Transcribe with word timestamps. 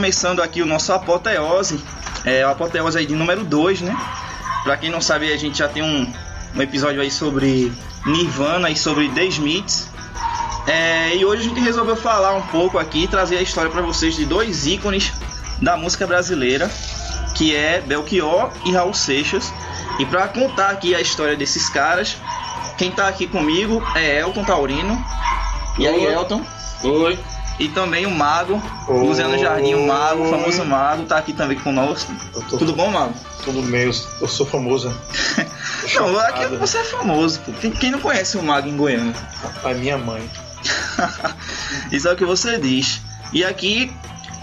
começando 0.00 0.40
aqui 0.40 0.62
o 0.62 0.66
nosso 0.66 0.94
Apoteose. 0.94 1.78
É 2.24 2.46
o 2.46 2.48
Apoteose 2.48 2.96
aí 2.96 3.04
de 3.04 3.14
número 3.14 3.44
2, 3.44 3.82
né? 3.82 3.94
Pra 4.64 4.74
quem 4.78 4.88
não 4.88 4.98
sabe, 4.98 5.30
a 5.30 5.36
gente 5.36 5.58
já 5.58 5.68
tem 5.68 5.82
um, 5.82 6.10
um 6.56 6.62
episódio 6.62 7.02
aí 7.02 7.10
sobre 7.10 7.70
Nirvana 8.06 8.70
e 8.70 8.76
sobre 8.76 9.10
The 9.10 9.26
Smiths. 9.26 9.88
É, 10.66 11.14
e 11.14 11.22
hoje 11.22 11.42
a 11.42 11.44
gente 11.50 11.60
resolveu 11.60 11.96
falar 11.96 12.32
um 12.32 12.40
pouco 12.46 12.78
aqui, 12.78 13.06
trazer 13.08 13.36
a 13.36 13.42
história 13.42 13.70
pra 13.70 13.82
vocês 13.82 14.16
de 14.16 14.24
dois 14.24 14.66
ícones 14.66 15.12
da 15.60 15.76
música 15.76 16.06
brasileira, 16.06 16.70
que 17.34 17.54
é 17.54 17.82
Belchior 17.82 18.50
e 18.64 18.72
Raul 18.72 18.94
Seixas. 18.94 19.52
E 19.98 20.06
pra 20.06 20.28
contar 20.28 20.70
aqui 20.70 20.94
a 20.94 21.00
história 21.02 21.36
desses 21.36 21.68
caras, 21.68 22.16
quem 22.78 22.90
tá 22.90 23.06
aqui 23.06 23.26
comigo 23.26 23.82
é 23.94 24.20
Elton 24.20 24.44
Taurino. 24.44 24.98
E 25.78 25.86
aí, 25.86 26.06
Oi. 26.06 26.14
Elton? 26.14 26.42
Oi. 26.84 27.18
E 27.60 27.68
também 27.68 28.06
o 28.06 28.10
Mago, 28.10 28.60
Oi. 28.88 29.06
Luciano 29.06 29.38
Jardim, 29.38 29.74
o 29.74 29.86
Mago, 29.86 30.22
o 30.22 30.30
famoso 30.30 30.64
Mago, 30.64 31.04
tá 31.04 31.18
aqui 31.18 31.34
também 31.34 31.58
conosco. 31.58 32.10
Tô 32.48 32.56
Tudo 32.56 32.72
bom, 32.72 32.90
Mago? 32.90 33.14
tudo 33.44 33.62
meio. 33.62 33.92
Eu 34.20 34.28
sou 34.28 34.46
famoso. 34.46 34.88
Não, 35.94 36.18
aqui 36.20 36.46
você 36.56 36.78
é 36.78 36.84
famoso, 36.84 37.40
pô. 37.40 37.52
Quem, 37.52 37.70
quem 37.70 37.90
não 37.90 38.00
conhece 38.00 38.36
o 38.36 38.42
Mago 38.42 38.68
em 38.68 38.76
Goiânia? 38.76 39.14
A 39.64 39.74
minha 39.74 39.98
mãe. 39.98 40.22
Isso 41.90 42.08
é 42.08 42.12
o 42.12 42.16
que 42.16 42.24
você 42.24 42.58
diz. 42.58 43.00
E 43.32 43.44
aqui, 43.44 43.92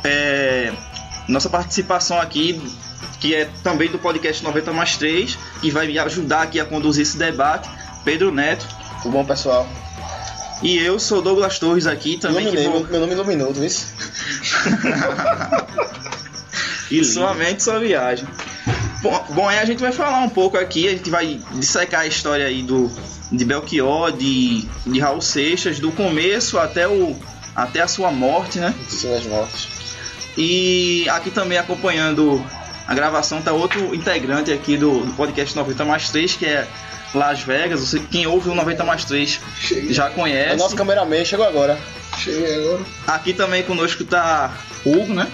é, 0.03 0.73
nossa 1.27 1.50
participação 1.50 2.19
aqui, 2.19 2.61
que 3.19 3.33
é 3.33 3.50
também 3.63 3.89
do 3.89 4.00
podcast 4.00 4.44
90 4.44 4.73
mais 4.73 4.97
3, 4.97 5.38
que 5.61 5.72
vai 5.72 5.88
me 5.88 5.97
ajudar 6.00 6.44
aqui 6.44 6.59
a 6.59 6.66
conduzir 6.66 7.03
esse 7.03 7.17
debate, 7.17 7.69
Pedro 8.03 8.31
Neto. 8.31 8.67
Tudo 9.01 9.11
bom, 9.11 9.25
pessoal? 9.25 9.67
E 10.63 10.78
eu 10.78 11.00
sou 11.00 11.22
Douglas 11.22 11.59
Torres 11.59 11.85
aqui 11.88 12.18
também. 12.18 12.45
que 12.47 12.51
Iluminei, 12.56 12.69
vou- 12.69 12.88
meu 12.91 13.00
nome 13.00 13.13
iluminou, 13.13 13.53
tu 13.53 13.63
isso? 13.63 13.88
E 16.90 17.03
sua 17.03 17.34
mente, 17.34 17.62
sua 17.63 17.79
viagem. 17.79 18.25
Bom, 19.01 19.25
bom, 19.31 19.47
aí 19.47 19.59
a 19.59 19.66
gente 19.66 19.79
vai 19.81 19.91
falar 19.91 20.19
um 20.22 20.29
pouco 20.29 20.57
aqui, 20.57 20.88
a 20.88 20.91
gente 20.91 21.09
vai 21.09 21.38
dissecar 21.53 22.01
a 22.01 22.07
história 22.07 22.45
aí 22.45 22.63
do 22.63 22.90
de 23.29 23.44
Belchior, 23.44 24.12
de, 24.13 24.66
de 24.85 25.00
Raul 25.00 25.22
Seixas, 25.22 25.79
do 25.79 25.91
começo 25.91 26.57
até 26.57 26.88
o 26.88 27.13
até 27.53 27.81
a 27.81 27.88
sua 27.88 28.09
morte, 28.12 28.57
né? 28.59 28.74
Sim, 28.88 29.13
as 29.13 29.25
mortes. 29.25 29.68
E 30.38 31.06
aqui 31.09 31.29
também 31.29 31.57
acompanhando 31.57 32.41
a 32.88 32.96
gravação 32.96 33.42
tá 33.42 33.52
outro 33.52 33.94
integrante 33.94 34.52
aqui 34.52 34.78
do, 34.78 35.02
do 35.06 35.14
podcast 35.14 35.56
90 35.56 35.86
mais 35.86 36.09
3, 36.09 36.36
que 36.36 36.46
é 36.46 36.68
Las 37.14 37.42
Vegas. 37.42 37.80
Você, 37.81 38.00
quem 38.00 38.25
ouve 38.28 38.50
o 38.50 38.56
90 38.56 38.84
mais 38.84 39.03
3 39.06 39.40
já 39.90 40.06
É 40.06 40.09
o 40.09 40.14
conhece. 40.14 40.56
nosso 40.58 40.75
cameraman 40.75 41.24
chegou 41.25 41.46
agora. 41.46 41.78
Cheguei 42.18 42.56
agora. 42.56 42.80
Aqui 43.08 43.34
também 43.34 43.64
conosco 43.64 44.03
tá 44.06 44.52
Hugo, 44.86 45.14
né? 45.14 45.28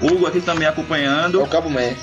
Hugo 0.00 0.26
aqui 0.26 0.40
também 0.40 0.66
É 0.66 0.70
acompanhando. 0.70 1.42
o 1.42 1.46
Cabo 1.46 1.68
Man. 1.70 1.94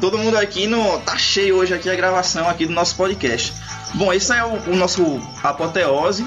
Todo 0.00 0.16
mundo 0.16 0.38
aqui 0.38 0.66
no. 0.66 0.98
Tá 1.00 1.18
cheio 1.18 1.56
hoje 1.56 1.74
aqui 1.74 1.90
a 1.90 1.94
gravação 1.94 2.48
aqui 2.48 2.64
do 2.66 2.72
nosso 2.72 2.94
podcast. 2.96 3.52
Bom, 3.94 4.12
esse 4.12 4.32
é 4.32 4.42
o, 4.44 4.54
o 4.70 4.76
nosso 4.76 5.20
apoteose. 5.42 6.24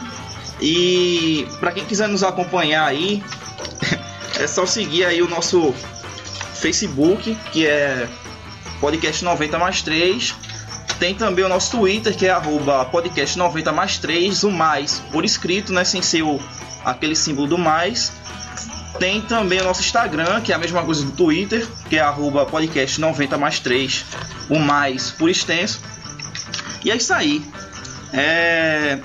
E 0.62 1.48
para 1.60 1.72
quem 1.72 1.84
quiser 1.84 2.08
nos 2.08 2.24
acompanhar 2.24 2.86
aí, 2.88 3.24
é 4.40 4.46
só 4.48 4.66
seguir 4.66 5.06
aí 5.06 5.22
o 5.22 5.28
nosso 5.28 5.74
Facebook, 6.66 7.38
que 7.52 7.68
é 7.68 8.08
podcast 8.82 9.24
90 9.24 9.60
mais 9.60 9.84
3. 9.84 10.34
Tem 11.00 11.14
também 11.14 11.46
o 11.46 11.50
nosso 11.50 11.78
Twitter, 11.78 12.16
que 12.16 12.26
é 12.26 12.36
podcast 12.92 13.38
90 13.38 13.72
mais 13.72 14.00
3, 14.00 14.44
o 14.44 14.50
mais 14.50 15.00
por 15.12 15.24
escrito, 15.24 15.72
né? 15.72 15.84
Sem 15.84 16.02
ser 16.02 16.24
o, 16.24 16.40
aquele 16.84 17.16
símbolo 17.16 17.48
do 17.48 17.58
mais. 17.60 18.12
Tem 18.98 19.22
também 19.22 19.62
o 19.62 19.64
nosso 19.64 19.82
Instagram, 19.82 20.42
que 20.42 20.52
é 20.52 20.56
a 20.56 20.58
mesma 20.58 20.82
coisa 20.82 21.06
do 21.06 21.12
Twitter, 21.12 21.68
que 21.88 21.98
é 21.98 22.00
arroba 22.00 22.48
podcast 22.48 23.00
90 23.00 23.38
mais 23.38 23.60
3, 23.60 24.04
o 24.50 24.58
mais 24.58 25.12
por 25.12 25.30
extenso. 25.30 25.80
E 26.84 26.90
é 26.90 26.96
isso 26.96 27.14
aí. 27.14 27.46
É... 28.12 28.98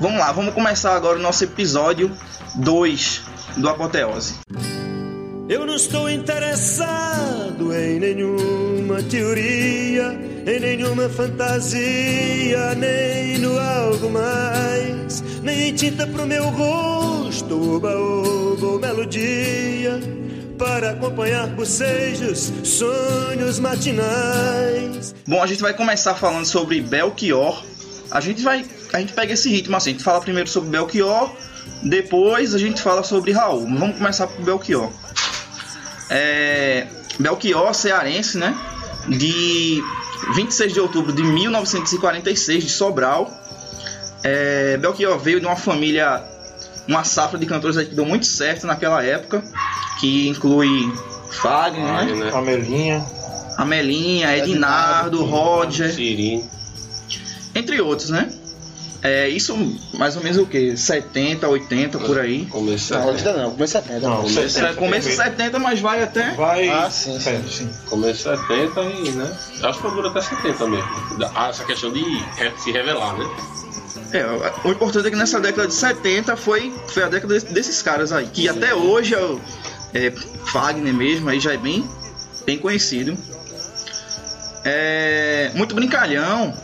Vamos 0.00 0.18
lá, 0.18 0.32
vamos 0.32 0.52
começar 0.52 0.96
agora 0.96 1.16
o 1.16 1.22
nosso 1.22 1.44
episódio 1.44 2.10
2 2.56 3.20
do 3.56 3.68
Apoteose. 3.68 4.34
Eu 5.52 5.66
não 5.66 5.76
estou 5.76 6.08
interessado 6.08 7.74
em 7.74 8.00
nenhuma 8.00 9.02
teoria, 9.02 10.18
em 10.46 10.58
nenhuma 10.58 11.10
fantasia, 11.10 12.74
nem 12.74 13.36
no 13.36 13.60
algo 13.60 14.08
mais, 14.08 15.20
nem 15.42 15.68
em 15.68 15.74
tinta 15.74 16.06
pro 16.06 16.24
meu 16.24 16.44
rosto, 16.44 17.76
oba, 17.76 17.94
oba, 17.94 18.66
ou 18.66 18.78
melodia, 18.80 20.00
para 20.56 20.92
acompanhar 20.92 21.48
bocejos, 21.48 22.50
sonhos 22.64 23.58
matinais. 23.58 25.14
Bom, 25.28 25.42
a 25.42 25.46
gente 25.46 25.60
vai 25.60 25.74
começar 25.74 26.14
falando 26.14 26.46
sobre 26.46 26.80
Belchior. 26.80 27.62
A 28.10 28.22
gente 28.22 28.42
vai. 28.42 28.64
A 28.90 29.00
gente 29.00 29.12
pega 29.12 29.34
esse 29.34 29.50
ritmo 29.50 29.76
assim, 29.76 29.90
a 29.90 29.92
gente 29.92 30.02
fala 30.02 30.18
primeiro 30.22 30.48
sobre 30.48 30.70
Belchior, 30.70 31.30
depois 31.82 32.54
a 32.54 32.58
gente 32.58 32.80
fala 32.80 33.02
sobre 33.02 33.32
Raul. 33.32 33.64
Vamos 33.64 33.98
começar 33.98 34.26
por 34.28 34.42
Belchior. 34.42 34.90
É, 36.10 36.86
Belchior, 37.18 37.74
cearense, 37.74 38.38
né? 38.38 38.56
De 39.08 39.82
26 40.34 40.72
de 40.72 40.80
outubro 40.80 41.12
de 41.12 41.22
1946, 41.22 42.64
de 42.64 42.70
Sobral. 42.70 43.30
É, 44.22 44.76
Belchior 44.76 45.18
veio 45.18 45.40
de 45.40 45.46
uma 45.46 45.56
família, 45.56 46.22
uma 46.86 47.04
safra 47.04 47.38
de 47.38 47.46
cantores 47.46 47.76
aí 47.76 47.86
que 47.86 47.94
deu 47.94 48.04
muito 48.04 48.26
certo 48.26 48.66
naquela 48.66 49.02
época, 49.02 49.42
que 49.98 50.28
inclui 50.28 50.92
Fagner, 51.30 52.16
né? 52.16 52.30
Amelinha. 52.32 53.04
Amelinha, 53.56 54.36
Ednardo, 54.36 55.24
Roger, 55.24 55.92
Cirino. 55.92 56.48
entre 57.54 57.80
outros, 57.80 58.10
né? 58.10 58.30
É 59.04 59.28
isso 59.28 59.56
mais 59.94 60.16
ou 60.16 60.22
menos 60.22 60.38
o 60.38 60.46
que? 60.46 60.76
70, 60.76 61.48
80 61.48 61.98
por 61.98 62.20
aí. 62.20 62.46
Começo 62.46 62.94
Não, 62.94 63.12
de 63.12 63.18
ainda 63.18 63.32
não, 63.32 63.50
começo 63.50 63.78
de 63.80 63.84
70. 63.88 64.00
Não, 64.08 64.16
Começo 64.18 64.40
de 64.42 64.50
70 64.52 64.74
Começo 64.74 65.08
de 65.08 65.14
primeiro. 65.16 65.36
70, 65.38 65.58
mas 65.58 65.80
vai 65.80 66.02
até. 66.04 66.30
Vai. 66.34 66.68
Ah, 66.68 66.88
sim, 66.88 67.18
sim. 67.18 67.44
Sim. 67.50 67.70
Começo 67.86 68.30
de 68.30 68.38
70 68.38 68.80
e, 68.82 69.10
né? 69.10 69.36
Acho 69.64 69.80
que 69.82 69.90
dura 69.90 70.08
até 70.08 70.20
70 70.20 70.66
mesmo. 70.68 70.88
Ah, 71.34 71.48
essa 71.48 71.64
questão 71.64 71.92
de 71.92 72.04
se 72.62 72.70
revelar, 72.70 73.16
né? 73.18 73.28
É, 74.12 74.24
o 74.68 74.70
importante 74.70 75.08
é 75.08 75.10
que 75.10 75.16
nessa 75.16 75.40
década 75.40 75.66
de 75.66 75.74
70 75.74 76.36
foi, 76.36 76.72
foi 76.88 77.02
a 77.02 77.08
década 77.08 77.34
desse- 77.34 77.52
desses 77.52 77.82
caras 77.82 78.12
aí, 78.12 78.26
que 78.26 78.48
até 78.48 78.72
hoje 78.74 79.14
é, 79.14 79.18
o- 79.18 79.40
é 79.94 80.12
Wagner 80.52 80.94
mesmo, 80.94 81.28
aí 81.28 81.40
já 81.40 81.52
é 81.54 81.56
bem, 81.56 81.84
bem 82.46 82.56
conhecido. 82.58 83.16
É, 84.64 85.50
muito 85.54 85.74
brincalhão. 85.74 86.54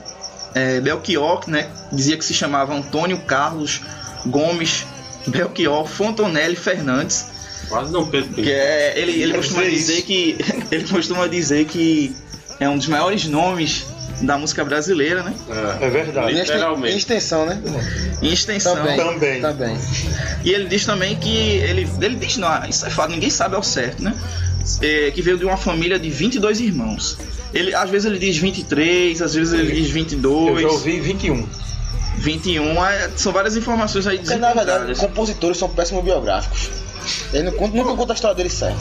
É, 0.59 0.81
Belchior, 0.81 1.49
né? 1.49 1.69
Dizia 1.93 2.17
que 2.17 2.25
se 2.25 2.35
chamava 2.35 2.75
Antônio 2.75 3.19
Carlos 3.21 3.81
Gomes 4.27 4.85
Belchior 5.27 5.87
Fontonelli 5.87 6.57
Fernandes. 6.57 7.27
Quase 7.69 7.93
não 7.93 8.07
Pedro 8.09 8.33
Que 8.35 8.51
é, 8.51 8.95
ele, 8.99 9.23
ele 9.23 9.35
costuma 9.35 9.63
dizer 9.63 9.97
dizer 9.97 10.03
que 10.03 10.39
ele 10.75 10.89
costuma 10.89 11.27
dizer 11.27 11.65
que 11.67 12.15
é 12.59 12.69
um 12.69 12.77
dos 12.79 12.87
maiores 12.89 13.25
nomes 13.27 13.85
da 14.23 14.37
música 14.37 14.65
brasileira, 14.65 15.23
né? 15.23 15.33
É 15.81 15.89
verdade. 15.91 16.33
Em 16.33 16.39
esten- 16.41 16.55
Em 16.55 16.59
Literalmente. 16.59 16.97
extensão, 16.97 17.47
né? 17.47 17.61
Em 18.21 18.33
extensão. 18.33 18.75
Também. 18.75 18.97
Também. 18.97 19.41
Também. 19.41 19.77
E 20.45 20.51
ele 20.53 20.67
diz 20.67 20.85
também 20.85 21.15
que 21.17 21.29
ele, 21.37 21.89
ele 22.01 22.17
diz 22.17 22.37
não, 22.37 22.49
isso 22.69 22.85
é 22.87 22.91
fato, 22.91 23.11
ninguém 23.11 23.31
sabe 23.31 23.55
ao 23.55 23.63
certo, 23.63 24.03
né? 24.03 24.13
É, 24.83 25.11
que 25.13 25.23
veio 25.23 25.39
de 25.39 25.45
uma 25.45 25.57
família 25.57 25.99
de 26.01 26.11
22 26.11 26.59
irmãos. 26.61 27.17
Ele 27.53 27.75
às 27.75 27.89
vezes 27.89 28.07
ele 28.07 28.19
diz 28.19 28.37
23, 28.37 29.23
às 29.23 29.35
vezes 29.35 29.53
ele 29.53 29.73
diz 29.73 29.89
Eu 29.89 29.95
22, 29.95 30.63
já 30.63 30.69
ouvi 30.69 31.01
21. 31.01 31.49
21, 32.19 32.85
é, 32.85 33.11
são 33.17 33.33
várias 33.33 33.57
informações 33.57 34.07
aí 34.07 34.19
Porque, 34.19 34.35
na 34.37 34.53
verdade, 34.53 34.95
compositores 34.97 35.57
são 35.57 35.69
péssimos 35.69 36.05
biográficos. 36.05 36.69
Ele 37.33 37.45
não 37.45 37.53
conta, 37.53 37.77
nunca 37.77 37.95
conta 37.95 38.13
a 38.13 38.15
história 38.15 38.37
dele 38.37 38.51
certo. 38.51 38.81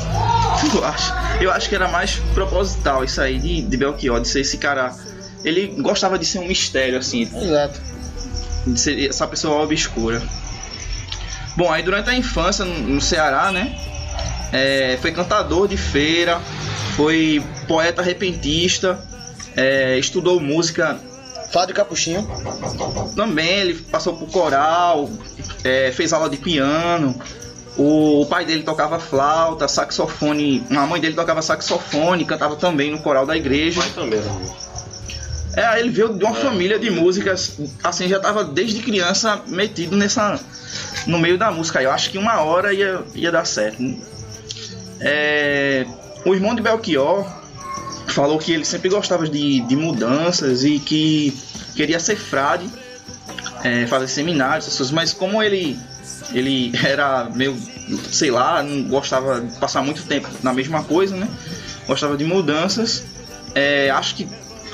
Eu 0.76 0.84
acho, 0.84 1.14
eu 1.42 1.52
acho 1.52 1.70
que 1.70 1.76
era 1.76 1.88
mais 1.88 2.16
proposital 2.34 3.04
isso 3.04 3.22
aí 3.22 3.40
de, 3.40 3.62
de 3.62 3.78
Belchior, 3.78 4.20
de 4.20 4.28
ser 4.28 4.42
esse 4.42 4.58
cara. 4.58 4.94
Ele 5.46 5.68
gostava 5.82 6.18
de 6.18 6.26
ser 6.26 6.40
um 6.40 6.48
mistério, 6.48 6.98
assim, 6.98 7.22
Exato. 7.22 7.80
de 8.66 8.80
ser 8.80 9.08
essa 9.08 9.28
pessoa 9.28 9.64
obscura. 9.64 10.22
Bom, 11.56 11.72
aí 11.72 11.84
durante 11.84 12.10
a 12.10 12.16
infância 12.16 12.66
no, 12.66 12.74
no 12.96 13.02
Ceará, 13.02 13.52
né? 13.52 13.78
é, 14.52 14.98
foi 15.02 15.12
cantador 15.12 15.68
de 15.68 15.78
feira, 15.78 16.40
foi 16.98 17.44
poeta 17.68 18.02
repentista, 18.02 19.00
é, 19.56 20.00
estudou 20.00 20.40
música 20.40 21.00
de 21.68 21.74
Capuchinho. 21.74 22.28
também, 23.16 23.60
ele 23.60 23.74
passou 23.76 24.16
por 24.16 24.30
coral, 24.30 25.10
é, 25.64 25.92
fez 25.92 26.12
aula 26.12 26.30
de 26.30 26.38
piano. 26.38 27.16
O, 27.78 28.22
o 28.22 28.26
pai 28.26 28.46
dele 28.46 28.64
tocava 28.64 29.00
flauta, 29.00 29.68
saxofone. 29.68 30.66
A 30.72 30.86
mãe 30.86 31.00
dele 31.00 31.16
tocava 31.16 31.42
saxofone, 31.42 32.26
cantava 32.26 32.56
também 32.56 32.92
no 32.92 33.00
coral 33.00 33.26
da 33.26 33.38
igreja. 33.38 33.80
Mas 33.80 33.94
também, 33.94 34.20
né? 34.20 34.56
É, 35.56 35.80
ele 35.80 35.90
veio 35.90 36.14
de 36.14 36.24
uma 36.24 36.36
família 36.36 36.78
de 36.78 36.92
músicas, 36.92 37.58
assim, 37.84 38.08
já 38.08 38.20
tava 38.20 38.44
desde 38.44 38.80
criança 38.80 39.42
metido 39.48 39.96
nessa. 39.96 40.40
no 41.08 41.18
meio 41.18 41.38
da 41.38 41.52
música. 41.52 41.82
Eu 41.82 41.92
acho 41.92 42.12
que 42.12 42.18
uma 42.18 42.42
hora 42.42 42.74
ia, 42.74 43.04
ia 43.16 43.32
dar 43.32 43.46
certo. 43.46 43.82
É, 45.00 45.86
o 46.28 46.36
irmão 46.36 46.54
de 46.54 46.62
Belchior 46.62 47.26
falou 48.08 48.38
que 48.38 48.52
ele 48.52 48.66
sempre 48.66 48.90
gostava 48.90 49.28
de, 49.28 49.62
de 49.62 49.76
mudanças 49.76 50.64
e 50.64 50.80
que 50.80 51.38
queria 51.76 52.00
ser 52.00 52.18
frade, 52.18 52.68
é, 53.64 53.88
fazer 53.88 54.08
seminários, 54.08 54.66
essas 54.66 54.78
coisas, 54.78 54.94
mas 54.94 55.14
como 55.14 55.42
ele 55.42 55.78
ele 56.34 56.72
era 56.84 57.30
meio, 57.34 57.58
sei 58.12 58.32
lá, 58.32 58.62
não 58.62 58.84
gostava 58.90 59.40
de 59.40 59.56
passar 59.58 59.82
muito 59.82 60.04
tempo 60.04 60.28
na 60.44 60.54
mesma 60.54 60.84
coisa, 60.84 61.16
né? 61.16 61.28
Gostava 61.86 62.18
de 62.18 62.26
mudanças. 62.26 63.04
É, 63.56 63.90
acho 63.90 64.16
que 64.16 64.28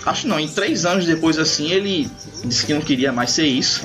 acho 0.06 0.28
não, 0.28 0.40
em 0.40 0.48
três 0.48 0.86
anos 0.86 1.06
depois 1.06 1.38
assim 1.38 1.72
ele 1.72 2.10
disse 2.44 2.66
que 2.66 2.74
não 2.74 2.82
queria 2.82 3.12
mais 3.12 3.32
ser 3.32 3.46
isso. 3.46 3.82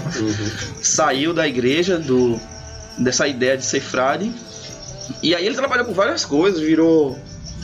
Saiu 0.81 1.35
da 1.35 1.47
igreja 1.47 1.99
do 1.99 2.41
dessa 2.97 3.29
ideia 3.29 3.57
de 3.57 3.65
ser 3.65 3.81
frade. 3.81 4.33
E 5.23 5.35
aí 5.35 5.47
ele 5.47 5.55
trabalhou 5.55 5.87
com 5.87 5.93
várias 5.93 6.25
coisas, 6.25 6.61
virou 6.61 7.19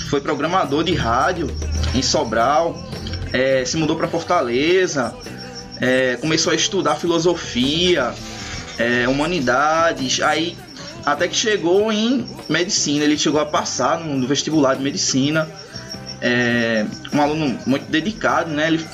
foi 0.08 0.20
programador 0.20 0.85
de 0.85 0.94
rádio 0.94 1.49
em 1.94 2.02
Sobral, 2.02 2.76
é, 3.32 3.64
se 3.64 3.76
mudou 3.76 3.96
para 3.96 4.08
Fortaleza, 4.08 5.14
é, 5.81 6.17
começou 6.17 6.52
a 6.52 6.56
estudar 6.56 6.96
filosofia, 6.96 8.14
é, 8.79 9.08
humanidades, 9.08 10.20
aí 10.20 10.56
até 11.05 11.29
que 11.29 11.37
chegou 11.37 11.93
em 11.93 12.26
medicina, 12.49 13.05
ele 13.05 13.19
chegou 13.19 13.41
a 13.41 13.46
passar 13.46 14.00
no, 14.00 14.17
no 14.17 14.26
vestibular 14.26 14.75
de 14.75 14.82
medicina, 14.82 15.49
é, 16.20 16.87
um 17.12 17.20
aluno 17.20 17.58
muito 17.67 17.90
dedicado, 17.90 18.50
né? 18.50 18.69
Ele 18.69 18.85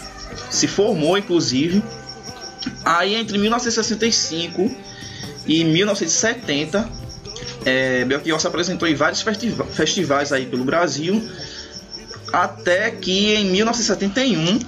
se 0.50 0.66
formou 0.66 1.16
inclusive. 1.16 1.82
Aí 2.84 3.14
entre 3.14 3.38
1965 3.38 4.70
e 5.46 5.64
1970, 5.64 6.88
é, 7.64 8.04
Belchior 8.04 8.40
se 8.40 8.46
apresentou 8.46 8.88
em 8.88 8.94
vários 8.94 9.20
festiva- 9.22 9.64
festivais 9.64 10.32
aí 10.32 10.46
pelo 10.46 10.64
Brasil, 10.64 11.22
até 12.32 12.90
que 12.90 13.34
em 13.34 13.46
1971 13.50 14.58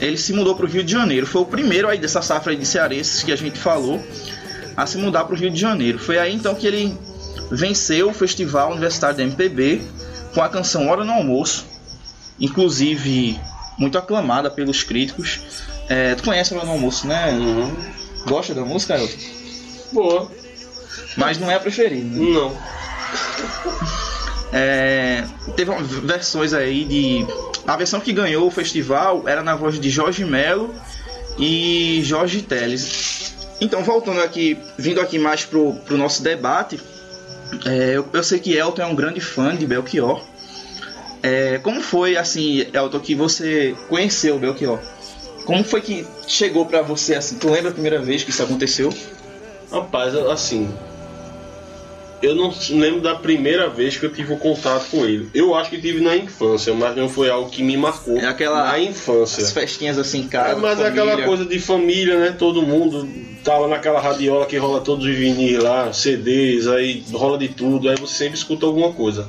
ele 0.00 0.16
se 0.16 0.32
mudou 0.32 0.54
para 0.56 0.66
o 0.66 0.68
Rio 0.68 0.82
de 0.84 0.92
Janeiro. 0.92 1.26
Foi 1.26 1.42
o 1.42 1.46
primeiro 1.46 1.88
aí 1.88 1.98
dessa 1.98 2.20
safra 2.22 2.52
aí 2.52 2.58
de 2.58 2.66
cearenses 2.66 3.22
que 3.22 3.32
a 3.32 3.36
gente 3.36 3.58
falou 3.58 4.02
a 4.76 4.86
se 4.86 4.98
mudar 4.98 5.24
para 5.24 5.34
o 5.34 5.38
Rio 5.38 5.50
de 5.50 5.60
Janeiro. 5.60 5.98
Foi 5.98 6.18
aí 6.18 6.34
então 6.34 6.54
que 6.54 6.66
ele 6.66 6.96
venceu 7.50 8.10
o 8.10 8.14
Festival 8.14 8.72
Universitário 8.72 9.16
da 9.16 9.22
MPB 9.22 9.82
com 10.34 10.42
a 10.42 10.48
canção 10.48 10.88
Hora 10.88 11.04
no 11.04 11.12
Almoço, 11.12 11.64
inclusive 12.40 13.38
muito 13.78 13.96
aclamada 13.98 14.50
pelos 14.50 14.82
críticos. 14.82 15.40
É, 15.88 16.14
tu 16.14 16.24
conhece 16.24 16.54
Hora 16.54 16.64
no 16.64 16.72
Almoço, 16.72 17.06
né? 17.06 17.28
Gosta 18.26 18.54
da 18.54 18.62
música, 18.62 18.96
Elton? 18.96 19.16
Boa. 19.92 20.30
Mas 21.16 21.38
não 21.38 21.50
é 21.50 21.54
a 21.54 21.60
preferida. 21.60 22.18
Não. 22.18 22.56
É, 24.52 25.24
teve 25.56 25.72
versões 26.02 26.52
aí 26.52 26.84
de. 26.84 27.26
A 27.66 27.76
versão 27.76 28.00
que 28.00 28.12
ganhou 28.12 28.46
o 28.46 28.50
festival 28.50 29.28
era 29.28 29.42
na 29.42 29.56
voz 29.56 29.80
de 29.80 29.90
Jorge 29.90 30.24
Melo 30.24 30.74
e 31.38 32.00
Jorge 32.04 32.42
Teles. 32.42 33.34
Então, 33.60 33.82
voltando 33.82 34.20
aqui, 34.20 34.58
vindo 34.76 35.00
aqui 35.00 35.18
mais 35.18 35.44
pro, 35.44 35.74
pro 35.86 35.96
nosso 35.96 36.22
debate, 36.22 36.80
é, 37.64 37.96
eu, 37.96 38.06
eu 38.12 38.22
sei 38.22 38.38
que 38.38 38.52
Elton 38.56 38.82
é 38.82 38.86
um 38.86 38.94
grande 38.94 39.20
fã 39.20 39.56
de 39.56 39.66
Belchior. 39.66 40.22
É, 41.22 41.58
como 41.58 41.80
foi, 41.80 42.16
assim, 42.16 42.66
Elton, 42.72 43.00
que 43.00 43.14
você 43.14 43.74
conheceu 43.88 44.38
Belchior? 44.38 44.78
Como 45.46 45.64
foi 45.64 45.80
que 45.80 46.06
chegou 46.26 46.66
pra 46.66 46.82
você 46.82 47.14
assim? 47.14 47.38
Tu 47.38 47.48
lembra 47.48 47.70
a 47.70 47.72
primeira 47.72 48.00
vez 48.00 48.22
que 48.22 48.30
isso 48.30 48.42
aconteceu? 48.42 48.92
Rapaz, 49.70 50.14
assim. 50.14 50.72
Eu 52.22 52.34
não 52.34 52.54
lembro 52.70 53.00
da 53.02 53.14
primeira 53.14 53.68
vez 53.68 53.98
que 53.98 54.06
eu 54.06 54.10
tive 54.12 54.32
o 54.32 54.38
contato 54.38 54.86
com 54.90 55.04
ele. 55.04 55.28
Eu 55.34 55.54
acho 55.54 55.68
que 55.70 55.78
tive 55.80 56.00
na 56.02 56.16
infância, 56.16 56.72
mas 56.72 56.96
não 56.96 57.08
foi 57.08 57.28
algo 57.28 57.50
que 57.50 57.62
me 57.62 57.76
marcou. 57.76 58.16
É 58.18 58.24
aquela- 58.26 58.64
Na 58.64 58.78
infância. 58.78 59.42
As 59.42 59.52
festinhas 59.52 59.98
assim 59.98 60.20
em 60.20 60.28
casa. 60.28 60.52
É, 60.52 60.54
mas 60.54 60.80
é 60.80 60.84
família. 60.84 61.02
aquela 61.12 61.26
coisa 61.26 61.44
de 61.44 61.58
família, 61.58 62.18
né? 62.18 62.34
Todo 62.38 62.62
mundo 62.62 63.06
tava 63.44 63.68
naquela 63.68 64.00
radiola 64.00 64.46
que 64.46 64.56
rola 64.56 64.80
todos 64.80 65.04
os 65.04 65.14
vinis 65.14 65.58
lá, 65.62 65.92
CDs, 65.92 66.66
aí 66.66 67.02
rola 67.12 67.36
de 67.36 67.48
tudo, 67.48 67.90
aí 67.90 67.96
você 67.96 68.14
sempre 68.14 68.38
escuta 68.38 68.64
alguma 68.64 68.92
coisa. 68.92 69.28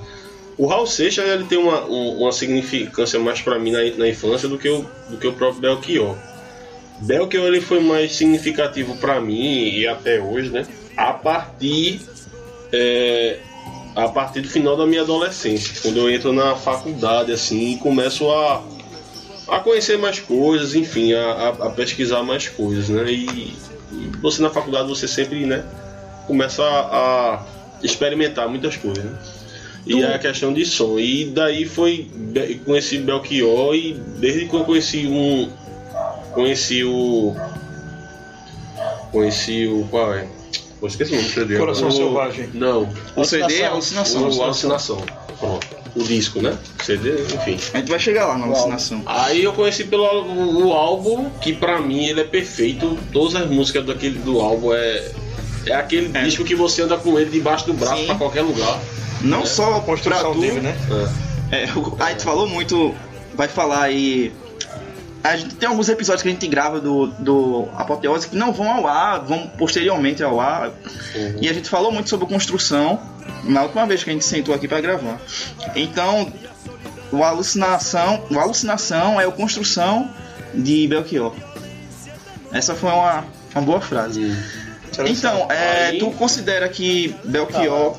O 0.57 0.65
Raul 0.65 0.87
Seixas 0.87 1.27
ele 1.27 1.43
tem 1.43 1.57
uma, 1.57 1.83
um- 1.85 2.21
uma 2.21 2.31
significância 2.31 3.19
mais 3.19 3.41
pra 3.41 3.59
mim 3.59 3.71
na, 3.71 3.79
na 3.97 4.07
infância 4.07 4.47
do 4.47 4.57
que, 4.57 4.69
o, 4.69 4.85
do 5.09 5.17
que 5.17 5.27
o 5.27 5.33
próprio 5.33 5.59
Belchior. 5.59 6.15
Belchior 7.01 7.45
ele 7.47 7.59
foi 7.59 7.81
mais 7.81 8.15
significativo 8.15 8.95
pra 8.97 9.19
mim 9.19 9.67
e 9.69 9.85
até 9.85 10.21
hoje, 10.21 10.49
né? 10.49 10.65
A 10.95 11.11
partir 11.11 11.99
é, 12.71 13.37
a 13.95 14.07
partir 14.09 14.41
do 14.41 14.49
final 14.49 14.75
da 14.75 14.85
minha 14.85 15.01
adolescência, 15.01 15.73
quando 15.81 15.97
eu 15.97 16.09
entro 16.09 16.33
na 16.33 16.55
faculdade 16.55 17.31
assim 17.31 17.73
e 17.73 17.77
começo 17.77 18.29
a 18.31 18.63
a 19.47 19.59
conhecer 19.59 19.95
mais 19.99 20.19
coisas, 20.19 20.73
enfim, 20.73 21.13
a, 21.13 21.49
a- 21.49 21.69
pesquisar 21.69 22.23
mais 22.23 22.49
coisas, 22.49 22.89
né? 22.89 23.11
E, 23.11 23.53
e 23.91 24.11
você 24.19 24.41
na 24.41 24.49
faculdade 24.49 24.87
você 24.89 25.07
sempre, 25.07 25.45
né, 25.45 25.63
começa 26.25 26.63
a, 26.63 27.35
a 27.35 27.45
experimentar 27.83 28.49
muitas 28.49 28.75
coisas, 28.75 29.03
né? 29.03 29.11
E 29.85 30.01
é 30.01 30.15
a 30.15 30.17
questão 30.17 30.51
de 30.51 30.65
som. 30.65 30.97
E 30.97 31.25
daí 31.25 31.63
foi 31.63 32.09
conheci 32.65 32.97
Belchior 32.97 33.75
e 33.75 33.93
desde 34.17 34.47
que 34.47 34.55
eu 34.55 34.65
conheci 34.65 35.05
um 35.05 35.47
conheci 36.33 36.83
o 36.83 37.35
conheci 39.11 39.67
o 39.67 39.87
qual 39.89 40.13
é? 40.13 40.27
Pô, 40.85 40.87
esqueci 40.87 41.13
o 41.13 41.15
nome 41.15 41.27
do 41.27 41.33
CD. 41.33 41.57
Coração 41.57 41.87
O- 41.87 41.91
Selvagem. 41.91 42.49
Não. 42.53 42.87
O 43.15 43.23
CD 43.25 43.61
é 43.61 43.69
O 43.69 43.73
alucinação. 43.73 44.25
Alucinação. 44.25 45.01
Pronto. 45.39 45.67
o 45.95 46.03
disco, 46.03 46.41
né? 46.41 46.57
CD, 46.83 47.23
enfim. 47.23 47.57
A 47.73 47.77
gente 47.79 47.89
vai 47.89 47.99
chegar 47.99 48.25
lá 48.27 48.37
na 48.37 48.45
alucinação. 48.45 49.01
Aí 49.05 49.43
eu 49.43 49.53
conheci 49.53 49.85
pelo 49.85 50.03
o, 50.03 50.67
o 50.67 50.73
álbum, 50.73 51.29
que 51.41 51.53
pra 51.53 51.79
mim 51.81 52.05
ele 52.05 52.21
é 52.21 52.23
perfeito. 52.23 52.97
Todas 53.11 53.35
as 53.35 53.49
músicas 53.49 53.85
daquele, 53.85 54.19
do 54.19 54.39
álbum 54.39 54.73
é. 54.73 55.11
É 55.65 55.73
aquele 55.73 56.09
disco 56.09 56.43
que 56.43 56.53
você 56.53 56.83
anda 56.83 56.95
com 56.97 57.17
ele 57.19 57.31
debaixo 57.31 57.65
do 57.65 57.73
braço 57.73 57.97
Sim. 58.01 58.05
pra 58.05 58.15
qualquer 58.15 58.41
lugar. 58.43 58.79
Não 59.21 59.43
só 59.45 59.77
A 59.77 59.81
construção 59.81 60.33
tu, 60.33 60.41
dele, 60.41 60.59
né? 60.61 60.75
É, 61.51 61.65
o- 61.77 61.95
a 61.99 62.11
gente 62.11 62.23
falou 62.23 62.47
muito, 62.47 62.93
vai 63.33 63.47
falar 63.47 63.81
aí. 63.83 64.31
A 65.25 65.35
gente 65.37 65.55
tem 65.55 65.67
alguns 65.67 65.89
episódios 65.89 66.21
que 66.21 66.29
a 66.29 66.31
gente 66.31 66.47
grava 66.47 66.79
do, 66.79 67.07
do 67.07 67.67
Apoteose 67.75 68.27
que 68.27 68.35
não 68.35 68.53
vão 68.53 68.71
ao 68.71 68.87
ar, 68.87 69.25
vão 69.25 69.47
posteriormente 69.47 70.23
ao 70.23 70.39
ar. 70.39 70.71
E 71.41 71.49
a 71.49 71.53
gente 71.53 71.67
falou 71.67 71.91
muito 71.91 72.11
sobre 72.11 72.27
construção 72.27 73.01
na 73.43 73.63
última 73.63 73.87
vez 73.87 74.03
que 74.03 74.11
a 74.11 74.13
gente 74.13 74.23
sentou 74.23 74.53
aqui 74.53 74.67
para 74.67 74.79
gravar. 74.79 75.19
Então, 75.75 76.31
o 77.11 77.23
alucinação, 77.23 78.23
o 78.29 78.37
alucinação 78.37 79.19
é 79.19 79.25
a 79.25 79.31
construção 79.31 80.11
de 80.53 80.87
Belchior. 80.87 81.33
Essa 82.51 82.75
foi 82.75 82.91
uma, 82.91 83.25
uma 83.55 83.61
boa 83.63 83.81
frase. 83.81 84.31
Então, 85.07 85.51
é, 85.51 85.97
tu 85.97 86.11
considera 86.11 86.69
que 86.69 87.15
Belchior, 87.23 87.97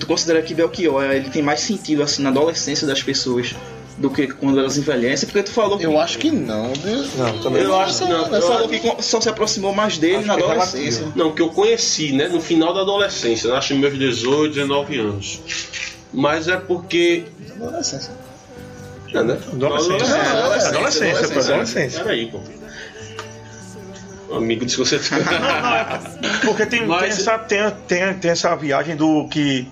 tu 0.00 0.04
considera 0.04 0.42
que 0.42 0.52
Belchior 0.52 1.04
ele 1.04 1.30
tem 1.30 1.42
mais 1.42 1.60
sentido 1.60 2.02
assim 2.02 2.22
na 2.22 2.30
adolescência 2.30 2.88
das 2.88 3.00
pessoas 3.00 3.54
do 4.00 4.10
que 4.10 4.26
quando 4.28 4.58
elas 4.58 4.76
envelhecem? 4.78 5.28
Porque 5.28 5.42
tu 5.44 5.50
falou 5.52 5.78
que 5.78 5.84
Eu 5.84 6.00
acho 6.00 6.18
que 6.18 6.30
não, 6.30 6.72
viu? 6.72 7.04
Não, 7.18 7.38
também 7.40 7.62
Eu 7.62 7.78
acho 7.78 7.98
que 7.98 8.10
não. 8.10 8.28
tu 8.28 8.34
Eu 8.34 8.42
falou 8.42 8.58
acho- 8.70 8.96
que 8.96 9.02
só 9.02 9.20
se 9.20 9.28
aproximou 9.28 9.72
mais 9.74 9.98
dele 9.98 10.16
Acho 10.16 10.26
na 10.26 10.34
é 10.34 10.36
adolescência. 10.42 11.06
Não, 11.14 11.32
que 11.32 11.42
eu 11.42 11.50
conheci, 11.50 12.10
né? 12.12 12.26
No 12.28 12.40
final 12.40 12.72
da 12.72 12.80
adolescência, 12.80 13.48
eu 13.48 13.56
acho 13.56 13.68
que 13.68 13.74
meus 13.74 13.96
18, 13.98 14.54
19 14.54 14.98
anos. 14.98 15.40
Mas 16.12 16.48
é 16.48 16.56
porque. 16.56 17.26
Adolescência. 17.60 18.12
É, 19.12 19.22
né? 19.22 19.38
Adolescência. 19.52 20.14
É, 20.14 20.20
Adolescência, 20.20 20.68
adolescência, 20.70 21.28
pô, 21.28 21.38
adolescência. 21.40 22.02
Peraí, 22.02 22.26
pô. 22.30 22.40
O 24.30 24.34
amigo 24.36 24.64
disse 24.64 24.76
que 24.76 24.84
você. 24.88 24.98
Porque 26.44 26.64
tem, 26.66 26.86
Mas- 26.86 27.00
tem, 27.00 27.10
essa, 27.10 27.38
tem, 27.38 27.70
tem, 27.86 28.14
tem 28.14 28.30
essa 28.30 28.54
viagem 28.56 28.96
do 28.96 29.26
que 29.28 29.68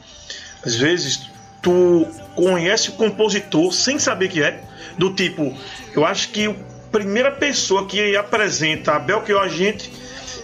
às 0.65 0.75
vezes 0.75 1.21
tu 1.63 2.07
conhece 2.43 2.91
o 2.91 2.93
compositor 2.93 3.73
sem 3.73 3.99
saber 3.99 4.29
que 4.29 4.43
é. 4.43 4.61
Do 4.97 5.13
tipo, 5.13 5.53
eu 5.95 6.05
acho 6.05 6.29
que 6.31 6.47
a 6.47 6.55
primeira 6.93 7.31
pessoa 7.33 7.87
que 7.87 8.17
apresenta 8.17 8.93
a 8.93 8.99
Belchior 8.99 9.43
a 9.43 9.49
gente 9.49 9.91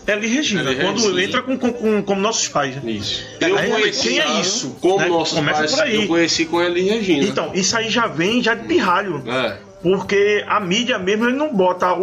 é 0.07 0.13
Elis 0.13 0.33
Regina, 0.33 0.71
Elis 0.71 0.83
quando 0.85 1.01
Regina. 1.01 1.23
entra 1.23 1.43
com, 1.43 1.57
com, 1.59 1.73
com, 1.73 2.03
como 2.03 2.21
nossos 2.21 2.49
pais. 2.49 2.77
né? 2.77 2.91
Isso. 2.93 3.25
Eu 3.41 3.57
aí, 3.57 3.71
conheci 3.71 4.09
quem 4.09 4.21
é 4.21 4.41
isso? 4.41 4.77
Como 4.81 4.99
né? 4.99 5.07
nossos 5.09 5.39
Começa 5.39 5.59
pais, 5.61 5.71
por 5.73 5.83
aí. 5.83 5.95
eu 5.97 6.07
conheci 6.07 6.45
com 6.47 6.61
ele 6.61 6.81
e 6.81 6.89
Regina. 6.89 7.25
Então, 7.25 7.53
isso 7.55 7.77
aí 7.77 7.89
já 7.89 8.07
vem 8.07 8.43
já 8.43 8.55
de 8.55 8.67
pirralho. 8.67 9.23
É. 9.27 9.57
Porque 9.83 10.45
a 10.47 10.61
mídia 10.61 10.99
mesmo 10.99 11.25
ele 11.27 11.37
não 11.37 11.53
bota 11.55 11.93
o, 11.95 12.03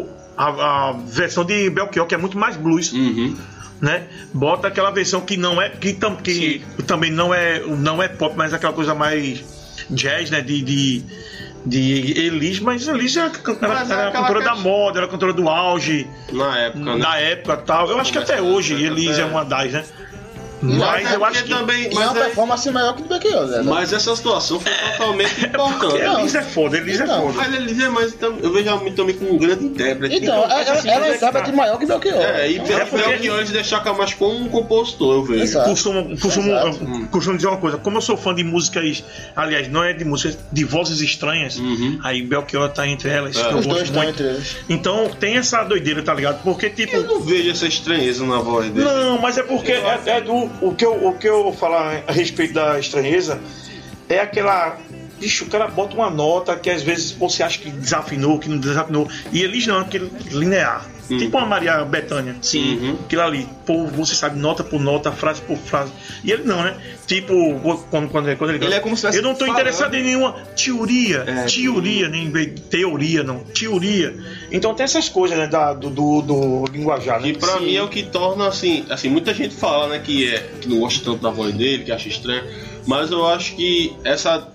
o- 0.00 0.06
a, 0.36 0.88
a 0.88 0.92
versão 1.06 1.44
de 1.44 1.68
Belchior, 1.70 2.06
que 2.06 2.14
é 2.14 2.18
muito 2.18 2.38
mais 2.38 2.56
blues, 2.56 2.92
Uhum. 2.92 3.36
Né? 3.80 4.04
Bota 4.32 4.68
aquela 4.68 4.90
versão 4.90 5.20
que 5.20 5.36
não 5.36 5.60
é. 5.60 5.70
que, 5.70 5.92
tam, 5.94 6.16
que 6.16 6.62
também 6.86 7.10
não 7.10 7.32
é, 7.32 7.60
não 7.60 8.02
é 8.02 8.08
pop, 8.08 8.34
mas 8.36 8.52
aquela 8.52 8.72
coisa 8.72 8.94
mais 8.94 9.44
jazz, 9.90 10.30
né? 10.30 10.40
De. 10.40 10.62
de 10.62 11.04
de 11.62 12.18
Elis, 12.18 12.58
mas 12.58 12.88
Elis 12.88 13.14
era, 13.18 13.26
era, 13.26 13.68
Mas 13.68 13.90
é 13.90 13.92
era 13.92 14.08
aquela 14.08 14.26
cantora 14.26 14.40
da 14.42 14.54
moda, 14.56 15.00
era 15.00 15.08
cantora 15.08 15.34
do 15.34 15.46
auge, 15.46 16.08
Na 16.32 16.58
época, 16.58 16.84
né? 16.84 16.96
na 16.96 17.18
época 17.18 17.56
tal. 17.58 17.90
Eu 17.90 17.98
acho 18.00 18.10
que 18.10 18.16
até 18.16 18.40
hoje 18.40 18.82
Elis 18.82 19.18
é 19.18 19.26
uma 19.26 19.44
das, 19.44 19.70
né? 19.70 19.84
Mas 20.62 21.10
é 21.10 21.14
eu 21.14 21.24
acho 21.24 21.44
que. 21.44 21.50
também. 21.50 21.86
É 21.86 21.94
Mas, 21.94 22.10
uma 22.10 22.20
é- 22.20 22.24
performance 22.24 22.70
maior 22.70 22.94
que 22.94 23.02
do 23.02 23.08
Belchior, 23.08 23.46
né? 23.46 23.62
mas 23.64 23.92
essa 23.92 24.14
situação 24.14 24.60
foi 24.60 24.70
totalmente 24.72 25.44
importante. 25.46 25.96
Elis 26.20 26.34
é 26.34 26.42
foda, 26.42 26.76
Elis 26.76 27.00
é 27.00 27.04
Então, 27.04 27.22
foda. 27.22 27.32
Mas 27.36 27.54
ele 27.54 27.82
é 27.82 27.88
mais. 27.88 28.12
então, 28.12 28.36
Eu 28.42 28.52
vejo 28.52 28.70
a 28.70 28.76
mim 28.80 28.92
também 28.92 29.16
como 29.16 29.34
um 29.34 29.38
grande 29.38 29.64
intérprete. 29.64 30.16
Então, 30.16 30.34
ela, 30.44 30.60
ela, 30.62 30.78
ela 30.90 31.06
é 31.08 31.16
intérprete 31.16 31.52
maior 31.52 31.78
que 31.78 31.86
Belchior. 31.86 32.14
É, 32.22 32.50
e 32.50 32.56
Então, 32.58 32.86
pelo 32.86 33.02
É 33.10 33.16
que 33.18 33.26
eles 33.28 33.50
deixaram 33.50 33.96
mais 33.96 34.12
como 34.14 34.34
um 34.36 34.48
compositor, 34.48 35.14
eu 35.14 35.24
vejo. 35.24 35.42
Exato. 35.42 35.70
costumo, 35.70 36.18
costumo, 36.18 36.50
Exato. 36.50 36.66
eu 36.84 37.06
costumo 37.10 37.36
dizer 37.36 37.48
uma 37.48 37.56
coisa, 37.56 37.78
como 37.78 37.96
eu 37.96 38.02
sou 38.02 38.16
fã 38.16 38.34
de 38.34 38.44
músicas, 38.44 39.02
aliás, 39.34 39.68
não 39.68 39.82
é 39.82 39.92
de 39.92 40.04
músicas, 40.04 40.36
de 40.52 40.64
vozes 40.64 41.00
estranhas, 41.00 41.56
Uhum. 41.58 41.98
aí 42.04 42.22
Belchior 42.22 42.68
tá 42.70 42.86
entre 42.86 43.08
elas, 43.10 43.36
É. 43.36 43.42
que 43.44 43.52
eu 43.54 43.58
Os 43.58 43.66
dois 43.66 43.66
gosto 43.66 43.84
estão 43.84 44.02
muito. 44.02 44.22
entre 44.22 44.26
eles. 44.34 44.56
Então 44.68 45.10
tem 45.18 45.36
essa 45.38 45.62
doideira, 45.64 46.02
tá 46.02 46.12
ligado? 46.14 46.42
Porque, 46.42 46.68
tipo. 46.68 46.96
Eu 46.96 47.04
não 47.04 47.20
vejo 47.20 47.50
essa 47.50 47.66
estranheza 47.66 48.24
na 48.26 48.38
voz 48.38 48.68
dele. 48.70 48.84
Não, 48.86 49.18
mas 49.18 49.38
é 49.38 49.42
porque 49.42 49.72
é, 49.72 50.00
é 50.06 50.20
do, 50.20 50.49
o, 50.60 50.74
que 50.74 50.84
eu, 50.84 51.06
o 51.06 51.12
que 51.16 51.28
eu 51.28 51.52
falar 51.52 52.02
a 52.06 52.12
respeito 52.12 52.54
da 52.54 52.78
estranheza 52.78 53.40
é 54.08 54.20
aquela. 54.20 54.78
Bicho, 55.20 55.44
o 55.44 55.48
cara 55.48 55.68
bota 55.68 55.94
uma 55.94 56.08
nota 56.08 56.56
que 56.56 56.70
às 56.70 56.82
vezes 56.82 57.12
você 57.12 57.42
acha 57.42 57.58
que 57.58 57.70
desafinou, 57.70 58.38
que 58.38 58.48
não 58.48 58.58
desafinou. 58.58 59.06
E 59.30 59.42
eles 59.42 59.66
não, 59.66 59.78
aquele 59.78 60.10
linear. 60.30 60.88
Hum. 61.10 61.18
Tipo 61.18 61.36
uma 61.38 61.46
Maria 61.46 61.84
Bethânia. 61.84 62.36
Sim. 62.40 62.78
Uhum. 62.78 62.98
Aquilo 63.04 63.22
ali, 63.22 63.48
pô, 63.66 63.86
você 63.86 64.14
sabe, 64.14 64.38
nota 64.38 64.62
por 64.62 64.80
nota, 64.80 65.10
frase 65.10 65.40
por 65.42 65.58
frase. 65.58 65.92
E 66.22 66.30
ele 66.30 66.44
não, 66.44 66.62
né? 66.62 66.76
Tipo, 67.06 67.34
quando, 67.90 68.08
quando, 68.08 68.36
quando 68.36 68.50
ele. 68.50 68.64
Ele 68.64 68.74
é 68.74 68.80
como 68.80 68.96
se 68.96 69.06
Eu 69.06 69.22
não 69.22 69.32
tô 69.34 69.40
falando. 69.40 69.54
interessado 69.54 69.94
em 69.94 70.04
nenhuma 70.04 70.32
teoria. 70.56 71.24
É. 71.26 71.44
teoria, 71.46 72.08
nem 72.08 72.30
teoria, 72.70 73.24
não. 73.24 73.40
Teoria. 73.40 74.16
Então 74.52 74.72
tem 74.72 74.84
essas 74.84 75.08
coisas, 75.08 75.36
né? 75.36 75.48
Da, 75.48 75.74
do, 75.74 75.90
do, 75.90 76.22
do 76.22 76.64
linguajar, 76.72 77.20
né? 77.20 77.28
E 77.28 77.36
pra 77.36 77.58
Sim. 77.58 77.64
mim 77.64 77.74
é 77.74 77.82
o 77.82 77.88
que 77.88 78.04
torna 78.04 78.46
assim, 78.46 78.86
assim, 78.88 79.08
muita 79.08 79.34
gente 79.34 79.54
fala, 79.54 79.88
né, 79.88 79.98
que 79.98 80.32
é 80.32 80.38
que 80.60 80.68
não 80.68 80.78
gosta 80.78 81.04
tanto 81.04 81.20
da 81.22 81.30
voz 81.30 81.52
dele, 81.54 81.84
que 81.84 81.90
acha 81.90 82.08
estranho, 82.08 82.44
mas 82.86 83.10
eu 83.10 83.26
acho 83.26 83.56
que 83.56 83.96
essa 84.04 84.48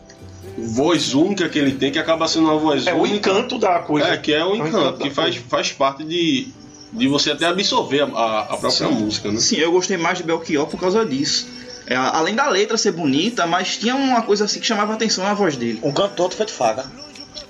voz 0.58 1.14
única 1.14 1.50
que 1.50 1.60
ele 1.60 1.74
tem, 1.74 1.92
que 1.92 2.00
acaba 2.00 2.28
sendo 2.28 2.46
uma 2.46 2.58
voz 2.58 2.86
É 2.88 2.94
o 2.94 2.98
única, 3.02 3.30
encanto 3.30 3.58
da 3.60 3.80
coisa. 3.80 4.08
é 4.08 4.18
que 4.18 4.34
é 4.34 4.44
o 4.44 4.56
encanto, 4.56 5.00
que 5.00 5.10
faz, 5.10 5.36
coisa. 5.36 5.50
faz 5.50 5.72
parte 5.72 6.04
de, 6.04 6.48
de 6.94 7.08
você 7.08 7.32
até 7.32 7.46
absorver 7.46 8.02
a, 8.02 8.06
a- 8.06 8.40
a 8.54 8.58
própria 8.58 8.88
música, 8.90 9.32
né? 9.32 9.40
Sim, 9.40 9.58
eu 9.58 9.72
gostei 9.72 9.98
mais 9.98 10.18
de 10.18 10.24
Belchior 10.24 10.66
por 10.68 10.80
causa 10.80 11.06
disso. 11.06 11.48
É, 11.88 11.96
além 11.96 12.34
da 12.34 12.48
letra 12.50 12.78
ser 12.78 12.92
bonita, 12.94 13.46
mas 13.46 13.78
tinha 13.78 13.96
uma 13.96 14.22
coisa 14.24 14.46
assim 14.46 14.60
que 14.60 14.66
chamava 14.66 14.94
atenção 14.94 15.24
na 15.24 15.34
voz 15.36 15.56
dele. 15.56 15.80
Um 15.84 15.92
cantor 15.92 16.32
feito 16.32 16.52
faga. 16.52 16.86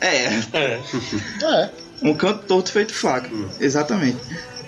É, 0.01 0.25
É. 0.53 0.79
É. 1.43 1.69
um 2.01 2.13
canto 2.13 2.43
torto 2.45 2.69
feito 2.71 2.93
faca. 2.93 3.29
Exatamente. 3.59 4.17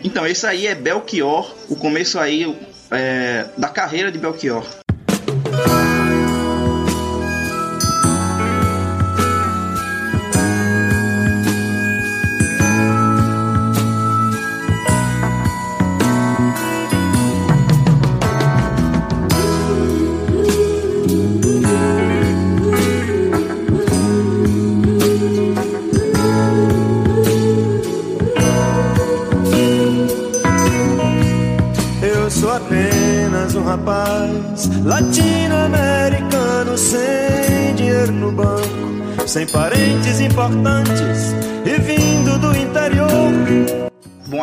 Então, 0.03 0.25
esse 0.25 0.45
aí 0.47 0.67
é 0.67 0.73
Belchior, 0.75 1.53
o 1.67 1.75
começo 1.75 2.17
aí 2.17 2.55
é, 2.91 3.45
da 3.57 3.67
carreira 3.67 4.09
de 4.11 4.17
Belchior. 4.17 4.63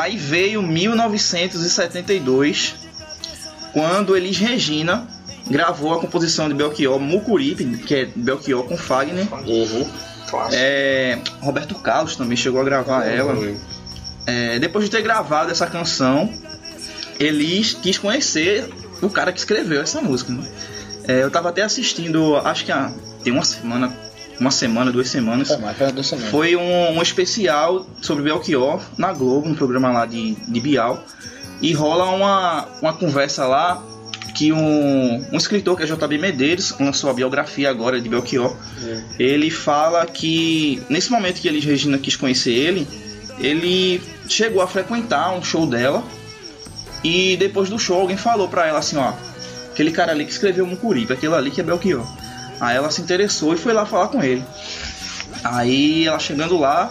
Aí 0.05 0.17
veio 0.17 0.63
1972, 0.63 2.77
quando 3.73 4.17
Elis 4.17 4.39
Regina 4.39 5.09
gravou 5.49 5.93
a 5.95 6.01
composição 6.01 6.49
de 6.49 6.55
Belchior 6.55 7.01
Mucuripe, 7.01 7.65
que 7.79 7.95
é 7.95 8.09
Belchior 8.15 8.63
com 8.65 8.77
Fagner. 8.77 9.27
Uhum. 9.33 9.91
É, 10.53 11.19
Roberto 11.41 11.75
Carlos 11.77 12.17
também 12.17 12.37
chegou 12.37 12.61
a 12.61 12.65
gravar 12.65 13.05
ela. 13.05 13.35
É, 14.27 14.59
depois 14.59 14.85
de 14.85 14.91
ter 14.91 15.01
gravado 15.03 15.51
essa 15.51 15.67
canção, 15.67 16.31
Elis 17.19 17.73
quis 17.75 17.97
conhecer 17.99 18.69
o 19.01 19.09
cara 19.09 19.33
que 19.33 19.39
escreveu 19.39 19.81
essa 19.81 20.03
música. 20.03 20.33
né? 20.33 20.45
É, 21.07 21.23
eu 21.23 21.31
tava 21.31 21.51
até 21.51 21.63
assistindo, 21.63 22.37
acho 22.37 22.65
que 22.65 22.73
há, 22.73 22.91
tem 23.23 23.33
uma 23.33 23.45
semana, 23.45 23.97
uma 24.41 24.51
semana, 24.51 24.91
duas 24.91 25.09
semanas. 25.09 25.49
Foi 25.49 25.59
mais, 25.59 25.93
duas 25.93 26.07
semanas. 26.07 26.31
Foi 26.31 26.57
um, 26.57 26.99
um 26.99 27.03
especial 27.03 27.87
sobre 28.01 28.25
Belchior 28.25 28.83
na 28.99 29.13
Globo, 29.13 29.49
no 29.49 29.55
programa 29.55 29.91
lá 29.91 30.07
de, 30.07 30.35
de 30.35 30.61
Bial. 30.61 31.05
E 31.61 31.73
rola 31.73 32.11
uma, 32.11 32.69
uma 32.83 32.93
conversa 32.93 33.47
lá 33.47 33.83
que 34.35 34.53
um, 34.53 35.25
um 35.33 35.37
escritor, 35.37 35.77
que 35.77 35.85
é 35.85 35.87
JB 35.87 36.19
Medeiros, 36.19 36.75
lançou 36.79 37.09
a 37.09 37.15
biografia 37.15 37.71
agora 37.71 38.01
de 38.01 38.09
Belchior. 38.09 38.55
Ele 39.19 39.51
fala 39.51 40.05
que 40.07 40.83
nesse 40.91 41.11
momento 41.11 41.41
que 41.41 41.49
Elis 41.49 41.65
Regina 41.65 41.97
quis 41.99 42.17
conhecer 42.17 42.53
ele, 42.53 42.87
ele 43.39 44.03
chegou 44.29 44.61
a 44.61 44.67
frequentar 44.67 45.33
um 45.33 45.43
show 45.43 45.67
dela. 45.67 46.03
E 47.03 47.37
depois 47.37 47.69
do 47.69 47.79
show 47.79 48.01
alguém 48.01 48.17
falou 48.17 48.49
pra 48.49 48.67
ela 48.67 48.79
assim, 48.79 48.97
ó, 48.97 49.13
aquele 49.71 49.91
cara 49.91 50.13
ali 50.13 50.25
que 50.25 50.33
escreveu 50.33 50.67
Mucuripe, 50.67 51.13
aquele 51.13 51.35
ali 51.35 51.51
que 51.51 51.61
é 51.61 51.65
Belchior. 51.65 52.05
Aí 52.61 52.77
ela 52.77 52.91
se 52.91 53.01
interessou 53.01 53.55
e 53.55 53.59
foi 53.59 53.73
lá 53.73 53.85
falar 53.85 54.09
com 54.09 54.23
ele. 54.23 54.45
Aí 55.43 56.07
ela 56.07 56.19
chegando 56.19 56.57
lá, 56.57 56.91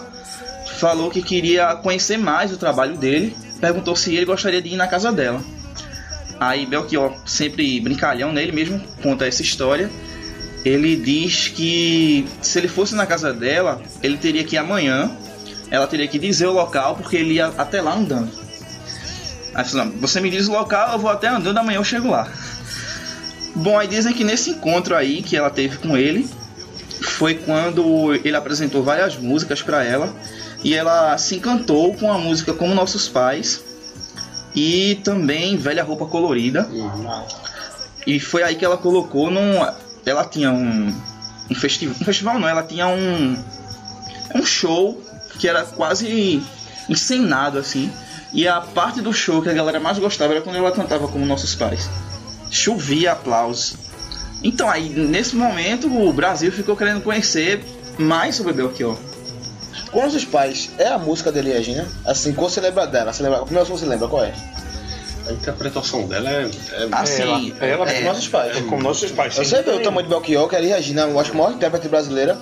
falou 0.78 1.10
que 1.10 1.22
queria 1.22 1.74
conhecer 1.76 2.16
mais 2.16 2.52
o 2.52 2.56
trabalho 2.56 2.96
dele, 2.96 3.36
perguntou 3.60 3.96
se 3.96 4.14
ele 4.14 4.24
gostaria 4.24 4.60
de 4.60 4.70
ir 4.70 4.76
na 4.76 4.86
casa 4.86 5.10
dela. 5.10 5.40
Aí 6.38 6.66
Belchior, 6.66 7.14
sempre 7.24 7.80
brincalhão 7.80 8.32
nele 8.32 8.52
mesmo, 8.52 8.80
conta 9.02 9.26
essa 9.26 9.42
história. 9.42 9.90
Ele 10.64 10.96
diz 10.96 11.48
que 11.48 12.26
se 12.40 12.58
ele 12.58 12.68
fosse 12.68 12.94
na 12.94 13.06
casa 13.06 13.32
dela, 13.32 13.80
ele 14.02 14.16
teria 14.16 14.44
que 14.44 14.56
ir 14.56 14.58
amanhã. 14.58 15.10
Ela 15.70 15.86
teria 15.86 16.06
que 16.06 16.18
dizer 16.18 16.46
o 16.46 16.52
local, 16.52 16.96
porque 16.96 17.16
ele 17.16 17.34
ia 17.34 17.46
até 17.58 17.80
lá 17.80 17.94
andando. 17.94 18.30
Aí 19.54 19.64
falou, 19.64 19.92
você 20.00 20.20
me 20.20 20.30
diz 20.30 20.48
o 20.48 20.52
local, 20.52 20.92
eu 20.92 20.98
vou 20.98 21.10
até 21.10 21.28
andando, 21.28 21.56
amanhã 21.58 21.78
eu 21.78 21.84
chego 21.84 22.10
lá. 22.10 22.28
Bom, 23.54 23.78
aí 23.78 23.86
dizem 23.86 24.12
que 24.12 24.24
nesse 24.24 24.50
encontro 24.50 24.94
aí 24.96 25.22
que 25.22 25.36
ela 25.36 25.50
teve 25.50 25.78
com 25.78 25.96
ele, 25.96 26.28
foi 27.02 27.34
quando 27.34 28.14
ele 28.14 28.36
apresentou 28.36 28.82
várias 28.82 29.16
músicas 29.16 29.62
para 29.62 29.84
ela 29.84 30.14
e 30.62 30.74
ela 30.74 31.16
se 31.18 31.36
encantou 31.36 31.94
com 31.94 32.10
a 32.10 32.18
música 32.18 32.52
Como 32.52 32.74
Nossos 32.74 33.08
Pais 33.08 33.62
e 34.54 35.00
também 35.04 35.56
Velha 35.56 35.84
Roupa 35.84 36.06
Colorida. 36.06 36.68
E 38.06 38.20
foi 38.20 38.42
aí 38.42 38.54
que 38.54 38.64
ela 38.64 38.76
colocou 38.76 39.30
num. 39.30 39.64
Ela 40.06 40.24
tinha 40.24 40.50
um. 40.50 40.94
Um 41.50 41.54
festival. 41.54 41.96
Um 42.00 42.04
festival 42.04 42.38
não, 42.38 42.48
ela 42.48 42.62
tinha 42.62 42.86
um. 42.86 43.36
Um 44.34 44.44
show 44.44 45.00
que 45.38 45.48
era 45.48 45.64
quase 45.64 46.42
encenado 46.88 47.58
assim. 47.58 47.90
E 48.32 48.48
a 48.48 48.60
parte 48.60 49.00
do 49.00 49.12
show 49.12 49.40
que 49.42 49.48
a 49.48 49.52
galera 49.52 49.78
mais 49.78 49.98
gostava 49.98 50.32
era 50.32 50.42
quando 50.42 50.56
ela 50.56 50.72
cantava 50.72 51.06
como 51.08 51.24
Nossos 51.24 51.54
Pais. 51.54 51.88
Chovia 52.54 53.12
aplausos. 53.12 53.74
Então 54.42 54.70
aí, 54.70 54.88
nesse 54.88 55.34
momento, 55.34 55.88
o 55.88 56.12
Brasil 56.12 56.52
ficou 56.52 56.76
querendo 56.76 57.00
conhecer 57.02 57.64
mais 57.98 58.36
sobre 58.36 58.52
Belchior. 58.52 58.96
Com 59.90 60.02
nossos 60.04 60.24
pais, 60.24 60.70
é 60.78 60.88
a 60.88 60.98
música 60.98 61.32
dele, 61.32 61.52
Regina? 61.52 61.86
Assim, 62.06 62.32
quando 62.32 62.50
você 62.50 62.60
lembra 62.60 62.86
dela, 62.86 63.12
você 63.12 63.22
lembra, 63.22 63.40
como 63.40 63.64
você 63.64 63.86
lembra, 63.86 64.06
qual 64.06 64.24
é? 64.24 64.32
A 65.26 65.32
interpretação 65.32 66.06
dela 66.06 66.30
é. 66.30 66.42
é 66.44 66.88
Assim, 66.92 67.54
É 67.60 67.70
ela 67.70 67.90
é, 67.90 68.00
Com 68.02 68.08
nossos 68.08 68.28
pais. 68.28 68.56
É 68.56 68.60
como 68.60 68.82
nossos 68.82 69.10
pais. 69.10 69.34
Você 69.34 69.62
vê 69.62 69.70
o 69.70 69.80
tamanho 69.80 70.06
de 70.06 70.10
Belchior, 70.10 70.48
que 70.48 70.54
é 70.54 70.58
a 70.58 70.76
Regina, 70.76 71.02
eu 71.02 71.18
acho 71.18 71.30
que 71.30 71.36
a 71.36 71.40
maior 71.40 71.54
intérprete 71.54 71.88
brasileira. 71.88 72.38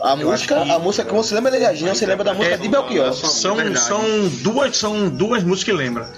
A 0.00 0.16
música, 0.16 0.62
que- 0.62 0.70
a 0.70 0.78
música 0.78 1.04
que 1.04 1.12
você 1.14 1.34
lembra 1.34 1.50
de 1.50 1.58
Regina, 1.58 1.94
você 1.94 2.06
lembra 2.06 2.24
da 2.24 2.32
música 2.32 2.56
de 2.56 2.68
Belchior. 2.68 3.12
São, 3.12 3.56
Verdade. 3.56 3.80
são, 3.84 4.02
duas, 4.42 4.76
são 4.76 5.08
duas 5.10 5.42
músicas 5.42 5.64
que 5.64 5.72
lembra. 5.82 6.08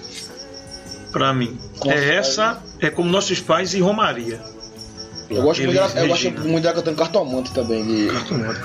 Pra 1.10 1.32
mim. 1.32 1.58
Com 1.80 1.90
é 1.90 2.16
essa, 2.16 2.58
é 2.86 2.90
como 2.90 3.08
nossos 3.10 3.40
pais 3.40 3.74
e 3.74 3.80
Romaria. 3.80 4.40
Eu 5.30 5.42
gosto, 5.42 5.62
muito 5.62 5.74
dela, 5.74 5.92
eu 5.96 6.08
gosto 6.08 6.30
muito 6.30 6.62
dela 6.62 6.74
cantando 6.74 6.96
Cartomante 6.96 7.52
também. 7.52 7.84
De... 7.86 8.08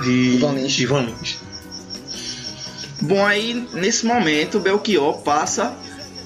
De 0.03 0.35
Ivan 0.35 0.51
Lins. 0.53 0.79
Ivan 0.79 1.01
Lins. 1.01 1.37
Bom, 3.01 3.25
aí 3.25 3.67
nesse 3.73 4.05
momento 4.05 4.59
Belchior 4.59 5.19
passa 5.19 5.73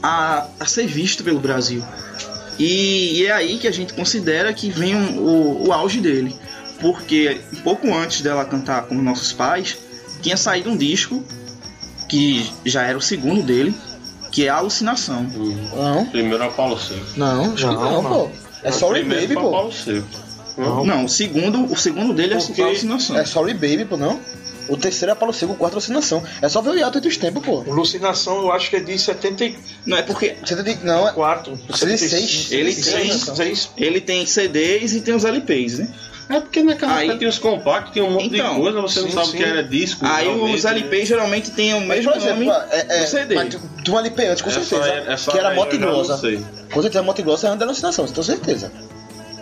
a, 0.02 0.48
a 0.60 0.66
ser 0.66 0.88
visto 0.88 1.24
pelo 1.24 1.40
Brasil. 1.40 1.84
E, 2.58 3.20
e 3.20 3.26
é 3.28 3.32
aí 3.32 3.58
que 3.60 3.68
a 3.68 3.72
gente 3.72 3.94
considera 3.94 4.52
que 4.54 4.70
vem 4.72 4.96
um- 4.96 5.20
o, 5.20 5.68
o 5.68 5.74
auge 5.74 6.00
dele. 6.00 6.36
Porque 6.80 7.40
um 7.54 7.58
pouco 7.58 7.94
antes 7.94 8.22
dela 8.22 8.44
cantar 8.46 8.84
como 8.84 9.02
Nossos 9.02 9.32
Pais, 9.34 9.78
tinha 10.22 10.38
saído 10.38 10.72
um 10.72 10.78
disco 10.78 11.24
que 12.10 12.50
já 12.66 12.84
era 12.84 12.98
o 12.98 13.02
segundo 13.02 13.44
dele, 13.44 13.76
que 14.32 14.46
é 14.46 14.50
Alucinação. 14.50 15.24
Não, 15.24 16.06
Primeiro 16.06 16.44
é 16.44 16.48
o 16.48 16.52
Paulo 16.52 16.80
Seco. 16.80 17.02
não, 17.18 17.54
acho 17.54 17.56
que 17.56 17.64
Não, 17.66 17.74
não, 17.74 18.02
não. 18.02 18.12
pô. 18.12 18.30
É 18.64 18.72
Sorry 18.72 19.00
Primeiro 19.02 19.22
Baby, 19.24 19.34
foi 19.34 19.44
o 19.44 19.46
pô. 19.46 19.52
Paulo 19.52 19.72
Seco. 19.74 20.08
Não. 20.58 20.86
Não, 20.86 21.06
o 21.06 21.10
segundo, 21.10 21.66
o 21.66 21.78
segundo 21.78 22.14
dele 22.14 22.36
Porque 22.36 22.62
é 22.62 22.66
Alucinação. 22.66 23.18
É 23.18 23.26
Sorry 23.26 23.54
Baby, 23.54 23.86
pô, 23.86 23.98
não? 23.98 24.20
O 24.70 24.78
terceiro 24.78 25.12
é 25.12 25.16
Paulo 25.16 25.34
Seco, 25.34 25.54
o 25.54 25.56
quarto 25.56 25.74
é 25.74 25.76
Alucinação. 25.78 26.24
É 26.42 26.48
só 26.48 26.62
ver 26.62 26.70
o 26.70 26.76
hiato 26.76 26.98
entre 26.98 27.10
os 27.10 27.18
tempos, 27.18 27.44
pô. 27.44 27.62
Alucinação 27.68 28.38
eu 28.42 28.52
acho 28.52 28.70
que 28.70 28.76
é 28.76 28.80
de 28.80 28.98
74. 28.98 29.62
Não, 29.86 29.98
é 29.98 30.02
porque 30.04 30.36
Você 30.46 30.64
tem, 30.64 30.78
não, 30.84 31.08
é... 31.08 31.14
76. 31.14 32.52
Ele 32.52 32.72
76. 32.74 33.72
ele 33.78 34.00
tem 34.02 34.26
CDs 34.26 34.94
e 34.94 35.02
tem 35.02 35.14
os 35.16 35.26
LPs, 35.26 35.80
né? 35.80 35.90
É 36.32 36.40
porque 36.40 36.64
naquela 36.64 36.96
Aí- 36.96 37.04
época 37.06 37.18
tinha 37.20 37.30
os 37.30 37.38
compactos, 37.40 37.94
tinha 37.94 38.06
um 38.06 38.12
monte 38.12 38.34
Então, 38.36 38.56
de 38.56 38.62
coisa, 38.62 38.82
você 38.82 39.02
não 39.02 39.08
sim, 39.10 39.14
sabe 39.14 39.28
o 39.30 39.32
que 39.34 39.44
era 39.44 39.64
disco. 39.64 40.06
Aí 40.06 40.26
realmente, 40.26 40.58
os 40.58 40.66
LPs 40.66 41.08
geralmente 41.08 41.52
têm 41.52 41.74
o 41.74 41.82
Mas, 41.82 41.98
mesmo 42.06 42.12
exemplo, 42.16 42.46
nome 42.46 42.66
é, 42.72 42.86
é, 42.90 43.00
do 43.04 43.08
CD. 43.10 43.36
mas 43.36 43.58
um 43.90 44.00
LP 44.00 44.26
antes, 44.28 44.42
com 44.42 44.50
Essa 44.50 44.64
certeza. 44.64 44.92
aí- 44.94 45.08
essa 45.14 45.32
que 45.32 45.38
era 45.38 45.50
aí 45.50 45.56
não 45.78 45.78
Grossa. 45.78 46.14
Com 46.72 46.82
certeza, 46.82 47.04
Moto 47.04 47.22
Grossa 47.24 47.48
é 47.48 47.52
uma 47.52 47.64
Alucinação, 47.64 48.08
tenho 48.08 48.24
certeza. 48.24 48.72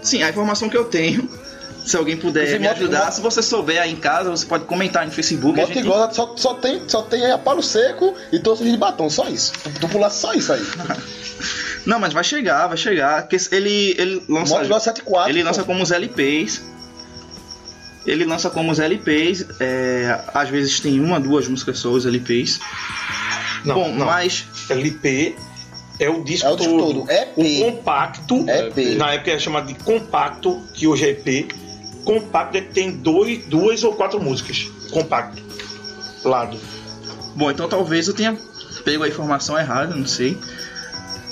Sim, 0.02 0.24
a 0.24 0.30
informação 0.30 0.68
que 0.70 0.78
eu 0.78 0.86
tenho, 0.86 1.30
se 1.86 1.96
alguém 1.96 2.18
puder 2.18 2.48
Você 2.48 2.58
me 2.60 2.68
ajudar, 2.68 3.12
se 3.12 3.22
você 3.22 3.42
souber 3.44 3.82
aí 3.82 3.92
em 3.92 3.96
casa, 3.96 4.30
você 4.32 4.46
pode 4.46 4.66
comentar 4.66 5.06
no 5.06 5.12
Facebook. 5.12 5.60
a 5.60 5.62
Moto 5.64 5.74
gente- 5.74 5.84
Grossa 5.86 6.14
só, 6.14 6.34
só, 6.36 6.54
tem, 6.56 6.82
só 6.88 7.02
tem 7.04 7.32
a 7.32 7.38
Paulo 7.38 7.62
Seco 7.62 8.16
e 8.32 8.40
todos 8.40 8.60
de 8.66 8.78
batom, 8.78 9.10
só 9.10 9.28
isso. 9.30 9.54
Tu, 9.64 9.70
tu 9.82 9.88
pulasse 9.90 10.20
só 10.22 10.34
isso 10.34 10.52
aí. 10.54 10.62
Não, 11.86 11.98
mas 12.00 12.12
vai 12.14 12.24
chegar, 12.24 12.68
vai 12.68 12.78
chegar. 12.78 13.22
Porque 13.28 13.38
ele, 13.56 13.96
ele 13.98 14.24
lança. 14.28 14.54
Moto 14.56 14.68
Grossa 14.68 14.86
74. 14.86 15.32
ele 15.32 15.40
pô. 15.42 15.46
lança 15.48 15.64
como 15.64 15.82
os 15.82 15.92
LPs. 15.92 16.62
Ele 18.06 18.26
lança 18.26 18.50
como 18.50 18.72
os 18.72 18.80
LPs. 18.80 19.46
é, 19.60 20.20
às 20.34 20.50
vezes 20.50 20.80
tem 20.80 21.00
uma, 21.00 21.20
duas 21.20 21.48
músicas 21.48 21.80
só, 21.80 21.90
os 21.90 22.06
LPs. 22.06 22.60
Não, 23.66 23.76
Bom, 23.76 23.94
não. 23.94 24.06
mas. 24.06 24.46
LP 24.70 25.36
é 26.00 26.10
o 26.10 26.24
disco 26.24 26.48
É 26.48 26.52
o 26.52 26.56
disco 26.56 26.72
todo. 26.78 26.94
todo. 27.06 27.12
EP. 27.12 27.38
O 27.38 27.72
compacto, 27.72 28.46
EP. 28.50 28.98
na 28.98 29.14
época 29.14 29.32
era 29.32 29.40
chamado 29.40 29.68
de 29.68 29.74
compacto, 29.76 30.62
que 30.74 30.88
hoje 30.88 31.06
é 31.06 31.10
EP. 31.10 31.52
Compacto 32.06 32.58
é 32.58 32.62
que 32.62 32.74
tem 32.74 32.92
dois, 32.92 33.46
duas 33.46 33.84
ou 33.84 33.94
quatro 33.94 34.22
músicas. 34.22 34.70
Compacto. 34.92 35.42
Lado. 36.24 36.58
Bom, 37.36 37.52
então 37.52 37.68
talvez 37.68 38.08
eu 38.08 38.14
tenha 38.14 38.38
pego 38.84 39.04
a 39.04 39.08
informação 39.08 39.58
errada, 39.60 39.94
não 39.94 40.08
sei. 40.08 40.38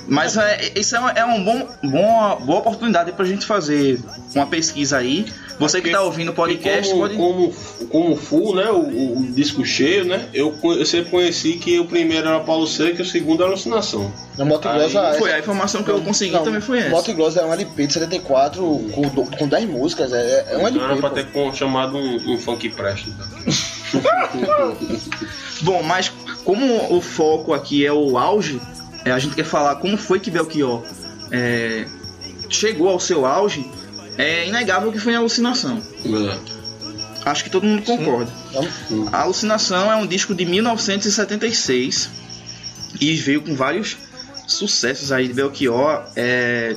Mas 0.07 0.37
é, 0.37 0.71
isso 0.75 0.95
é, 0.95 0.99
uma, 0.99 1.11
é 1.11 1.25
uma 1.25 1.39
bom, 1.39 1.67
bom, 1.83 2.45
boa 2.45 2.59
oportunidade 2.59 3.11
pra 3.13 3.25
gente 3.25 3.45
fazer 3.45 3.99
uma 4.35 4.45
pesquisa 4.47 4.97
aí. 4.97 5.25
Você 5.59 5.77
que 5.77 5.83
Porque- 5.89 5.97
tá 5.97 6.03
ouvindo 6.03 6.29
o 6.29 6.33
podcast 6.35 6.91
como, 6.93 7.01
pode. 7.01 7.15
como, 7.17 7.53
como 7.89 8.15
full, 8.15 8.55
né? 8.55 8.69
O, 8.69 8.77
o- 8.81 9.19
o 9.19 9.27
disco 9.31 9.65
cheio, 9.65 10.05
né? 10.05 10.29
Eu, 10.33 10.55
eu 10.63 10.85
sempre 10.85 11.09
conheci 11.09 11.53
que 11.53 11.79
o 11.79 11.85
primeiro 11.85 12.27
era 12.27 12.39
Paulo 12.41 12.67
Seco 12.67 12.99
e 12.99 13.01
o 13.01 13.05
segundo 13.05 13.41
era 13.41 13.49
Alucinação. 13.51 14.11
Na 14.37 14.45
Moto 14.45 14.67
Aí 14.67 14.77
Grossa. 14.77 15.15
Foi 15.17 15.33
a 15.33 15.39
informação 15.39 15.81
que 15.81 15.89
eu 15.89 15.99
consegui 16.01 16.33
Não, 16.33 16.43
também 16.43 16.61
foi 16.61 16.77
essa. 16.79 16.89
Moto 16.89 17.11
Grossa 17.13 17.39
é 17.41 17.45
um 17.45 17.51
LP 17.51 17.87
de 17.87 17.93
74 17.93 18.61
com, 18.93 19.09
com 19.09 19.47
10 19.47 19.67
músicas. 19.69 20.13
É, 20.13 20.45
é 20.51 20.57
um 20.57 20.67
Então 20.67 20.83
era 20.83 20.93
LP. 20.93 20.99
pra 21.01 21.09
pô. 21.09 21.15
ter 21.15 21.25
com- 21.31 21.51
chamado 21.53 21.97
um, 21.97 22.33
um 22.33 22.37
funk 22.37 22.69
prest. 22.69 23.07
Então. 23.07 24.77
Bom, 25.61 25.81
mas 25.81 26.11
como 26.45 26.95
o 26.95 27.01
foco 27.01 27.53
aqui 27.53 27.85
é 27.85 27.91
o 27.91 28.17
auge, 28.17 28.61
é, 29.03 29.11
a 29.11 29.17
gente 29.19 29.35
quer 29.35 29.43
falar 29.45 29.75
como 29.77 29.97
foi 29.97 30.19
que 30.19 30.29
Belchior 30.29 30.83
é, 31.31 31.85
chegou 32.49 32.89
ao 32.89 32.99
seu 32.99 33.25
auge. 33.25 33.69
É 34.17 34.47
inegável 34.47 34.91
que 34.91 34.99
foi 34.99 35.15
a 35.15 35.19
alucinação. 35.19 35.81
É. 36.05 36.37
Acho 37.29 37.43
que 37.43 37.49
todo 37.49 37.65
mundo 37.65 37.83
concorda. 37.83 38.31
Então, 38.49 39.09
A 39.11 39.21
Alucinação 39.21 39.91
é 39.91 39.95
um 39.95 40.07
disco 40.07 40.33
de 40.33 40.45
1976 40.45 42.09
e 43.01 43.15
veio 43.15 43.41
com 43.41 43.53
vários 43.53 43.97
sucessos 44.47 45.11
aí 45.11 45.27
de 45.27 45.33
Belchior. 45.33 46.03
É 46.15 46.75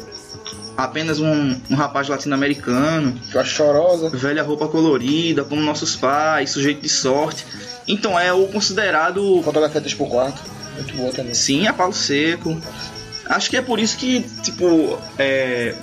apenas 0.76 1.20
um, 1.20 1.60
um 1.70 1.74
rapaz 1.74 2.08
latino-americano, 2.08 3.20
chorosa. 3.44 4.10
velha 4.10 4.42
roupa 4.42 4.66
colorida, 4.66 5.44
como 5.44 5.60
nossos 5.60 5.94
pais, 5.94 6.50
sujeito 6.50 6.80
de 6.80 6.88
sorte. 6.88 7.46
Então 7.86 8.18
é 8.18 8.32
o 8.32 8.46
considerado, 8.48 9.42
Fotografia 9.42 9.80
3x4. 9.80 10.34
Muito 10.76 10.96
boa 10.96 11.12
também. 11.12 11.34
sim, 11.34 11.66
a 11.66 11.72
palo 11.72 11.92
seco. 11.92 12.58
Acho 13.26 13.50
que 13.50 13.56
é 13.56 13.62
por 13.62 13.78
isso 13.78 13.96
que, 13.98 14.20
tipo, 14.42 14.98
é, 15.18 15.74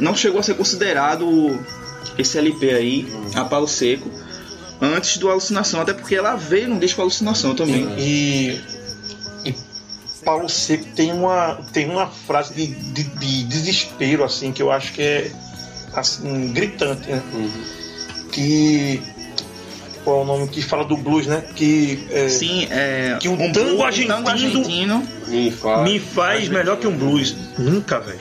não 0.00 0.14
chegou 0.14 0.40
a 0.40 0.42
ser 0.42 0.54
considerado 0.54 1.58
esse 2.16 2.36
LP 2.38 2.70
aí, 2.70 3.08
a 3.34 3.44
palo 3.44 3.68
seco, 3.68 4.10
antes 4.80 5.18
do 5.18 5.28
Alucinação, 5.30 5.80
até 5.80 5.92
porque 5.92 6.14
ela 6.14 6.34
veio 6.36 6.68
no 6.68 6.78
disco 6.78 7.00
Alucinação 7.00 7.54
também. 7.54 7.88
E, 7.98 8.60
e 9.44 9.54
Paulo 10.24 10.48
Seco 10.48 10.84
tem 10.94 11.12
uma, 11.12 11.58
tem 11.72 11.88
uma 11.88 12.06
frase 12.08 12.54
de, 12.54 12.66
de, 12.66 13.02
de 13.04 13.44
desespero, 13.44 14.24
assim, 14.24 14.52
que 14.52 14.62
eu 14.62 14.70
acho 14.70 14.92
que 14.92 15.02
é 15.02 15.30
assim, 15.94 16.52
gritante, 16.52 17.08
né? 17.10 17.22
Que. 18.32 19.00
Qual 20.04 20.20
é 20.20 20.22
o 20.22 20.24
nome 20.24 20.48
que 20.48 20.62
fala 20.62 20.84
do 20.84 20.96
blues, 20.96 21.26
né? 21.26 21.42
Que. 21.54 22.06
é, 22.10 22.28
Sim, 22.28 22.66
é. 22.70 23.16
Que 23.20 23.28
um 23.28 23.36
tango 23.52 23.52
blues, 23.70 23.80
argentino- 23.82 24.14
tango 24.14 24.28
argentino. 24.28 25.08
Me 25.26 25.50
faz, 25.50 25.82
me 25.82 25.98
faz 26.00 26.48
melhor 26.48 26.78
que 26.78 26.86
um 26.86 26.96
blues. 26.96 27.34
Nunca, 27.58 27.98
velho. 28.00 28.20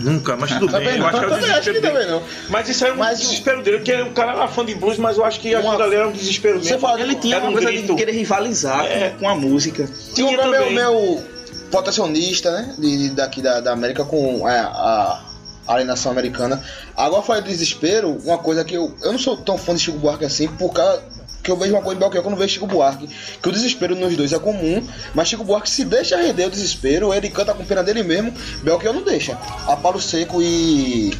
Nunca, 0.00 0.36
mas 0.36 0.50
tudo 0.58 0.72
bem. 0.78 0.98
Eu 0.98 1.06
acho 1.06 1.18
que 1.20 1.24
é 1.24 1.28
o 1.28 1.40
desespero 1.40 1.80
dele. 1.80 2.06
não. 2.10 2.22
Mas 2.48 2.68
isso 2.68 2.84
era 2.84 2.94
um 2.94 2.98
Mas- 2.98 3.20
desespero 3.20 3.62
dele, 3.62 3.78
porque 3.78 3.92
o 4.02 4.10
cara 4.12 4.32
era 4.32 4.48
fã 4.48 4.64
de 4.64 4.74
blues, 4.74 4.98
mas 4.98 5.16
eu 5.16 5.24
acho 5.24 5.38
que 5.40 5.54
aquilo 5.54 5.72
Uma- 5.72 5.84
ali 5.84 5.94
era 5.94 6.08
um 6.08 6.12
desespero 6.12 6.58
Você 6.58 6.70
mesmo. 6.72 6.80
fala- 6.80 7.00
Ele 7.00 7.14
tinha 7.14 7.36
Era 7.36 7.44
uma 7.44 7.50
um 7.50 7.52
coisa 7.54 7.70
grito. 7.70 7.86
de 7.86 7.94
querer 7.94 8.12
rivalizar 8.12 8.84
É. 8.86 9.10
com, 9.10 9.18
com 9.20 9.28
a 9.28 9.34
música. 9.36 9.88
Tinha 10.14 10.28
Tinha 10.28 10.40
o 10.42 10.50
meu, 10.50 10.70
meu 10.70 11.22
protecionista, 11.70 12.50
né? 12.50 12.74
De, 12.78 13.08
de- 13.08 13.14
daqui 13.14 13.40
da, 13.40 13.60
da 13.60 13.72
América 13.72 14.04
com 14.04 14.48
é, 14.48 14.58
a 14.58 15.20
alienação 15.66 16.12
americana. 16.12 16.62
Agora 16.96 17.22
falei 17.22 17.42
do 17.42 17.48
desespero, 17.48 18.18
uma 18.24 18.38
coisa 18.38 18.64
que 18.64 18.74
eu. 18.74 18.94
Eu 19.02 19.12
não 19.12 19.18
sou 19.18 19.36
tão 19.36 19.56
fã 19.56 19.74
de 19.74 19.80
Chico 19.80 19.98
Buarque 19.98 20.24
assim, 20.24 20.46
por 20.48 20.72
causa 20.72 21.02
que 21.44 21.50
eu 21.50 21.56
vejo 21.56 21.74
uma 21.74 21.82
coisa 21.82 21.96
em 21.96 22.00
Belchior 22.00 22.22
que 22.22 22.26
eu 22.26 22.30
não 22.30 22.38
vejo 22.38 22.54
Chico 22.54 22.66
Buarque. 22.66 23.08
Que 23.40 23.48
o 23.48 23.52
desespero 23.52 23.94
nos 23.94 24.16
dois 24.16 24.32
é 24.32 24.38
comum, 24.38 24.82
mas 25.14 25.28
Chico 25.28 25.44
Buarque 25.44 25.68
se 25.70 25.84
deixa 25.84 26.16
render 26.16 26.46
o 26.46 26.50
desespero, 26.50 27.12
ele 27.14 27.28
canta 27.28 27.52
com 27.54 27.64
pena 27.64 27.84
dele 27.84 28.02
mesmo, 28.02 28.32
Belchior 28.62 28.94
não 28.94 29.02
deixa. 29.02 29.38
A 29.68 29.76
Paulo 29.76 30.00
Seco 30.00 30.40
e. 30.42 31.12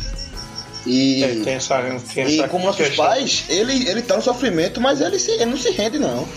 E. 0.86 1.24
É, 1.24 1.28
tem 1.44 1.54
essa, 1.54 1.80
tem 2.14 2.26
E 2.28 2.38
essa 2.40 2.48
como 2.48 2.64
nossos 2.66 2.86
questão. 2.86 3.04
pais, 3.06 3.44
ele, 3.48 3.88
ele 3.88 4.02
tá 4.02 4.16
no 4.16 4.22
sofrimento, 4.22 4.80
mas 4.80 5.00
ele, 5.00 5.18
se, 5.18 5.30
ele 5.30 5.46
não 5.46 5.56
se 5.56 5.70
rende, 5.70 5.98
não. 5.98 6.28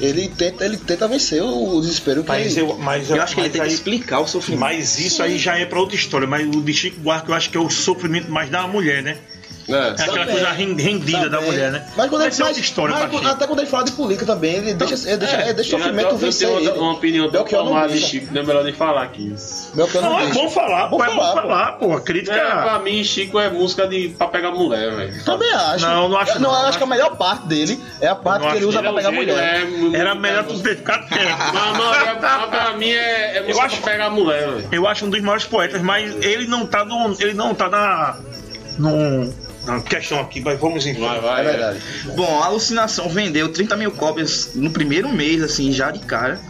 Ele 0.00 0.28
tenta, 0.28 0.64
ele 0.64 0.76
tenta 0.76 1.08
vencer 1.08 1.42
o 1.42 1.80
desespero 1.80 2.22
que 2.22 2.28
Mas 2.28 2.56
ele- 2.56 2.70
eu, 2.70 2.76
mas 2.78 3.08
Eu 3.10 3.20
acho 3.22 3.34
que 3.34 3.40
ele 3.40 3.48
tem 3.50 3.62
que 3.62 3.68
explicar 3.68 4.20
o 4.20 4.26
sofrimento. 4.28 4.60
Mas 4.60 4.98
isso 4.98 5.22
aí 5.22 5.38
já 5.38 5.58
é 5.58 5.64
pra 5.64 5.80
outra 5.80 5.96
história. 5.96 6.26
Mas 6.26 6.46
o 6.46 6.60
de 6.60 6.74
Chico 6.74 7.00
Buarque 7.00 7.30
eu 7.30 7.34
acho 7.34 7.48
que 7.50 7.56
é 7.56 7.60
o 7.60 7.70
sofrimento 7.70 8.30
mais 8.30 8.50
da 8.50 8.66
mulher, 8.68 9.02
né? 9.02 9.16
É. 9.68 9.72
É 9.72 9.88
aquela 9.90 10.06
Também. 10.18 10.26
coisa 10.26 10.50
ren- 10.50 10.74
rendida 10.76 11.28
da 11.28 11.40
mulher, 11.40 11.72
né? 11.72 11.86
Mas 11.96 12.08
quando 12.08 12.22
é 12.22 12.30
faz, 12.30 12.40
outra 12.40 12.60
história 12.60 12.94
mas 12.94 13.26
até 13.26 13.46
quando 13.46 13.58
ele 13.60 13.68
fala 13.68 13.84
de 13.84 13.92
política 13.92 14.24
também, 14.26 14.54
ele 14.56 14.74
deixa, 14.74 14.94
ele 15.08 15.16
deixa, 15.16 15.40
ele 15.42 15.52
deixa 15.54 15.74
o 15.76 15.78
Eu- 15.78 15.82
sofrimento 15.82 16.10
eu 16.10 16.16
vencer 16.18 16.46
tenho 16.48 16.60
ele. 16.60 16.70
uma, 16.70 16.82
uma 16.82 16.92
opinião 16.92 17.30
tão 17.30 17.42
não 17.42 17.48
formada 17.48 17.86
de 17.88 17.92
deixa. 17.94 18.06
Chico, 18.08 18.32
não 18.32 18.40
é 18.42 18.44
melhor 18.44 18.64
nem 18.64 18.72
falar 18.72 19.02
aqui. 19.02 19.34
Não, 19.74 19.86
Não, 19.88 20.18
é 20.20 20.24
deixa. 20.26 20.34
bom 20.40 20.50
falar, 20.50 20.86
Bom 20.88 20.96
pô, 20.98 21.04
é 21.04 21.06
bom 21.08 21.14
falar, 21.16 21.32
pô. 21.42 21.48
falar, 21.48 21.72
pô. 21.72 21.92
A 21.96 22.00
crítica. 22.00 22.36
É, 22.36 22.62
pra 22.62 22.78
mim, 22.78 23.02
Chico 23.02 23.40
é 23.40 23.50
música 23.50 23.86
de, 23.88 24.08
pra 24.10 24.28
pegar 24.28 24.50
mulher, 24.52 24.94
velho. 24.94 25.24
Também 25.24 25.52
acho. 25.52 25.84
Não, 25.86 26.08
não 26.08 26.16
acho 26.18 26.32
Eu, 26.32 26.40
não, 26.40 26.50
não 26.52 26.66
acho 26.68 26.78
que 26.78 26.84
a 26.84 26.86
melhor 26.86 27.16
parte 27.16 27.46
dele 27.46 27.80
é 28.00 28.06
a 28.06 28.14
parte 28.14 28.42
não 28.44 28.50
que 28.52 28.56
ele 28.58 28.66
usa 28.66 28.80
pra 28.80 28.90
é 28.90 28.94
pegar 28.94 29.10
mulher. 29.12 29.60
é 29.60 29.64
mu- 29.64 29.96
Era 29.96 30.14
melhor 30.14 30.44
tu 30.44 30.58
ter 30.60 30.76
ficado 30.76 31.06
quieto. 31.08 31.38
Mas, 31.38 31.76
mas, 31.76 32.06
é- 32.08 32.14
mas 32.20 32.50
pra 32.50 32.72
mim 32.74 32.90
é, 32.90 33.36
é 33.38 33.42
música 33.42 33.66
acho- 33.66 33.80
pra 33.82 33.90
pegar 33.92 34.10
mulher, 34.10 34.48
velho. 34.48 34.68
Eu 34.70 34.86
acho 34.86 35.04
um 35.06 35.10
dos 35.10 35.20
maiores 35.20 35.44
poetas, 35.44 35.82
mas 35.82 36.14
ele 36.24 36.46
não 36.46 36.66
tá 36.66 36.84
no. 36.84 37.16
Ele 37.20 37.34
não 37.34 37.52
tá 37.54 37.68
na. 37.68 38.16
No, 38.78 39.32
questão 39.88 40.20
aqui, 40.20 40.40
mas 40.40 40.58
vamos 40.60 40.86
em 40.86 40.94
Vai, 40.94 41.10
frente. 41.18 41.22
vai. 41.22 41.40
É 41.40 41.50
verdade. 41.50 41.80
Bom, 42.14 42.40
a 42.42 42.46
Alucinação 42.46 43.08
vendeu 43.08 43.52
30 43.52 43.76
mil 43.76 43.90
cópias 43.92 44.50
no 44.54 44.70
primeiro 44.70 45.08
mês, 45.12 45.42
assim, 45.42 45.72
já 45.72 45.90
de 45.90 46.00
cara. 46.00 46.40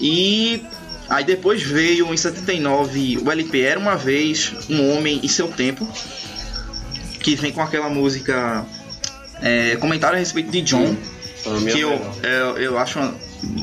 E 0.00 0.62
aí 1.08 1.24
depois 1.24 1.62
veio 1.62 2.12
em 2.12 2.16
79 2.16 3.18
o 3.24 3.30
LP 3.30 3.60
Era 3.60 3.80
Uma 3.80 3.96
Vez, 3.96 4.52
Um 4.68 4.92
Homem 4.96 5.20
e 5.22 5.28
Seu 5.28 5.48
Tempo, 5.48 5.86
que 7.20 7.34
vem 7.34 7.52
com 7.52 7.60
aquela 7.62 7.88
música 7.88 8.64
é, 9.42 9.76
Comentário 9.76 10.16
a 10.16 10.18
respeito 10.18 10.50
de 10.50 10.60
John, 10.62 10.96
é 11.66 11.70
que 11.70 11.80
eu, 11.80 12.00
eu, 12.22 12.58
eu 12.58 12.78
acho 12.78 12.98
uma- 12.98 13.14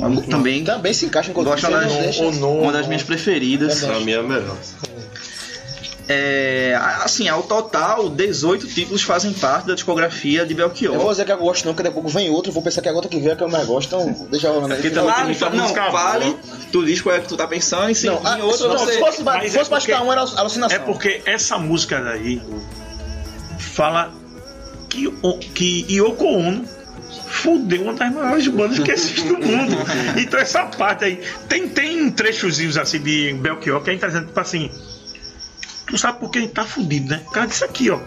uma- 0.08 0.22
também 0.22 0.64
Também 0.64 0.94
se 0.94 1.06
encaixa 1.06 1.32
em 1.32 1.34
Gosto 1.34 1.66
ele 1.68 1.76
das- 1.76 2.40
não, 2.40 2.60
uma 2.62 2.72
das 2.72 2.88
minhas 2.88 3.04
preferidas. 3.04 3.82
Pra 3.84 4.00
mim 4.00 4.12
é 4.12 4.22
melhor. 4.22 4.58
É, 6.08 6.78
assim, 7.04 7.28
ao 7.28 7.42
total, 7.42 8.10
18 8.10 8.68
títulos 8.68 9.02
fazem 9.02 9.34
parte 9.34 9.66
da 9.68 9.74
discografia 9.74 10.46
de 10.46 10.54
Belchior. 10.54 10.94
Eu 10.94 11.00
vou 11.00 11.10
dizer 11.10 11.26
que 11.26 11.32
eu 11.32 11.38
gosto 11.38 11.66
não, 11.66 11.74
porque 11.74 11.82
daqui 11.82 11.98
a 11.98 12.02
pouco 12.02 12.10
vem 12.10 12.30
outro, 12.30 12.52
vou 12.52 12.62
pensar 12.62 12.82
que 12.84 12.88
a 12.90 12.92
outra 12.94 13.10
que 13.10 13.18
vem 13.18 13.30
é 13.30 13.34
a 13.34 13.36
que 13.36 13.44
eu 13.44 13.50
mais 13.50 13.66
gosto, 13.66 13.88
então 13.88 14.28
deixa 14.30 14.50
rolando 14.52 14.76
aí. 14.76 14.82
Porque 14.82 14.94
também 14.94 15.08
tem 15.16 15.16
Fale, 15.16 15.30
muita 15.30 15.50
não, 15.50 15.64
música 15.64 15.92
fale, 15.92 16.26
boa. 16.26 16.38
tu 16.72 16.86
diz 16.86 17.02
qual 17.02 17.16
é 17.16 17.20
que 17.22 17.28
tu 17.28 17.36
tá 17.36 17.48
pensando 17.48 17.90
e 17.90 17.96
se 17.96 18.06
Não, 18.06 18.22
ah, 18.24 18.38
outro 18.44 18.68
não, 18.68 18.78
você... 18.78 18.94
se 18.94 19.00
fosse, 19.00 19.24
Mas 19.24 19.52
se 19.52 19.58
fosse 19.58 19.72
é 19.74 19.78
porque- 19.80 19.94
um, 19.96 20.12
era 20.12 20.22
alucinação. 20.22 20.76
É 20.78 20.80
porque 20.80 21.22
essa 21.26 21.58
música 21.58 22.00
daí 22.00 22.40
fala 23.58 24.12
que, 24.90 25.08
o- 25.08 25.38
que 25.40 25.86
Yoko 25.90 26.24
Ono 26.26 26.66
fudeu 27.28 27.82
uma 27.84 27.94
das 27.94 28.14
maiores 28.14 28.48
bandas 28.48 28.80
que 28.80 28.92
existe 28.92 29.24
no 29.26 29.40
mundo. 29.40 29.76
Então 30.18 30.40
essa 30.40 30.66
parte 30.66 31.06
aí. 31.06 31.22
Tem, 31.50 31.68
tem 31.68 32.10
trechozinhos 32.12 32.78
assim 32.78 33.00
de 33.00 33.34
Belchior 33.34 33.82
que 33.82 33.90
é 33.90 33.94
interessante, 33.94 34.28
tipo 34.28 34.40
assim. 34.40 34.70
Tu 35.88 35.98
sabe 35.98 36.20
por 36.20 36.30
que 36.30 36.40
ele 36.40 36.48
tá 36.48 36.64
fudido, 36.66 37.10
né? 37.12 37.22
Por 37.26 37.34
causa 37.34 37.50
disso 37.50 37.66
aqui, 37.66 37.90
ó. 37.90 38.00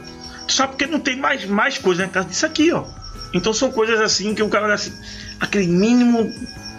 Tu 0.46 0.52
sabe 0.52 0.72
porque 0.72 0.86
não 0.86 1.00
tem 1.00 1.16
mais, 1.16 1.44
mais 1.44 1.78
coisa, 1.78 2.02
né? 2.02 2.08
Por 2.08 2.14
causa 2.14 2.28
disso 2.28 2.46
aqui, 2.46 2.72
ó. 2.72 2.84
Então 3.32 3.52
são 3.52 3.70
coisas 3.70 4.00
assim 4.00 4.34
que 4.34 4.42
o 4.42 4.48
cara 4.48 4.72
assim. 4.74 4.92
Aquele 5.38 5.66
mínimo 5.66 6.32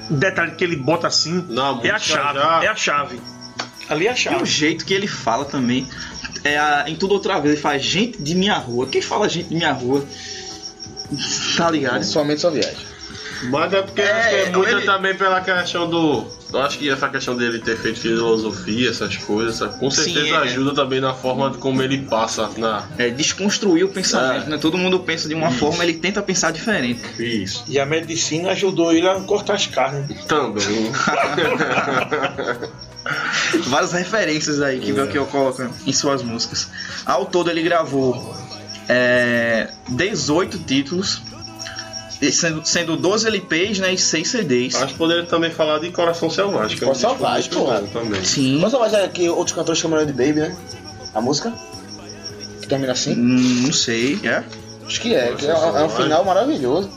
detalhe 0.09 0.55
que 0.55 0.63
ele 0.63 0.75
bota 0.75 1.07
assim 1.07 1.45
Na 1.49 1.79
é 1.83 1.91
a 1.91 1.99
chave. 1.99 2.39
já- 2.39 2.63
É 2.63 2.67
a 2.67 2.75
chave. 2.75 3.21
Ali 3.88 4.07
é 4.07 4.09
a 4.09 4.13
E 4.13 4.15
o 4.15 4.17
chave. 4.17 4.45
jeito 4.45 4.85
que 4.85 4.93
ele 4.93 5.07
fala 5.07 5.45
também. 5.45 5.88
É 6.43 6.57
a- 6.57 6.85
em 6.88 6.95
tudo 6.95 7.13
outra 7.13 7.39
vez, 7.39 7.53
ele 7.53 7.62
faz 7.62 7.83
gente 7.83 8.21
de 8.21 8.33
minha 8.35 8.55
rua. 8.55 8.88
Quem 8.88 9.01
fala 9.01 9.27
gente 9.29 9.49
de 9.49 9.55
minha 9.55 9.71
rua? 9.71 10.05
Tá 11.57 11.69
ligado? 11.71 12.03
Somente 12.03 12.41
só 12.41 12.49
viagem. 12.51 12.77
Mas 13.43 13.71
é 13.73 13.82
porque 13.82 14.02
É, 14.02 14.12
acho 14.12 14.30
que 14.30 14.36
é 14.36 14.49
muito 14.52 14.69
ele- 14.69 14.86
também 14.86 15.15
pela 15.15 15.39
questão 15.41 15.89
do. 15.89 16.25
Eu 16.52 16.62
acho 16.62 16.78
que 16.80 16.89
essa 16.89 17.08
questão 17.08 17.38
dele 17.38 17.60
ter 17.60 17.78
feito 17.78 17.99
filosofia, 17.99 18.89
essas 18.89 19.15
coisas, 19.17 19.56
sabe? 19.58 19.78
com 19.80 19.89
Sim, 19.91 20.04
certeza 20.06 20.36
é. 20.36 20.38
ajuda 20.39 20.73
também 20.73 20.99
na 20.99 21.13
forma 21.13 21.52
de 21.52 21.58
como 21.60 21.82
ele 21.82 21.99
passa 21.99 22.49
na. 22.58 22.88
É 22.97 23.10
desconstruir 23.10 23.84
o 23.86 23.89
pensamento, 23.89 24.47
É. 24.47 24.49
né? 24.49 24.58
Todo 24.58 24.78
mundo 24.78 24.99
pensa 24.99 25.28
de 25.30 25.36
uma 25.36 25.52
forma, 25.52 25.84
ele 25.84 25.93
tenta 25.93 26.21
pensar 26.23 26.52
diferente. 26.52 27.02
Isso. 27.21 27.63
E 27.67 27.80
a 27.80 27.86
medicina 27.86 28.49
ajudou 28.52 28.91
ele 28.91 29.08
a 29.08 29.15
cortar 29.21 29.54
as 29.54 29.67
carnes. 29.67 30.25
Também. 30.25 30.91
Várias 33.67 33.91
referências 33.93 34.62
aí 34.62 34.80
que 34.80 34.91
Belchior 34.91 35.25
coloca 35.28 35.69
em 35.86 35.93
suas 35.93 36.21
músicas. 36.21 36.67
Ao 37.06 37.25
todo 37.25 37.49
ele 37.49 37.62
gravou 37.62 38.36
é, 38.88 39.69
18 39.88 40.60
títulos, 40.60 41.21
sendo, 42.32 42.65
sendo 42.65 42.97
12 42.97 43.27
LPs 43.27 43.79
né, 43.79 43.93
e 43.93 43.97
6 43.97 44.27
CDs. 44.27 44.75
acho 44.75 44.93
que 44.93 44.97
poderia 44.97 45.25
também 45.25 45.51
falar 45.51 45.79
de 45.79 45.89
Coração 45.91 46.29
Selvagem. 46.29 46.77
que 46.77 46.84
é 46.84 46.88
um 46.88 46.89
Coração 46.91 47.12
Selvagem, 47.12 47.49
pô. 47.51 47.65
Também. 47.99 48.23
Sim. 48.23 48.60
Mas 48.60 48.73
mais 48.73 48.93
é 48.93 49.08
que 49.08 49.29
outros 49.29 49.55
cantores 49.55 49.79
chamam 49.79 50.05
de 50.05 50.12
Baby, 50.12 50.41
né? 50.41 50.58
A 51.13 51.21
música? 51.21 51.53
Que 52.62 52.67
termina 52.67 52.91
assim? 52.91 53.13
Hum, 53.13 53.63
não 53.65 53.73
sei, 53.73 54.19
é. 54.23 54.43
Acho 54.86 55.01
que 55.01 55.15
é, 55.15 55.34
que 55.36 55.45
é, 55.45 55.49
é 55.51 55.84
um 55.84 55.89
final 55.89 56.25
maravilhoso. 56.25 56.89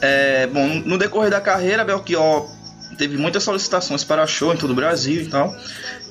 É, 0.00 0.46
bom, 0.46 0.66
no 0.84 0.98
decorrer 0.98 1.30
da 1.30 1.40
carreira, 1.40 1.84
Belchior 1.84 2.48
teve 2.96 3.16
muitas 3.16 3.42
solicitações 3.42 4.04
para 4.04 4.26
show 4.26 4.52
em 4.52 4.56
todo 4.56 4.70
o 4.70 4.74
Brasil 4.74 5.22
e 5.22 5.26
tal. 5.26 5.54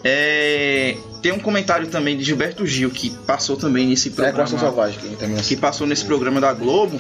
É, 0.04 0.95
tem 1.21 1.32
um 1.32 1.39
comentário 1.39 1.88
também 1.88 2.17
de 2.17 2.23
Gilberto 2.23 2.65
Gil, 2.65 2.91
que 2.91 3.10
passou 3.10 3.58
também 3.58 3.88
nesse 3.88 4.10
É 4.10 4.12
programa. 4.12 4.36
Coração 4.38 4.60
Selvagem 4.60 4.99
que 4.99 5.15
termina 5.15 5.41
que 5.41 5.54
assim. 5.54 5.58
passou 5.58 5.88
nesse 5.88 6.06
programa 6.06 6.39
da 6.39 6.54
Globo, 6.54 6.99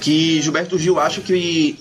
que 0.00 0.40
Gilberto 0.40 0.78
Gil 0.78 0.98
acha 0.98 1.20
que 1.20 1.78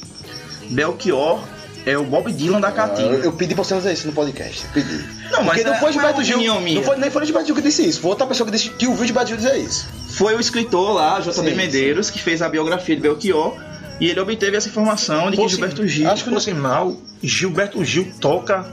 Belchior 0.70 1.40
é 1.86 1.98
o 1.98 2.04
Bob 2.04 2.32
Dylan 2.32 2.60
da 2.60 2.68
Ah, 2.68 2.72
Caatinga. 2.72 3.16
eu, 3.16 3.24
eu 3.26 3.34
pedi 3.34 3.56
pra 3.56 3.64
você 3.64 3.76
dizer 3.76 3.94
isso 3.94 4.06
no 4.08 4.14
podcast. 4.14 4.66
Pedi. 4.74 4.98
Não, 5.32 5.44
mas 5.44 5.58
Porque 5.58 5.64
não 5.64 5.74
é- 5.74 5.80
foi 5.80 5.92
Gilberto 5.94 6.24
Gil. 6.24 6.38
minha. 6.38 6.76
Não 6.76 6.84
foi, 6.84 6.98
nem 6.98 7.10
foi 7.10 7.22
o 7.24 7.26
Gilberto 7.26 7.48
Gil 7.48 7.56
que 7.56 7.62
disse 7.62 7.88
isso. 7.88 8.02
Foi 8.02 8.10
outra 8.12 8.28
pessoa 8.28 8.46
que, 8.46 8.52
disse, 8.56 8.70
que 8.72 8.86
ouviu 8.88 9.04
o 9.04 9.08
Gilberto 9.08 9.30
Gil 9.30 9.38
dizer 9.38 9.58
isso. 9.58 9.88
Foi 10.10 10.36
o 10.36 10.40
escritor 10.40 10.94
lá, 10.94 11.20
JB 11.20 11.34
Sim, 11.34 11.56
Medeiros, 11.56 12.10
que 12.10 12.20
fez 12.22 12.42
a 12.42 12.50
biografia 12.50 12.96
de 12.96 13.02
Belchior, 13.02 13.56
e 14.00 14.08
ele 14.10 14.20
obteve 14.20 14.58
essa 14.58 14.68
informação 14.68 15.32
de 15.32 15.38
que 15.38 15.48
Gilberto 15.48 15.88
Gil. 15.88 16.10
Acho 16.10 16.24
que 16.26 16.30
no 16.30 16.40
sinal, 16.42 16.96
Gilberto 17.24 17.84
Gil 17.84 18.12
toca 18.20 18.66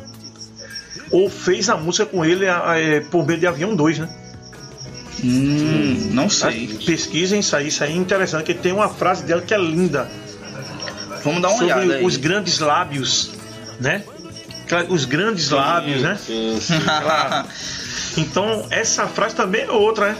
ou 1.10 1.30
fez 1.30 1.68
a 1.68 1.76
música 1.76 2.04
com 2.06 2.24
ele 2.24 2.48
a- 2.48 2.70
a- 2.72 2.78
é, 2.78 3.00
por 3.00 3.24
meio 3.26 3.38
de 3.38 3.46
Avião 3.46 3.74
2, 3.76 3.98
né? 4.00 4.08
Hum, 5.24 6.10
não 6.12 6.28
sei. 6.28 6.68
Pesquisem 6.84 7.40
isso 7.40 7.56
aí, 7.56 7.68
isso 7.68 7.82
aí 7.82 7.92
é 7.92 7.96
interessante, 7.96 8.44
que 8.44 8.54
tem 8.54 8.72
uma 8.72 8.88
frase 8.88 9.24
dela 9.24 9.42
que 9.42 9.54
é 9.54 9.58
linda. 9.58 10.08
Vamos 11.24 11.42
dar 11.42 11.48
uma 11.48 11.62
olhada 11.62 11.80
sobre 11.80 11.96
aí. 11.96 12.04
os 12.04 12.16
grandes 12.16 12.58
lábios, 12.58 13.30
né? 13.80 14.02
Os 14.88 15.04
grandes 15.04 15.50
lábios, 15.50 16.02
né? 16.02 16.18
Sim, 16.24 16.58
sim. 16.60 16.74
Então, 18.16 18.66
essa 18.70 19.06
frase 19.06 19.34
também 19.34 19.64
é 19.64 19.70
outra, 19.70 20.12
né? 20.12 20.16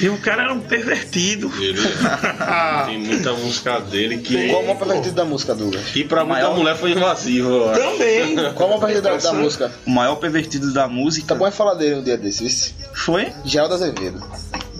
E 0.00 0.08
o 0.08 0.18
cara 0.18 0.42
era 0.44 0.52
um 0.52 0.60
pervertido. 0.60 1.50
Ele- 1.58 1.80
tem 2.86 2.98
muita 2.98 3.32
música 3.32 3.80
dele 3.80 4.18
que. 4.18 4.48
Qual 4.48 4.62
o 4.62 4.66
maior 4.66 4.78
pervertido 4.78 5.14
da 5.14 5.24
música, 5.24 5.54
Douglas? 5.54 5.84
Que 5.86 6.04
pra 6.04 6.24
muita 6.24 6.42
Maior- 6.42 6.56
mulher 6.56 6.76
foi 6.76 6.92
invasivo. 6.92 7.70
Também. 7.72 8.36
Qual 8.54 8.68
o 8.68 8.72
maior 8.72 8.80
pervertido 8.86 9.02
da, 9.02 9.16
da 9.16 9.32
música? 9.32 9.72
O 9.86 9.90
maior 9.90 10.16
pervertido 10.16 10.72
da 10.72 10.88
música 10.88 11.28
Tá 11.28 11.34
bom 11.34 11.46
é 11.46 11.50
falar 11.50 11.74
dele 11.74 11.96
um 11.96 12.02
dia 12.02 12.16
desse, 12.16 12.42
vice. 12.44 12.74
foi 12.94 13.32
Geraldo 13.44 13.74
Azevedo. 13.74 14.22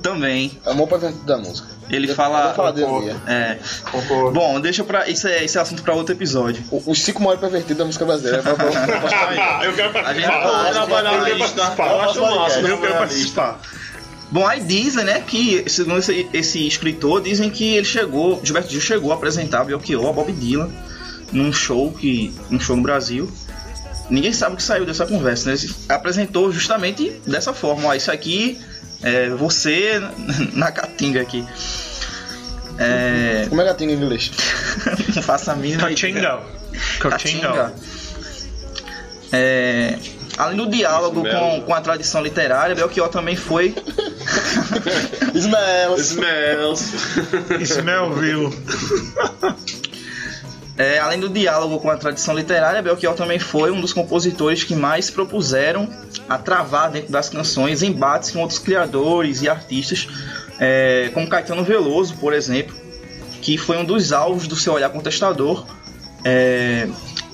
também. 0.02 0.58
É 0.64 0.70
o 0.70 0.74
maior 0.74 0.86
pervertido 0.86 1.24
da 1.24 1.36
música. 1.38 1.68
Ele 1.90 2.08
Eu- 2.08 2.14
fala- 2.14 2.38
eu 2.40 2.44
vou 2.46 2.54
falar 2.54 2.70
dele 2.70 2.86
um 2.86 2.90
Concordo. 2.90 3.20
dia. 3.26 3.32
É. 3.34 3.58
Concordo. 3.90 4.30
Bom, 4.30 4.60
deixa 4.60 4.84
pra. 4.84 5.08
Isso 5.08 5.26
é, 5.26 5.44
esse 5.44 5.58
é 5.58 5.60
assunto 5.60 5.82
pra 5.82 5.92
outro 5.92 6.14
episódio. 6.14 6.62
O- 6.70 6.82
Os 6.92 7.02
cinco 7.02 7.20
maiores 7.20 7.40
pervertidos 7.40 7.78
da 7.78 7.84
música 7.84 8.04
brasileira. 8.04 8.42
Pra, 8.42 8.54
pra, 8.54 8.66
pra, 8.70 8.86
pra, 9.00 9.08
Ah, 9.10 9.64
eu 9.64 9.72
quero 9.72 9.88
A 9.98 10.14
gente 10.14 10.24
participar. 10.26 10.66
Eu 10.68 10.72
trabalhar 10.72 11.10
quero 11.10 11.22
na 11.22 11.28
lista. 11.30 11.54
participar. 11.56 11.86
Eu 11.90 12.00
acho 12.00 12.20
massa, 12.20 12.60
Eu 12.60 12.78
quero 12.80 12.94
participar. 12.94 13.60
Bom, 14.30 14.46
aí 14.46 14.60
dizem, 14.60 15.04
né, 15.04 15.20
que, 15.20 15.68
segundo 15.68 15.98
esse, 15.98 16.28
esse 16.32 16.66
escritor, 16.66 17.20
dizem 17.20 17.50
que 17.50 17.76
ele 17.76 17.84
chegou, 17.84 18.40
Gilberto 18.44 18.70
Gil 18.70 18.80
chegou 18.80 19.10
a 19.10 19.16
apresentar 19.16 19.64
Belchior 19.64 20.08
a 20.08 20.12
Bob 20.12 20.30
Dylan 20.32 20.70
num 21.32 21.52
show 21.52 21.92
que 21.92 22.32
num 22.48 22.60
show 22.60 22.76
no 22.76 22.82
Brasil. 22.82 23.30
Ninguém 24.08 24.32
sabe 24.32 24.54
o 24.54 24.56
que 24.56 24.62
saiu 24.62 24.84
dessa 24.84 25.06
conversa, 25.06 25.50
né? 25.50 25.56
Ele 25.56 25.72
apresentou 25.88 26.50
justamente 26.52 27.10
dessa 27.26 27.52
forma, 27.52 27.88
ó, 27.88 27.94
isso 27.94 28.10
aqui 28.10 28.58
é 29.02 29.30
você 29.30 30.00
na 30.54 30.70
caatinga 30.70 31.20
aqui. 31.20 31.44
É, 32.78 33.46
como 33.48 33.60
é 33.60 33.68
que 33.68 33.74
tinha 33.74 33.92
em 33.92 33.96
inglês? 33.96 34.30
não 35.14 35.22
faça 35.22 35.52
a 35.52 35.56
mínima. 35.56 35.88
Cachinga. 35.88 36.40
Caatinga. 36.98 37.74
É, 39.32 39.98
além 40.40 40.56
do 40.56 40.66
diálogo 40.66 41.22
com, 41.22 41.60
com 41.62 41.74
a 41.74 41.80
tradição 41.80 42.22
literária, 42.22 42.74
Belchior 42.74 43.08
também 43.08 43.36
foi. 43.36 43.74
Ismael. 45.34 45.96
Smells. 45.96 46.94
Smellville. 47.60 48.50
É, 50.78 50.98
além 50.98 51.20
do 51.20 51.28
diálogo 51.28 51.78
com 51.78 51.90
a 51.90 51.96
tradição 51.96 52.34
literária, 52.34 52.80
Belchior 52.80 53.14
também 53.14 53.38
foi 53.38 53.70
um 53.70 53.82
dos 53.82 53.92
compositores 53.92 54.64
que 54.64 54.74
mais 54.74 55.10
propuseram 55.10 55.86
a 56.26 56.38
travar 56.38 56.90
dentro 56.90 57.12
das 57.12 57.28
canções 57.28 57.82
embates 57.82 58.30
com 58.30 58.40
outros 58.40 58.58
criadores 58.58 59.42
e 59.42 59.48
artistas, 59.48 60.08
é, 60.58 61.10
como 61.12 61.28
Caetano 61.28 61.62
Veloso, 61.62 62.16
por 62.16 62.32
exemplo, 62.32 62.74
que 63.42 63.58
foi 63.58 63.76
um 63.76 63.84
dos 63.84 64.10
alvos 64.10 64.46
do 64.46 64.56
seu 64.56 64.72
olhar 64.72 64.88
contestador. 64.88 65.66
É, 66.24 66.88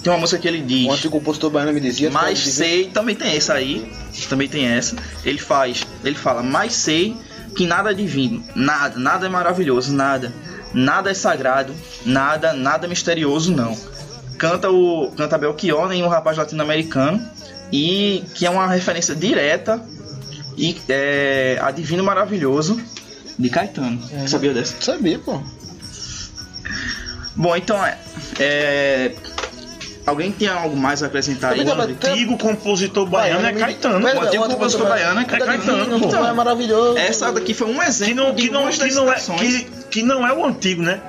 tem 0.06 0.12
uma 0.12 0.20
música 0.20 0.40
que 0.40 0.46
ele 0.46 0.60
diz. 0.60 0.86
O 0.86 0.92
antigo 0.92 1.18
compositor 1.18 1.50
baiano 1.50 1.72
me 1.72 1.80
dizia. 1.80 2.08
Mas 2.12 2.38
sei, 2.38 2.88
também 2.90 3.16
tem 3.16 3.36
essa 3.36 3.54
aí, 3.54 3.90
também 4.28 4.46
tem 4.46 4.64
essa. 4.64 4.94
Ele 5.24 5.38
faz, 5.38 5.84
ele 6.04 6.14
fala, 6.14 6.44
mas 6.44 6.74
sei 6.74 7.16
que 7.56 7.66
nada 7.66 7.90
é 7.90 7.94
divino, 7.94 8.40
nada, 8.54 8.96
nada 9.00 9.26
é 9.26 9.28
maravilhoso, 9.28 9.92
nada, 9.92 10.32
nada 10.72 11.10
é 11.10 11.14
sagrado, 11.14 11.74
nada, 12.04 12.52
nada 12.52 12.86
é 12.86 12.88
misterioso 12.88 13.50
não. 13.50 13.76
Canta 14.38 14.70
o 14.70 15.10
canta 15.16 15.36
Belchior 15.36 15.90
em 15.90 16.04
um 16.04 16.08
rapaz 16.08 16.36
latino-americano 16.36 17.20
e 17.72 18.22
que 18.34 18.46
é 18.46 18.50
uma 18.50 18.68
referência 18.68 19.12
direta 19.12 19.82
e 20.56 20.76
é, 20.88 21.58
a 21.60 21.72
Divino 21.72 22.04
Maravilhoso 22.04 22.80
de 23.36 23.50
Caetano. 23.50 24.00
Sabia 24.28 24.54
dessa? 24.54 24.76
Sabia, 24.80 25.18
pô. 25.18 25.42
Bom, 27.34 27.56
então 27.56 27.84
é, 27.84 27.98
é, 28.38 29.12
alguém 30.06 30.30
tem 30.32 30.48
algo 30.48 30.76
mais 30.76 31.02
a 31.02 31.06
acrescentar 31.06 31.52
aí? 31.52 31.60
O 31.60 31.96
Tem- 31.98 32.10
antigo 32.12 32.38
compositor 32.38 33.06
baiano 33.06 33.46
é 33.46 33.52
Caetano. 33.52 34.06
O 34.06 34.20
antigo 34.22 34.46
compositor 34.48 34.88
baiano 34.88 35.20
é 35.20 35.24
Tá 35.24 35.38
Caetano, 35.38 35.98
então 35.98 36.26
é 36.26 36.32
maravilhoso. 36.32 36.96
Essa 36.98 37.32
daqui 37.32 37.52
foi 37.52 37.68
um 37.68 37.82
exemplo 37.82 38.06
Que 38.06 38.14
não, 38.14 38.34
de 38.34 38.42
que, 38.42 38.50
não, 38.50 38.58
algumas 38.60 38.78
que, 38.78 38.84
das 38.84 38.94
não 38.94 39.12
é, 39.12 39.16
que, 39.38 39.64
que 39.90 40.02
não 40.02 40.26
é 40.26 40.32
o 40.32 40.44
antigo, 40.46 40.82
né? 40.82 41.00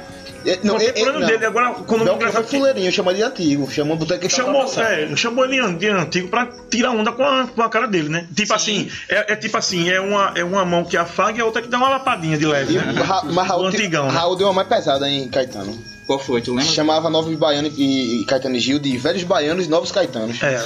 É, 0.46 0.60
não, 0.64 0.78
é- 0.78 0.86
é- 0.96 1.06
não. 1.12 1.20
dele, 1.26 1.46
agora, 1.46 1.72
quando 1.86 2.06
Belchior 2.06 2.28
eu 2.30 2.32
foi 2.32 2.44
fuleirinho, 2.44 2.90
chama 2.90 3.14
de 3.14 3.22
antigo. 3.22 3.70
Chama 3.70 3.96
o 3.96 3.98
boteco 3.98 4.22
que 4.22 4.30
Chamou, 4.30 4.66
tava 4.66 4.66
passando. 4.86 5.12
é, 5.14 5.16
chamou 5.18 5.44
ele 5.44 5.74
de 5.74 5.90
antigo 5.90 6.30
pra 6.30 6.48
tirar 6.70 6.92
onda 6.92 7.12
com 7.12 7.24
a, 7.24 7.48
com 7.48 7.62
a 7.62 7.70
cara 7.70 7.86
dele, 7.86 8.08
né? 8.08 8.26
Tipo 8.34 8.54
assim, 8.54 8.90
é, 9.10 9.34
é 9.34 9.36
tipo 9.36 9.58
assim, 9.58 9.90
é 9.90 10.00
uma, 10.00 10.32
é 10.36 10.44
uma 10.46 10.64
mão 10.64 10.86
que 10.86 10.96
afaga 10.96 11.38
e 11.40 11.42
a 11.42 11.46
outra 11.46 11.62
que 11.62 11.68
dá 11.68 11.78
uma 11.78 11.90
lapadinha 11.90 12.38
de 12.38 12.46
leve, 12.46 12.76
E 12.76 12.78
né? 12.78 12.94
Ra- 13.02 13.24
mas 13.26 13.36
O 13.36 13.50
Raul, 13.50 13.68
antigão, 13.68 14.08
né? 14.08 14.14
Raul 14.18 14.38
deu 14.38 14.48
uma 14.48 14.54
mais 14.54 14.68
pesada 14.70 15.10
em 15.10 15.28
Caetano. 15.28 15.78
Qual 16.08 16.17
foi? 16.17 16.41
Tu 16.41 16.52
lembra? 16.56 16.65
Chamava 16.74 17.10
Novos 17.10 17.36
Baianos 17.38 17.74
e, 17.78 18.22
e 18.22 18.26
Caetano 18.26 18.56
e 18.56 18.60
Gil 18.60 18.80
de 18.80 18.98
velhos 18.98 19.24
baianos 19.24 19.65
e 19.65 19.70
novos 19.70 19.91
caetanos. 19.91 20.41
É. 20.41 20.65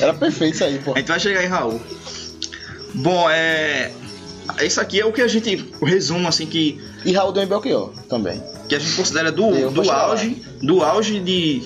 Era 0.00 0.12
perfeito 0.14 0.54
isso 0.54 0.64
aí, 0.64 0.78
pô. 0.78 0.92
A 0.94 0.98
gente 0.98 1.08
vai 1.08 1.18
chegar 1.18 1.42
em 1.42 1.46
Raul. 1.48 1.80
Bom, 2.94 3.28
é. 3.30 3.90
Isso 4.62 4.80
aqui 4.80 5.00
é 5.00 5.06
o 5.06 5.12
que 5.12 5.22
a 5.22 5.26
gente. 5.28 5.72
O 5.80 5.86
resumo, 5.86 6.28
assim, 6.28 6.44
que, 6.46 6.78
E 7.04 7.12
Raul 7.12 7.32
deu 7.32 7.42
em 7.42 7.46
Belchior 7.46 7.90
também. 8.08 8.42
que 8.68 8.74
a 8.74 8.78
gente 8.78 8.94
considera 8.94 9.32
do, 9.32 9.50
Eu 9.54 9.70
do 9.70 9.82
lá. 9.82 10.02
auge. 10.02 10.42
Do 10.62 10.82
auge 10.82 11.18
de, 11.20 11.60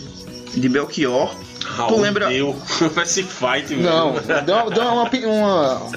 de 0.55 0.69
Belchior. 0.69 1.35
tu 1.88 1.97
lembra. 2.01 2.29
Deu. 2.29 2.55
Esse 3.03 3.25
fight, 3.25 3.67
velho. 3.75 3.83
Não, 3.83 4.12
deu 4.45 4.55
uma. 4.57 4.71
Deu 4.71 4.83
uma, 4.85 5.83
uma- 5.83 5.91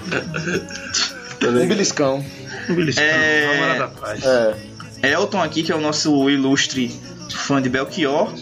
um 1.44 1.68
beliscão. 1.68 2.26
Um 2.70 2.76
beliscão, 2.76 3.04
É. 3.04 3.52
uma 3.58 3.66
hora 3.66 3.80
da 3.80 3.88
paz. 3.88 4.24
É. 4.26 4.56
Elton 5.02 5.42
aqui, 5.42 5.64
que 5.64 5.72
é 5.72 5.76
o 5.76 5.82
nosso 5.82 6.30
ilustre 6.30 6.92
fã 7.30 7.62
de 7.62 7.70
Belchior. 7.70 8.34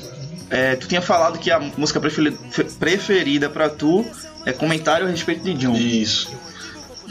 É, 0.50 0.76
tu 0.76 0.88
tinha 0.88 1.02
falado 1.02 1.38
que 1.38 1.52
a 1.52 1.60
música 1.60 2.00
preferida, 2.80 3.50
pra 3.50 3.70
tu 3.70 4.06
é 4.46 4.52
comentário 4.52 5.06
a 5.06 5.10
respeito 5.10 5.44
de 5.44 5.54
John. 5.54 5.76
Isso. 5.76 6.32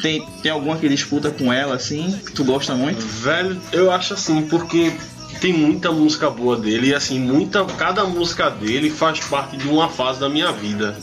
Tem, 0.03 0.25
tem 0.43 0.51
alguma 0.51 0.77
que 0.77 0.89
disputa 0.89 1.31
com 1.31 1.53
ela, 1.53 1.75
assim, 1.75 2.19
que 2.25 2.33
tu 2.33 2.45
gosta 2.45 2.75
muito? 2.75 3.01
Velho, 3.01 3.61
eu 3.73 3.91
acho 3.91 4.15
assim, 4.15 4.43
porque 4.43 4.93
tem 5.41 5.53
muita 5.53 5.91
música 5.93 6.31
boa 6.31 6.57
dele 6.57 6.89
e 6.89 6.95
assim, 6.95 7.21
muita, 7.21 7.65
cada 7.65 8.05
música 8.05 8.51
dele 8.51 8.91
faz 8.91 9.21
parte 9.21 9.57
de 9.57 9.69
uma 9.69 9.89
fase 9.89 10.21
da 10.21 10.29
minha 10.29 10.53
vida. 10.53 10.97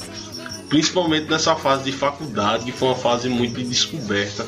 Principalmente 0.69 1.29
nessa 1.29 1.55
fase 1.55 1.84
de 1.84 1.91
faculdade, 1.91 2.65
que 2.65 2.71
foi 2.71 2.89
uma 2.89 2.95
fase 2.95 3.29
muito 3.29 3.55
de 3.55 3.63
descoberta 3.63 4.45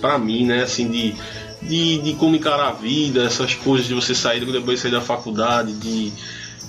pra 0.00 0.18
mim, 0.18 0.44
né? 0.44 0.62
Assim, 0.62 0.88
de, 0.90 1.14
de, 1.62 1.98
de 1.98 2.14
como 2.14 2.36
encarar 2.36 2.68
a 2.68 2.72
vida, 2.72 3.24
essas 3.24 3.54
coisas 3.54 3.86
de 3.86 3.94
você 3.94 4.14
sair 4.14 4.44
depois 4.44 4.78
de 4.78 4.82
sair 4.82 4.92
da 4.92 5.00
faculdade, 5.00 5.72
de, 5.74 6.12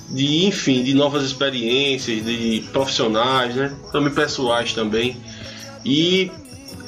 de 0.08 0.46
enfim, 0.46 0.82
de 0.82 0.94
novas 0.94 1.24
experiências, 1.24 2.24
de 2.24 2.64
profissionais, 2.72 3.54
né? 3.54 3.72
Também 3.92 4.12
pessoais 4.12 4.72
também. 4.72 5.16
E 5.84 6.30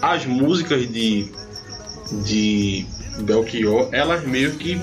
as 0.03 0.27
músicas 0.27 0.91
de 0.91 1.31
de 2.13 2.87
Belchior, 3.21 3.89
elas 3.93 4.25
meio 4.27 4.53
que. 4.55 4.81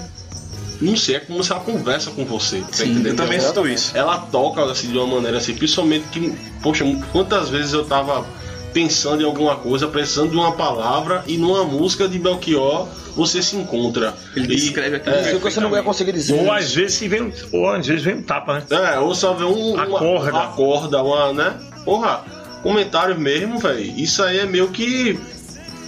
Não 0.80 0.96
sei, 0.96 1.16
é 1.16 1.20
como 1.20 1.44
se 1.44 1.52
ela 1.52 1.62
conversa 1.62 2.12
com 2.12 2.24
você. 2.24 2.60
Tá 2.60 2.68
Sim, 2.72 2.92
entendendo? 2.92 3.08
eu 3.08 3.16
também 3.16 3.40
sinto 3.40 3.68
isso. 3.68 3.98
ela 3.98 4.20
toca 4.20 4.64
assim, 4.66 4.92
de 4.92 4.98
uma 4.98 5.08
maneira 5.08 5.38
assim, 5.38 5.56
principalmente 5.56 6.06
que, 6.12 6.32
poxa, 6.62 6.86
quantas 7.12 7.50
vezes 7.50 7.74
eu 7.74 7.84
tava 7.84 8.28
pensando 8.74 9.22
em 9.22 9.26
alguma 9.26 9.56
coisa, 9.56 9.88
precisando 9.88 10.32
de 10.32 10.36
uma 10.38 10.52
palavra, 10.54 11.24
e 11.28 11.38
numa 11.38 11.64
música 11.64 12.08
de 12.08 12.20
Belchior 12.20 12.88
você 13.16 13.42
se 13.42 13.56
encontra. 13.56 14.14
Ele 14.36 14.46
E- 14.54 14.56
descreve 14.56 14.98
aquilo. 14.98 15.16
é, 15.16 15.24
que 15.34 15.38
você 15.40 15.60
não 15.60 15.72
ia 15.76 15.82
conseguir 15.84 16.12
dizer. 16.12 16.34
Ou 16.40 16.52
às 16.52 16.74
vezes 16.74 17.00
vem, 17.10 17.34
ou 17.52 17.70
às 17.70 17.86
vezes 17.88 18.04
vem 18.04 18.16
um 18.16 18.22
tapa, 18.22 18.54
né? 18.56 18.64
É, 18.96 19.00
ou 19.00 19.16
só 19.16 19.34
vê 19.34 19.44
um, 19.44 19.80
Acorda. 19.80 20.32
uma 20.32 20.48
corda, 20.50 21.04
uma, 21.04 21.34
né? 21.34 21.54
Porra, 21.84 22.24
comentários 22.62 23.18
mesmo, 23.18 23.58
velho. 23.60 23.82
Isso 24.00 24.22
aí 24.22 24.40
é 24.40 24.46
meio 24.46 24.68
que 24.70 25.18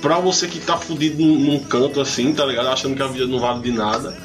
pra 0.02 0.18
você 0.18 0.48
que 0.48 0.60
tá 0.60 0.78
fudido 0.78 1.22
num, 1.22 1.38
num 1.38 1.60
canto 1.60 2.02
assim, 2.02 2.34
tá 2.34 2.46
ligado? 2.46 2.68
Achando 2.70 2.96
que 2.96 3.04
a 3.04 3.08
vida 3.08 3.28
não 3.28 3.38
vale 3.40 3.62
de 3.62 3.72
nada. 3.72 4.18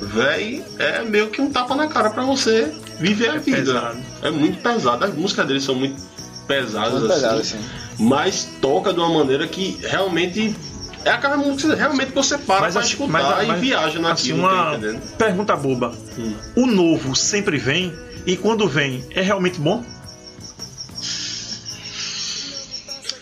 Véi, 0.00 0.64
é 0.78 1.02
meio 1.02 1.28
que 1.30 1.40
um 1.40 1.50
tapa 1.50 1.74
na 1.76 1.86
cara 1.86 2.10
pra 2.10 2.24
você 2.24 2.72
viver 2.98 3.28
a 3.28 3.36
vida. 3.38 3.56
pesado. 3.58 3.98
É 4.20 4.30
muito 4.30 4.58
pesado. 4.60 5.04
As 5.04 5.14
músicas 5.14 5.46
dele 5.46 5.60
são 5.60 5.74
muito 5.76 5.94
pesadas, 6.46 6.92
Muito 6.92 7.06
assim, 7.12 7.14
pesado, 7.20 7.40
assim. 7.40 7.60
Mas 7.98 8.48
toca 8.60 8.92
de 8.92 8.98
uma 9.00 9.08
maneira 9.08 9.46
que 9.46 9.78
realmente. 9.82 10.54
É 11.04 11.10
aquela 11.10 11.36
música 11.36 11.72
que 11.74 11.78
realmente 11.80 12.12
você 12.12 12.38
para 12.38 12.70
pra 12.70 12.80
assim, 12.80 12.90
escutar 12.90 13.44
e 13.48 13.54
viaja 13.60 13.98
naquilo, 13.98 14.46
assim, 14.46 14.54
tá 14.56 14.62
uma 14.68 14.76
entendendo? 14.76 15.16
pergunta 15.16 15.56
boba. 15.56 15.94
Hum. 16.16 16.34
O 16.54 16.66
novo 16.66 17.16
sempre 17.16 17.58
vem 17.58 17.92
e 18.24 18.36
quando 18.36 18.68
vem 18.68 19.04
é 19.10 19.20
realmente 19.20 19.58
bom? 19.58 19.84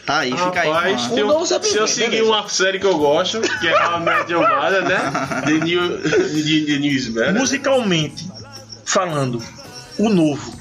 Tá 0.04 0.18
aí, 0.18 0.30
fica 0.36 0.60
aí. 0.60 0.68
Rapaz, 0.68 1.06
com 1.06 1.14
a- 1.14 1.62
se 1.62 1.76
eu, 1.76 1.80
eu 1.82 1.86
seguir 1.88 2.22
uma 2.22 2.46
série 2.48 2.78
que 2.80 2.86
eu 2.86 2.98
gosto, 2.98 3.40
que 3.40 3.68
é 3.68 3.78
a 3.78 3.98
Média 4.00 4.38
Humana, 4.38 4.80
né? 4.80 4.98
The 5.46 5.52
New, 5.64 6.02
The, 6.02 6.10
The 6.10 6.78
New. 6.78 7.40
Musicalmente 7.40 8.28
falando, 8.84 9.42
o 9.98 10.08
novo, 10.08 10.52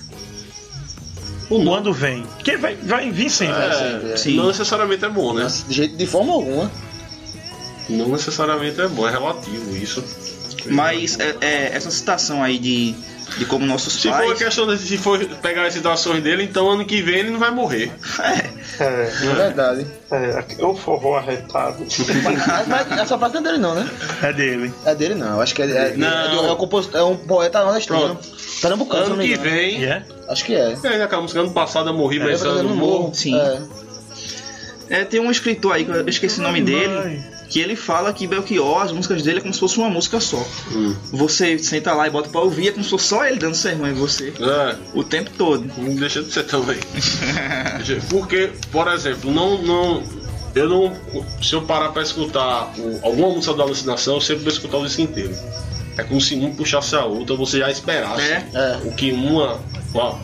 O 1.49 1.57
nome 1.57 1.69
quando 1.69 1.93
vem, 1.93 2.25
que 2.43 2.57
vai, 2.57 2.75
vai 2.75 3.09
vir 3.12 3.29
sempre. 3.29 3.55
é, 4.12 4.15
Sim. 4.17 4.35
não 4.35 4.47
necessariamente 4.47 5.03
é 5.03 5.09
bom, 5.09 5.33
né? 5.33 5.47
De, 5.67 5.73
jeito, 5.73 5.95
de 5.97 6.05
forma 6.05 6.33
alguma. 6.33 6.71
Não 7.89 8.09
necessariamente 8.09 8.79
é 8.79 8.88
bom, 8.88 9.07
é 9.07 9.12
relativo 9.12 9.75
isso. 9.75 10.03
Mas 10.67 11.17
é, 11.19 11.35
é, 11.41 11.75
essa 11.75 11.89
citação 11.89 12.43
aí 12.43 12.59
de, 12.59 12.93
de 13.38 13.45
como 13.45 13.65
nossos 13.65 13.93
Se 13.93 14.09
for 14.09 14.13
a 14.13 14.17
pais. 14.27 14.38
questão 14.38 14.67
de 14.67 14.77
se 14.77 14.97
for 14.97 15.17
pegar 15.41 15.65
as 15.65 15.73
citações 15.73 16.21
dele, 16.21 16.43
então 16.43 16.69
ano 16.69 16.85
que 16.85 17.01
vem 17.01 17.19
ele 17.19 17.29
não 17.31 17.39
vai 17.39 17.49
morrer. 17.49 17.91
É, 18.19 18.59
É 18.83 19.05
verdade. 19.35 19.88
É, 20.12 20.45
é 20.59 20.65
o 20.65 20.75
forró 20.75 21.17
arretado. 21.17 21.83
Mas, 22.23 22.67
mas 22.67 22.91
essa 22.99 23.17
frase 23.17 23.33
não 23.35 23.41
é 23.41 23.43
dele, 23.43 23.57
não, 23.57 23.73
né? 23.75 23.89
é 24.21 24.33
dele. 24.33 24.73
É 24.85 24.93
dele, 24.95 25.15
não. 25.15 25.35
Eu 25.35 25.41
Acho 25.41 25.55
que 25.55 25.62
é, 25.63 25.65
é, 25.65 25.93
Não. 25.97 26.07
é, 26.07 26.29
do- 26.29 26.45
é 26.45 26.53
um, 26.53 26.97
é 26.99 27.03
um 27.03 27.17
poeta 27.17 27.63
nordestino. 27.63 27.99
Pronto. 27.99 28.38
Pernambucano, 28.62 29.13
Ano 29.13 29.24
que 29.24 29.36
vem. 29.38 29.84
É? 29.86 30.04
Acho 30.28 30.45
que 30.45 30.54
é. 30.56 30.78
É, 30.84 31.02
aquela 31.04 31.22
música 31.22 31.39
ano 31.39 31.52
passado 31.52 31.89
eu 31.89 31.93
morri 31.93 32.19
É, 32.19 32.26
pensando 32.26 32.63
no 32.63 32.76
Morro. 32.76 33.13
Sim. 33.13 33.38
É. 33.39 33.62
É, 34.89 35.06
tem 35.06 35.19
um 35.19 35.30
escritor 35.30 35.74
aí, 35.74 35.86
que 35.86 35.91
eu 35.91 36.08
esqueci 36.10 36.39
o 36.39 36.43
nome 36.43 36.62
dele, 36.62 37.22
que 37.48 37.60
ele 37.60 37.76
fala 37.76 38.12
que 38.12 38.26
Belchior, 38.26 38.82
as 38.82 38.91
músicas 38.91 39.22
dele 39.22 39.38
é 39.38 39.41
como 39.41 39.54
se 39.54 39.60
fosse 39.60 39.78
uma 39.78 39.88
música 39.89 40.19
só. 40.19 40.43
Hum. 40.72 40.95
Você 41.12 41.60
senta 41.60 41.93
lá 41.93 42.08
e 42.08 42.10
bota 42.10 42.28
pra 42.30 42.41
ouvir, 42.41 42.69
é 42.69 42.72
como 42.72 42.84
se 42.84 42.89
fosse 42.89 43.06
só 43.08 43.24
ele 43.24 43.38
dando 43.38 43.54
sermão 43.56 43.88
em 43.88 43.93
você. 43.93 44.34
É, 44.39 44.76
O 44.95 45.04
tempo 45.04 45.30
todo. 45.38 45.69
Não 45.78 45.95
deixa 45.95 46.24
de 46.24 46.32
ser 46.34 46.43
também. 46.43 46.80
Porque, 48.10 48.50
por 48.72 48.88
exemplo, 48.88 49.32
não, 49.32 49.62
não, 49.62 50.04
eu 50.56 50.67
não. 50.67 50.93
Se 51.41 51.54
eu 51.54 51.62
parar 51.62 51.89
pra 51.89 52.02
escutar 52.02 52.72
o- 52.78 53.00
alguma 53.04 53.30
música 53.30 53.54
da 53.54 53.63
alucinação, 53.63 54.15
eu 54.15 54.22
sempre 54.22 54.43
vou 54.43 54.52
escutar 54.52 54.78
o 54.78 54.86
disco 54.86 55.02
inteiro. 55.02 55.36
É 55.99 56.03
como 56.03 56.19
se 56.21 56.35
um 56.35 56.53
puxasse 56.55 56.95
a 56.95 57.03
outra, 57.05 57.35
você 57.35 57.59
já 57.59 57.69
esperasse 57.71 58.21
É. 58.21 58.43
É. 58.53 58.79
o 58.85 58.91
que 58.91 59.12
uma. 59.12 59.59
ó, 59.93 60.15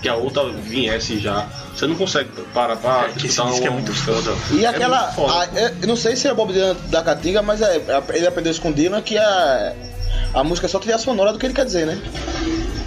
que 0.00 0.08
a 0.08 0.14
outra 0.16 0.48
viesse 0.50 1.18
já. 1.18 1.46
Você 1.74 1.86
não 1.86 1.94
consegue 1.94 2.28
parar 2.52 2.76
pra 2.76 3.08
que 3.10 3.18
esse 3.18 3.28
escutar 3.28 3.50
disco 3.50 3.66
é 3.66 3.70
uma 3.70 3.78
muito 3.80 3.92
foda. 3.94 4.32
E 4.52 4.64
É 4.64 4.68
aquela. 4.68 4.98
a- 5.08 5.48
é, 5.54 5.72
eu 5.80 5.88
não 5.88 5.96
sei 5.96 6.16
se 6.16 6.28
é 6.28 6.34
Bob 6.34 6.52
Dylan 6.52 6.76
da 6.90 7.02
Caatinga, 7.02 7.40
mas 7.42 7.62
é, 7.62 7.80
ele 8.12 8.26
aprendeu 8.26 8.54
com 8.56 8.70
Dylan 8.72 9.00
que 9.00 9.16
a, 9.16 9.72
a 10.34 10.44
música 10.44 10.66
é 10.66 10.68
só 10.68 10.78
trilha 10.78 10.98
sonora 10.98 11.32
do 11.32 11.38
que 11.38 11.46
ele 11.46 11.54
quer 11.54 11.64
dizer, 11.64 11.86
né? 11.86 11.98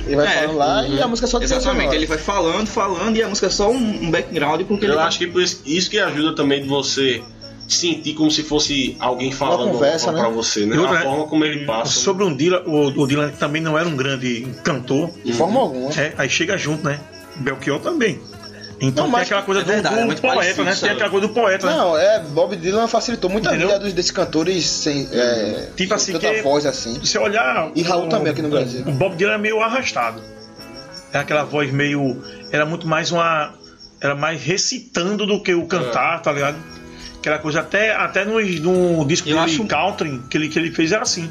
Ele 0.05 0.17
vai 0.17 0.27
É, 0.27 0.41
falando 0.41 0.57
lá 0.57 0.87
e 0.87 1.01
a 1.01 1.07
música 1.07 1.25
é 1.25 1.29
só 1.29 1.41
Exatamente, 1.41 1.95
ele 1.95 2.05
vai 2.05 2.17
falando, 2.19 2.67
falando 2.67 3.17
e 3.17 3.23
a 3.23 3.27
música 3.27 3.47
é 3.47 3.49
só 3.49 3.71
um, 3.71 4.03
um 4.03 4.11
background 4.11 4.61
porque 4.67 4.85
ele 4.85 4.93
Eu 4.93 4.99
acho 4.99 5.17
que 5.17 5.25
por 5.25 5.41
isso, 5.41 5.61
isso 5.65 5.89
que 5.89 5.97
ajuda 5.97 6.35
também 6.35 6.61
de 6.61 6.67
você 6.67 7.23
sentir 7.67 8.13
como 8.13 8.29
se 8.29 8.43
fosse 8.43 8.95
alguém 8.99 9.31
falando 9.31 9.71
conversa, 9.71 10.11
pra 10.13 10.23
né? 10.23 10.29
você, 10.29 10.65
né? 10.65 10.77
Outra, 10.77 10.99
a 10.99 11.01
forma 11.01 11.27
como 11.27 11.43
ele 11.45 11.65
passa. 11.65 11.91
Sobre 11.99 12.23
o 12.23 12.35
Dylan, 12.35 12.61
o, 12.65 12.87
o 13.01 13.07
Dylan 13.07 13.29
também 13.31 13.61
não 13.61 13.77
era 13.77 13.87
um 13.87 13.95
grande 13.95 14.47
cantor. 14.63 15.09
De 15.23 15.33
forma 15.33 15.59
alguma. 15.59 15.89
É, 15.99 16.13
aí 16.17 16.29
chega 16.29 16.57
junto, 16.57 16.83
né? 16.85 16.99
Belchior 17.37 17.79
também. 17.79 18.19
Então 18.79 19.05
Não, 19.07 19.13
tem 19.13 19.21
aquela 19.23 19.41
coisa 19.41 19.61
é 19.61 19.63
do, 19.63 19.67
verdade, 19.71 19.95
do 19.95 20.01
é 20.01 20.05
muito 20.05 20.21
poeta, 20.21 20.35
parecido, 20.35 20.63
né? 20.65 20.71
sabe? 20.73 20.81
Tem 20.83 20.91
aquela 20.91 21.09
coisa 21.09 21.27
do 21.27 21.33
poeta, 21.33 21.65
né? 21.67 21.77
Não, 21.77 21.97
é, 21.97 22.19
Bob 22.19 22.55
Dylan 22.57 22.87
facilitou 22.89 23.29
muito 23.29 23.47
Entendeu? 23.47 23.69
a 23.69 23.71
vida 23.73 23.85
dos, 23.85 23.93
desses 23.93 24.11
cantores 24.11 24.65
sem, 24.67 25.07
é, 25.13 25.69
Tipo 25.77 25.87
sem 25.87 25.93
assim, 25.95 26.11
tanta 26.11 26.33
que- 26.35 26.41
voz 26.41 26.65
assim. 26.65 26.99
Se 27.03 27.17
olhar. 27.17 27.71
E 27.73 27.81
Raul 27.83 28.07
o- 28.07 28.09
também 28.09 28.33
aqui 28.33 28.41
no 28.41 28.49
Brasil. 28.49 28.83
O 28.85 28.91
Bob 28.91 29.15
Dylan 29.15 29.35
é 29.35 29.37
meio 29.37 29.61
arrastado. 29.61 30.21
Era 31.11 31.21
aquela 31.21 31.43
voz 31.45 31.71
meio. 31.71 32.21
Era 32.51 32.65
muito 32.65 32.85
mais 32.85 33.11
uma. 33.11 33.53
Era 34.01 34.13
mais 34.13 34.43
recitando 34.43 35.25
do 35.25 35.41
que 35.41 35.53
o 35.53 35.65
cantar, 35.65 36.21
tá 36.21 36.33
ligado? 36.33 36.57
Aquela 37.25 37.39
coisa, 37.39 37.61
até, 37.61 37.91
até 37.95 38.23
no, 38.23 38.39
no 38.39 39.03
disco 39.03 39.27
Eu 39.27 39.39
acho- 39.39 39.65
Country, 39.65 40.21
que 40.29 40.37
ele, 40.37 40.47
que 40.47 40.59
ele 40.59 40.69
fez 40.69 40.91
era 40.91 41.01
assim. 41.01 41.27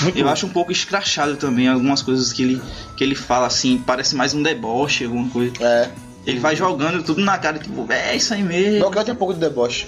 Muito 0.00 0.18
Eu 0.18 0.24
bom. 0.24 0.30
acho 0.30 0.46
um 0.46 0.48
pouco 0.48 0.72
escrachado 0.72 1.36
também 1.36 1.68
algumas 1.68 2.00
coisas 2.00 2.32
que 2.32 2.42
ele, 2.42 2.62
que 2.96 3.04
ele 3.04 3.14
fala 3.14 3.46
assim, 3.46 3.76
parece 3.86 4.16
mais 4.16 4.32
um 4.32 4.42
deboche, 4.42 5.04
alguma 5.04 5.28
coisa. 5.28 5.52
É. 5.60 5.90
Ele 6.26 6.40
vai 6.40 6.56
jogando 6.56 7.02
tudo 7.02 7.20
na 7.22 7.36
cara, 7.36 7.58
tipo, 7.58 7.86
é 7.92 8.16
isso 8.16 8.32
aí 8.32 8.42
mesmo. 8.42 8.80
Belchior 8.80 9.04
tinha 9.04 9.14
pouco 9.14 9.34
de 9.34 9.40
deboche. 9.40 9.86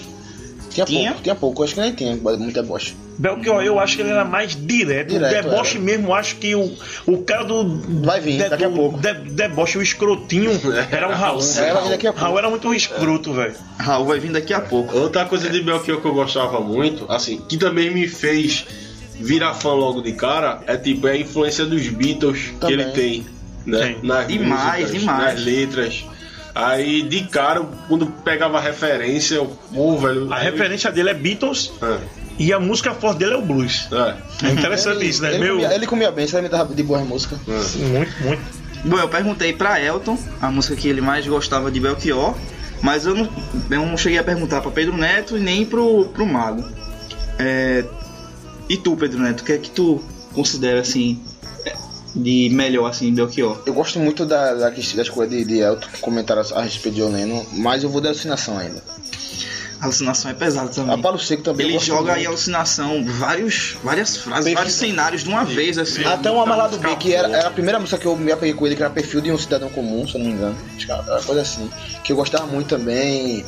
Tinha, 0.85 0.99
Tinha? 1.01 1.11
pouco, 1.11 1.23
tinha 1.23 1.35
pouco, 1.35 1.64
acho 1.64 1.75
que 1.75 1.81
nem 1.81 1.93
tinha 1.93 2.17
muito 2.17 2.53
deboche. 2.53 2.95
Belchior, 3.19 3.62
eu 3.62 3.81
acho 3.81 3.97
que 3.97 4.03
ele 4.03 4.11
era 4.11 4.25
mais 4.25 4.55
direto. 4.55 5.09
Direto, 5.11 5.47
o 5.47 5.51
deboche 5.51 5.77
era. 5.77 5.85
mesmo, 5.85 6.14
acho 6.14 6.37
que 6.37 6.55
o, 6.55 6.73
o 7.07 7.19
cara 7.23 7.45
do. 7.45 7.81
Vai 8.05 8.21
vir, 8.21 8.38
daqui 8.49 8.64
a 8.64 8.71
pouco. 8.71 8.99
de- 8.99 9.12
deboche, 9.33 9.79
o 9.79 9.83
escrotinho, 9.83 10.51
era 10.93 11.09
o 11.09 11.12
Raul. 11.12 11.41
É, 11.41 11.73
vai 11.73 11.83
vir 11.83 11.91
daqui 11.91 12.07
a 12.07 12.12
pouco. 12.12 12.25
Raul 12.25 12.38
era 12.38 12.51
muito 12.51 12.73
escroto, 12.75 13.33
velho. 13.33 13.55
Raul 13.79 14.07
vai 14.07 14.21
vir 14.21 14.31
daqui 14.33 14.55
a 14.55 14.61
pouco. 14.61 14.97
Outra 14.97 15.25
coisa 15.25 15.49
de 15.51 15.61
Belchior 15.62 16.01
que 16.01 16.07
eu 16.07 16.14
gostava 16.14 16.61
muito, 16.61 17.05
assim, 17.11 17.41
que 17.49 17.57
também 17.57 17.91
me 17.93 18.07
fez 18.07 18.64
virar 19.21 19.55
fã 19.55 19.71
logo 19.73 20.01
de 20.01 20.12
cara, 20.12 20.61
é 20.67 20.77
tipo 20.77 21.09
é 21.09 21.12
a 21.12 21.17
influência 21.17 21.67
dos 21.67 21.88
Beatles 21.88 22.53
Também. 22.61 22.77
que 22.77 22.83
ele 22.83 22.93
tem, 22.93 23.27
né? 23.67 23.97
Nas 24.01 24.29
Demais, 24.29 24.81
músicas, 24.83 25.01
demais. 25.01 25.35
nas 25.35 25.45
letras. 25.45 26.05
Aí 26.61 27.03
de 27.03 27.23
cara, 27.29 27.62
quando 27.88 28.07
pegava 28.07 28.59
a 28.59 28.61
referência, 28.61 29.37
eu, 29.37 29.57
pô, 29.73 29.97
velho. 29.97 30.33
A 30.33 30.37
aí- 30.38 30.44
referência 30.51 30.90
dele 30.90 31.11
é 31.11 31.14
Beatles 31.14 31.71
É, 31.81 31.99
e 32.38 32.53
a 32.53 32.59
música 32.59 32.92
forte 32.94 33.18
dele 33.18 33.35
é 33.35 33.37
o 33.37 33.42
blues. 33.42 33.87
é. 33.92 34.49
É 34.49 34.51
interessante 34.53 34.97
ele, 34.99 35.07
isso, 35.07 35.23
né? 35.23 35.31
Ele, 35.35 35.38
Meu, 35.38 35.55
comia, 35.55 35.75
ele 35.75 35.87
comia 35.87 36.11
bem, 36.11 36.27
você 36.27 36.49
tava 36.49 36.75
de 36.75 36.83
boa 36.83 36.99
música. 37.05 37.37
Muito, 37.47 38.23
muito. 38.25 38.42
Bom, 38.85 38.99
eu 38.99 39.09
perguntei 39.09 39.53
pra 39.53 39.81
Elton, 39.81 40.18
a 40.40 40.51
música 40.51 40.75
que 40.75 40.88
ele 40.88 41.01
mais 41.01 41.27
gostava 41.27 41.71
de 41.71 41.79
Belchior, 41.81 42.35
mas 42.83 43.07
eu 43.07 43.14
não, 43.14 43.29
eu 43.71 43.87
não 43.87 43.97
cheguei 43.97 44.18
a 44.18 44.25
perguntar 44.25 44.61
pra 44.61 44.71
Pedro 44.73 44.97
Neto 44.97 45.37
e 45.37 45.40
nem 45.40 45.64
pro, 45.64 46.07
pro 46.07 46.27
Mago. 46.27 46.64
É, 47.38 47.85
e 48.68 48.77
tu, 48.77 48.97
Pedro 48.97 49.21
Neto, 49.21 49.40
o 49.40 49.44
que 49.44 49.53
é 49.53 49.59
que 49.59 49.71
tu 49.71 50.03
considera 50.33 50.81
assim 50.81 51.21
de 52.14 52.49
melhor 52.53 52.87
assim 52.90 53.12
Belchior? 53.14 53.61
Eu 53.66 53.75
gosto 53.75 53.99
muito 53.99 54.25
da, 54.27 54.55
da, 54.55 54.71
questão- 54.71 54.97
da 54.97 55.03
escolha 55.03 55.29
de, 55.29 55.44
de 55.44 55.59
Elton, 55.61 55.87
comentaram 56.01 56.42
a, 56.42 56.59
a 56.59 56.62
respeito 56.62 56.94
de 56.97 57.03
Oleno, 57.03 57.47
mas 57.53 57.83
eu 57.83 57.90
vou 57.90 58.01
de 58.01 58.09
alucinação 58.09 58.59
ainda. 58.59 58.83
A 59.81 59.85
alucinação 59.85 60.29
é 60.29 60.35
pesada 60.35 60.68
também. 60.71 60.92
A 60.92 60.99
Palo 60.99 61.21
Seco 61.21 61.40
também. 61.40 61.68
Ele 61.68 61.79
joga 61.79 62.11
aí 62.11 62.16
muito. 62.18 62.31
alucinação, 62.31 63.05
vários, 63.05 63.77
várias 63.85 64.16
frases, 64.16 64.42
Perfil. 64.47 64.55
vários 64.57 64.75
cenários 64.75 65.23
de 65.23 65.29
uma 65.29 65.44
vez, 65.44 65.79
assim. 65.79 66.03
Até 66.05 66.33
um 66.33 66.40
Amalado 66.40 66.71
música 66.77 66.88
B, 66.88 66.97
que 66.97 67.14
era, 67.14 67.29
era 67.29 67.47
a 67.47 67.51
primeira 67.53 67.79
música 67.79 67.97
que 67.97 68.07
eu 68.07 68.16
me 68.16 68.33
apeguei 68.33 68.55
com 68.55 68.66
ele, 68.66 68.75
que 68.75 68.83
era 68.83 68.90
perfil 68.90 69.21
de 69.21 69.31
um 69.31 69.38
cidadão 69.38 69.68
comum, 69.68 70.05
se 70.05 70.16
eu 70.16 70.18
não 70.18 70.27
me 70.27 70.33
engano. 70.33 70.57
Era 70.88 71.01
uma 71.03 71.23
coisa 71.23 71.42
assim. 71.42 71.71
Que 72.03 72.11
eu 72.11 72.16
gostava 72.16 72.44
muito 72.49 72.66
também. 72.71 73.44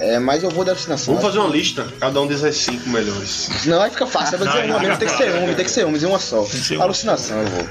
É, 0.00 0.18
mas 0.18 0.42
eu 0.42 0.48
vou 0.50 0.64
de 0.64 0.70
alucinação. 0.70 1.14
Vamos 1.14 1.28
fazer 1.28 1.38
uma 1.44 1.54
lista, 1.54 1.86
cada 2.00 2.20
um 2.22 2.26
diz 2.26 2.42
as 2.42 2.56
cinco 2.56 2.88
melhores. 2.88 3.50
Não, 3.66 3.82
aí 3.82 3.90
fica 3.90 4.06
fácil. 4.06 4.38
Vou 4.38 4.46
dizer 4.46 4.60
Não, 4.60 4.66
uma 4.70 4.78
mesmo, 4.78 4.92
não, 4.92 4.96
tem 4.98 5.08
que 5.08 5.16
ser 5.16 5.30
uma, 5.30 5.54
tem 5.54 5.64
que 5.64 5.70
ser 5.70 5.84
uma, 5.84 5.92
dizer 5.92 6.06
uma 6.06 6.18
só. 6.18 6.42
uma. 6.72 6.84
Alucinação, 6.84 7.38
eu 7.38 7.46
vou. 7.48 7.66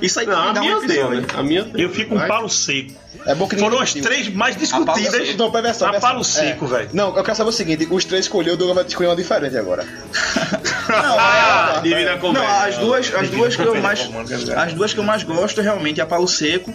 Isso 0.00 0.18
aí 0.20 0.26
Não, 0.26 0.36
a 0.48 0.52
dar 0.52 0.60
um 0.62 0.64
minha 0.64 0.80
deu, 0.86 1.10
né? 1.10 1.26
A 1.34 1.42
minha 1.42 1.64
deu. 1.64 1.80
Eu 1.88 1.90
fico 1.92 2.10
com 2.10 2.18
Vai. 2.18 2.28
palo 2.28 2.48
seco. 2.48 2.92
É 3.26 3.34
bom 3.34 3.46
que 3.48 3.56
Foram 3.56 3.78
as 3.80 3.92
três 3.92 4.28
mais 4.32 4.54
A 4.56 4.58
palo 4.58 4.84
discutidas. 4.94 5.26
seco. 5.28 5.38
Não, 5.38 5.50
foi 5.52 5.62
versão, 5.62 5.88
A 5.88 6.00
palo 6.00 6.24
seco, 6.24 6.64
É. 6.64 6.68
velho. 6.68 6.88
Não, 6.94 7.14
eu 7.16 7.22
quero 7.22 7.36
saber 7.36 7.50
o 7.50 7.52
seguinte: 7.52 7.86
os 7.90 8.04
três 8.06 8.24
escolheu, 8.24 8.54
o 8.54 8.56
Douglas 8.56 8.76
vai 8.76 8.86
escolher 8.86 9.08
uma 9.10 9.16
diferente 9.16 9.56
agora. 9.58 9.84
Não, 10.88 11.18
Ah, 11.18 11.74
é- 11.76 11.80
divina 11.82 12.12
a 12.12 12.16
Não, 12.16 12.40
as 12.46 12.78
duas, 12.78 13.14
as 13.14 13.28
duas 13.28 13.54
que 13.56 13.62
eu 13.62 13.74
mais, 13.82 14.08
as 14.56 14.72
duas 14.72 14.94
que 14.94 15.00
eu 15.00 15.04
mais 15.04 15.22
gosto 15.24 15.60
realmente 15.60 16.00
é 16.00 16.02
a 16.02 16.06
Palo 16.06 16.28
Seco 16.28 16.72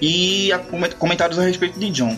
e 0.00 0.52
a 0.52 0.58
coment- 0.58 0.94
comentários 0.98 1.38
a 1.38 1.42
respeito 1.42 1.78
de 1.78 1.90
John. 1.90 2.16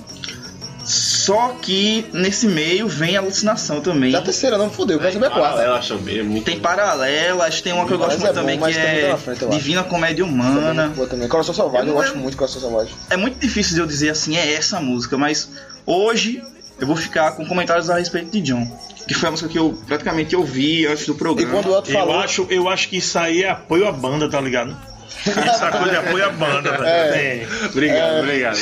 Só 0.86 1.56
que 1.60 2.06
nesse 2.12 2.46
meio 2.46 2.86
vem 2.86 3.16
a 3.16 3.20
alucinação 3.20 3.80
também. 3.80 4.12
Já 4.12 4.18
a 4.18 4.22
terceira, 4.22 4.56
não, 4.56 4.70
fodeu, 4.70 4.96
eu 4.96 5.00
quero 5.00 5.14
saber 5.14 5.26
a 5.26 5.30
quarta. 5.30 5.80
Também 5.88 6.18
é 6.20 6.22
muito 6.22 6.44
Tem 6.44 6.60
paralelas, 6.60 7.60
tem 7.60 7.72
uma 7.72 7.84
que 7.86 7.92
eu 7.92 7.98
gosto 7.98 8.18
muito 8.18 8.24
é 8.24 8.28
bom, 8.28 8.34
também 8.40 8.58
que 8.58 8.70
é 8.78 9.16
frente, 9.16 9.42
eu. 9.42 9.48
Divina 9.50 9.82
Comédia 9.82 10.24
Humana. 10.24 10.88
Boa 10.94 11.08
também. 11.08 11.26
Coração 11.28 11.52
Selvagem, 11.52 11.88
Eu 11.88 11.94
eu, 11.94 12.00
gosto 12.00 12.16
muito 12.16 12.30
de 12.30 12.36
Coração 12.36 12.60
Selvagem. 12.60 12.94
É 13.10 13.16
muito 13.16 13.38
difícil 13.38 13.74
de 13.74 13.80
eu 13.80 13.86
dizer 13.86 14.10
assim, 14.10 14.36
é 14.36 14.52
essa 14.54 14.80
música, 14.80 15.18
mas 15.18 15.50
hoje 15.84 16.42
eu 16.80 16.86
vou 16.86 16.96
ficar 16.96 17.32
com 17.32 17.44
comentários 17.46 17.90
a 17.90 17.96
respeito 17.98 18.30
de 18.30 18.40
John. 18.40 18.66
Que 19.08 19.14
foi 19.14 19.28
a 19.28 19.30
música 19.30 19.48
que 19.48 19.58
eu 19.58 19.76
praticamente 19.86 20.34
ouvi 20.36 20.86
antes 20.86 21.06
do 21.06 21.12
E 21.14 21.16
programa. 21.16 21.52
quando 21.52 21.66
o 21.66 21.72
outro 21.74 21.90
Eu 21.92 21.98
falou. 21.98 22.18
acho, 22.18 22.46
eu 22.50 22.68
acho 22.68 22.88
que 22.88 22.96
isso 22.98 23.18
aí 23.18 23.42
é 23.44 23.50
apoio 23.50 23.86
à 23.86 23.92
banda, 23.92 24.28
tá 24.28 24.40
ligado? 24.40 24.76
Essa 25.26 25.70
coisa 25.72 25.90
de 25.90 25.96
apoio 25.96 26.24
à 26.24 26.30
banda, 26.30 26.70
velho. 26.76 26.84
É. 26.84 27.46
Obrigado, 27.66 28.18
obrigado. 28.20 28.58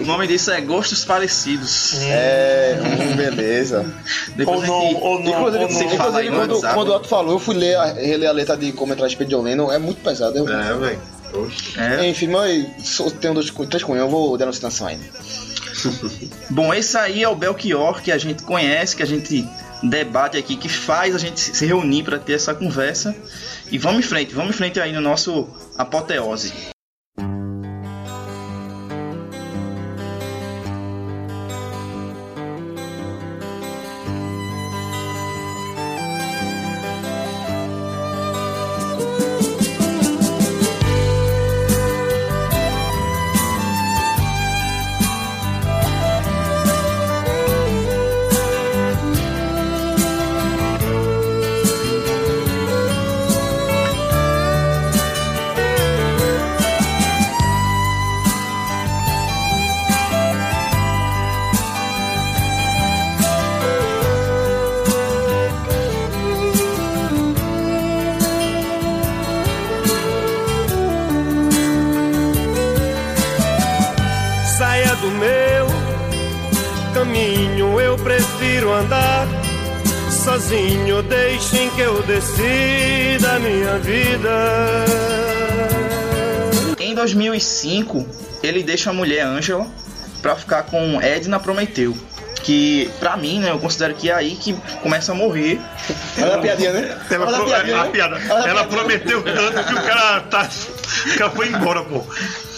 O 0.00 0.04
nome 0.04 0.26
disso 0.26 0.50
é 0.50 0.60
Gostos 0.60 1.04
Parecidos. 1.04 1.94
É, 2.02 2.76
hum, 2.80 3.16
beleza. 3.16 3.86
Depois 4.36 4.58
Ou 4.58 4.64
a 4.64 4.66
não, 4.66 4.94
ou 5.00 5.20
não, 5.20 5.48
Inclusive, 5.48 5.84
ou 5.84 5.90
não. 5.90 5.96
fala 5.96 6.24
inclusive 6.24 6.30
quando, 6.36 6.52
WhatsApp. 6.52 6.74
quando 6.74 6.88
o 6.88 6.94
Otto 6.96 7.08
falou, 7.08 7.32
eu 7.32 7.38
fui 7.38 7.54
ler 7.54 7.76
a, 7.76 7.92
reler 7.92 8.28
a 8.28 8.32
letra 8.32 8.56
de 8.56 8.72
comentário 8.72 9.04
a 9.04 9.08
respeito 9.08 9.30
de 9.30 9.34
Oleno, 9.34 9.70
é 9.72 9.78
muito 9.78 10.02
pesado. 10.02 10.36
Eu, 10.36 10.48
É, 10.48 10.74
velho. 10.74 11.00
É. 11.78 12.06
Enfim, 12.08 12.26
mas 12.28 12.66
tenho 13.20 13.32
dois, 13.34 13.50
três 13.70 13.82
cunhões, 13.82 14.02
eu 14.02 14.10
vou 14.10 14.36
dar 14.36 14.44
alucinação 14.44 14.86
ainda. 14.86 15.04
Bom, 16.50 16.72
esse 16.74 16.96
aí 16.96 17.22
é 17.22 17.28
o 17.28 17.34
Belchior 17.34 18.02
que 18.02 18.12
a 18.12 18.18
gente 18.18 18.42
conhece, 18.42 18.94
que 18.94 19.02
a 19.02 19.06
gente 19.06 19.48
debate 19.82 20.36
aqui, 20.36 20.56
que 20.56 20.68
faz 20.68 21.14
a 21.14 21.18
gente 21.18 21.40
se 21.40 21.66
reunir 21.66 22.04
para 22.04 22.18
ter 22.18 22.34
essa 22.34 22.54
conversa. 22.54 23.14
E 23.70 23.78
vamos 23.78 24.04
em 24.04 24.08
frente, 24.08 24.34
vamos 24.34 24.54
em 24.54 24.58
frente 24.58 24.80
aí 24.80 24.92
no 24.92 25.00
nosso 25.00 25.48
apoteose. 25.76 26.52
Minha 83.72 83.78
vida. 83.78 84.84
Em 86.78 86.94
2005, 86.94 88.06
ele 88.42 88.62
deixa 88.62 88.90
a 88.90 88.92
mulher 88.92 89.22
Angela 89.24 89.66
pra 90.20 90.36
ficar 90.36 90.64
com 90.64 91.00
Edna 91.00 91.38
Prometeu. 91.40 91.96
Que, 92.42 92.90
pra 92.98 93.16
mim, 93.16 93.38
né, 93.38 93.50
eu 93.52 93.58
considero 93.60 93.94
que 93.94 94.10
é 94.10 94.14
aí 94.14 94.34
que 94.34 94.52
começa 94.82 95.12
a 95.12 95.14
morrer. 95.14 95.60
Olha 96.20 96.34
a 96.34 96.38
piadinha, 96.38 96.72
né? 96.72 96.98
Ela, 97.08 97.26
Olha 97.26 97.36
a 97.36 97.38
pro- 97.38 97.46
piadinha, 97.46 97.76
a 97.80 97.84
né? 97.84 97.90
piada. 97.92 98.20
Olha 98.30 98.44
a 98.44 98.48
Ela 98.48 98.64
prometeu 98.64 99.22
tanto 99.22 99.64
que 99.64 99.74
o 99.74 99.82
cara 99.82 100.20
tá. 100.22 100.48
O 101.06 101.18
cara 101.18 101.30
foi 101.30 101.46
embora, 101.48 101.82
pô. 101.84 102.04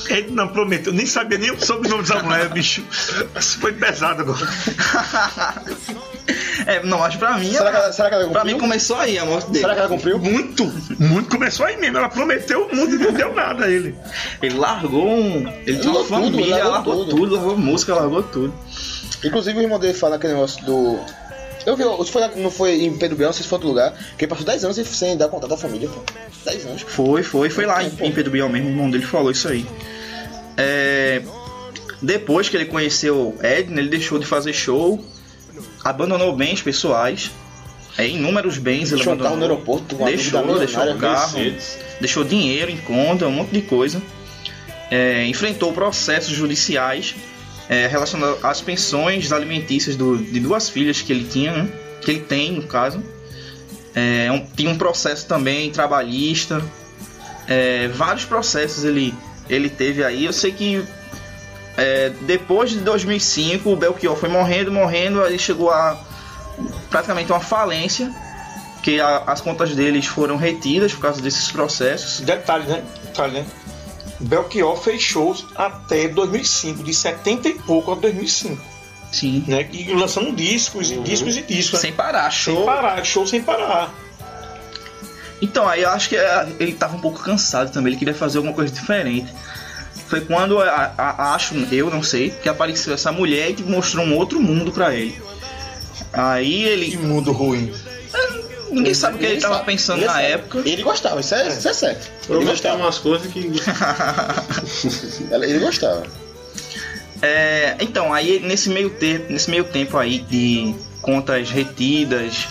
Ele 0.08 0.30
não 0.30 0.48
prometeu, 0.48 0.90
nem 0.92 1.04
sabia 1.04 1.36
nem 1.36 1.50
o 1.50 1.60
sobrenome 1.62 2.02
dessa 2.02 2.22
mulher, 2.22 2.48
bicho. 2.48 2.82
Isso 3.38 3.58
foi 3.60 3.74
pesado 3.74 4.22
agora. 4.22 4.38
É, 6.66 6.82
não, 6.82 6.98
mas 6.98 7.14
pra 7.16 7.36
mim. 7.38 7.52
Será 7.52 7.70
que 7.70 7.76
ela- 7.76 7.92
será 7.92 8.08
que 8.08 8.14
ela 8.14 8.24
Pra 8.28 8.40
cumpriu? 8.40 8.54
mim 8.56 8.60
começou 8.60 8.96
aí 8.96 9.18
a 9.18 9.24
morte 9.24 9.46
dele. 9.50 9.60
Será 9.60 9.74
que 9.74 9.80
ela 9.80 9.88
cumpriu? 9.88 10.18
Muito, 10.18 10.64
muito 10.98 11.28
começou 11.30 11.66
aí 11.66 11.76
mesmo. 11.76 11.98
Ela 11.98 12.08
prometeu 12.08 12.66
o 12.66 12.74
mundo 12.76 12.94
e 12.94 12.98
não 12.98 13.12
deu 13.12 13.34
nada 13.34 13.64
a 13.66 13.70
ele. 13.70 13.94
Ele 14.42 14.56
largou 14.56 15.06
um. 15.06 15.46
Ele 15.66 15.78
tinha 15.78 15.92
uma 15.92 16.00
Largou 16.00 16.20
tudo, 16.22 16.32
família, 16.32 16.56
largou 16.56 16.70
largou 16.72 16.94
tudo. 17.04 17.16
tudo, 17.16 17.34
largou 17.36 17.58
música, 17.58 17.94
largou 17.94 18.22
tudo. 18.22 18.54
Inclusive 19.24 19.58
o 19.58 19.62
irmão 19.62 19.78
dele 19.78 19.94
fala 19.94 20.16
aquele 20.16 20.32
negócio 20.34 20.64
do. 20.64 20.98
Eu 21.66 21.76
vi, 21.76 21.84
se 22.04 22.12
foi, 22.12 22.22
não 22.36 22.50
foi 22.50 22.82
em 22.84 22.96
Pedro 22.98 23.16
Bião, 23.16 23.32
se 23.32 23.42
foi 23.42 23.56
outro 23.56 23.68
lugar, 23.68 23.92
que 24.18 24.24
ele 24.26 24.28
passou 24.28 24.44
10 24.44 24.64
anos 24.64 24.76
sem 24.76 25.16
dar 25.16 25.28
contato 25.28 25.54
à 25.54 25.56
família, 25.56 25.88
pô. 25.88 26.02
10 26.44 26.66
anos. 26.66 26.82
Foi, 26.82 27.22
foi, 27.22 27.48
foi 27.48 27.64
lá 27.64 27.82
em, 27.82 27.88
Pô. 27.88 28.04
em 28.04 28.12
Pedro 28.12 28.30
Bial 28.30 28.50
mesmo, 28.50 28.68
o 28.68 28.70
irmão 28.72 28.90
dele 28.90 29.06
falou 29.06 29.30
isso 29.30 29.48
aí. 29.48 29.64
É, 30.58 31.22
depois 32.02 32.48
que 32.50 32.56
ele 32.56 32.66
conheceu 32.66 33.34
Edna, 33.42 33.80
ele 33.80 33.88
deixou 33.88 34.18
de 34.18 34.26
fazer 34.26 34.52
show, 34.52 35.02
abandonou 35.84 36.34
bens 36.34 36.62
pessoais, 36.62 37.30
é, 37.98 38.08
inúmeros 38.08 38.58
bens 38.58 38.88
ele 38.88 38.96
Deixou 38.96 39.12
abandonou. 39.12 39.36
no 39.36 39.42
aeroporto, 39.44 39.94
deixou, 39.96 40.58
deixou 40.58 40.82
o 40.92 40.98
carro, 40.98 41.38
deixou 42.00 42.24
dinheiro 42.24 42.70
em 42.70 42.76
conta, 42.78 43.26
um 43.28 43.32
monte 43.32 43.50
de 43.50 43.62
coisa. 43.62 44.02
É, 44.90 45.24
enfrentou 45.26 45.72
processos 45.72 46.34
judiciais 46.34 47.14
é, 47.68 47.86
relacionados 47.86 48.44
às 48.44 48.60
pensões 48.60 49.32
alimentícias 49.32 49.96
do- 49.96 50.18
de 50.18 50.38
duas 50.38 50.68
filhas 50.68 51.00
que 51.00 51.12
ele 51.12 51.24
tinha, 51.24 51.52
né? 51.52 51.68
que 52.02 52.10
ele 52.10 52.20
tem 52.20 52.52
no 52.52 52.62
caso. 52.64 53.02
É, 53.94 54.30
um- 54.30 54.44
tinha 54.54 54.68
um 54.70 54.76
processo 54.76 55.26
também 55.26 55.70
trabalhista, 55.70 56.62
é, 57.48 57.88
vários 57.88 58.24
processos 58.24 58.84
ele, 58.84 59.14
ele 59.48 59.70
teve 59.70 60.04
aí. 60.04 60.24
Eu 60.26 60.32
sei 60.32 60.52
que 60.52 60.82
é, 61.76 62.10
depois 62.22 62.70
de 62.70 62.78
2005 62.80 63.70
o 63.70 63.76
Belchior 63.76 64.16
foi 64.16 64.28
morrendo, 64.28 64.70
morrendo, 64.72 65.22
aí 65.22 65.38
chegou 65.38 65.70
a 65.70 65.98
praticamente 66.90 67.32
uma 67.32 67.40
falência, 67.40 68.12
que 68.82 69.00
a- 69.00 69.24
as 69.26 69.40
contas 69.40 69.74
deles 69.74 70.06
foram 70.06 70.36
retidas 70.36 70.92
por 70.92 71.00
causa 71.00 71.20
desses 71.20 71.50
processos. 71.50 72.20
Detalhe, 72.20 72.66
né? 72.66 72.82
Detalhe, 73.04 73.32
né? 73.40 73.46
Belchior 74.20 74.76
fez 74.76 75.02
shows 75.02 75.44
até 75.56 76.06
2005, 76.08 76.82
de 76.84 76.94
70 76.94 77.48
e 77.48 77.54
pouco 77.54 77.90
a 77.92 77.94
2005, 77.96 78.62
Sim. 79.10 79.44
né? 79.48 79.68
E 79.72 79.92
lançando 79.92 80.30
discos, 80.32 80.90
e 80.90 80.98
discos 80.98 81.36
e 81.36 81.42
discos. 81.42 81.74
né? 81.74 81.80
Sem 81.80 81.92
parar, 81.92 82.30
Sem 82.32 82.54
show. 82.54 82.64
parar, 82.64 83.04
show 83.04 83.26
sem 83.26 83.42
parar. 83.42 83.92
Então, 85.42 85.68
aí 85.68 85.82
eu 85.82 85.90
acho 85.90 86.08
que 86.08 86.16
é, 86.16 86.46
ele 86.60 86.72
tava 86.72 86.96
um 86.96 87.00
pouco 87.00 87.18
cansado 87.20 87.70
também, 87.72 87.90
ele 87.92 87.98
queria 87.98 88.14
fazer 88.14 88.38
alguma 88.38 88.54
coisa 88.54 88.72
diferente. 88.72 89.32
Foi 90.14 90.20
quando, 90.20 90.60
a- 90.60 90.92
a- 90.96 91.34
acho, 91.34 91.54
eu 91.72 91.90
não 91.90 92.00
sei, 92.00 92.30
que 92.30 92.48
apareceu 92.48 92.94
essa 92.94 93.10
mulher 93.10 93.50
e 93.58 93.62
mostrou 93.64 94.04
um 94.06 94.14
outro 94.16 94.40
mundo 94.40 94.70
pra 94.70 94.94
ele. 94.94 95.20
Aí 96.12 96.62
Que 96.62 96.68
ele. 96.68 96.96
mundo 96.98 97.32
ruim. 97.32 97.72
Ninguém 98.70 98.94
sabe 98.94 99.16
o 99.16 99.18
que 99.18 99.24
ele 99.24 99.34
Ninguém 99.34 99.42
tava 99.42 99.54
sabe. 99.56 99.66
pensando 99.66 99.94
Ninguém 99.96 100.06
na 100.08 100.14
sabe. 100.14 100.26
época. 100.32 100.58
Ele 100.64 100.82
gostava, 100.84 101.20
isso 101.20 101.34
é, 101.34 101.48
isso 101.48 101.68
é 101.68 101.72
certo. 101.74 102.06
Ele 102.06 102.26
Prometeu 102.26 102.52
gostava. 102.52 102.76
umas 102.76 102.98
coisas 102.98 103.32
que. 103.32 103.40
Ele 105.34 105.46
ele 105.50 105.58
gostava. 105.58 106.04
É, 107.22 107.76
então, 107.80 108.12
aí 108.14 108.38
nesse 108.38 108.68
meio, 108.68 108.90
ter, 108.90 109.26
nesse 109.30 109.50
meio 109.50 109.64
tempo 109.64 109.96
aí 109.98 110.18
de 110.20 110.74
contas 111.02 111.50
retidas, 111.50 112.46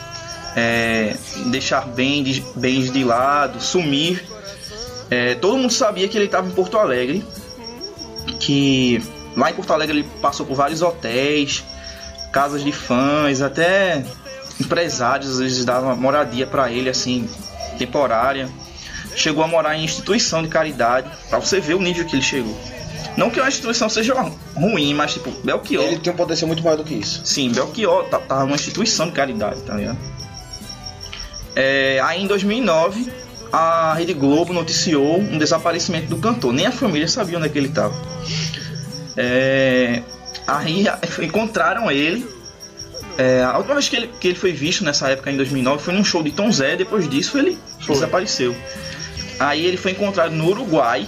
é, 0.55 1.16
deixar 1.47 1.88
bem 1.88 2.24
de- 2.24 2.43
bens 2.55 2.91
de 2.91 3.03
lado, 3.05 3.61
sumir, 3.61 4.24
é, 5.11 5.36
todo 5.36 5.57
mundo 5.57 5.72
sabia 5.72 6.07
que 6.07 6.18
ele 6.18 6.26
estava 6.26 6.47
em 6.47 6.51
Porto 6.51 6.78
Alegre, 6.78 7.24
que 8.46 9.02
lá 9.38 9.50
em 9.50 9.54
Porto 9.54 9.72
Alegre 9.72 10.00
ele 10.00 10.08
passou 10.22 10.46
por 10.46 10.56
vários 10.56 10.82
hotéis, 10.82 11.64
casas 12.32 12.64
de 12.64 12.72
fãs, 12.72 13.41
até 13.41 14.04
empresários 14.60 15.32
às 15.32 15.39
vezes 15.39 15.66
davam 15.66 15.96
moradia 15.96 16.46
para 16.46 16.72
ele 16.72 16.89
assim 16.89 17.28
temporária. 17.78 18.50
Chegou 19.16 19.44
a 19.44 19.48
morar 19.48 19.78
em 19.78 19.84
instituição 19.84 20.41
de 20.41 20.50
caridade, 20.50 21.08
para 21.30 21.39
você 21.39 21.60
ver 21.60 21.76
o 21.76 21.80
nível 21.82 22.04
que 22.06 22.16
ele 22.16 22.24
chegou. 22.24 22.58
Não 23.16 23.30
que 23.30 23.39
a 23.39 23.48
instituição 23.48 23.88
seja 23.88 24.16
ruim, 24.56 24.94
mas 24.96 25.14
tipo, 25.14 25.30
Belchior. 25.44 25.84
Ele 25.84 26.00
tem 26.00 26.12
um 26.12 26.16
potencial 26.16 26.48
muito 26.48 26.64
maior 26.64 26.78
do 26.78 26.84
que 26.84 26.96
isso. 26.96 27.22
Sim, 27.24 27.52
Belchior 27.52 28.06
tá- 28.06 28.18
tava 28.20 28.41
numa 28.41 28.56
instituição 28.56 29.06
de 29.06 29.12
caridade, 29.12 29.62
tá 29.62 29.76
ligado? 29.76 30.00
É, 31.56 32.02
aí 32.04 32.24
em 32.24 32.28
2009, 32.28 33.12
a 33.54 33.93
Rede 33.93 34.14
Globo 34.14 34.51
noticiou 34.51 35.20
um 35.20 35.38
desaparecimento 35.38 36.08
do 36.08 36.18
cantor. 36.18 36.51
Nem 36.51 36.66
a 36.66 36.72
família 36.72 37.08
sabia 37.08 37.38
onde 37.38 37.45
é 37.45 37.49
que 37.49 37.58
ele 37.60 37.70
tava. 37.70 37.93
É, 39.16 40.01
aí 40.47 40.88
encontraram 41.22 41.91
ele. 41.91 42.28
É, 43.16 43.43
a 43.43 43.56
última 43.58 43.76
vez 43.76 43.88
que 43.88 43.95
ele, 43.95 44.10
que 44.20 44.30
ele 44.30 44.36
foi 44.36 44.51
visto 44.51 44.84
nessa 44.84 45.08
época, 45.08 45.30
em 45.32 45.38
2009, 45.38 45.84
foi 45.84 45.93
num 45.93 46.04
show 46.04 46.24
de 46.24 46.32
Tom 46.32 46.51
Zé. 46.51 46.76
Depois 46.76 47.08
disso, 47.08 47.38
ele 47.38 47.56
desapareceu. 47.88 48.56
Aí 49.39 49.64
ele 49.64 49.78
foi 49.78 49.91
encontrado 49.91 50.32
no 50.32 50.47
Uruguai. 50.47 51.08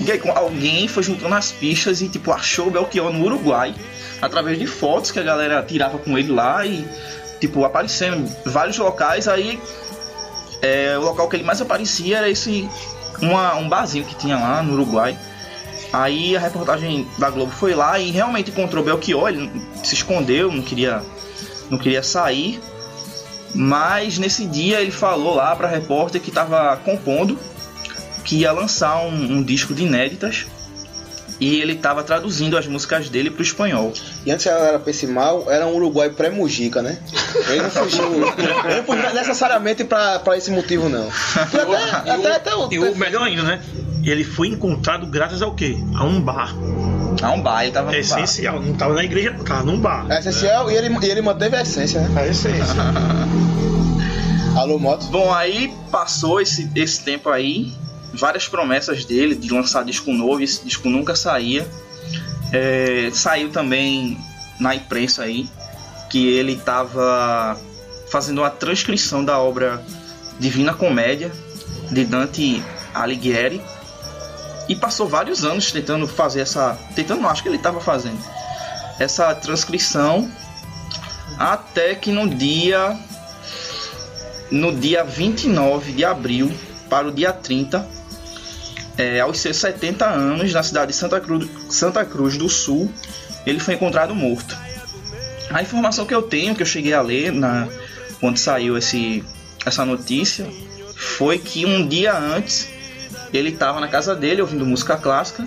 E 0.00 0.10
aí, 0.10 0.22
alguém 0.34 0.88
foi 0.88 1.02
juntando 1.02 1.34
as 1.34 1.52
pistas 1.52 2.00
e 2.00 2.08
tipo 2.08 2.32
achou 2.32 2.68
o 2.68 2.70
Belchior 2.70 3.12
no 3.12 3.26
Uruguai 3.26 3.74
através 4.22 4.58
de 4.58 4.66
fotos 4.66 5.10
que 5.10 5.18
a 5.18 5.22
galera 5.22 5.62
tirava 5.62 5.98
com 5.98 6.16
ele 6.16 6.32
lá 6.32 6.64
e 6.64 6.82
tipo 7.40 7.62
aparecendo 7.62 8.26
em 8.26 8.50
vários 8.50 8.78
locais. 8.78 9.28
Aí 9.28 9.60
é, 10.62 10.96
o 10.96 11.02
local 11.02 11.28
que 11.28 11.36
ele 11.36 11.44
mais 11.44 11.60
aparecia 11.60 12.18
era 12.18 12.30
esse 12.30 12.68
uma- 13.20 13.54
um 13.56 13.68
barzinho 13.68 14.04
que 14.04 14.14
tinha 14.14 14.36
lá 14.38 14.62
no 14.62 14.72
Uruguai. 14.74 15.18
Aí 15.92 16.34
a 16.34 16.40
reportagem 16.40 17.06
da 17.18 17.28
Globo 17.28 17.52
foi 17.52 17.74
lá 17.74 17.98
e 17.98 18.10
realmente 18.10 18.50
encontrou 18.50 18.82
Belchior, 18.82 19.28
ele 19.28 19.50
se 19.84 19.94
escondeu, 19.94 20.50
não 20.50 20.62
queria 20.62 21.02
não 21.68 21.76
queria 21.78 22.02
sair. 22.02 22.60
Mas 23.54 24.18
nesse 24.18 24.46
dia 24.46 24.80
ele 24.80 24.90
falou 24.90 25.34
lá 25.34 25.54
pra 25.54 25.68
repórter 25.68 26.20
que 26.20 26.30
estava 26.30 26.74
compondo, 26.78 27.38
que 28.24 28.36
ia 28.36 28.52
lançar 28.52 28.98
um, 29.04 29.38
um 29.38 29.42
disco 29.42 29.74
de 29.74 29.82
inéditas 29.82 30.46
e 31.42 31.60
ele 31.60 31.72
estava 31.72 32.04
traduzindo 32.04 32.56
as 32.56 32.68
músicas 32.68 33.08
dele 33.08 33.28
pro 33.28 33.42
espanhol. 33.42 33.92
E 34.24 34.30
antes 34.30 34.46
ela 34.46 34.64
era 34.64 34.78
pra 34.78 34.92
esse 34.92 35.08
mal, 35.08 35.50
era 35.50 35.66
um 35.66 35.74
Uruguai 35.74 36.08
pré-Mujica, 36.10 36.80
né? 36.80 36.98
Ele 37.48 37.62
não 37.62 37.70
fugiu. 37.70 38.04
ele 38.64 38.76
não 38.76 38.84
fugiu 38.84 39.12
necessariamente 39.12 39.82
pra, 39.82 40.20
pra 40.20 40.36
esse 40.36 40.52
motivo, 40.52 40.88
não. 40.88 41.04
E 41.04 41.58
até, 41.58 42.10
até, 42.14 42.36
até 42.36 42.54
o. 42.54 42.72
E 42.72 42.78
o 42.78 42.94
melhor 42.94 43.24
ainda, 43.24 43.42
né? 43.42 43.60
Ele 44.04 44.22
foi 44.22 44.46
encontrado 44.48 45.04
graças 45.04 45.42
ao 45.42 45.52
quê? 45.52 45.76
A 45.96 46.04
um 46.04 46.20
bar. 46.20 46.54
Ah, 47.20 47.32
um 47.32 47.42
bar, 47.42 47.64
ele 47.64 47.72
tava 47.72 47.90
no 47.90 47.96
É 47.96 48.02
bar. 48.02 48.20
essencial. 48.20 48.60
Não 48.62 48.74
tava 48.74 48.94
na 48.94 49.02
igreja, 49.02 49.30
não, 49.36 49.44
tava 49.44 49.64
num 49.64 49.80
bar. 49.80 50.06
É 50.10 50.20
essencial 50.20 50.70
e 50.70 50.76
ele, 50.76 50.96
e 51.02 51.06
ele 51.10 51.22
manteve 51.22 51.56
a 51.56 51.62
essência, 51.62 52.02
né? 52.02 52.22
É 52.24 52.28
essência. 52.30 52.76
Alô, 54.56 54.78
moto. 54.78 55.06
Bom, 55.06 55.32
aí 55.34 55.74
passou 55.90 56.40
esse, 56.40 56.70
esse 56.76 57.02
tempo 57.02 57.28
aí, 57.30 57.72
várias 58.12 58.48
promessas 58.48 59.04
dele 59.04 59.34
de 59.34 59.52
lançar 59.52 59.84
disco 59.84 60.12
novo, 60.12 60.42
esse 60.42 60.64
disco 60.64 60.88
nunca 60.88 61.14
saía. 61.14 61.66
É, 62.52 63.10
saiu 63.12 63.50
também 63.50 64.18
na 64.60 64.74
imprensa 64.74 65.22
aí 65.22 65.48
que 66.10 66.28
ele 66.28 66.52
estava 66.52 67.58
fazendo 68.10 68.38
uma 68.38 68.50
transcrição 68.50 69.24
da 69.24 69.38
obra 69.38 69.82
Divina 70.38 70.74
Comédia 70.74 71.32
de 71.90 72.04
Dante 72.04 72.62
Alighieri 72.92 73.62
e 74.68 74.76
passou 74.76 75.08
vários 75.08 75.44
anos 75.44 75.72
tentando 75.72 76.06
fazer 76.06 76.40
essa, 76.40 76.78
tentando, 76.94 77.26
acho 77.26 77.42
que 77.42 77.48
ele 77.48 77.56
estava 77.56 77.80
fazendo 77.80 78.18
essa 78.98 79.34
transcrição 79.34 80.30
até 81.38 81.94
que 81.94 82.12
no 82.12 82.28
dia 82.28 82.96
no 84.50 84.70
dia 84.70 85.02
29 85.02 85.92
de 85.92 86.04
abril 86.04 86.52
para 86.90 87.08
o 87.08 87.10
dia 87.10 87.32
30, 87.32 87.88
é, 88.96 89.20
aos 89.20 89.38
seus 89.38 89.56
70 89.56 90.06
anos, 90.06 90.52
na 90.52 90.62
cidade 90.62 90.92
de 90.92 90.96
Santa 90.96 91.20
Cruz, 91.20 91.48
Santa 91.68 92.04
Cruz 92.04 92.36
do 92.36 92.48
Sul, 92.48 92.92
ele 93.46 93.58
foi 93.58 93.74
encontrado 93.74 94.14
morto. 94.14 94.56
A 95.50 95.62
informação 95.62 96.06
que 96.06 96.14
eu 96.14 96.22
tenho, 96.22 96.54
que 96.54 96.62
eu 96.62 96.66
cheguei 96.66 96.94
a 96.94 97.02
ler 97.02 97.32
na, 97.32 97.68
quando 98.20 98.38
saiu 98.38 98.76
esse, 98.76 99.24
essa 99.64 99.84
notícia, 99.84 100.46
foi 100.96 101.38
que 101.38 101.66
um 101.66 101.86
dia 101.86 102.16
antes 102.16 102.68
ele 103.32 103.50
estava 103.50 103.80
na 103.80 103.88
casa 103.88 104.14
dele 104.14 104.40
ouvindo 104.40 104.64
música 104.64 104.96
clássica, 104.96 105.46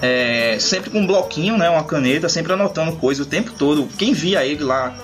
é, 0.00 0.56
sempre 0.60 0.90
com 0.90 1.00
um 1.00 1.06
bloquinho, 1.06 1.56
né, 1.56 1.68
uma 1.68 1.84
caneta, 1.84 2.28
sempre 2.28 2.52
anotando 2.52 2.96
coisa 2.96 3.22
o 3.22 3.26
tempo 3.26 3.52
todo. 3.52 3.88
Quem 3.96 4.12
via 4.12 4.44
ele 4.44 4.62
lá 4.64 4.94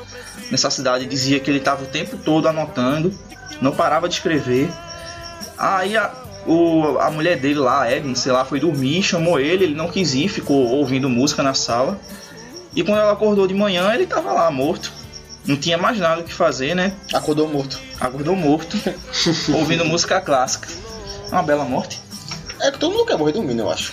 nessa 0.51 0.70
cidade 0.70 1.07
dizia 1.07 1.41
que 1.41 1.51
ele 1.51 1.59
estava 1.59 1.82
o 1.82 1.87
tempo 1.87 2.16
todo 2.16 2.49
anotando, 2.49 3.12
não 3.61 3.72
parava 3.72 4.09
de 4.09 4.14
escrever. 4.14 4.70
Aí 5.59 5.97
a, 5.97 6.12
o, 6.47 6.99
a 6.99 7.11
mulher 7.11 7.38
dele 7.38 7.59
lá, 7.59 7.82
a 7.82 7.92
Evelyn, 7.92 8.14
sei 8.14 8.32
lá, 8.32 8.45
foi 8.45 8.61
dormir, 8.61 9.03
chamou 9.03 9.38
ele, 9.38 9.64
ele 9.64 9.74
não 9.74 9.88
quis 9.88 10.14
ir, 10.14 10.28
ficou 10.28 10.66
ouvindo 10.68 11.09
música 11.09 11.42
na 11.42 11.55
sala. 11.55 11.99
E 12.74 12.82
quando 12.82 12.99
ela 12.99 13.12
acordou 13.12 13.47
de 13.47 13.55
manhã, 13.55 13.92
ele 13.95 14.05
estava 14.05 14.32
lá 14.32 14.51
morto. 14.51 14.92
Não 15.47 15.57
tinha 15.57 15.76
mais 15.76 15.99
nada 15.99 16.22
o 16.22 16.24
que 16.24 16.32
fazer, 16.32 16.74
né? 16.74 16.95
Acordou 17.12 17.49
morto. 17.49 17.78
Acordou 18.01 18.34
morto, 18.34 18.76
ouvindo 19.55 19.84
música 19.84 20.20
clássica. 20.20 20.68
Uma 21.30 21.42
bela 21.42 21.64
morte. 21.64 22.01
É 22.61 22.70
todo 22.70 22.92
mundo 22.92 23.07
quer 23.07 23.18
morrer 23.18 23.32
dormindo, 23.32 23.61
eu 23.61 23.70
acho. 23.70 23.92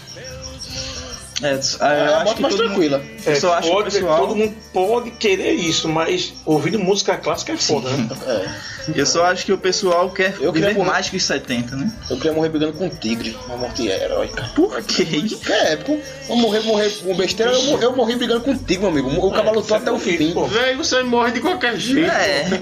É, 1.44 1.48
É 1.86 1.86
a 1.86 2.18
acho 2.18 2.26
moto 2.26 2.36
que 2.36 2.42
mais 2.42 2.56
todo 2.56 2.64
mundo- 2.64 2.74
tranquila. 2.74 3.02
É, 3.26 3.32
Eu 3.32 3.36
só 3.36 3.54
acho 3.56 3.70
pode, 3.70 3.92
pessoal- 3.92 4.20
Todo 4.20 4.36
mundo 4.36 4.54
pode 4.74 5.12
querer 5.12 5.54
isso, 5.54 5.88
mas 5.90 6.34
ouvindo 6.46 6.80
música 6.80 7.18
clássica 7.18 7.54
é 7.54 7.58
foda, 7.58 7.90
né? 7.90 8.10
É. 8.28 8.72
Eu 8.96 9.06
só 9.06 9.26
acho 9.26 9.46
que 9.46 9.54
o 9.54 9.58
pessoal 9.58 10.10
quer 10.10 10.30
Eu 10.40 10.52
queria 10.52 10.70
viver 10.70 10.74
morrer- 10.76 10.90
mais 10.92 11.10
que 11.10 11.18
os 11.18 11.24
70, 11.24 11.76
né? 11.76 11.92
Eu 12.10 12.18
queria 12.18 12.34
morrer 12.34 12.50
brigando 12.50 12.74
com 12.74 12.86
um 12.86 12.90
tigre, 12.90 13.38
uma 13.46 13.58
morte 13.58 13.88
heróica. 13.88 14.44
Por 14.56 14.82
quê? 14.84 15.06
Que 15.06 15.52
é 15.54 15.74
épico. 15.74 16.00
Eu 16.28 16.36
morrer, 16.36 16.62
morrer 16.62 16.90
com 17.04 17.16
besteira, 17.16 17.52
eu, 17.52 17.80
eu 17.80 17.96
morri 17.96 18.16
brigando 18.16 18.42
com 18.42 18.52
um 18.52 18.58
tigre, 18.58 18.80
meu 18.80 18.90
amigo. 18.90 19.10
O 19.28 19.32
cavalo 19.32 19.58
lutou 19.60 19.78
até 19.78 19.92
o 19.92 20.00
fim. 20.00 20.32
pô. 20.34 20.46
Velho, 20.46 20.78
você 20.78 21.04
morre 21.04 21.32
de 21.32 21.42
qualquer 21.42 21.78
jeito. 21.78 22.10
É. 22.12 22.60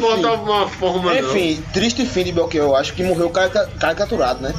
Não 0.00 0.16
Enfim. 0.16 0.24
uma 0.26 0.68
forma 0.68 1.14
não. 1.14 1.30
Enfim, 1.30 1.62
triste 1.72 2.04
fim 2.04 2.24
de 2.24 2.32
Belchior, 2.32 2.66
eu 2.70 2.76
acho 2.76 2.92
que 2.94 3.02
morreu 3.02 3.30
carica- 3.30 3.68
caricaturado, 3.78 4.42
né? 4.42 4.52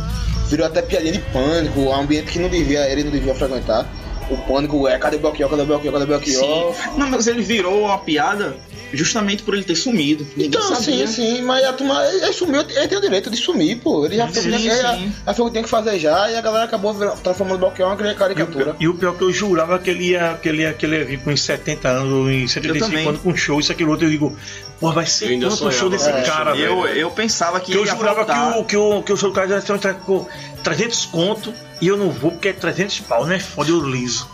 Virou 0.50 0.66
até 0.66 0.82
piadinha 0.82 1.14
de 1.14 1.20
pânico, 1.20 1.80
um 1.80 1.94
ambiente 1.94 2.32
que 2.32 2.40
não 2.40 2.50
devia, 2.50 2.90
ele 2.90 3.04
não 3.04 3.12
devia 3.12 3.36
frequentar. 3.36 3.86
O 4.30 4.38
pânico 4.38 4.88
é, 4.88 4.98
cadê 4.98 5.18
Belchior, 5.18 5.50
cadê 5.50 5.66
Belchior, 5.66 5.94
cadê 5.94 6.06
Belchior? 6.06 6.74
Sim. 6.74 6.90
Não, 6.98 7.10
mas 7.10 7.28
ele 7.28 7.42
virou 7.42 7.82
uma 7.84 7.98
piada 7.98 8.56
justamente 8.94 9.44
por 9.44 9.54
ele 9.54 9.64
ter 9.64 9.76
sumido. 9.76 10.24
Ninguém 10.36 10.48
Então, 10.48 10.62
sabia. 10.62 11.08
sim, 11.08 11.38
sim, 11.38 11.42
mas 11.42 11.64
a 11.66 11.74
turma, 11.74 12.04
ele 12.06 12.32
sumiu, 12.34 12.62
ele 12.62 12.88
tem 12.88 12.98
o 12.98 13.02
direito 13.02 13.30
de 13.30 13.38
sumir, 13.38 13.78
pô. 13.80 14.06
Ele 14.06 14.16
já 14.18 14.28
fez 14.28 14.46
o 14.46 14.50
que 14.50 14.56
Sim, 14.58 14.62
tinha- 14.64 14.94
sim. 14.96 15.14
já 15.26 15.34
fez 15.34 15.40
o 15.40 15.46
que 15.46 15.52
tinha 15.52 15.64
que 15.64 15.70
fazer 15.70 16.00
já, 16.00 16.32
e 16.32 16.36
a 16.36 16.42
galera 16.42 16.66
acabou 16.66 16.94
transformando 17.24 17.56
o 17.58 17.60
Belchior 17.68 17.90
em 17.90 17.92
uma 18.06 18.14
caricatura. 18.16 18.76
E 18.80 18.88
o 18.88 18.94
pior 18.94 19.14
é 19.14 19.18
que 19.18 19.24
eu 19.24 19.32
jurava 19.34 19.78
que 19.80 19.90
ele 19.90 20.10
ia, 20.12 20.40
que 20.42 20.50
ele 20.50 20.62
ia, 20.62 20.74
que 20.74 20.86
ele 20.86 20.98
ia 20.98 21.06
vir 21.06 21.20
com 21.20 21.32
uns 21.32 21.42
70 21.42 21.90
anos, 21.90 22.30
em 22.30 22.42
Eu 22.44 22.48
75 22.48 22.90
também. 22.92 23.08
anos 23.08 23.22
com 23.22 23.36
show, 23.36 23.60
isso, 23.60 23.72
aquilo, 23.72 23.92
outro. 23.92 24.06
Eu 24.08 24.12
digo, 24.12 24.38
pô, 24.80 24.92
vai 24.92 25.04
Eu 25.04 25.08
ser 25.08 25.40
quanto 25.40 25.68
o 25.68 25.72
show 25.72 25.90
desse 25.90 26.12
com 26.12 26.24
cara, 26.24 26.56
Eu, 26.56 26.84
velho? 26.84 26.98
eu 27.00 27.12
pensava 27.12 27.60
que 27.60 27.72
Que 27.72 27.78
eu 27.78 27.86
ia 27.86 27.92
jurava 27.96 28.26
que 28.26 28.32
o, 28.60 28.64
que, 28.64 28.78
o, 28.78 29.04
que 29.04 29.14
o 29.14 29.18
show 29.18 29.30
do 29.30 29.36
cara 29.36 29.48
ia 29.50 29.62
ser 29.62 29.74
um 29.74 29.78
com 30.06 30.26
300 30.64 31.06
conto 31.06 31.54
e 31.82 31.88
eu 31.88 31.98
não 31.98 32.10
vou 32.10 32.32
porque 32.32 32.50
é 32.50 32.54
300 32.54 33.00
pau, 33.02 33.26
né? 33.26 33.40
Foda 33.40 33.70
eu 33.70 33.80
liso. 33.82 34.28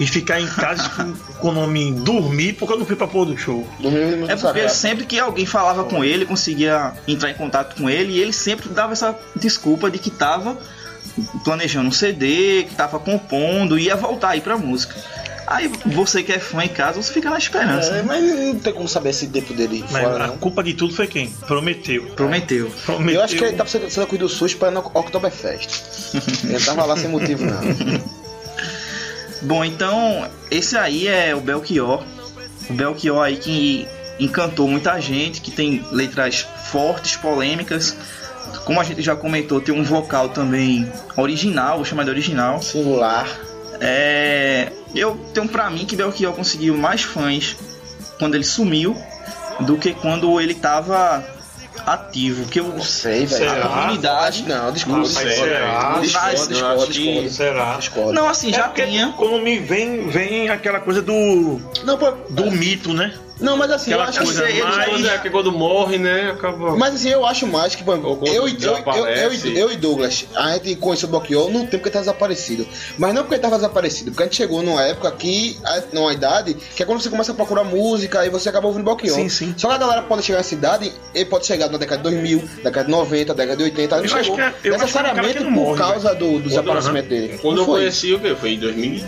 E 0.00 0.06
ficar 0.06 0.40
em 0.40 0.46
casa 0.46 0.88
com, 1.40 1.48
o 1.48 1.52
nome 1.52 1.92
dormir 1.92 2.54
porque 2.54 2.72
eu 2.74 2.78
não 2.78 2.86
fui 2.86 2.96
pra 2.96 3.06
pôr 3.06 3.24
do 3.26 3.36
show. 3.36 3.68
Dormiu 3.78 4.16
no 4.16 4.24
É 4.24 4.36
porque 4.36 4.38
sagrado. 4.38 4.70
sempre 4.74 5.04
que 5.04 5.18
alguém 5.18 5.46
falava 5.46 5.84
com 5.84 6.02
ele, 6.04 6.24
conseguia 6.24 6.92
entrar 7.06 7.30
em 7.30 7.34
contato 7.34 7.76
com 7.76 7.88
ele, 7.88 8.12
e 8.14 8.20
ele 8.20 8.32
sempre 8.32 8.68
dava 8.68 8.92
essa 8.92 9.16
desculpa 9.36 9.90
de 9.90 9.98
que 9.98 10.10
tava 10.10 10.56
planejando 11.44 11.88
um 11.88 11.92
CD, 11.92 12.64
que 12.68 12.74
tava 12.74 12.98
compondo, 12.98 13.78
ia 13.78 13.94
voltar 13.96 14.30
aí 14.30 14.40
pra 14.40 14.56
música. 14.56 14.94
Aí 15.46 15.70
você 15.84 16.22
que 16.22 16.32
é 16.32 16.38
fã 16.38 16.64
em 16.64 16.68
casa, 16.68 17.02
você 17.02 17.12
fica 17.12 17.28
na 17.28 17.36
esperança. 17.36 17.96
É, 17.96 18.02
mas 18.02 18.22
não 18.22 18.58
tem 18.58 18.72
como 18.72 18.88
saber 18.88 19.10
esse 19.10 19.26
tempo 19.26 19.52
dele 19.52 19.84
Mas 19.90 20.02
fora, 20.02 20.24
a 20.24 20.26
não. 20.28 20.38
culpa 20.38 20.62
de 20.62 20.72
tudo 20.72 20.94
foi 20.94 21.06
quem? 21.06 21.28
Prometeu. 21.46 22.06
Prometeu. 22.16 22.70
Prometeu. 22.86 23.14
Eu 23.16 23.22
acho 23.24 23.36
que 23.36 23.44
ele 23.44 23.52
tá 23.56 23.64
precisando 23.64 23.82
precisando 23.82 24.06
cuidar 24.06 24.24
do 24.24 24.28
SUS 24.30 24.54
pra 24.54 24.68
ir 24.68 24.70
no 24.70 24.80
Oktoberfest. 24.80 25.82
ele 26.48 26.64
tava 26.64 26.84
lá 26.86 26.96
sem 26.96 27.10
motivo, 27.10 27.44
não. 27.44 27.60
Bom, 29.42 29.64
então, 29.64 30.28
esse 30.50 30.76
aí 30.76 31.08
é 31.08 31.34
o 31.34 31.40
Belchior. 31.40 32.04
O 32.70 32.72
Belchior 32.74 33.22
aí 33.22 33.36
que 33.36 33.86
encantou 34.18 34.68
muita 34.68 35.00
gente, 35.00 35.40
que 35.40 35.50
tem 35.50 35.84
letras 35.90 36.46
fortes, 36.70 37.16
polêmicas. 37.16 37.96
Como 38.64 38.80
a 38.80 38.84
gente 38.84 39.02
já 39.02 39.16
comentou, 39.16 39.60
tem 39.60 39.74
um 39.74 39.82
vocal 39.82 40.28
também 40.28 40.90
original, 41.16 41.76
vou 41.76 41.84
chamar 41.84 42.04
de 42.04 42.10
original. 42.10 42.62
Singular. 42.62 43.28
É, 43.80 44.70
eu 44.94 45.16
tenho 45.34 45.48
pra 45.48 45.68
mim 45.68 45.84
que 45.84 45.96
Belchior 45.96 46.32
conseguiu 46.32 46.76
mais 46.76 47.02
fãs 47.02 47.56
quando 48.18 48.36
ele 48.36 48.44
sumiu 48.44 48.96
do 49.60 49.76
que 49.76 49.92
quando 49.92 50.40
ele 50.40 50.54
tava 50.54 51.24
ativo. 51.86 52.44
Que 52.46 52.60
eu, 52.60 52.64
Não 52.68 52.80
sei, 52.82 53.26
velho. 53.26 53.50
Será? 53.50 53.64
a 53.64 53.68
comunidade. 53.68 54.42
Não, 54.44 54.72
discordo. 54.72 54.98
Não 55.00 55.04
sei, 55.06 55.30
será? 55.32 55.98
Discordo, 56.00 56.28
Mas- 56.28 56.48
discordo, 56.48 57.30
Será? 57.30 57.76
discordo. 57.76 58.12
Não, 58.12 58.28
assim, 58.28 58.50
É 58.50 58.54
já 58.54 58.68
tinha. 58.68 59.14
quando 59.16 59.40
me 59.42 59.58
vem, 59.58 60.08
vem 60.08 60.48
aquela 60.48 60.80
coisa 60.80 61.00
do, 61.02 61.60
Não, 61.84 61.96
pô, 61.98 62.10
do 62.30 62.50
mito, 62.50 62.92
né? 62.92 63.12
Não, 63.42 63.56
mas 63.56 63.70
assim, 63.70 63.90
eu 63.92 64.00
Aquela 64.00 64.08
acho 64.10 64.24
coisa 64.24 64.46
que 64.46 64.62
mais... 64.62 64.92
Mas 64.92 65.04
é 65.12 65.18
que 65.18 65.30
quando 65.30 65.52
morre, 65.52 65.98
né, 65.98 66.30
acaba... 66.30 66.76
Mas 66.76 66.94
assim, 66.94 67.10
eu 67.10 67.26
acho 67.26 67.46
mais 67.46 67.74
que, 67.74 67.82
quando 67.84 68.06
eu, 68.26 68.48
e- 68.48 68.56
eu, 68.62 68.76
eu, 68.78 69.06
eu, 69.06 69.32
e- 69.34 69.58
eu 69.58 69.72
e 69.72 69.76
Douglas, 69.76 70.26
a 70.34 70.52
gente 70.54 70.76
conheceu 70.76 71.08
o 71.08 71.12
Belchior 71.12 71.50
no 71.50 71.60
tempo 71.66 71.82
que 71.82 71.88
ele 71.88 71.90
tava 71.90 72.00
desaparecido. 72.04 72.66
Mas 72.98 73.14
não 73.14 73.22
porque 73.22 73.34
ele 73.34 73.42
tava 73.42 73.56
desaparecido, 73.56 74.10
porque 74.12 74.22
a 74.22 74.26
gente 74.26 74.36
chegou 74.36 74.62
numa 74.62 74.82
época 74.82 75.10
que, 75.12 75.58
a- 75.64 75.82
numa 75.92 76.12
idade, 76.12 76.54
que 76.54 76.82
é 76.82 76.86
quando 76.86 77.00
você 77.00 77.10
começa 77.10 77.32
a 77.32 77.34
procurar 77.34 77.64
música 77.64 78.24
e 78.24 78.30
você 78.30 78.48
acaba 78.48 78.66
ouvindo 78.66 78.84
Belchior. 78.84 79.14
Sim, 79.16 79.28
sim. 79.28 79.54
Só 79.56 79.68
que 79.68 79.74
a 79.74 79.78
galera 79.78 80.02
pode 80.02 80.22
chegar 80.22 80.38
nessa 80.38 80.54
idade, 80.54 80.92
ele 81.14 81.24
pode 81.26 81.46
chegar 81.46 81.68
na 81.68 81.78
década 81.78 81.98
de 81.98 82.02
2000, 82.10 82.38
década 82.62 82.84
de 82.84 82.90
90, 82.90 83.34
década 83.34 83.56
de 83.56 83.62
80, 83.64 83.96
ele 83.96 84.06
Eu 84.08 84.14
acho 84.14 84.22
chegou 84.24 84.36
que 84.36 84.42
é- 84.42 84.48
eu 84.48 84.72
que 84.74 84.78
necessariamente 84.80 85.28
que 85.32 85.38
por 85.38 85.44
não 85.44 85.50
morre, 85.50 85.78
causa 85.78 86.14
do, 86.14 86.38
do 86.38 86.48
desaparecimento 86.48 87.08
dele. 87.08 87.38
Quando 87.42 87.56
Não 87.56 87.62
eu 87.62 87.66
foi? 87.66 87.80
conheci, 87.80 88.12
o 88.14 88.20
quê? 88.20 88.34
Foi 88.38 88.52
em 88.52 88.58
2000, 88.58 89.04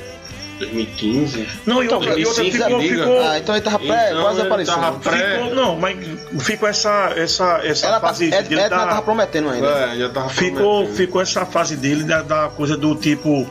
2015? 0.59 1.49
Não, 1.67 1.83
e 1.83 1.89
outra, 1.89 2.19
e 2.19 2.25
outra 2.25 2.43
2005, 2.43 2.53
ficou, 2.65 2.77
amiga. 2.77 2.97
ficou, 3.03 3.21
Ah, 3.23 3.39
então 3.39 3.55
ele 3.55 3.65
tava 3.65 3.79
pré, 3.79 4.11
Então, 4.11 4.23
quase 4.23 4.39
ele 4.39 4.47
aparecendo. 4.47 4.81
tava 4.81 4.99
pré- 5.01 5.35
ficou- 5.39 5.55
não, 5.55 5.77
mas 5.77 5.97
ficou 6.41 6.69
essa, 6.69 7.13
essa, 7.17 7.61
essa 7.65 7.87
Ela 7.87 8.01
tá, 8.01 8.07
fase 8.09 8.25
Ed, 8.27 8.49
dele 8.49 8.61
Edna 8.61 8.69
da- 8.79 8.87
tava 8.87 9.03
prometendo 9.03 9.49
ainda. 9.51 9.67
É, 9.67 9.97
já 9.97 10.09
tava 10.11 10.29
ficou, 10.31 10.61
prometendo. 10.61 10.97
ficou 10.97 11.21
essa 11.23 11.45
fase 11.47 11.77
dele 11.77 12.05
da, 12.05 12.23
da 12.23 12.49
coisa 12.49 12.77
do 12.77 12.95
tipo 12.95 13.47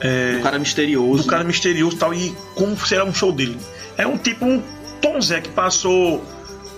é, 0.00 0.36
O 0.38 0.42
cara 0.42 0.58
misterioso. 0.58 1.22
do 1.24 1.28
cara 1.28 1.44
misterioso 1.44 1.96
e 1.96 1.98
tal 1.98 2.14
e 2.14 2.34
como 2.54 2.76
será 2.86 3.04
um 3.04 3.12
show 3.12 3.30
dele. 3.32 3.58
É 3.98 4.06
um 4.06 4.16
tipo 4.16 4.44
um 4.46 4.62
Tom 5.00 5.20
Zé 5.20 5.40
que 5.40 5.48
passou 5.50 6.24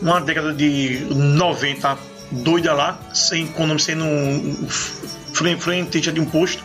uma 0.01 0.21
década 0.21 0.53
de 0.53 1.07
90 1.11 1.97
doida 2.33 2.73
lá, 2.73 2.99
sem 3.15 3.47
quando 3.47 3.79
sendo 3.79 4.05
um 4.05 4.67
frente, 5.33 5.61
frentista 5.63 6.11
de 6.11 6.21
um 6.21 6.25
posto, 6.25 6.65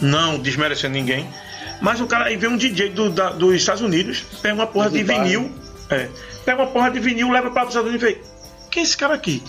não 0.00 0.38
desmerecendo 0.38 0.94
ninguém. 0.94 1.28
Mas 1.80 2.00
o 2.00 2.06
cara 2.06 2.26
aí 2.26 2.36
vê 2.36 2.46
um 2.46 2.56
DJ 2.56 2.90
do, 2.90 3.10
da- 3.10 3.30
dos 3.30 3.54
Estados 3.54 3.80
Unidos, 3.82 4.22
pega 4.42 4.54
uma 4.54 4.66
porra 4.66 4.90
de 4.90 5.02
vinil, 5.02 5.50
é, 5.88 6.08
pega 6.44 6.62
uma 6.62 6.70
porra 6.70 6.90
de 6.90 7.00
vinil, 7.00 7.30
leva 7.30 7.50
para 7.50 7.62
os 7.62 7.68
Estados 7.70 7.88
Unidos 7.90 8.08
e 8.08 8.14
vê, 8.14 8.20
quem 8.70 8.82
é 8.82 8.84
esse 8.84 8.96
cara 8.96 9.14
aqui? 9.14 9.42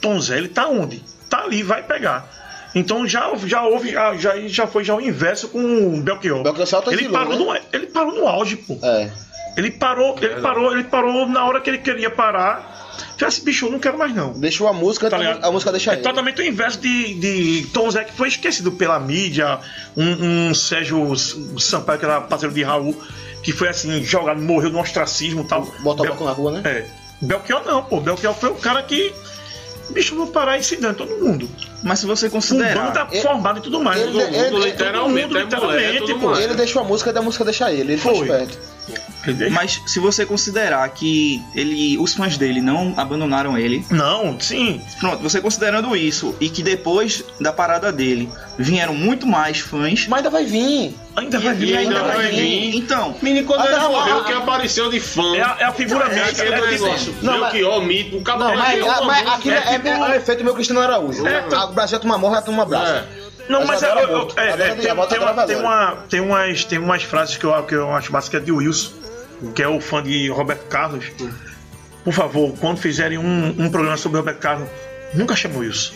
Tom 0.00 0.20
Zé, 0.20 0.38
ele 0.38 0.48
tá 0.48 0.66
onde? 0.68 1.02
Tá 1.28 1.42
ali, 1.42 1.62
vai 1.62 1.82
pegar. 1.82 2.28
Então 2.74 3.06
já, 3.06 3.30
já 3.44 3.62
houve, 3.64 3.90
já, 3.92 4.14
já, 4.14 4.38
já 4.46 4.66
foi 4.66 4.84
já 4.84 4.94
o 4.94 5.00
inverso 5.00 5.48
com 5.48 5.60
o 5.98 6.00
Belchior. 6.00 6.42
Belchior 6.42 6.66
se 6.66 6.74
ele, 6.74 6.76
autoexilou, 7.06 7.12
parou 7.12 7.32
né? 7.54 7.60
no, 7.70 7.76
ele 7.76 7.86
parou 7.86 8.14
no 8.14 8.26
auge, 8.28 8.56
pô. 8.56 8.78
É. 8.82 9.10
Ele 9.56 9.70
parou, 9.70 10.16
ele 10.20 10.40
parou, 10.40 10.72
ele 10.72 10.84
parou 10.84 11.26
na 11.28 11.44
hora 11.44 11.60
que 11.60 11.68
ele 11.70 11.78
queria 11.78 12.10
parar. 12.10 12.87
Falei 13.18 13.28
assim, 13.28 13.44
bicho, 13.44 13.66
eu 13.66 13.72
não 13.72 13.78
quero 13.80 13.98
mais 13.98 14.14
não. 14.14 14.32
Deixou 14.32 14.68
a 14.68 14.72
música, 14.72 15.10
Tá 15.10 15.16
a 15.42 15.50
música 15.50 15.72
deixa 15.72 15.90
é 15.90 15.94
ele. 15.94 16.02
totalmente 16.02 16.40
o 16.40 16.44
inverso 16.44 16.78
de, 16.78 17.14
de 17.14 17.66
Tom 17.72 17.90
Zé, 17.90 18.04
que 18.04 18.12
foi 18.12 18.28
esquecido 18.28 18.70
pela 18.72 18.98
mídia. 19.00 19.58
Um, 19.96 20.50
um 20.50 20.54
Sérgio 20.54 21.16
Sampaio, 21.58 21.98
que 21.98 22.04
era 22.04 22.20
parceiro 22.20 22.54
de 22.54 22.62
Raul, 22.62 22.94
que 23.42 23.52
foi 23.52 23.68
assim, 23.68 24.04
jogado, 24.04 24.40
morreu 24.40 24.70
no 24.70 24.78
ostracismo 24.80 25.42
e 25.42 25.44
tal. 25.48 25.62
Botar 25.80 26.02
o 26.02 26.06
Bel- 26.06 26.14
bloco 26.14 26.24
na 26.24 26.30
rua, 26.30 26.52
né? 26.52 26.62
É. 26.64 26.86
Belchior 27.20 27.62
não, 27.66 27.82
pô. 27.82 28.00
Belchior 28.00 28.32
foi 28.34 28.50
o 28.50 28.54
cara 28.54 28.82
que. 28.84 29.12
Bicho, 29.90 30.12
eu 30.14 30.18
vou 30.18 30.26
parar 30.28 30.56
ensinando 30.58 30.98
todo 30.98 31.16
mundo. 31.16 31.48
Mas 31.82 31.98
se 31.98 32.06
você 32.06 32.28
Com 32.28 32.36
considerar. 32.36 32.86
banda 32.92 33.08
Ele- 33.10 33.22
formada 33.22 33.58
e 33.58 33.62
tudo 33.62 33.80
mais. 33.82 34.00
ele- 34.00 34.12
Todo 34.12 34.30
mundo, 34.30 34.34
ele- 34.58 34.64
literalmente, 34.70 35.28
todo 35.28 35.38
mundo, 35.38 35.38
é 35.38 35.42
mulher, 35.42 35.44
literalmente, 35.44 35.98
todo 35.98 36.20
pô. 36.20 36.28
mundo. 36.28 36.40
Ele 36.40 36.54
deixou 36.54 36.82
a 36.82 36.84
música 36.84 37.10
e 37.10 37.12
da 37.12 37.22
música 37.22 37.44
deixa 37.44 37.72
ele. 37.72 37.92
Ele 37.94 37.96
foi, 37.96 38.14
Foi. 38.14 38.26
esperto. 38.28 38.58
Mas 39.50 39.82
se 39.86 39.98
você 40.00 40.24
considerar 40.24 40.88
que 40.90 41.42
ele, 41.54 41.98
os 41.98 42.14
fãs 42.14 42.36
dele 42.38 42.60
não 42.60 42.94
abandonaram 42.96 43.58
ele, 43.58 43.84
Não, 43.90 44.38
sim. 44.40 44.80
pronto, 44.98 45.22
você 45.22 45.40
considerando 45.40 45.94
isso 45.96 46.34
e 46.40 46.48
que 46.48 46.62
depois 46.62 47.22
da 47.40 47.52
parada 47.52 47.92
dele 47.92 48.28
vieram 48.58 48.94
muito 48.94 49.26
mais 49.26 49.58
fãs, 49.58 50.06
Mas 50.08 50.18
ainda 50.18 50.30
vai 50.30 50.44
vir. 50.44 50.94
Ainda 51.16 51.38
vai 51.40 51.54
vir, 51.54 51.76
ainda 51.76 51.98
ainda 51.98 52.12
vai 52.14 52.26
vir. 52.28 52.36
vir. 52.70 52.76
então, 52.76 53.14
Menino, 53.20 53.46
quando 53.46 53.62
Ah, 53.62 53.66
ele 53.66 53.76
não, 53.76 53.92
morreu, 53.92 54.18
ah, 54.20 54.24
que 54.24 54.32
apareceu 54.32 54.88
de 54.88 55.00
fã. 55.00 55.36
É 55.36 55.42
a, 55.42 55.56
é 55.60 55.64
a 55.64 55.72
figura 55.72 56.04
É 56.06 56.14
mítica. 56.26 56.42
é 56.44 56.52
tipo- 56.52 56.66
negócio. 56.86 57.14
Não, 57.22 57.38
mas- 57.40 57.52
que 57.52 57.64
ó, 57.64 57.80
mito, 57.80 58.16
o 58.16 58.22
cabelo 58.22 58.50
Não, 58.50 58.56
mas, 58.56 58.78
aquilo 59.28 59.54
é 59.54 59.58
é, 59.58 59.72
tipo- 59.72 59.88
é, 59.88 59.98
o 59.98 60.14
efeito 60.14 60.44
meu 60.44 60.54
Cristiano 60.54 60.80
Araújo. 60.80 61.26
É, 61.26 61.30
o. 61.30 61.34
É. 61.34 61.48
É, 61.48 61.50
é, 61.50 61.58
Adora 62.62 62.88
é, 63.24 63.27
de- 64.76 64.82
tem, 64.82 64.94
bota 64.94 65.08
tem 65.14 65.18
uma, 65.18 65.32
gravadora. 65.32 65.46
tem, 65.46 65.56
uma, 65.56 65.96
tem, 66.08 66.20
umas, 66.20 66.64
tem 66.64 66.78
umas 66.78 67.02
frases 67.02 67.36
que 67.36 67.44
eu, 67.44 67.62
que 67.64 67.74
eu 67.74 67.92
acho 67.94 68.12
básicas 68.12 68.44
de 68.44 68.52
Wilson, 68.52 68.92
que 69.54 69.62
é 69.62 69.68
o 69.68 69.80
fã 69.80 70.02
de 70.02 70.28
Roberto 70.28 70.66
Carlos. 70.68 71.06
Por 72.04 72.12
favor, 72.12 72.54
quando 72.58 72.78
fizerem 72.78 73.18
um, 73.18 73.54
um 73.58 73.70
programa 73.70 73.96
sobre 73.96 74.18
Roberto 74.18 74.38
Carlos, 74.38 74.68
nunca 75.14 75.34
chame 75.36 75.56
o 75.56 75.58
Wilson. 75.60 75.92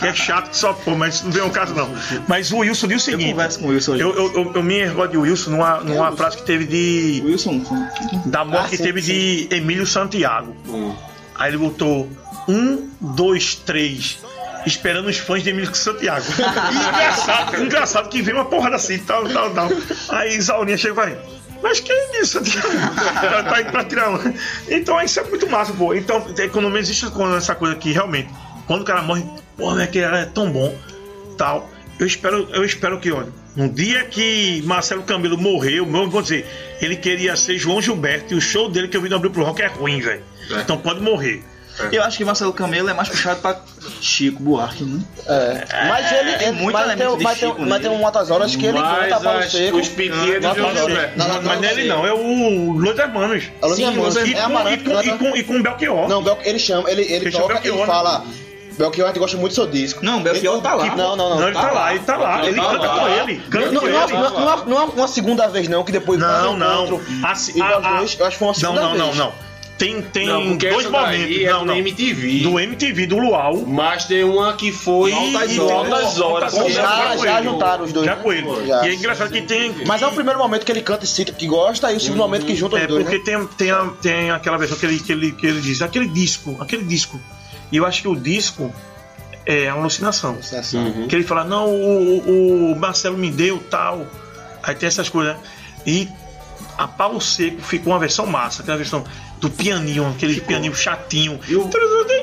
Que 0.00 0.06
é 0.08 0.14
chato 0.14 0.50
que 0.50 0.56
só, 0.56 0.72
pô, 0.72 0.92
mas 0.96 1.22
não 1.22 1.30
vem 1.30 1.42
ao 1.42 1.50
caso 1.50 1.74
não. 1.74 1.90
Mas 2.26 2.50
o 2.50 2.58
Wilson 2.58 2.88
diz 2.88 3.06
o 3.06 3.10
eu 3.10 3.12
seguinte. 3.12 3.30
converso 3.32 3.58
com 3.60 3.66
o 3.66 3.68
Wilson 3.68 3.92
hoje. 3.92 4.02
Eu, 4.02 4.14
eu, 4.16 4.32
eu, 4.34 4.52
eu 4.54 4.62
me 4.62 4.74
erro 4.76 5.06
de 5.06 5.16
Wilson 5.18 5.50
numa, 5.50 5.80
numa 5.80 6.12
frase 6.16 6.38
que 6.38 6.44
teve 6.44 6.64
de. 6.64 7.22
Wilson, 7.26 7.62
Da 8.26 8.42
morte 8.44 8.66
Ah, 8.66 8.68
que 8.70 8.76
sim, 8.78 8.82
teve 8.84 9.00
de 9.02 9.48
Emílio 9.50 9.86
Santiago. 9.86 10.56
Hum. 10.66 10.94
Aí 11.34 11.50
ele 11.50 11.58
botou 11.58 12.08
um, 12.48 12.88
dois, 13.00 13.54
três, 13.54 14.18
esperando 14.66 15.08
os 15.08 15.18
fãs 15.18 15.42
de 15.42 15.50
Emílio 15.50 15.74
Santiago. 15.74 16.24
E 16.70 16.88
engraçado, 16.88 17.64
engraçado 17.64 18.08
que 18.08 18.22
vem 18.22 18.34
uma 18.34 18.44
porrada 18.44 18.76
assim, 18.76 18.98
tal, 18.98 19.28
tal, 19.28 19.50
tal. 19.50 19.68
Aí 20.08 20.36
Isaurinha 20.36 20.76
chega 20.76 20.92
e 20.92 20.96
vai. 20.96 21.18
Mas 21.62 21.80
que 21.80 21.92
é 21.92 22.24
Santiago? 22.24 22.68
Ela 23.22 23.42
tá 23.42 23.60
indo 23.60 23.70
pra 23.70 23.84
tirar 23.84 24.08
uma. 24.08 24.34
Então 24.68 25.00
isso 25.00 25.20
é 25.20 25.24
muito 25.24 25.48
massa, 25.48 25.72
pô. 25.72 25.94
Então, 25.94 26.26
economia 26.38 26.80
existe 26.80 27.06
essa 27.36 27.54
coisa 27.54 27.76
que 27.76 27.92
realmente, 27.92 28.30
quando 28.66 28.82
o 28.82 28.84
cara 28.84 29.02
morre, 29.02 29.24
porra, 29.56 29.82
é 29.82 29.86
que 29.86 29.98
era 29.98 30.26
tão 30.26 30.50
bom, 30.50 30.74
tal. 31.36 31.68
Eu 31.98 32.06
espero, 32.06 32.48
eu 32.52 32.64
espero 32.64 32.98
que, 32.98 33.12
olha, 33.12 33.28
no 33.54 33.68
dia 33.68 34.04
que 34.04 34.62
Marcelo 34.64 35.02
Camelo 35.02 35.36
morreu, 35.36 35.84
meu, 35.84 36.08
vou 36.08 36.22
dizer, 36.22 36.46
ele 36.80 36.96
queria 36.96 37.36
ser 37.36 37.58
João 37.58 37.82
Gilberto 37.82 38.32
e 38.32 38.36
o 38.36 38.40
show 38.40 38.70
dele 38.70 38.88
que 38.88 38.96
eu 38.96 39.02
vi 39.02 39.10
no 39.10 39.16
Abril 39.16 39.30
pro 39.30 39.44
Rock 39.44 39.60
é 39.60 39.66
ruim, 39.66 40.00
velho. 40.00 40.22
É. 40.50 40.60
Então 40.60 40.78
pode 40.78 41.00
morrer. 41.00 41.44
Eu 41.92 42.02
acho 42.04 42.16
que 42.18 42.24
Marcelo 42.24 42.52
Camelo 42.52 42.88
é 42.90 42.92
mais 42.94 43.08
puxado 43.08 43.40
pra 43.40 43.56
Chico 44.00 44.42
Buarque, 44.42 44.84
né? 44.84 45.00
É. 45.26 45.88
Mas 45.88 46.12
ele, 46.12 46.32
tem 46.38 46.52
muito 46.52 46.72
mas, 46.72 46.84
elemento 46.86 47.08
tem, 47.10 47.18
de 47.18 47.24
mas, 47.24 47.38
tem, 47.38 47.48
Chico 47.48 47.60
mas 47.62 47.80
tem 47.80 47.90
nele. 47.90 48.02
umas 48.02 48.30
horas 48.30 48.56
que 48.56 48.66
ele 48.66 48.78
Mas 48.78 48.98
canta 49.08 49.20
Paulo 49.20 49.38
as- 49.38 49.52
Seco. 49.52 49.76
os 49.78 49.88
piquinhos 49.88 50.42
Não, 50.42 50.54
não, 50.54 50.72
não, 50.74 50.88
Mas, 50.88 51.16
não, 51.16 51.28
mas 51.28 51.44
não, 51.44 51.60
nele 51.60 51.88
não, 51.88 52.06
é 52.06 52.12
o 52.12 52.72
Los 52.72 52.98
Hermanos. 52.98 53.44
É 53.62 53.66
Los 53.66 53.78
Hermanos. 53.78 54.14
Los 54.16 54.28
E 54.28 54.34
É 54.34 54.42
com, 54.42 54.68
e 55.02 55.18
com, 55.18 55.36
e 55.36 55.40
e 55.40 55.44
com 55.44 55.62
Belchior. 55.62 56.08
Não, 56.08 56.38
ele 56.44 56.58
chama, 56.58 56.90
ele, 56.90 57.02
ele 57.02 57.30
toca, 57.30 57.60
ele 57.62 57.76
né? 57.76 57.86
fala. 57.86 58.24
Belchior, 58.78 59.08
a 59.08 59.10
gente 59.10 59.18
gosta 59.20 59.36
muito 59.36 59.52
do 59.52 59.54
seu 59.56 59.66
disco. 59.66 60.02
Não, 60.02 60.22
Belchior 60.22 60.54
Ele- 60.54 60.62
tá 60.62 60.74
lá. 60.74 60.86
Não, 60.96 61.14
não, 61.16 61.28
não. 61.30 61.40
Não, 61.40 61.48
ele 61.48 61.54
tá 61.58 61.70
lá, 61.70 61.90
ele 61.94 62.02
tá 62.04 62.16
lá. 62.16 62.46
Ele 62.46 62.56
tá 62.56 62.70
canta 62.70 62.86
lá. 62.86 62.98
com 63.00 63.08
ele. 63.08 63.36
Canta 63.50 63.70
Não, 63.72 63.80
com 63.82 63.86
não, 63.86 64.02
ele. 64.04 64.12
não, 64.14 64.30
não, 64.30 64.40
não, 64.56 64.64
não 64.66 64.80
é 64.80 64.84
uma 64.84 65.08
segunda 65.08 65.46
vez, 65.48 65.68
não, 65.68 65.84
que 65.84 65.92
depois 65.92 66.18
Não, 66.18 66.56
não. 66.56 66.86
encontro 66.86 67.02
igual 67.54 67.72
a- 67.74 67.76
a- 67.88 67.98
dois, 67.98 68.16
eu 68.18 68.26
acho 68.26 68.32
que 68.36 68.38
foi 68.38 68.48
uma 68.48 68.52
Não, 68.54 68.54
segunda 68.54 68.80
não, 68.80 68.94
não, 68.96 69.04
vez. 69.06 69.16
não. 69.18 69.32
Tem, 69.80 70.02
tem 70.02 70.26
Não, 70.26 70.56
dois 70.58 70.90
momentos. 70.90 71.36
é 71.42 71.50
não, 71.50 71.60
do 71.60 71.64
não. 71.64 71.76
MTV. 71.76 72.40
Do 72.40 72.60
MTV, 72.60 73.06
do 73.06 73.16
Luau. 73.18 73.64
Mas 73.66 74.04
tem 74.04 74.22
uma 74.24 74.52
que 74.52 74.70
foi 74.72 75.10
Altas 75.10 75.58
Horas. 75.58 76.20
Horas. 76.20 76.52
Já, 76.74 76.98
Horas. 77.00 77.20
é 77.20 77.24
já 77.26 77.38
ele. 77.40 77.48
juntaram 77.48 77.84
os 77.86 77.92
dois. 77.92 78.04
Já 78.04 78.16
com 78.16 78.30
ele. 78.30 78.66
Já. 78.66 78.86
E 78.86 78.90
é 78.90 78.94
engraçado 78.94 79.30
que 79.32 79.40
tem. 79.40 79.74
Mas 79.86 80.02
é 80.02 80.06
o 80.06 80.12
primeiro 80.12 80.38
momento 80.38 80.66
que 80.66 80.70
ele 80.70 80.82
canta 80.82 81.06
e 81.06 81.08
cita 81.08 81.32
que 81.32 81.46
gosta, 81.46 81.90
e 81.90 81.96
o 81.96 82.00
segundo 82.00 82.18
momento 82.18 82.44
que 82.44 82.54
junta 82.54 82.76
os 82.76 82.82
É 82.82 82.86
dois, 82.86 83.04
porque 83.04 83.18
né? 83.18 83.24
tem, 83.24 83.46
tem, 83.56 83.70
a- 83.70 83.90
tem 84.02 84.30
aquela 84.30 84.58
versão 84.58 84.76
que 84.76 84.84
ele, 84.84 84.98
que, 85.00 85.12
ele, 85.12 85.32
que 85.32 85.46
ele 85.46 85.62
diz, 85.62 85.80
aquele 85.80 86.08
disco, 86.08 86.58
aquele 86.60 86.84
disco. 86.84 87.18
E 87.72 87.78
eu 87.78 87.86
acho 87.86 88.02
que 88.02 88.08
o 88.08 88.14
disco 88.14 88.70
é 89.46 89.72
uma 89.72 89.80
alucinação. 89.80 90.36
Uhum. 90.74 91.08
Que 91.08 91.16
ele 91.16 91.24
fala, 91.24 91.42
não, 91.44 91.68
o, 91.70 92.72
o 92.72 92.76
Marcelo 92.78 93.16
me 93.16 93.30
deu 93.30 93.58
tal. 93.70 94.06
Aí 94.62 94.74
tem 94.74 94.86
essas 94.88 95.08
coisas. 95.08 95.34
né? 95.36 95.40
E 95.86 96.06
a 96.78 96.86
Paulo 96.88 97.20
Seco 97.20 97.60
ficou 97.62 97.92
uma 97.92 97.98
versão 97.98 98.26
massa, 98.26 98.62
aquela 98.62 98.76
versão 98.76 99.04
do 99.40 99.48
pianinho, 99.50 100.06
aquele 100.08 100.40
pianinho 100.40 100.74
chatinho. 100.74 101.40
E 101.48 101.56
o- 101.56 101.68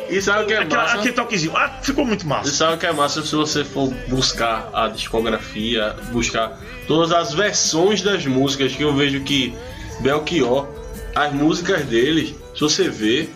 E 0.10 0.22
sabe 0.22 0.44
o 0.44 0.48
que 0.48 0.54
é 0.54 0.60
Aquela- 0.60 0.84
massa? 0.84 0.96
aquele 0.98 1.14
toquezinho. 1.14 1.58
Ah, 1.58 1.80
ficou 1.82 2.06
muito 2.06 2.24
E 2.24 2.28
massa. 2.28 2.50
sabe 2.52 2.76
o 2.76 2.78
que 2.78 2.86
é 2.86 2.94
massa 2.94 3.22
se 3.24 3.36
você 3.36 3.64
for 3.66 3.94
buscar 4.08 4.70
a 4.74 4.88
discografia, 4.88 5.96
buscar 6.12 6.58
todas 6.88 7.12
as 7.12 7.34
versões 7.34 8.02
das 8.02 8.26
músicas 8.26 8.74
que 8.74 8.84
eu 8.84 8.94
vejo 8.96 9.20
que 9.22 9.54
Belchior, 10.00 10.68
as 11.16 11.34
músicas 11.34 11.84
dele, 11.86 12.38
se 12.54 12.62
você 12.62 12.90
vê, 12.90 13.28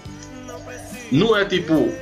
não 1.12 1.36
é 1.36 1.44
tipo 1.44 1.94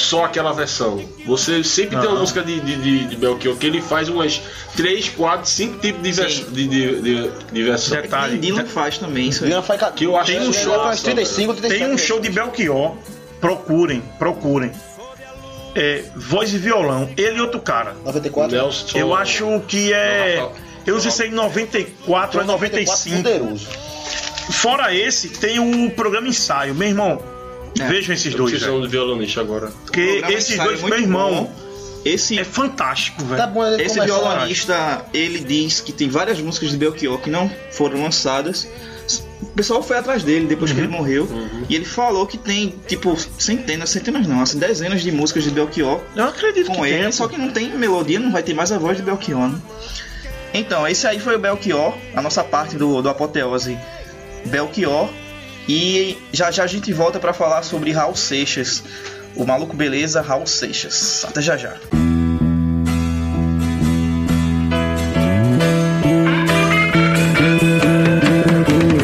só 0.00 0.24
aquela 0.24 0.52
versão. 0.52 1.02
Você 1.26 1.62
sempre 1.64 1.98
tem 1.98 2.08
uma 2.08 2.20
música 2.20 2.42
de, 2.42 2.60
de, 2.60 2.76
de, 2.76 3.06
de 3.06 3.16
Belchior 3.16 3.56
que 3.56 3.66
ele 3.66 3.80
faz 3.80 4.08
umas 4.08 4.40
3, 4.76 5.08
4, 5.10 5.48
5 5.48 5.78
tipos 5.78 6.02
de, 6.02 6.12
vers 6.12 6.34
de, 6.34 6.68
de, 6.68 7.02
de, 7.02 7.30
de 7.52 7.62
versão. 7.62 8.00
Detalhe. 8.00 8.36
E 8.36 8.38
Dylan 8.38 8.66
faz 8.66 8.98
também 8.98 9.28
isso. 9.28 9.44
Dylan 9.44 9.62
faz 9.62 9.80
Que 9.94 10.04
eu 10.04 10.16
acho 10.16 10.30
tem 10.30 10.40
que 10.40 10.46
um 10.46 10.50
é 10.50 10.52
show 10.52 10.80
as 10.82 11.02
35, 11.02 11.54
37. 11.54 11.84
Tem 11.84 11.94
um 11.94 11.98
show 11.98 12.20
de 12.20 12.30
Belchior. 12.30 12.96
Procurem, 13.40 14.02
procurem. 14.18 14.72
É, 15.74 16.04
voz 16.16 16.52
e 16.52 16.58
violão. 16.58 17.08
Ele 17.16 17.38
e 17.38 17.40
outro 17.40 17.60
cara. 17.60 17.94
94. 18.04 18.56
Nelson. 18.56 18.98
Eu 18.98 19.14
acho 19.14 19.60
que 19.68 19.92
é. 19.92 20.48
Eu 20.86 20.94
não 20.94 21.00
sei 21.00 21.10
se 21.10 21.22
é 21.24 21.26
em 21.26 21.32
94 21.32 22.38
ou 22.38 22.44
é 22.44 22.46
95. 22.46 23.16
Poderoso. 23.16 23.68
Fora 24.50 24.94
esse, 24.94 25.28
tem 25.28 25.58
o 25.58 25.90
programa 25.90 26.26
ensaio. 26.26 26.74
Meu 26.74 26.88
irmão, 26.88 27.22
É. 27.78 27.86
vejam 27.86 28.14
esses 28.14 28.34
dois. 28.34 28.50
preciso 28.50 28.72
velho. 28.72 28.82
de 28.82 28.88
violonista 28.88 29.40
agora. 29.40 29.72
Porque 29.84 30.22
esses 30.28 30.56
dois, 30.56 30.82
meu 30.82 30.98
irmão, 30.98 31.44
bom. 31.44 31.68
Esse, 32.04 32.38
é 32.38 32.44
fantástico, 32.44 33.22
velho. 33.24 33.36
Tá 33.36 33.46
bom 33.46 33.66
ele 33.66 33.82
esse 33.82 34.00
violonista, 34.00 35.04
ele 35.12 35.40
diz 35.40 35.80
que 35.80 35.92
tem 35.92 36.08
várias 36.08 36.40
músicas 36.40 36.70
de 36.70 36.76
Belchior 36.76 37.18
que 37.18 37.30
não 37.30 37.50
foram 37.70 38.02
lançadas. 38.02 38.68
O 39.40 39.46
pessoal 39.46 39.82
foi 39.82 39.96
atrás 39.96 40.22
dele 40.22 40.46
depois 40.46 40.72
que 40.72 40.78
ele 40.78 40.88
morreu. 40.88 41.28
E 41.68 41.74
ele 41.74 41.84
falou 41.84 42.26
que 42.26 42.36
tem, 42.38 42.74
tipo, 42.86 43.16
centenas, 43.38 43.90
centenas 43.90 44.26
não, 44.26 44.40
assim, 44.40 44.58
dezenas 44.58 45.02
de 45.02 45.10
músicas 45.10 45.44
de 45.44 45.50
Belchior 45.50 46.00
Eu 46.14 46.24
acredito 46.24 46.66
com 46.66 46.82
que 46.82 46.88
ele, 46.88 47.02
tem. 47.02 47.12
só 47.12 47.26
que 47.28 47.36
não 47.36 47.50
tem 47.50 47.70
melodia, 47.76 48.18
não 48.18 48.32
vai 48.32 48.42
ter 48.42 48.54
mais 48.54 48.70
a 48.72 48.78
voz 48.78 48.96
de 48.96 49.02
Belchior, 49.02 49.48
né? 49.48 49.60
Então, 50.52 50.86
esse 50.86 51.06
aí 51.06 51.20
foi 51.20 51.36
o 51.36 51.38
Belchior, 51.38 51.94
a 52.14 52.22
nossa 52.22 52.42
parte 52.42 52.76
do, 52.76 53.02
do 53.02 53.08
Apoteose 53.08 53.78
Belchior. 54.46 55.08
E 55.68 56.16
já 56.32 56.50
já 56.50 56.64
a 56.64 56.66
gente 56.66 56.90
volta 56.94 57.20
pra 57.20 57.34
falar 57.34 57.62
sobre 57.62 57.92
Raul 57.92 58.16
Seixas. 58.16 58.82
O 59.36 59.44
maluco 59.44 59.76
beleza, 59.76 60.22
Raul 60.22 60.46
Seixas. 60.46 61.26
Até 61.28 61.42
já 61.42 61.58
já. 61.58 61.74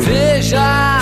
Veja, 0.01 1.01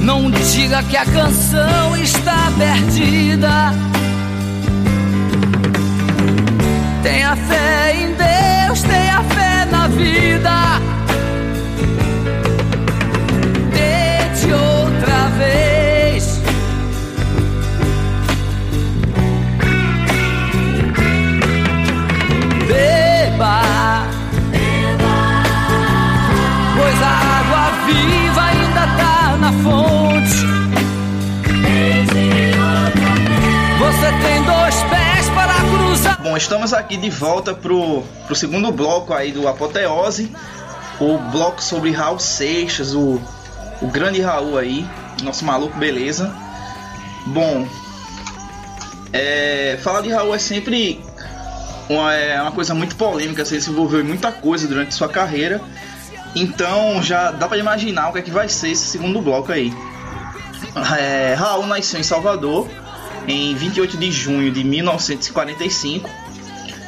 não 0.00 0.30
diga 0.30 0.82
que 0.84 0.96
a 0.96 1.04
canção 1.04 1.94
está 1.96 2.50
perdida. 2.56 3.74
Tenha 7.02 7.36
fé 7.36 7.94
em 7.96 8.14
Deus, 8.14 8.82
tenha 8.82 9.22
fé 9.24 9.66
na 9.66 9.88
vida. 9.88 10.99
Bom, 36.22 36.36
estamos 36.36 36.74
aqui 36.74 36.98
de 36.98 37.08
volta 37.08 37.54
pro, 37.54 38.02
pro 38.26 38.36
segundo 38.36 38.70
bloco 38.70 39.14
aí 39.14 39.32
do 39.32 39.48
Apoteose. 39.48 40.30
O 41.00 41.16
bloco 41.16 41.62
sobre 41.62 41.92
Raul 41.92 42.18
Seixas, 42.18 42.94
o, 42.94 43.18
o 43.80 43.86
grande 43.86 44.20
Raul 44.20 44.58
aí, 44.58 44.86
nosso 45.22 45.46
maluco 45.46 45.78
beleza. 45.78 46.30
Bom, 47.24 47.66
é, 49.14 49.78
falar 49.82 50.02
de 50.02 50.10
Raul 50.10 50.34
é 50.34 50.38
sempre 50.38 51.02
uma, 51.88 52.12
é 52.14 52.40
uma 52.42 52.52
coisa 52.52 52.74
muito 52.74 52.96
polêmica, 52.96 53.40
assim, 53.40 53.54
ele 53.54 53.62
se 53.62 53.70
envolveu 53.70 54.00
em 54.00 54.04
muita 54.04 54.30
coisa 54.30 54.68
durante 54.68 54.94
sua 54.94 55.08
carreira. 55.08 55.58
Então 56.36 57.02
já 57.02 57.30
dá 57.30 57.48
pra 57.48 57.56
imaginar 57.56 58.10
o 58.10 58.12
que 58.12 58.18
é 58.18 58.22
que 58.22 58.30
vai 58.30 58.46
ser 58.46 58.72
esse 58.72 58.84
segundo 58.84 59.22
bloco 59.22 59.50
aí. 59.52 59.72
É, 60.98 61.32
Raul 61.32 61.66
nasceu 61.66 61.98
em 61.98 62.02
Salvador 62.02 62.68
em 63.26 63.54
28 63.54 63.96
de 63.96 64.10
junho 64.10 64.50
de 64.50 64.62
1945. 64.64 66.08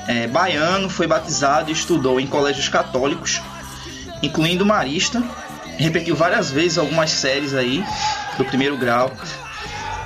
É, 0.08 0.26
baiano, 0.26 0.88
foi 0.90 1.06
batizado 1.06 1.70
e 1.70 1.72
estudou 1.72 2.18
em 2.18 2.26
colégios 2.26 2.68
católicos, 2.68 3.40
incluindo 4.22 4.66
Marista. 4.66 5.22
Repetiu 5.78 6.14
várias 6.16 6.50
vezes 6.50 6.76
algumas 6.78 7.10
séries 7.10 7.54
aí 7.54 7.84
do 8.36 8.44
primeiro 8.44 8.76
grau. 8.76 9.12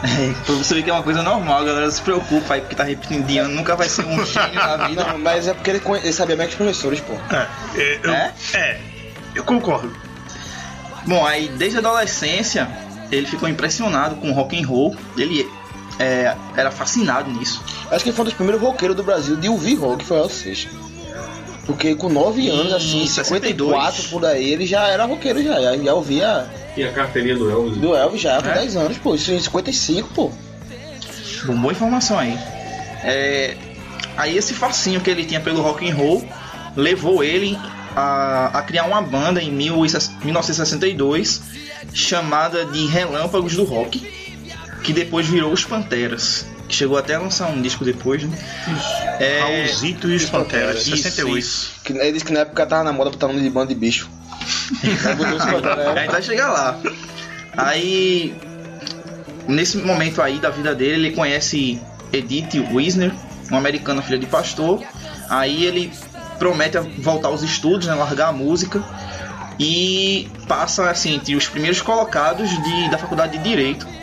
É, 0.03 0.33
pra 0.45 0.55
você 0.55 0.75
ver 0.75 0.83
que 0.83 0.91
é 0.91 0.93
uma 0.93 1.03
coisa 1.03 1.23
normal, 1.23 1.63
a 1.63 1.65
galera 1.65 1.91
se 1.91 2.03
preocupa 2.03 2.55
aí 2.55 2.61
porque 2.61 2.75
tá 2.77 2.85
repetindo 2.85 3.27
de 3.27 3.39
ano, 3.39 3.55
nunca 3.55 3.75
vai 3.75 3.89
ser 3.89 4.05
um 4.05 4.25
gênio 4.27 4.55
na 4.55 4.77
vida. 4.87 5.05
Não, 5.05 5.19
mas 5.19 5.49
é 5.49 5.55
porque 5.55 5.71
ele, 5.71 5.81
conhe- 5.81 6.03
ele 6.03 6.13
sabia 6.13 6.37
mais 6.37 6.51
que 6.51 6.55
os 6.55 6.59
professores, 6.59 7.01
pô. 7.01 7.15
É, 7.35 7.47
é, 7.81 8.01
eu, 8.03 8.13
É? 8.15 8.33
é, 8.53 8.81
eu 9.35 9.43
concordo. 9.43 9.97
Bom, 11.07 11.25
aí 11.25 11.49
desde 11.49 11.79
a 11.79 11.81
adolescência 11.81 12.69
ele 13.11 13.27
ficou 13.27 13.49
impressionado 13.49 14.17
com 14.17 14.31
rock 14.33 14.63
and 14.63 14.67
roll. 14.67 14.95
Ele 15.17 15.49
é, 15.99 16.35
era 16.57 16.71
fascinado 16.71 17.31
nisso. 17.31 17.63
Acho 17.91 18.03
que 18.05 18.11
ele 18.11 18.17
foi 18.17 18.23
um 18.25 18.29
dos 18.29 18.35
primeiros 18.35 18.63
roqueiros 18.63 18.97
do 18.97 19.03
Brasil 19.03 19.37
de 19.37 19.49
ouvir 19.49 19.75
rock, 19.77 20.05
foi 20.05 20.19
o 20.21 20.29
Seixas. 20.29 20.71
Porque 21.65 21.95
com 21.97 22.09
9 22.09 22.49
anos, 22.49 22.73
assim, 22.73 23.03
Em 23.03 23.07
54 23.09 23.97
62. 24.03 24.07
por 24.07 24.25
aí, 24.25 24.53
ele 24.53 24.65
já 24.67 24.87
era 24.87 25.05
roqueiro 25.05 25.43
já. 25.43 25.61
Já, 25.61 25.77
já 25.77 25.95
ouvia 25.95 26.47
E 26.77 26.85
a 26.85 26.93
carteirinha 26.93 27.35
do 27.37 27.51
Elvis. 27.51 27.77
do 27.79 27.95
Elvis 27.97 28.21
já 28.21 28.41
com 28.41 28.49
É? 28.49 28.55
10 28.55 28.77
anos, 28.77 28.99
pô. 28.99 29.15
Isso 29.17 29.33
em 29.33 29.41
55, 29.41 30.09
pô. 30.15 30.31
Bom, 31.45 31.57
boa 31.57 31.73
informação 31.73 32.19
aí. 32.19 32.39
É, 33.03 33.57
aí 34.17 34.37
esse 34.37 34.55
facinho 34.55 35.01
que 35.01 35.11
ele 35.11 35.25
tinha 35.25 35.41
pelo 35.41 35.61
rock 35.61 35.89
and 35.91 35.95
roll 35.95 36.25
levou 36.77 37.25
ele 37.25 37.59
a, 37.97 38.59
a 38.59 38.63
criar 38.63 38.85
uma 38.85 39.03
banda 39.03 39.43
em 39.43 39.51
1962 39.51 41.43
chamada 41.93 42.65
de 42.67 42.87
Relâmpagos 42.87 43.55
do 43.57 43.65
Rock, 43.65 44.07
que 44.87 44.93
depois 44.93 45.27
virou 45.27 45.53
os 45.53 45.65
Panteras, 45.65 46.47
que 46.69 46.75
chegou 46.77 46.97
até 46.97 47.17
a 47.17 47.19
lançar 47.19 47.49
um 47.49 47.61
disco 47.61 47.85
depois, 47.85 48.23
né? 48.23 48.39
É, 49.19 49.41
Raulzito 49.41 50.09
e 50.09 50.15
os 50.15 50.27
Panteras, 50.27 50.87
isso, 50.87 50.99
68. 50.99 51.39
isso. 51.39 51.73
Que, 51.83 51.93
ele 51.93 52.13
disse 52.13 52.25
que 52.25 52.33
na 52.33 52.41
época 52.41 52.65
tava 52.65 52.85
na 52.85 52.93
moda 52.93 53.11
botar 53.11 53.27
nome 53.27 53.43
de 53.43 53.51
banda 53.51 53.67
de 53.67 53.75
bicho. 53.75 54.09
Aí 55.99 56.09
vai 56.09 56.23
chegar 56.23 56.53
lá. 56.53 56.79
Aí, 57.57 58.37
nesse 59.49 59.79
momento 59.79 60.23
aí 60.23 60.39
da 60.39 60.51
vida 60.51 60.73
dele, 60.73 61.07
ele 61.07 61.17
conhece 61.17 61.81
Edith 62.13 62.61
Wisner, 62.73 63.13
uma 63.49 63.59
americana 63.59 64.01
filha 64.03 64.21
de 64.21 64.27
pastor. 64.27 64.85
Aí 65.29 65.65
ele 65.65 65.93
promete 66.39 66.79
voltar 66.99 67.27
aos 67.27 67.43
estudos, 67.43 67.89
né, 67.89 67.95
largar 67.95 68.29
a 68.29 68.33
música 68.33 68.85
e 69.59 70.29
passa 70.47 70.89
assim 70.89 71.15
entre 71.15 71.35
os 71.35 71.49
primeiros 71.49 71.81
colocados 71.81 72.49
de, 72.51 72.91
da 72.91 72.99
faculdade 72.99 73.37
de 73.37 73.43
direito. 73.43 73.96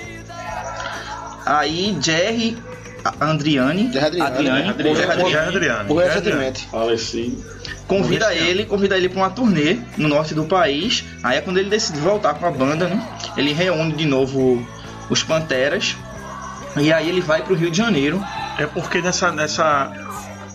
Aí 1.46 1.98
Jerry 2.02 2.58
Andriani, 3.20 3.91
Jerry 3.91 4.22
Adriani, 4.22 4.70
Adriani, 4.70 4.70
Adriani. 4.70 5.96
Já, 5.96 6.04
recentemente. 6.04 6.68
Faleci. 6.68 7.38
convida 7.88 8.34
ele, 8.34 8.66
convida 8.66 8.98
ele 8.98 9.10
para 9.10 9.20
uma 9.20 9.30
turnê 9.30 9.78
no 9.98 10.08
norte 10.08 10.34
do 10.34 10.46
país. 10.46 11.04
Aí 11.22 11.38
é 11.38 11.41
quando 11.41 11.58
ele 11.58 11.70
decide 11.70 12.00
voltar 12.00 12.34
com 12.36 12.46
a 12.46 12.52
banda, 12.52 12.88
né? 12.88 13.06
Ele 13.36 13.52
reúne 13.52 13.94
de 13.94 14.06
novo 14.06 14.66
os 15.10 15.22
Panteras. 15.22 15.96
E 16.78 16.91
aí 16.91 17.10
ele 17.10 17.22
vai 17.22 17.44
pro 17.44 17.56
Rio 17.56 17.70
de 17.70 17.78
Janeiro. 17.78 18.24
É 18.58 18.66
porque 18.66 19.02
nessa, 19.02 19.32
nessa, 19.32 19.91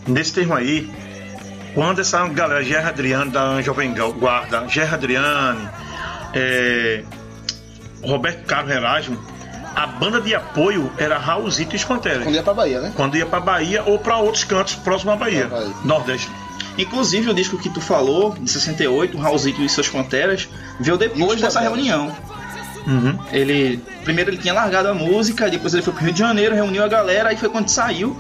nesse 0.07 0.33
termo 0.33 0.55
aí, 0.55 0.91
quando 1.75 2.01
essa 2.01 2.27
galera, 2.29 2.63
Gerra 2.63 2.89
Adriano 2.89 3.31
da 3.31 3.61
Jovem 3.61 3.95
Guarda, 3.95 4.67
Gerra 4.69 4.97
Adriane, 4.97 5.69
é, 6.35 7.03
Roberto 8.03 8.45
Carlos 8.47 8.73
Erasmo, 8.75 9.38
a 9.79 9.87
banda 9.87 10.21
de 10.21 10.35
apoio 10.35 10.91
era 10.99 11.17
Raulzito 11.19 11.77
e 11.77 11.79
Panteras. 11.79 12.25
Quando 12.25 12.35
ia 12.35 12.43
pra 12.43 12.53
Bahia, 12.53 12.81
né? 12.81 12.93
Quando 12.97 13.17
ia 13.17 13.25
pra 13.27 13.39
Bahia 13.39 13.85
ou 13.87 13.97
pra 13.97 14.17
outros 14.17 14.43
cantos 14.43 14.75
próximos 14.75 15.15
à 15.15 15.17
Bahia, 15.17 15.47
Pra 15.47 15.59
Bahia. 15.59 15.75
Nordeste. 15.85 16.29
Inclusive 16.77 17.31
o 17.31 17.35
disco 17.35 17.57
que 17.57 17.69
tu 17.71 17.81
falou, 17.81 18.35
de 18.35 18.51
68, 18.51 19.17
o 19.17 19.21
Raulzito 19.21 19.63
e 19.63 19.69
suas 19.69 19.89
Panteras, 19.89 20.49
veio 20.81 20.97
depois 20.99 21.41
dessa 21.41 21.61
Panteras? 21.61 21.77
reunião. 21.77 22.17
Uhum. 22.89 23.19
Ele 23.33 23.79
primeiro 24.03 24.31
ele 24.31 24.39
tinha 24.39 24.55
largado 24.55 24.89
a 24.89 24.95
música, 24.95 25.49
depois 25.49 25.73
ele 25.75 25.83
foi 25.83 25.93
pro 25.93 26.03
Rio 26.03 26.13
de 26.13 26.19
Janeiro, 26.19 26.55
reuniu 26.55 26.83
a 26.83 26.89
galera, 26.89 27.29
aí 27.29 27.37
foi 27.37 27.49
quando 27.49 27.69
saiu 27.69 28.17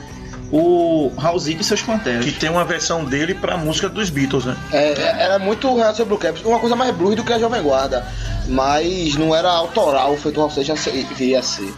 o 0.50 1.12
Raulzito 1.16 1.60
e 1.60 1.64
seus 1.64 1.82
Panteras. 1.82 2.24
Que 2.24 2.32
tem 2.32 2.48
uma 2.50 2.64
versão 2.64 3.04
dele 3.04 3.34
pra 3.34 3.56
música 3.56 3.88
dos 3.88 4.08
Beatles, 4.10 4.44
né? 4.44 4.56
É, 4.72 4.92
é- 4.92 5.16
era 5.24 5.38
muito 5.38 5.74
real 5.76 5.94
sobre 5.94 6.14
o 6.14 6.18
Caps, 6.18 6.42
uma 6.44 6.58
coisa 6.58 6.74
mais 6.74 6.94
blues 6.94 7.16
do 7.16 7.24
que 7.24 7.32
a 7.32 7.38
Jovem 7.38 7.62
Guarda. 7.62 8.06
Mas 8.48 9.14
não 9.16 9.34
era 9.34 9.50
autoral, 9.50 10.16
feito 10.16 10.40
o 10.40 10.46
Raul 10.46 10.64
viria 11.14 11.40
a 11.40 11.42
ser. 11.42 11.72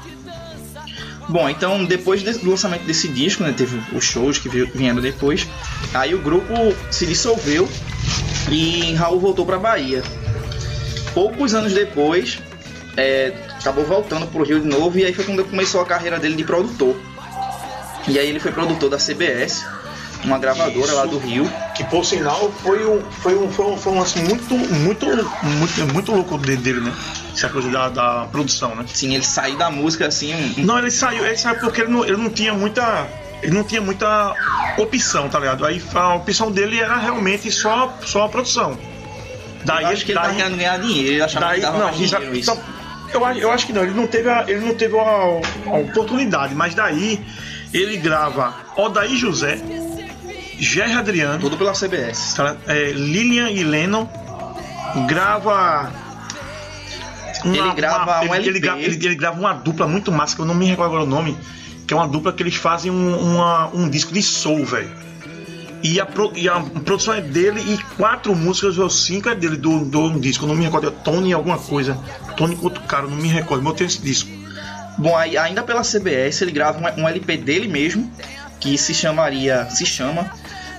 Bom, 1.29 1.49
então 1.49 1.85
depois 1.85 2.23
do 2.23 2.51
lançamento 2.51 2.83
desse 2.85 3.07
disco, 3.09 3.43
né, 3.45 3.55
teve 3.57 3.81
os 3.97 4.05
shows 4.05 4.39
que 4.39 4.49
vi- 4.49 4.65
vieram 4.65 5.01
depois. 5.01 5.47
Aí 5.95 6.15
o 6.15 6.19
grupo 6.21 6.53
se 6.91 7.07
dissolveu 7.07 7.69
e 8.51 8.95
Raul 8.95 9.21
voltou 9.21 9.47
pra 9.47 9.59
Bahia. 9.59 10.03
Poucos 11.15 11.55
anos 11.55 11.73
depois, 11.73 12.39
é, 12.97 13.33
acabou 13.59 13.85
voltando 13.85 14.27
pro 14.27 14.43
Rio 14.45 14.61
de 14.61 14.67
novo 14.67 14.99
e 14.99 15.05
aí 15.05 15.13
foi 15.13 15.25
quando 15.25 15.45
começou 15.45 15.81
a 15.81 15.85
carreira 15.87 16.19
dele 16.19 16.35
de 16.37 16.45
produtor. 16.45 16.97
E 18.11 18.19
aí 18.19 18.29
ele 18.29 18.41
foi 18.41 18.53
produtor 18.53 18.91
da 18.91 18.97
CBS, 18.99 19.65
uma 20.25 20.39
gravadora 20.39 20.93
lá 20.93 21.07
do 21.07 21.19
Rio. 21.19 21.51
Que 21.77 21.85
por 21.85 22.05
sinal 22.05 22.51
foi 22.63 22.85
um, 22.87 23.01
foi 23.23 23.35
um, 23.37 23.51
foi 23.51 23.65
um, 23.67 23.77
foi 23.77 23.93
um 23.93 23.99
lance 23.99 24.19
muito, 24.19 24.55
muito, 24.55 25.07
muito, 25.43 25.93
muito 25.95 26.13
louco 26.13 26.37
de- 26.39 26.57
dele, 26.57 26.81
né? 26.81 26.93
Essa 27.33 27.49
coisa 27.49 27.71
da, 27.71 27.89
da 27.89 28.27
produção, 28.31 28.75
né? 28.75 28.85
Sim, 28.93 29.15
ele 29.15 29.25
saiu 29.25 29.57
da 29.57 29.71
música 29.71 30.07
assim, 30.09 30.55
Não, 30.59 30.79
ele 30.79 30.91
saiu, 30.91 31.25
ele 31.25 31.37
saiu 31.37 31.59
porque 31.61 31.83
ele 31.83 31.91
não, 31.93 32.05
ele 32.05 32.17
não 32.17 32.29
tinha 32.31 32.53
muita. 32.53 33.07
Ele 33.43 33.53
não 33.55 33.65
tinha 33.65 33.81
muita 33.81 34.35
opção, 34.77 35.27
tá 35.31 35.39
ligado? 35.39 35.65
Aí 35.65 35.83
a 35.95 36.15
opção 36.17 36.51
dele 36.53 36.79
era 36.79 36.97
realmente 36.99 37.51
só, 37.51 37.97
só 38.05 38.25
a 38.27 38.29
produção. 38.29 38.77
Daí, 39.65 39.85
eu 39.85 39.89
acho 39.91 40.05
que 40.05 40.13
ele 40.13 40.19
tava 40.19 40.29
daí, 40.33 40.37
querendo 40.37 40.57
ganhar 40.59 40.79
dinheiro, 40.79 41.13
ele 41.15 41.23
achava 41.23 41.47
daí 41.47 41.61
que 41.61 41.67
não, 41.67 41.91
dinheiro 41.91 42.35
isso. 42.37 42.51
então, 42.51 42.63
eu, 43.15 43.25
acho- 43.25 43.41
eu 43.41 43.51
acho 43.51 43.67
que 43.67 43.73
não, 43.73 43.83
ele 43.83 43.95
não 43.95 44.07
teve 44.07 44.29
a, 44.29 44.45
ele 44.47 44.61
não 44.61 44.75
teve 44.75 44.99
a, 44.99 45.03
a 45.03 45.79
oportunidade, 45.79 46.55
mas 46.55 46.75
daí 46.75 47.19
ele 47.73 47.97
grava 47.97 48.55
Odaí 48.77 49.17
José, 49.17 49.59
Jerry 50.59 50.93
Adriano, 50.93 51.39
Tudo 51.41 51.57
pela 51.57 51.73
CBS. 51.73 52.35
tá, 52.35 52.57
é, 52.67 52.91
Lilian 52.93 53.51
e 53.51 53.63
Lennon, 53.65 54.07
grava. 55.07 55.91
Ele 57.45 57.73
grava 57.75 58.21
um 58.27 58.35
ele, 58.35 58.49
ele 58.49 58.61
grava, 58.61 58.81
ele- 58.81 59.07
ele 59.07 59.15
grava 59.15 59.39
uma 59.41 59.55
dupla 59.55 59.87
muito 59.87 60.13
massa, 60.13 60.35
que 60.37 60.43
eu 60.43 60.47
não 60.47 60.55
me 60.55 60.67
recordo 60.67 60.91
agora 60.91 61.05
o 61.05 61.07
nome, 61.07 61.37
que 61.87 61.95
é 61.95 61.97
uma 61.97 62.07
dupla 62.07 62.33
que 62.33 62.43
eles 62.43 62.55
fazem 62.57 62.91
um, 62.91 63.17
uma- 63.17 63.69
um 63.73 63.89
disco 63.89 64.13
de 64.13 64.23
soul, 64.23 64.65
velho. 64.67 64.91
E 65.83 65.99
a, 65.99 66.05
pro- 66.05 66.33
e 66.37 66.47
a 66.47 66.61
produção 66.61 67.15
é 67.15 67.23
dele 67.23 67.61
e 67.63 67.79
quatro 67.97 68.35
músicas 68.37 68.77
ou 68.77 68.91
cinco 68.91 69.31
é 69.31 69.35
dele 69.35 69.57
do, 69.57 69.83
do 69.87 70.21
disco. 70.21 70.45
Eu 70.45 70.49
não 70.49 70.55
me 70.55 70.65
recordo, 70.65 70.89
é 70.89 70.91
Tony 70.91 71.33
alguma 71.33 71.57
coisa. 71.57 71.97
Tony 72.37 72.55
com 72.57 72.65
outro 72.67 72.83
cara, 72.83 73.05
eu 73.07 73.11
não 73.11 73.17
me 73.17 73.29
recordo, 73.29 73.63
mas 73.65 73.73
eu 73.73 73.77
tenho 73.79 73.89
esse 73.89 74.03
disco. 74.03 74.29
Bom, 74.99 75.17
aí, 75.17 75.37
ainda 75.37 75.63
pela 75.63 75.83
CBS, 75.83 76.43
ele 76.43 76.53
grava 76.53 76.79
um, 76.79 77.03
um 77.03 77.09
LP 77.09 77.37
dele 77.37 77.69
mesmo, 77.69 78.11
que 78.59 78.77
se 78.77 78.93
chamaria, 78.93 79.69
se 79.71 79.87
chama 79.87 80.31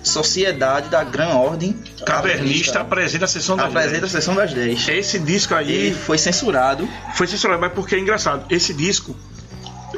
Sociedade 0.04 0.90
da 0.90 1.04
Gran 1.04 1.30
Ordem 1.30 1.76
Cavernista 2.06 2.82
apresenta 2.82 3.26
a 3.26 3.28
sessão 3.28 3.56
da 3.56 3.66
apresenta 3.66 4.06
a 4.08 4.10
sessão 4.10 4.34
das 4.34 4.54
10. 4.54 4.88
Esse 4.90 5.20
disco 5.20 5.54
aí 5.54 5.72
Ele 5.72 5.96
foi 5.96 6.18
censurado. 6.18 6.90
foi 7.14 7.28
censurado, 7.28 7.62
mas 7.62 7.72
porque 7.74 7.96
é 7.96 8.00
engraçado. 8.00 8.46
Esse 8.50 8.74
disco 8.74 9.16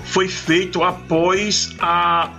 foi 0.03 0.27
feito 0.27 0.83
após 0.83 1.71
a. 1.79 2.31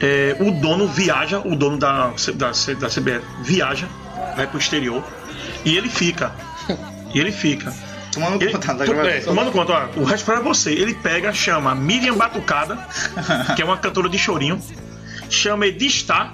é, 0.00 0.36
o 0.40 0.50
dono 0.60 0.88
viaja, 0.88 1.38
o 1.38 1.54
dono 1.54 1.78
da, 1.78 2.12
da, 2.34 2.50
da 2.50 2.88
CBS 2.88 3.22
viaja, 3.42 3.86
vai 4.34 4.46
pro 4.46 4.58
exterior 4.58 5.04
e 5.64 5.76
ele 5.76 5.88
fica. 5.88 6.34
E 7.14 7.20
ele 7.20 7.32
fica. 7.32 7.72
Tomando 8.16 8.42
Ele, 8.42 8.52
conta 8.52 8.74
da 8.74 8.84
tu- 8.84 8.92
é, 8.92 8.94
gravação. 8.94 9.34
tomando 9.34 9.52
conta, 9.52 9.72
ó, 9.72 10.00
o 10.00 10.04
resto 10.04 10.24
para 10.24 10.40
você. 10.40 10.72
Ele 10.72 10.94
pega, 10.94 11.32
chama 11.32 11.74
Miriam 11.74 12.14
Batucada, 12.16 12.78
que 13.54 13.60
é 13.62 13.64
uma 13.64 13.76
cantora 13.76 14.08
de 14.08 14.18
chorinho, 14.18 14.58
chama 15.28 15.66
Edistar, 15.66 16.32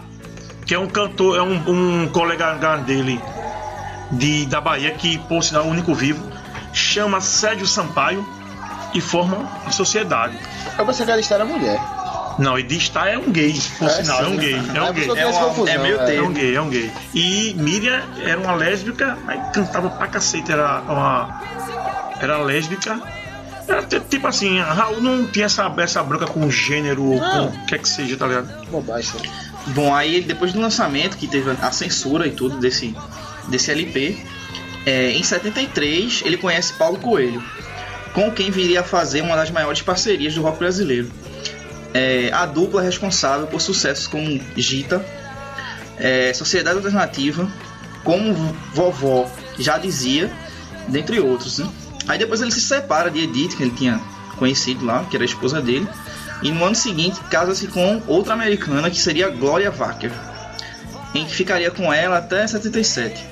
que 0.65 0.75
é 0.75 0.79
um 0.79 0.87
cantor, 0.87 1.37
é 1.37 1.43
um, 1.43 2.03
um 2.05 2.09
colega 2.09 2.55
dele 2.87 3.21
de, 4.13 4.47
da 4.47 4.61
Bahia, 4.61 4.93
que 4.93 5.19
por 5.19 5.43
sinal 5.43 5.65
é 5.65 5.67
o 5.67 5.71
único 5.71 5.95
vivo, 5.95 6.23
chama 6.73 7.21
Sérgio 7.21 7.67
Sampaio 7.67 8.25
e 8.95 9.01
forma 9.01 9.49
a 9.67 9.71
sociedade. 9.73 10.39
Eu 10.79 10.87
pensei 10.87 11.05
que 11.05 11.13
a 11.13 11.17
lista 11.17 11.35
era 11.35 11.45
mulher. 11.45 11.81
Não, 12.39 12.59
Edistar 12.59 13.09
é 13.09 13.19
um 13.19 13.31
gay, 13.31 13.61
por 13.79 13.89
É, 13.89 13.91
sinal, 13.91 14.23
é 14.23 14.25
sim. 14.25 14.33
um 14.33 14.37
gay, 14.39 14.55
é 14.55 14.57
É 14.57 14.83
um 14.83 14.87
a 14.87 14.93
gay. 14.93 15.09
É 15.19 15.27
uma- 15.27 15.39
confusão, 15.49 15.75
é 15.75 15.79
meio 15.79 16.01
é. 16.01 16.17
É 16.17 16.23
um 16.23 16.33
gay, 16.33 16.57
é 16.57 16.61
um 16.63 16.71
gay. 16.71 16.91
E 17.15 17.55
Miriam 17.59 18.01
era 18.25 18.41
uma 18.41 18.55
lésbica, 18.55 19.19
mas 19.27 19.39
cantava 19.53 19.91
pra 19.91 20.07
cacete, 20.07 20.51
era 20.51 20.81
uma. 20.89 21.43
Era 22.23 22.39
lésbica. 22.39 23.03
Era 23.67 23.83
tipo 23.83 24.27
assim, 24.27 24.59
a 24.61 24.73
Raul 24.73 25.01
não 25.01 25.27
tinha 25.27 25.47
essa, 25.47 25.73
essa 25.79 26.03
branca 26.03 26.27
com 26.27 26.49
gênero, 26.51 27.05
ou 27.05 27.21
Não. 27.21 27.49
com 27.51 27.57
o 27.57 27.67
que 27.67 27.75
é 27.75 27.79
que 27.79 27.89
seja, 27.89 28.17
tá 28.17 28.27
ligado? 28.27 28.67
Bobagem. 28.71 29.21
Bom, 29.69 29.95
aí 29.95 30.21
depois 30.23 30.53
do 30.53 30.61
lançamento, 30.61 31.17
que 31.17 31.27
teve 31.27 31.51
a 31.51 31.71
censura 31.73 32.27
e 32.27 32.31
tudo 32.31 32.59
desse, 32.59 32.95
desse 33.49 33.71
LP, 33.71 34.19
é, 34.87 35.11
em 35.13 35.23
73 35.23 36.23
ele 36.25 36.37
conhece 36.37 36.73
Paulo 36.75 36.99
Coelho, 36.99 37.43
com 38.13 38.31
quem 38.31 38.51
viria 38.51 38.81
a 38.81 38.85
fazer 38.85 39.21
uma 39.21 39.37
das 39.37 39.51
maiores 39.51 39.83
parcerias 39.83 40.35
do 40.35 40.43
rock 40.43 40.59
brasileiro. 40.59 41.11
É, 41.95 42.31
a 42.33 42.47
dupla 42.47 42.83
é 42.83 42.85
responsável 42.85 43.47
por 43.47 43.61
sucessos 43.61 44.07
como 44.07 44.41
Gita, 44.57 45.05
é, 45.99 46.33
Sociedade 46.35 46.77
Alternativa, 46.79 47.49
como 48.03 48.35
Vovó 48.75 49.31
já 49.59 49.79
dizia, 49.79 50.31
dentre 50.89 51.21
outros. 51.21 51.59
né? 51.59 51.69
Aí 52.09 52.19
depois 52.19 52.41
ele 52.41 52.51
se 52.51 52.61
separa 52.61 53.11
de 53.11 53.21
Edith, 53.21 53.57
que 53.57 53.63
ele 53.63 53.73
tinha 53.73 54.01
conhecido 54.37 54.85
lá, 54.85 55.05
que 55.05 55.17
era 55.17 55.25
a 55.25 55.27
esposa 55.27 55.61
dele, 55.61 55.87
e 56.43 56.51
no 56.51 56.65
ano 56.65 56.75
seguinte 56.75 57.21
casa-se 57.31 57.69
com 57.69 58.03
outra 58.07 58.35
americana 58.35 58.91
que 58.91 58.99
seria 58.99 59.29
Gloria 59.29 59.71
Wacker, 59.71 60.11
em 61.15 61.25
que 61.25 61.35
ficaria 61.35 61.71
com 61.71 61.93
ela 61.93 62.19
até 62.19 62.47
77. 62.47 63.25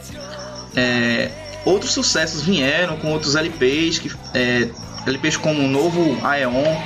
É, 0.76 1.30
outros 1.64 1.92
sucessos 1.92 2.42
vieram 2.42 2.96
com 2.98 3.10
outros 3.12 3.34
LPs, 3.34 3.98
que, 3.98 4.12
é, 4.34 4.68
LPs 5.06 5.36
como 5.36 5.64
o 5.64 5.68
Novo 5.68 6.18
Aeon 6.24 6.76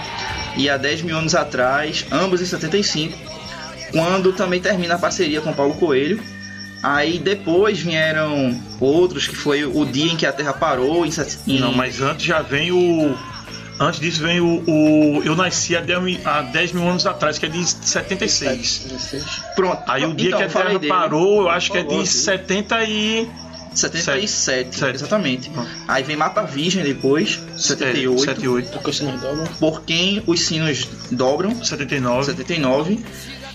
e 0.57 0.71
há 0.71 0.77
10 0.77 1.03
mil 1.03 1.19
anos 1.19 1.35
atrás, 1.35 2.07
ambos 2.11 2.41
em 2.41 2.47
75, 2.47 3.19
quando 3.93 4.33
também 4.33 4.61
termina 4.61 4.95
a 4.95 4.99
parceria 4.99 5.41
com 5.41 5.53
Paulo 5.53 5.75
Coelho. 5.75 6.23
Aí 6.87 7.19
depois 7.19 7.79
vieram 7.81 8.61
outros, 8.79 9.27
que 9.27 9.35
foi 9.35 9.65
o 9.65 9.87
dia 9.87 10.13
em 10.13 10.17
que 10.17 10.27
a 10.27 10.33
Terra 10.33 10.53
parou, 10.53 11.07
em, 11.07 11.11
Não, 11.59 11.73
mas 11.73 12.01
antes 12.03 12.27
já 12.27 12.43
vem 12.43 12.71
o. 12.73 13.17
Antes 13.81 13.99
disso 14.01 14.23
vem 14.23 14.39
o. 14.39 14.63
o 14.69 15.23
eu 15.25 15.35
nasci 15.35 15.75
há 15.75 15.81
10, 15.81 16.03
mil- 16.03 16.21
há 16.25 16.43
10 16.43 16.73
mil 16.73 16.87
anos 16.87 17.07
atrás, 17.07 17.39
que 17.39 17.47
é 17.47 17.49
de 17.49 17.65
76. 17.67 18.83
16. 18.87 19.25
pronto. 19.57 19.83
Aí 19.89 20.05
o 20.05 20.13
dia 20.15 20.29
Então, 20.29 20.39
que 20.41 20.45
a 20.45 20.49
Terra 20.49 20.79
dele. 20.79 20.87
parou, 20.89 21.41
eu 21.43 21.49
acho 21.49 21.73
que 21.73 21.79
é 21.79 21.83
de 21.83 21.95
aqui. 21.95 22.07
70 22.07 22.85
e. 22.85 23.29
77, 23.75 24.29
Sete. 24.77 24.95
exatamente. 24.95 25.51
Ah. 25.57 25.65
Aí 25.89 26.05
vem 26.05 26.15
Mata 26.17 26.43
Virgem 26.45 26.85
depois, 26.85 27.41
78, 27.57 28.21
78. 28.21 28.71
Porque 28.71 28.93
se 28.93 29.03
não 29.03 29.17
dobra. 29.17 29.47
Por 29.59 29.83
quem 29.83 30.23
os 30.27 30.41
sinos 30.43 30.87
dobram, 31.11 31.53
79, 31.65 32.25
79. 32.27 33.01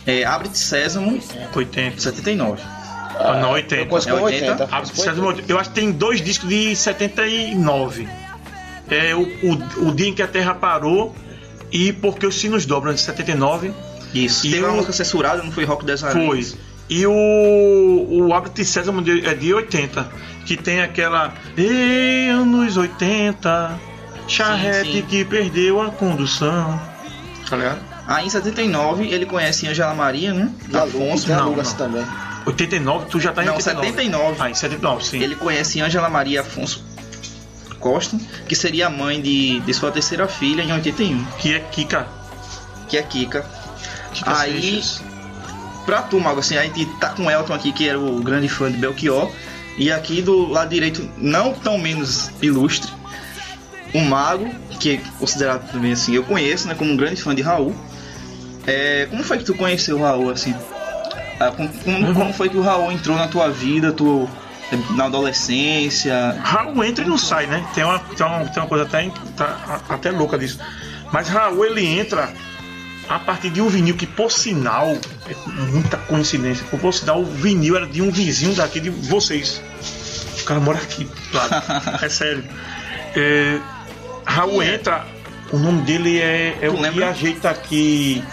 É, 0.05 0.25
Abre-te 0.25 0.57
Sésamo, 0.59 1.17
80. 1.55 2.01
79. 2.01 2.61
Ah, 3.19 3.33
não, 3.41 3.49
Eu 3.49 3.53
80. 3.55 3.85
conheço 3.87 4.09
É 4.09 4.11
com 4.13 4.21
80? 4.21 4.51
80. 4.63 4.69
Ah, 4.71 4.85
Sésamo, 4.85 5.33
Eu 5.47 5.59
acho 5.59 5.69
que 5.69 5.75
tem 5.75 5.91
dois 5.91 6.21
discos 6.21 6.47
de 6.47 6.75
79. 6.75 8.07
É 8.89 9.13
o, 9.13 9.21
o, 9.21 9.89
o 9.89 9.91
dia 9.93 10.07
em 10.07 10.13
que 10.13 10.21
a 10.21 10.27
Terra 10.27 10.53
parou 10.55 11.13
e 11.71 11.91
porque 11.93 12.25
os 12.25 12.39
sinos 12.39 12.65
dobram 12.65 12.93
de 12.93 13.01
79. 13.01 13.71
Isso. 14.13 14.47
E 14.47 14.51
Teve 14.51 14.63
uma 14.63 14.73
música 14.73 14.93
censurada, 14.93 15.43
não 15.43 15.51
foi 15.51 15.65
Rock 15.65 15.85
das 15.85 16.01
Foi. 16.01 16.09
Aranhas? 16.09 16.57
E 16.89 17.05
o, 17.05 17.11
o 18.09 18.33
Abre 18.33 18.65
Sésamo 18.65 19.01
de- 19.01 19.23
é 19.23 19.35
de 19.35 19.53
80, 19.53 20.09
que 20.45 20.57
tem 20.57 20.81
aquela 20.81 21.33
"Ei, 21.55 22.29
anos 22.29 22.77
80, 22.77 23.79
charrete 24.27 24.85
Sim, 24.87 24.93
sim. 24.93 25.01
que 25.03 25.23
perdeu 25.25 25.79
a 25.81 25.91
condução. 25.91 26.81
Tá 27.47 27.55
ligado? 27.57 27.79
Aí 28.07 28.25
em 28.25 28.29
79 28.29 29.07
ele 29.07 29.27
conhece 29.27 29.67
Angela 29.67 29.93
Maria, 29.93 30.33
né? 30.33 30.49
Da 30.69 30.83
Lu- 30.83 30.89
Afonso. 31.03 31.27
tem 31.27 31.35
a 31.35 31.39
não, 31.41 31.55
não. 31.55 31.63
também. 31.75 32.05
89, 32.45 33.05
tu 33.09 33.19
já 33.19 33.31
tá 33.31 33.43
em 33.43 33.45
Não, 33.47 33.55
89. 33.55 33.87
79. 33.87 34.35
Ah, 34.39 34.49
em 34.49 34.53
79, 34.53 35.03
sim. 35.05 35.21
Ele 35.21 35.35
conhece 35.35 35.81
Angela 35.81 36.09
Maria 36.09 36.41
Afonso 36.41 36.83
Costa, 37.79 38.17
que 38.47 38.55
seria 38.55 38.87
a 38.87 38.89
mãe 38.89 39.21
de, 39.21 39.59
de 39.61 39.73
sua 39.73 39.91
terceira 39.91 40.27
filha 40.27 40.61
em 40.61 40.71
81, 40.71 41.23
Que 41.39 41.53
é 41.55 41.59
Kika. 41.59 42.07
que 42.87 42.97
é 42.97 43.03
Kika. 43.03 43.45
Kika 44.13 44.37
Aí, 44.39 44.61
Seixas. 44.61 45.01
pra 45.85 46.01
tu, 46.01 46.19
Mago, 46.19 46.39
assim, 46.39 46.57
a 46.57 46.63
gente 46.63 46.85
tá 46.99 47.09
com 47.09 47.25
o 47.25 47.31
Elton 47.31 47.53
aqui, 47.53 47.71
que 47.71 47.87
era 47.87 47.99
o 47.99 48.19
grande 48.21 48.49
fã 48.49 48.71
de 48.71 48.77
Belchior. 48.77 49.31
E 49.77 49.91
aqui 49.91 50.21
do 50.21 50.47
lado 50.49 50.69
direito, 50.69 51.09
não 51.17 51.53
tão 51.53 51.77
menos 51.77 52.31
ilustre, 52.41 52.91
o 53.93 54.01
Mago, 54.01 54.49
que 54.79 54.95
é 54.95 55.01
considerado 55.17 55.71
também 55.71 55.93
assim, 55.93 56.13
eu 56.13 56.23
conheço, 56.23 56.67
né, 56.67 56.75
como 56.75 56.91
um 56.91 56.97
grande 56.97 57.21
fã 57.21 57.33
de 57.33 57.41
Raul. 57.41 57.73
É, 58.67 59.07
como 59.09 59.23
foi 59.23 59.37
que 59.37 59.45
tu 59.45 59.53
conheceu 59.55 59.97
o 59.97 60.01
Raul, 60.01 60.29
assim? 60.31 60.53
Ah, 61.39 61.51
como, 61.51 61.69
como- 61.69 62.13
como 62.13 62.33
foi 62.33 62.49
que 62.49 62.57
o 62.57 62.61
Raul 62.61 62.91
entrou 62.91 63.15
na 63.17 63.27
tua 63.27 63.49
vida, 63.49 63.91
tu, 63.91 64.29
na 64.95 65.05
adolescência? 65.05 66.37
Raul 66.43 66.83
entra 66.83 67.03
e 67.03 67.07
não 67.07 67.17
sai, 67.17 67.45
né? 67.47 67.65
Tem 67.73 67.83
uma, 67.83 67.99
tem 67.99 68.25
uma, 68.25 68.39
tem 68.45 68.61
uma 68.61 68.67
coisa 68.69 68.83
até, 68.85 69.09
tá- 69.37 69.79
até 69.89 70.11
louca 70.11 70.37
disso. 70.37 70.59
Mas 71.11 71.27
Raul 71.29 71.65
ele 71.65 71.85
entra 71.85 72.31
a 73.07 73.17
partir 73.17 73.49
de 73.49 73.61
um 73.61 73.67
vinil 73.67 73.95
que, 73.95 74.05
por 74.05 74.31
sinal, 74.31 74.95
é 75.27 75.35
muita 75.71 75.97
coincidência. 75.97 76.65
Por 76.65 76.93
sinal, 76.93 77.21
o 77.21 77.25
vinil 77.25 77.75
era 77.75 77.87
de 77.87 78.01
um 78.01 78.11
vizinho 78.11 78.53
daqui 78.53 78.79
de 78.79 78.89
vocês. 78.89 79.61
O 80.41 80.43
cara 80.43 80.59
mora 80.59 80.77
aqui, 80.77 81.09
claro. 81.31 81.49
é 82.03 82.09
sério. 82.09 82.43
É, 83.15 83.59
Raul 84.25 84.61
entra, 84.61 85.05
o 85.51 85.57
nome 85.57 85.81
dele 85.81 86.19
é, 86.19 86.57
é 86.61 86.69
o 86.69 86.77
que 86.77 87.03
ajeita 87.03 87.49
aqui. 87.49 88.23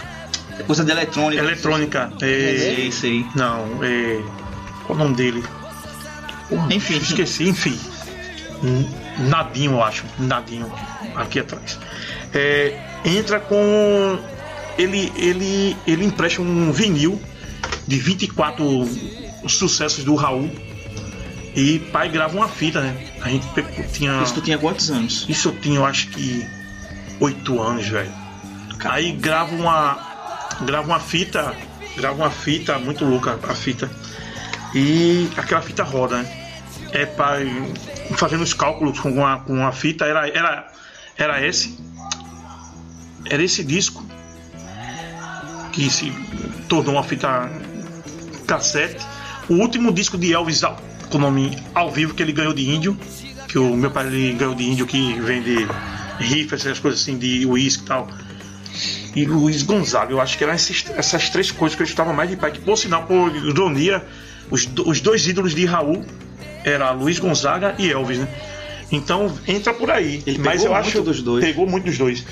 Coisa 0.65 0.83
de 0.83 0.91
eletrônica. 0.91 1.41
Eletrônica. 1.41 2.11
É, 2.21 2.57
Sei, 2.57 2.91
sei. 2.91 3.25
não, 3.35 3.83
é. 3.83 4.21
Qual 4.85 4.97
o 4.97 5.03
nome 5.03 5.15
dele? 5.15 5.43
Porra, 6.49 6.73
Enfim. 6.73 6.97
Esqueci, 6.97 7.47
enfim. 7.49 7.77
Nadinho, 9.19 9.73
eu 9.73 9.83
acho. 9.83 10.05
Nadinho, 10.17 10.71
aqui 11.15 11.39
atrás. 11.39 11.77
É, 12.33 12.79
entra 13.05 13.39
com. 13.39 14.19
Ele, 14.77 15.11
ele, 15.15 15.75
ele 15.87 16.05
empresta 16.05 16.41
um 16.41 16.71
vinil 16.71 17.19
de 17.87 17.97
24 17.97 18.63
sucessos 19.47 20.03
do 20.03 20.15
Raul. 20.15 20.49
E 21.55 21.79
pai 21.79 22.07
grava 22.07 22.35
uma 22.37 22.47
fita, 22.47 22.81
né? 22.81 22.95
A 23.21 23.29
gente 23.29 23.47
tinha. 23.91 24.21
Isso 24.21 24.35
tu 24.35 24.41
tinha 24.41 24.57
quantos 24.57 24.91
anos? 24.91 25.25
Isso 25.27 25.49
eu 25.49 25.55
tinha, 25.59 25.77
eu 25.77 25.85
acho 25.85 26.07
que 26.09 26.45
8 27.19 27.61
anos, 27.61 27.87
velho. 27.87 28.11
Aí 28.85 29.11
grava 29.11 29.55
uma. 29.55 30.16
Grava 30.61 30.87
uma 30.87 30.99
fita. 30.99 31.53
Grava 31.95 32.15
uma 32.15 32.31
fita 32.31 32.77
muito 32.79 33.05
louca 33.05 33.39
a 33.43 33.55
fita. 33.55 33.89
E 34.73 35.29
aquela 35.37 35.61
fita 35.61 35.83
roda, 35.83 36.21
né? 36.21 36.47
É 36.91 37.05
para 37.05 37.39
fazendo 38.15 38.43
os 38.43 38.53
cálculos 38.53 38.99
com 38.99 39.11
uma, 39.11 39.39
com 39.39 39.53
uma 39.53 39.71
fita, 39.71 40.05
era, 40.05 40.27
era, 40.27 40.67
era 41.17 41.45
esse. 41.45 41.77
Era 43.25 43.43
esse 43.43 43.63
disco 43.63 44.05
que 45.73 45.89
se 45.89 46.11
tornou 46.69 46.95
uma 46.95 47.03
fita 47.03 47.49
cassete. 48.45 49.05
O 49.49 49.55
último 49.55 49.91
disco 49.91 50.17
de 50.17 50.33
Elvis 50.33 50.61
com 51.09 51.17
nome 51.17 51.57
ao 51.73 51.91
vivo 51.91 52.13
que 52.13 52.21
ele 52.21 52.33
ganhou 52.33 52.53
de 52.53 52.69
índio, 52.69 52.97
que 53.47 53.57
o 53.57 53.75
meu 53.75 53.91
pai 53.91 54.07
ele 54.07 54.33
ganhou 54.33 54.55
de 54.55 54.63
índio 54.63 54.85
que 54.85 55.19
vende 55.21 55.67
rifles, 56.19 56.65
essas 56.65 56.79
coisas 56.79 57.01
assim 57.01 57.17
de 57.17 57.45
uísque 57.45 57.83
e 57.83 57.87
tal. 57.87 58.07
E 59.15 59.25
Luiz 59.25 59.63
Gonzaga, 59.63 60.11
eu 60.11 60.21
acho 60.21 60.37
que 60.37 60.43
eram 60.43 60.53
esses- 60.53 60.85
essas 60.95 61.29
três 61.29 61.49
coisas 61.51 61.75
que 61.75 61.81
eu 61.81 61.87
estava 61.87 62.13
mais 62.13 62.29
de 62.29 62.35
pai, 62.35 62.51
que 62.51 62.59
por 62.59 62.77
sinal, 62.77 63.03
por 63.03 63.35
ironia, 63.35 64.03
os, 64.51 64.67
os 64.85 65.01
dois 65.01 65.27
ídolos 65.27 65.55
de 65.55 65.65
Raul 65.65 66.05
era 66.63 66.91
Luiz 66.91 67.17
Gonzaga 67.19 67.73
e 67.79 67.89
Elvis, 67.91 68.19
né? 68.19 68.27
Então 68.91 69.33
entra 69.47 69.73
por 69.73 69.89
aí. 69.91 70.21
Ele 70.25 70.37
Mas 70.39 70.61
pegou 70.61 70.67
eu 70.67 70.73
muito 70.73 70.87
acho 70.87 71.01
dos 71.01 71.21
dois. 71.21 71.43
pegou 71.45 71.67
muito 71.67 71.85
dos 71.85 71.97
dois. 71.97 72.23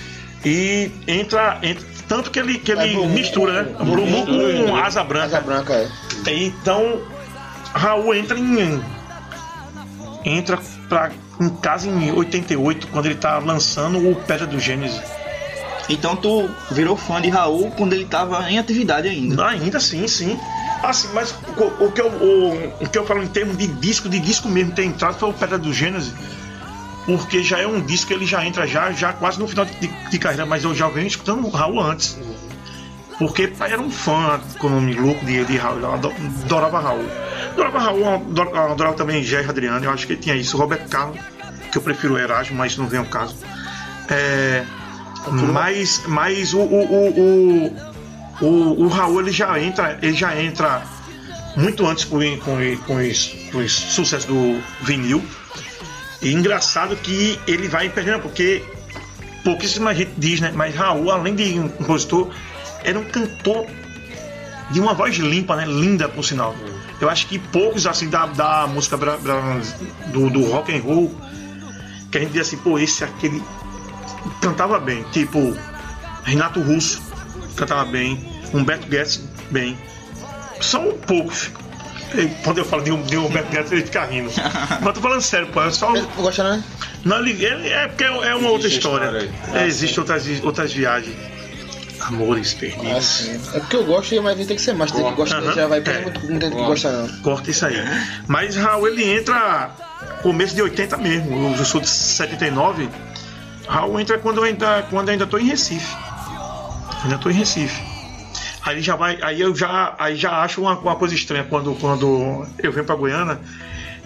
E 0.45 0.91
entra, 1.07 1.57
entra 1.63 1.83
tanto 2.07 2.29
que 2.29 2.37
ele 2.39 2.59
que 2.59 2.71
É, 2.71 2.75
ele 2.85 2.93
Blue 2.93 3.05
Moon 3.07 3.13
mistura, 3.13 3.63
né? 3.63 3.75
Blue 3.83 4.05
Moon 4.05 4.25
com 4.67 4.75
asa 4.75 5.03
branca. 5.03 5.25
Asa 5.25 5.41
branca, 5.41 5.73
é. 5.73 5.87
Então, 6.31 7.01
Raul 7.73 8.13
entra 8.13 8.37
em. 8.37 8.79
Entra 10.23 10.59
pra, 10.89 11.11
em 11.39 11.49
casa 11.49 11.87
em 11.87 12.11
88, 12.11 12.87
quando 12.87 13.05
ele 13.07 13.15
tá 13.15 13.37
lançando 13.39 13.97
o 14.09 14.15
Pedra 14.15 14.47
do 14.47 14.59
Gênesis. 14.59 15.01
Então 15.89 16.15
tu 16.15 16.49
virou 16.71 16.97
fã 16.97 17.21
de 17.21 17.29
Raul 17.29 17.71
quando 17.71 17.93
ele 17.93 18.05
tava 18.05 18.49
em 18.49 18.57
atividade 18.57 19.07
ainda. 19.07 19.47
Ainda 19.47 19.79
sim, 19.79 20.07
sim. 20.07 20.39
Assim, 20.83 21.07
mas 21.13 21.33
o, 21.57 21.85
o 21.85 21.91
que 21.91 22.01
eu, 22.01 22.07
o, 22.07 22.83
o 22.83 22.89
que 22.89 22.97
eu 22.97 23.05
falo 23.05 23.23
em 23.23 23.27
termos 23.27 23.57
de 23.57 23.67
disco, 23.67 24.09
de 24.09 24.19
disco 24.19 24.47
mesmo 24.49 24.73
ter 24.73 24.83
entrado 24.83 25.17
foi 25.17 25.29
o 25.29 25.33
Pedra 25.33 25.57
do 25.57 25.73
Gênesis. 25.73 26.13
Porque 27.05 27.43
já 27.43 27.59
é 27.59 27.67
um 27.67 27.81
disco 27.81 28.07
que 28.07 28.13
ele 28.13 28.25
já 28.25 28.43
entra 28.45 28.65
já, 28.65 28.91
já 28.91 29.13
quase 29.13 29.39
no 29.39 29.47
final 29.47 29.65
de, 29.65 29.87
de 29.87 30.19
carreira, 30.19 30.45
mas 30.45 30.63
eu 30.63 30.73
já 30.73 30.87
venho 30.87 31.07
escutando 31.07 31.45
o 31.45 31.49
Raul 31.49 31.79
antes. 31.79 32.17
Porque 33.17 33.47
pai 33.47 33.71
era 33.71 33.81
um 33.81 33.89
fã 33.89 34.39
com 34.59 34.67
o 34.67 34.69
nome 34.71 34.93
louco 34.93 35.23
de, 35.23 35.45
de 35.45 35.55
Raul, 35.55 35.79
adorava 35.85 36.79
Raul. 36.79 37.05
Adorava 37.53 37.79
Raul, 37.79 38.07
adorava, 38.07 38.71
adorava 38.71 38.95
também 38.95 39.23
Jair 39.23 39.47
Adriano, 39.47 39.85
eu 39.85 39.91
acho 39.91 40.05
que 40.05 40.13
ele 40.13 40.21
tinha 40.21 40.35
isso, 40.35 40.57
Roberto 40.57 40.89
Carlos, 40.89 41.19
que 41.71 41.77
eu 41.77 41.81
prefiro 41.81 42.17
Erasmo, 42.17 42.57
mas 42.57 42.75
não 42.75 42.87
vem 42.87 42.99
ao 42.99 43.05
caso. 43.05 43.35
É, 44.09 44.65
mas 45.31 46.03
mas 46.07 46.53
o, 46.53 46.59
o, 46.59 47.09
o, 47.19 47.77
o, 48.41 48.83
o, 48.83 48.87
Raul 48.87 49.21
ele 49.21 49.31
já 49.31 49.59
entra, 49.59 49.97
ele 50.01 50.13
já 50.13 50.39
entra 50.39 50.83
muito 51.55 51.85
antes 51.85 52.03
com, 52.05 52.19
com, 52.39 52.77
com, 52.85 52.95
os, 52.97 53.27
com 53.51 53.57
os 53.59 53.71
sucessos 53.71 54.25
do 54.25 54.61
vinil. 54.81 55.23
E 56.21 56.31
engraçado 56.33 56.95
que 56.95 57.39
ele 57.47 57.67
vai 57.67 57.89
perdendo, 57.89 58.19
porque 58.21 58.63
pouquíssima 59.43 59.93
gente 59.93 60.11
diz, 60.17 60.39
né? 60.41 60.51
Mas 60.53 60.73
Raul, 60.75 61.11
além 61.11 61.35
de 61.35 61.59
um 61.59 61.67
compositor, 61.69 62.29
era 62.83 62.97
um 62.99 63.03
cantor 63.03 63.65
de 64.71 64.79
uma 64.79 64.93
voz 64.93 65.15
limpa, 65.17 65.55
né? 65.55 65.65
Linda, 65.65 66.09
por 66.09 66.23
sinal. 66.23 66.55
Eu 66.99 67.09
acho 67.09 67.27
que 67.27 67.37
poucos, 67.37 67.85
assim, 67.85 68.09
da, 68.09 68.25
da 68.25 68.65
música 68.67 68.97
bra- 68.97 69.17
bra- 69.17 69.59
do, 70.07 70.29
do 70.29 70.45
rock 70.49 70.75
and 70.75 70.81
roll, 70.81 71.13
que 72.11 72.17
a 72.17 72.21
gente 72.21 72.31
diz 72.31 72.41
assim, 72.41 72.57
pô, 72.57 72.79
esse 72.79 73.03
aquele 73.03 73.43
cantava 74.41 74.79
bem. 74.79 75.03
Tipo, 75.11 75.55
Renato 76.23 76.61
Russo 76.61 77.01
cantava 77.55 77.85
bem, 77.85 78.23
Humberto 78.53 78.87
Guedes 78.87 79.21
bem. 79.51 79.77
São 80.61 80.91
poucos. 81.05 81.49
E 82.13 82.27
Quando 82.43 82.59
eu 82.59 82.65
falo 82.65 82.83
de, 82.83 82.91
um- 82.91 83.01
de 83.01 83.17
Humberto 83.17 83.51
Guedes, 83.51 83.71
ele 83.71 83.83
fica 83.83 84.05
rindo. 84.05 84.31
Mas 84.81 84.93
tô 84.93 85.01
falando 85.01 85.21
sério, 85.21 85.47
pô. 85.47 85.61
É 85.63 85.71
só. 85.71 85.91
Ele 85.95 86.01
não 86.15 86.23
gosta, 86.23 86.43
né? 86.43 86.63
Não, 87.03 87.19
ele, 87.19 87.31
ele- 87.43 87.69
é 87.69 87.87
porque 87.87 88.03
é 88.03 88.35
uma 88.35 88.49
outra 88.49 88.67
história. 88.67 89.29
É, 89.53 89.65
Existem 89.67 89.99
outras, 89.99 90.25
outras 90.43 90.71
viagens. 90.73 91.15
Amores 92.01 92.53
perdidos. 92.53 92.91
Assim. 92.97 93.39
É 93.55 93.59
porque 93.59 93.75
eu 93.77 93.83
gosto, 93.85 94.21
mas 94.21 94.35
tem 94.45 94.55
que 94.55 94.61
ser 94.61 94.73
mais. 94.73 94.91
Tem 94.91 95.03
que 95.03 95.11
gostar, 95.15 95.37
Aham. 95.39 95.53
já 95.53 95.65
vai 95.67 95.79
É. 95.83 96.01
muito, 96.01 96.31
não 96.31 96.37
tem 96.39 96.51
que 96.51 96.55
gostar, 96.57 96.91
não. 96.91 97.07
Corta 97.21 97.49
isso 97.49 97.65
aí. 97.65 97.75
Mas 98.27 98.55
Raul 98.55 98.87
ele 98.87 99.03
entra 99.17 99.71
começo 100.21 100.53
de 100.53 100.61
80 100.61 100.97
mesmo. 100.97 101.55
Eu 101.57 101.65
sou 101.65 101.81
de 101.81 101.89
79. 101.89 102.89
Raul 103.67 103.99
entra 103.99 104.17
quando 104.17 104.37
eu 104.37 104.43
ainda, 104.43 104.83
quando 104.89 105.09
eu 105.09 105.13
ainda 105.13 105.27
tô 105.27 105.37
em 105.37 105.45
Recife. 105.47 105.95
Ainda 107.03 107.17
tô 107.17 107.29
em 107.29 107.33
Recife. 107.33 107.81
Aí 108.63 108.81
já 108.81 108.95
vai, 108.95 109.19
aí 109.21 109.39
eu 109.41 109.55
já, 109.55 109.93
aí 109.99 110.15
já 110.15 110.41
acho 110.41 110.61
uma, 110.61 110.77
uma 110.77 110.95
coisa 110.95 111.13
estranha 111.13 111.43
quando, 111.43 111.75
quando 111.75 112.47
eu 112.57 112.71
venho 112.71 112.85
pra 112.85 112.95
Goiânia 112.95 113.39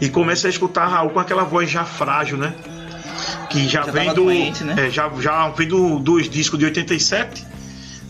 e 0.01 0.09
começo 0.09 0.47
a 0.47 0.49
escutar 0.49 0.87
Raul 0.87 1.09
com 1.11 1.19
aquela 1.19 1.43
voz 1.43 1.69
já 1.69 1.85
frágil, 1.85 2.37
né? 2.37 2.53
Que 3.49 3.67
já, 3.67 3.83
Já 3.83 3.91
vem 3.91 4.09
do. 4.09 4.25
doente, 4.25 4.63
né? 4.63 4.87
é, 4.87 4.89
já, 4.89 5.09
já 5.19 5.49
vem 5.49 5.67
do, 5.67 5.99
dos 5.99 6.29
discos 6.29 6.59
de 6.59 6.65
87, 6.65 7.45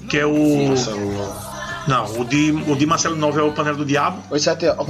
que 0.09 0.17
é 0.17 0.25
o. 0.25 0.73
Não, 1.89 2.05
o 2.19 2.23
de, 2.25 2.51
o 2.67 2.75
de 2.75 2.85
Marcelo 2.85 3.15
Nova 3.15 3.39
é 3.39 3.43
o 3.43 3.51
Panela 3.51 3.75
do 3.77 3.83
Diabo. 3.85 4.21
87 4.29 4.65
é 4.65 4.71
o 4.73 4.85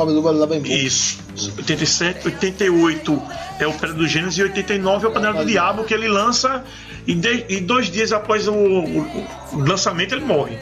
bem 0.47 0.60
bom. 0.62 0.68
Isso. 0.68 1.18
87, 1.58 2.26
88 2.26 3.22
é 3.60 3.68
o 3.68 3.72
Pedra 3.74 3.93
do 3.95 4.08
Gênesis 4.08 4.38
e 4.38 4.43
89 4.43 5.06
é 5.06 5.10
o 5.10 5.12
Panela 5.14 5.34
do 5.39 5.45
Diabo 5.45 5.84
que 5.86 5.93
ele 5.93 6.08
lança 6.08 6.64
e, 7.08 7.16
de- 7.16 7.45
e 7.50 7.60
dois 7.62 7.89
dias 7.89 8.12
após 8.12 8.47
o, 8.47 8.54
o- 8.54 9.28
o 9.54 9.60
lançamento 9.60 10.14
ele 10.14 10.26
morre. 10.26 10.58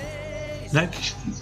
Né? 0.72 0.90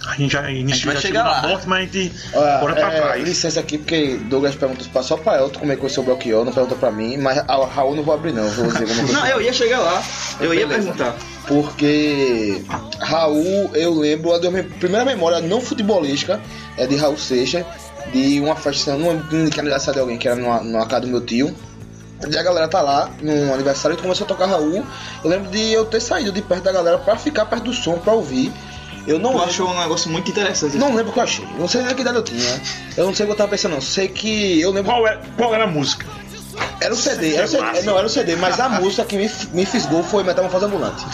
A 0.08 0.14
gente 0.14 0.32
já 0.32 0.50
inicia 0.50 0.86
vai 0.86 0.94
já 0.94 1.00
chegar 1.00 1.24
chegou 1.24 1.42
na 1.42 1.48
morte, 1.48 1.68
mas 1.68 1.78
a 1.78 1.92
gente 1.92 2.14
Olha, 2.32 2.58
bora 2.58 2.74
pra 2.74 2.92
é, 2.92 3.00
trás. 3.00 3.24
licença 3.24 3.60
aqui, 3.60 3.78
porque 3.78 4.16
Douglas 4.28 4.54
perguntou 4.54 4.86
pra- 4.92 5.02
só 5.02 5.16
pra 5.16 5.38
Elton 5.38 5.58
como 5.60 5.72
é 5.72 5.76
que 5.76 5.84
o 5.84 6.02
Belchior, 6.02 6.44
não 6.44 6.52
perguntou 6.52 6.78
pra 6.78 6.90
mim, 6.90 7.16
mas 7.16 7.38
a 7.38 7.64
Raul 7.66 7.96
não 7.96 8.02
vou 8.02 8.14
abrir 8.14 8.32
não, 8.32 8.48
vou 8.50 8.66
dizer 8.66 8.86
como 8.86 9.12
Não, 9.12 9.26
eu 9.26 9.40
ia 9.42 9.52
chegar 9.52 9.80
lá. 9.80 10.02
Eu 10.40 10.54
ia 10.54 10.66
Beleza. 10.66 10.92
perguntar. 10.92 11.16
Porque 11.46 12.62
Raul, 13.00 13.70
eu 13.74 13.94
lembro, 13.94 14.32
a 14.32 14.38
minha 14.50 14.64
primeira 14.64 15.04
memória 15.04 15.40
não 15.40 15.60
futebolística 15.60 16.40
é 16.76 16.86
de 16.86 16.96
Raul 16.96 17.16
Seixas, 17.18 17.64
de 18.12 18.40
uma 18.40 18.54
festa, 18.54 18.96
não 18.96 19.08
lembro 19.10 19.50
que 19.50 19.58
aniversário 19.60 19.94
de 19.94 20.00
alguém, 20.00 20.18
que 20.18 20.28
era 20.28 20.36
numa, 20.36 20.60
numa 20.60 20.86
casa 20.86 21.02
do 21.02 21.08
meu 21.08 21.20
tio. 21.20 21.54
E 22.30 22.38
a 22.38 22.42
galera 22.42 22.66
tá 22.66 22.80
lá 22.80 23.10
no 23.20 23.52
aniversário 23.52 23.96
e 23.98 24.00
começou 24.00 24.24
a 24.24 24.28
tocar 24.28 24.46
Raul. 24.46 24.84
Eu 25.22 25.28
lembro 25.30 25.50
de 25.50 25.72
eu 25.72 25.84
ter 25.84 26.00
saído 26.00 26.32
de 26.32 26.40
perto 26.40 26.62
da 26.64 26.72
galera 26.72 26.96
pra 26.98 27.14
ficar 27.16 27.44
perto 27.44 27.64
do 27.64 27.72
som, 27.74 27.98
pra 27.98 28.12
ouvir. 28.14 28.50
Eu 29.06 29.18
não 29.18 29.40
acho 29.42 29.64
um 29.64 29.78
negócio 29.78 30.10
muito 30.10 30.30
interessante. 30.30 30.76
Não 30.76 30.88
lembro 30.94 31.10
o 31.10 31.12
que 31.12 31.18
eu 31.18 31.22
achei. 31.24 31.46
Não 31.58 31.68
sei 31.68 31.82
nem 31.82 31.94
que 31.94 32.00
idade 32.02 32.16
eu 32.16 32.24
tinha. 32.24 32.60
Eu 32.96 33.06
não 33.06 33.14
sei 33.14 33.24
o 33.24 33.28
que 33.28 33.32
eu 33.32 33.36
tava 33.36 33.50
pensando, 33.50 33.72
não. 33.74 33.80
Sei 33.80 34.08
que 34.08 34.60
eu 34.60 34.70
lembro. 34.72 34.90
Qual, 34.92 35.06
é, 35.06 35.18
qual 35.36 35.54
era 35.54 35.64
a 35.64 35.66
música? 35.68 36.04
Era 36.80 36.92
o 36.92 36.96
CD, 36.96 37.34
era 37.34 37.44
o 37.44 37.48
CD. 37.48 37.62
massa. 37.62 37.82
Não, 37.82 37.98
era 37.98 38.06
o 38.06 38.10
CD, 38.10 38.34
mas 38.36 38.58
a 38.58 38.68
música 38.68 39.04
que 39.04 39.16
me, 39.16 39.30
me 39.52 39.66
fisgou 39.66 40.02
foi 40.02 40.22
Metamorfose 40.24 40.64
Ambulante. 40.64 41.04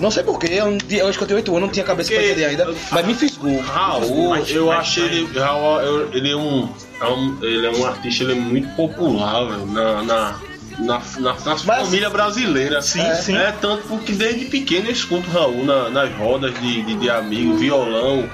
Não 0.00 0.10
sei 0.10 0.22
porquê, 0.22 0.46
eu, 0.52 0.76
eu 0.90 1.06
acho 1.08 1.18
que 1.18 1.24
eu 1.24 1.28
tenho 1.28 1.38
8 1.38 1.50
anos, 1.50 1.62
não 1.62 1.68
tinha 1.68 1.84
cabeça 1.84 2.08
pra 2.10 2.18
Porque- 2.18 2.32
entender 2.32 2.46
ainda, 2.46 2.74
mas 2.90 3.06
me 3.06 3.14
fisgou. 3.14 3.60
Raul, 3.60 4.30
Mas- 4.30 4.50
eu 4.50 4.66
mas- 4.66 4.78
acho 4.80 5.00
ele. 5.00 5.38
Raul, 5.38 6.08
ele 6.14 6.30
é 6.32 6.36
um, 6.36 6.68
é 7.00 7.06
um. 7.08 7.38
Ele 7.42 7.66
é 7.66 7.70
um 7.70 7.84
artista, 7.86 8.24
ele 8.24 8.32
é 8.32 8.36
muito 8.36 8.68
popular, 8.74 9.44
velho, 9.44 9.66
na. 9.66 10.02
na 10.02 10.34
na, 10.78 11.00
na, 11.18 11.32
na 11.34 11.56
família 11.56 12.10
brasileira. 12.10 12.82
Sim, 12.82 13.00
é, 13.00 13.14
sim. 13.16 13.36
É 13.36 13.52
tanto 13.52 13.86
porque 13.88 14.12
desde 14.12 14.46
pequeno 14.46 14.86
eu 14.88 14.92
escuto 14.92 15.30
Raul 15.30 15.64
na- 15.64 15.88
nas 15.90 16.12
rodas 16.16 16.52
de, 16.60 16.82
de, 16.82 16.94
de 16.96 17.10
amigos, 17.10 17.58
violão, 17.60 18.28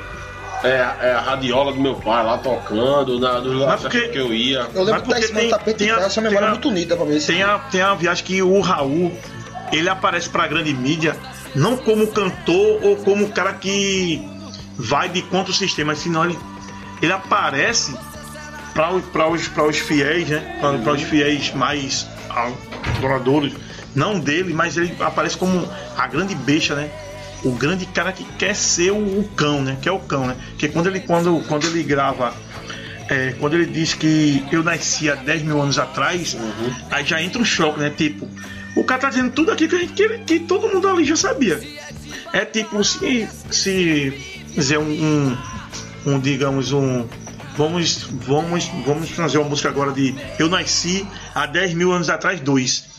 é, 0.64 0.68
é 1.00 1.12
a 1.16 1.20
radiola 1.20 1.72
do 1.72 1.80
meu 1.80 1.94
pai 1.96 2.24
lá 2.24 2.38
tocando, 2.38 3.18
na, 3.18 3.40
dos 3.40 3.52
lugares 3.52 3.82
porque- 3.82 4.08
que 4.08 4.18
eu 4.18 4.32
ia. 4.32 4.66
Eu 4.74 4.82
lembro 4.84 5.02
Mas 5.08 5.26
que 5.26 5.32
tá 5.32 5.38
tem- 5.40 5.50
tapete 5.50 5.76
tem 5.78 5.90
a- 5.90 5.96
casa, 5.96 6.20
memória 6.20 6.38
tem 6.38 6.46
é 6.46 6.48
a- 6.48 6.50
muito 6.52 6.70
nítida 6.70 6.96
pra 6.96 7.04
mim. 7.04 7.16
esse- 7.16 7.26
Tem 7.28 7.42
a, 7.42 7.58
tem 7.58 7.80
a 7.82 7.94
viagem 7.94 8.24
que 8.24 8.42
o 8.42 8.60
Raul 8.60 9.12
ele 9.72 9.88
aparece 9.88 10.28
pra 10.28 10.46
grande 10.46 10.72
mídia 10.74 11.16
não 11.54 11.76
como 11.76 12.06
cantor 12.08 12.80
ou 12.82 12.96
como 12.96 13.28
cara 13.30 13.52
que 13.54 14.22
vai 14.76 15.08
de 15.08 15.22
contra 15.22 15.50
o 15.52 15.54
sistema, 15.54 15.94
senão 15.94 16.24
ele, 16.24 16.38
ele 17.00 17.12
aparece 17.12 17.94
para 18.74 18.90
os, 18.92 19.04
pra 19.06 19.28
os, 19.28 19.48
pra 19.48 19.64
os 19.66 19.78
fiéis, 19.78 20.28
né? 20.28 20.58
Para 20.60 20.92
os 20.94 21.02
fiéis 21.02 21.52
mais 21.54 22.06
adoradores, 22.96 23.52
não 23.94 24.18
dele, 24.18 24.52
mas 24.54 24.76
ele 24.76 24.94
aparece 25.00 25.36
como 25.36 25.68
a 25.96 26.06
grande 26.06 26.34
besta, 26.34 26.74
né? 26.74 26.90
O 27.44 27.52
grande 27.52 27.86
cara 27.86 28.12
que 28.12 28.24
quer 28.38 28.54
ser 28.54 28.92
o, 28.92 28.96
o 29.20 29.28
cão, 29.36 29.60
né? 29.62 29.76
Que 29.82 29.88
é 29.88 29.92
o 29.92 29.98
cão, 29.98 30.26
né? 30.26 30.36
Que 30.56 30.68
quando 30.68 30.86
ele, 30.86 31.00
quando, 31.00 31.42
quando 31.48 31.66
ele 31.66 31.82
grava 31.82 32.32
é, 33.08 33.34
quando 33.40 33.54
ele 33.54 33.66
diz 33.66 33.94
que 33.94 34.44
eu 34.52 34.62
nasci 34.62 35.10
há 35.10 35.14
10 35.16 35.42
mil 35.42 35.60
anos 35.60 35.78
atrás, 35.78 36.36
aí 36.90 37.04
já 37.04 37.20
entra 37.20 37.42
um 37.42 37.44
choque, 37.44 37.80
né? 37.80 37.90
Tipo, 37.90 38.28
o 38.76 38.84
cara 38.84 39.00
tá 39.02 39.08
dizendo 39.10 39.30
tudo 39.32 39.50
aquilo 39.50 39.70
que, 39.70 39.76
a 39.76 39.78
gente- 39.80 39.92
que, 39.92 40.18
que 40.18 40.38
todo 40.40 40.68
mundo 40.68 40.88
ali 40.88 41.04
já 41.04 41.16
sabia. 41.16 41.60
É 42.32 42.44
tipo, 42.46 42.82
se, 42.82 43.28
se 43.50 44.44
dizer 44.54 44.78
um, 44.78 44.84
um, 44.88 45.36
um, 46.06 46.18
digamos, 46.20 46.72
um. 46.72 47.06
Vamos, 47.56 48.06
vamos, 48.26 48.70
vamos 48.86 49.10
fazer 49.10 49.38
uma 49.38 49.48
música 49.48 49.68
agora 49.68 49.92
de 49.92 50.14
Eu 50.38 50.48
nasci 50.48 51.06
há 51.34 51.46
10 51.46 51.74
mil 51.74 51.92
anos 51.92 52.08
atrás, 52.08 52.40
dois. 52.40 52.90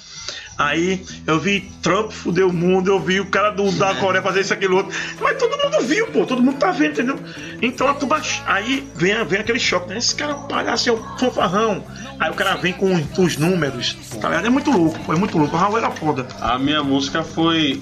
Aí 0.57 1.03
eu 1.25 1.39
vi 1.39 1.61
Trump 1.81 2.11
fuder 2.11 2.45
o 2.45 2.53
mundo, 2.53 2.91
eu 2.91 2.99
vi 2.99 3.19
o 3.19 3.25
cara 3.25 3.49
do, 3.49 3.71
da 3.71 3.95
Coreia 3.95 4.21
fazer 4.21 4.41
isso, 4.41 4.53
aquilo 4.53 4.77
outro. 4.77 4.95
Mas 5.19 5.37
todo 5.37 5.57
mundo 5.57 5.85
viu, 5.87 6.07
pô, 6.07 6.25
todo 6.25 6.43
mundo 6.43 6.57
tá 6.57 6.71
vendo, 6.71 6.91
entendeu? 6.91 7.19
Então 7.61 7.87
a 7.87 7.93
turma. 7.95 8.21
Aí 8.45 8.87
vem, 8.95 9.25
vem 9.25 9.39
aquele 9.39 9.59
choque, 9.59 9.89
né? 9.89 9.97
Esse 9.97 10.13
cara 10.13 10.35
palhaço 10.35 10.89
é 10.89 10.91
o 10.91 10.97
fanfarrão. 11.17 11.83
Aí 12.19 12.29
o 12.29 12.33
cara 12.35 12.55
vem 12.55 12.73
com 12.73 12.93
os 13.17 13.37
números, 13.37 13.97
tá 14.21 14.29
ligado? 14.29 14.45
É 14.45 14.49
muito 14.49 14.69
louco, 14.69 14.99
pô, 14.99 15.13
é 15.13 15.15
muito 15.15 15.37
louco. 15.37 15.55
O 15.55 15.59
Raul 15.59 15.77
era 15.77 15.89
foda. 15.89 16.27
A 16.39 16.59
minha 16.59 16.83
música 16.83 17.23
foi. 17.23 17.81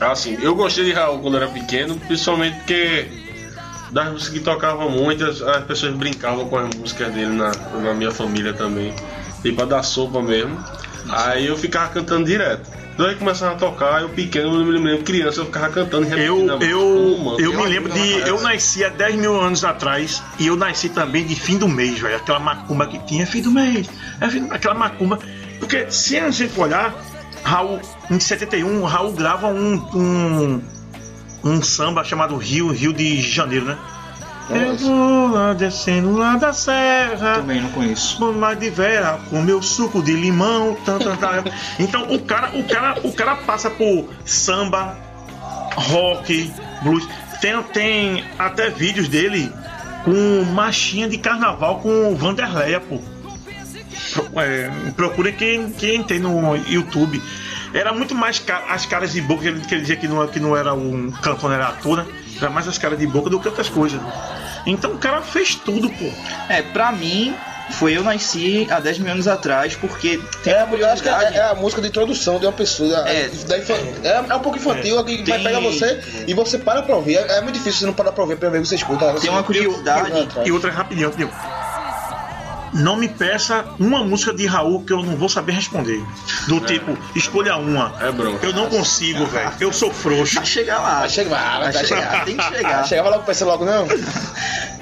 Assim, 0.00 0.38
eu 0.40 0.54
gostei 0.54 0.84
de 0.84 0.92
Raul 0.92 1.18
quando 1.18 1.36
era 1.36 1.48
pequeno, 1.48 1.98
principalmente 1.98 2.56
porque 2.58 3.08
das 3.90 4.10
músicas 4.10 4.34
que 4.34 4.40
tocavam 4.40 4.90
muito, 4.90 5.24
as, 5.24 5.40
as 5.42 5.64
pessoas 5.64 5.94
brincavam 5.94 6.48
com 6.48 6.58
as 6.58 6.74
músicas 6.74 7.12
dele 7.12 7.32
na, 7.32 7.50
na 7.80 7.94
minha 7.94 8.10
família 8.10 8.52
também. 8.52 8.94
Tipo 9.42 9.62
a 9.62 9.64
da 9.64 9.82
sopa 9.82 10.22
mesmo. 10.22 10.58
Aí 11.10 11.46
eu 11.46 11.56
ficava 11.56 11.88
cantando 11.92 12.24
direto. 12.24 12.78
Daí 12.98 13.14
começava 13.14 13.54
a 13.54 13.56
tocar, 13.56 14.02
eu 14.02 14.08
pequeno, 14.08 14.60
eu 14.60 14.66
me 14.66 14.76
lembro, 14.76 15.04
criança, 15.04 15.40
eu 15.40 15.44
ficava 15.44 15.70
cantando 15.70 16.08
e 16.08 16.24
Eu, 16.24 16.48
eu, 16.48 17.36
eu 17.38 17.52
Tem 17.52 17.56
me 17.56 17.66
lembro 17.68 17.92
de. 17.92 18.28
Eu 18.28 18.40
nasci 18.40 18.84
há 18.84 18.88
10 18.88 19.14
mil 19.14 19.40
anos 19.40 19.62
atrás 19.62 20.20
e 20.36 20.48
eu 20.48 20.56
nasci 20.56 20.88
também 20.88 21.24
de 21.24 21.36
fim 21.36 21.56
do 21.56 21.68
mês, 21.68 22.00
velho. 22.00 22.16
Aquela 22.16 22.40
macumba 22.40 22.88
que 22.88 22.98
tinha, 23.06 23.22
é 23.22 23.26
fim 23.26 23.40
do 23.40 23.52
mês. 23.52 23.88
É 24.20 24.26
aquela 24.52 24.74
macumba. 24.74 25.16
Porque 25.60 25.88
se 25.92 26.18
a 26.18 26.28
gente 26.30 26.58
olhar, 26.58 26.92
Raul, 27.44 27.80
em 28.10 28.18
71, 28.18 28.82
Raul 28.82 29.12
grava 29.12 29.46
um, 29.46 29.74
um, 29.94 30.62
um 31.44 31.62
samba 31.62 32.02
chamado 32.04 32.36
Rio, 32.36 32.70
Rio 32.72 32.92
de 32.92 33.20
Janeiro, 33.20 33.66
né? 33.66 33.76
Eu 34.50 34.76
vou 34.78 35.28
lá 35.28 35.52
descendo 35.52 36.16
lá 36.16 36.36
da 36.36 36.54
serra. 36.54 37.34
Também 37.34 37.60
não 37.60 37.70
conheço. 37.70 38.32
mais 38.32 38.58
de 38.58 38.70
vera 38.70 39.18
com 39.28 39.42
meu 39.42 39.60
suco 39.62 40.02
de 40.02 40.12
limão. 40.14 40.74
tan, 40.86 40.98
tan, 40.98 41.16
tan. 41.16 41.44
Então 41.78 42.10
o 42.14 42.18
cara, 42.20 42.50
o 42.56 42.64
cara, 42.64 42.98
o 43.04 43.12
cara 43.12 43.36
passa 43.36 43.68
por 43.68 44.08
samba, 44.24 44.96
rock, 45.74 46.50
blues. 46.82 47.06
Tem, 47.42 47.62
tem 47.64 48.24
até 48.38 48.70
vídeos 48.70 49.06
dele 49.08 49.52
com 50.04 50.44
marchinha 50.54 51.08
de 51.08 51.18
carnaval 51.18 51.80
com 51.80 52.10
o 52.12 52.16
Vanderleia, 52.16 52.80
pô. 52.80 52.98
Pro- 54.14 54.40
é, 54.40 54.70
procure 54.96 55.32
quem, 55.32 55.70
quem 55.70 56.02
tem 56.02 56.18
no 56.18 56.56
YouTube. 56.56 57.22
Era 57.74 57.92
muito 57.92 58.14
mais 58.14 58.38
ca- 58.38 58.64
as 58.70 58.86
caras 58.86 59.12
de 59.12 59.20
boca 59.20 59.42
que 59.42 59.48
ele, 59.48 59.60
que 59.60 59.74
ele 59.74 59.80
dizia 59.82 59.96
que 59.96 60.08
não, 60.08 60.26
que 60.26 60.40
não 60.40 60.56
era 60.56 60.72
um 60.74 61.10
cantor, 61.10 61.50
não 61.50 61.56
era 61.56 61.68
ator, 61.68 61.98
né? 61.98 62.06
Era 62.40 62.50
mais 62.50 62.66
as 62.68 62.78
caras 62.78 62.98
de 62.98 63.06
boca 63.06 63.28
do 63.28 63.38
que 63.40 63.48
outras 63.48 63.68
coisas. 63.68 64.00
Então 64.66 64.92
o 64.92 64.98
cara 64.98 65.20
fez 65.22 65.54
tudo, 65.54 65.88
pô. 65.90 66.10
É, 66.48 66.62
pra 66.62 66.92
mim, 66.92 67.34
foi 67.72 67.96
eu 67.96 68.02
nasci 68.02 68.66
há 68.70 68.80
10 68.80 68.98
mil 68.98 69.12
anos 69.12 69.28
atrás, 69.28 69.74
porque 69.76 70.20
tem 70.42 70.52
É, 70.52 70.66
eu 70.70 70.88
acho 70.88 71.02
que 71.02 71.08
é, 71.08 71.12
é 71.36 71.42
a 71.50 71.54
música 71.54 71.82
de 71.82 71.88
introdução 71.88 72.38
de 72.38 72.46
uma 72.46 72.52
pessoa. 72.52 73.06
É. 73.08 73.28
da 73.46 73.58
infan- 73.58 73.74
é, 74.02 74.24
é 74.28 74.34
um 74.34 74.40
pouco 74.40 74.56
infantil, 74.56 75.02
que 75.04 75.16
vai 75.16 75.24
Tem- 75.24 75.42
pegar 75.44 75.60
você 75.60 76.00
e 76.26 76.32
você 76.34 76.58
para 76.58 76.82
pra 76.82 76.96
ouvir. 76.96 77.16
É, 77.16 77.38
é 77.38 77.40
muito 77.40 77.54
difícil 77.54 77.80
você 77.80 77.86
não 77.86 77.92
parar 77.94 78.12
pra 78.12 78.22
ouvir, 78.24 78.36
pra 78.36 78.48
ver 78.50 78.62
que 78.62 78.68
você 78.68 78.76
escuta. 78.76 79.12
Tem 79.20 79.30
uma 79.30 79.42
curiosidade 79.42 80.10
E 80.46 80.52
outra 80.52 80.70
rapidinho, 80.70 81.08
rapidinho. 81.08 81.30
Não 82.78 82.96
me 82.96 83.08
peça 83.08 83.64
uma 83.78 84.04
música 84.04 84.32
de 84.32 84.46
Raul 84.46 84.84
que 84.84 84.92
eu 84.92 85.02
não 85.02 85.16
vou 85.16 85.28
saber 85.28 85.52
responder. 85.52 86.02
Do 86.46 86.60
tipo, 86.60 86.96
escolha 87.14 87.56
uma. 87.56 87.94
É 88.00 88.10
bronca. 88.12 88.46
Eu 88.46 88.52
não 88.52 88.68
consigo, 88.68 89.26
velho. 89.26 89.52
Eu 89.60 89.72
sou 89.72 89.92
frouxo. 89.92 90.36
Vai 90.36 90.46
chegar 90.46 90.78
lá. 90.78 91.00
Vai 91.00 91.08
chegar, 91.08 91.58
vai, 91.58 91.60
vai, 91.60 91.72
Vai 91.72 91.84
chegar, 91.84 92.24
tem 92.24 92.36
que 92.36 92.42
chegar. 92.44 92.84
Chegava 92.86 93.10
logo 93.10 93.24
pensando 93.24 93.48
logo, 93.48 93.64
não. 93.64 93.86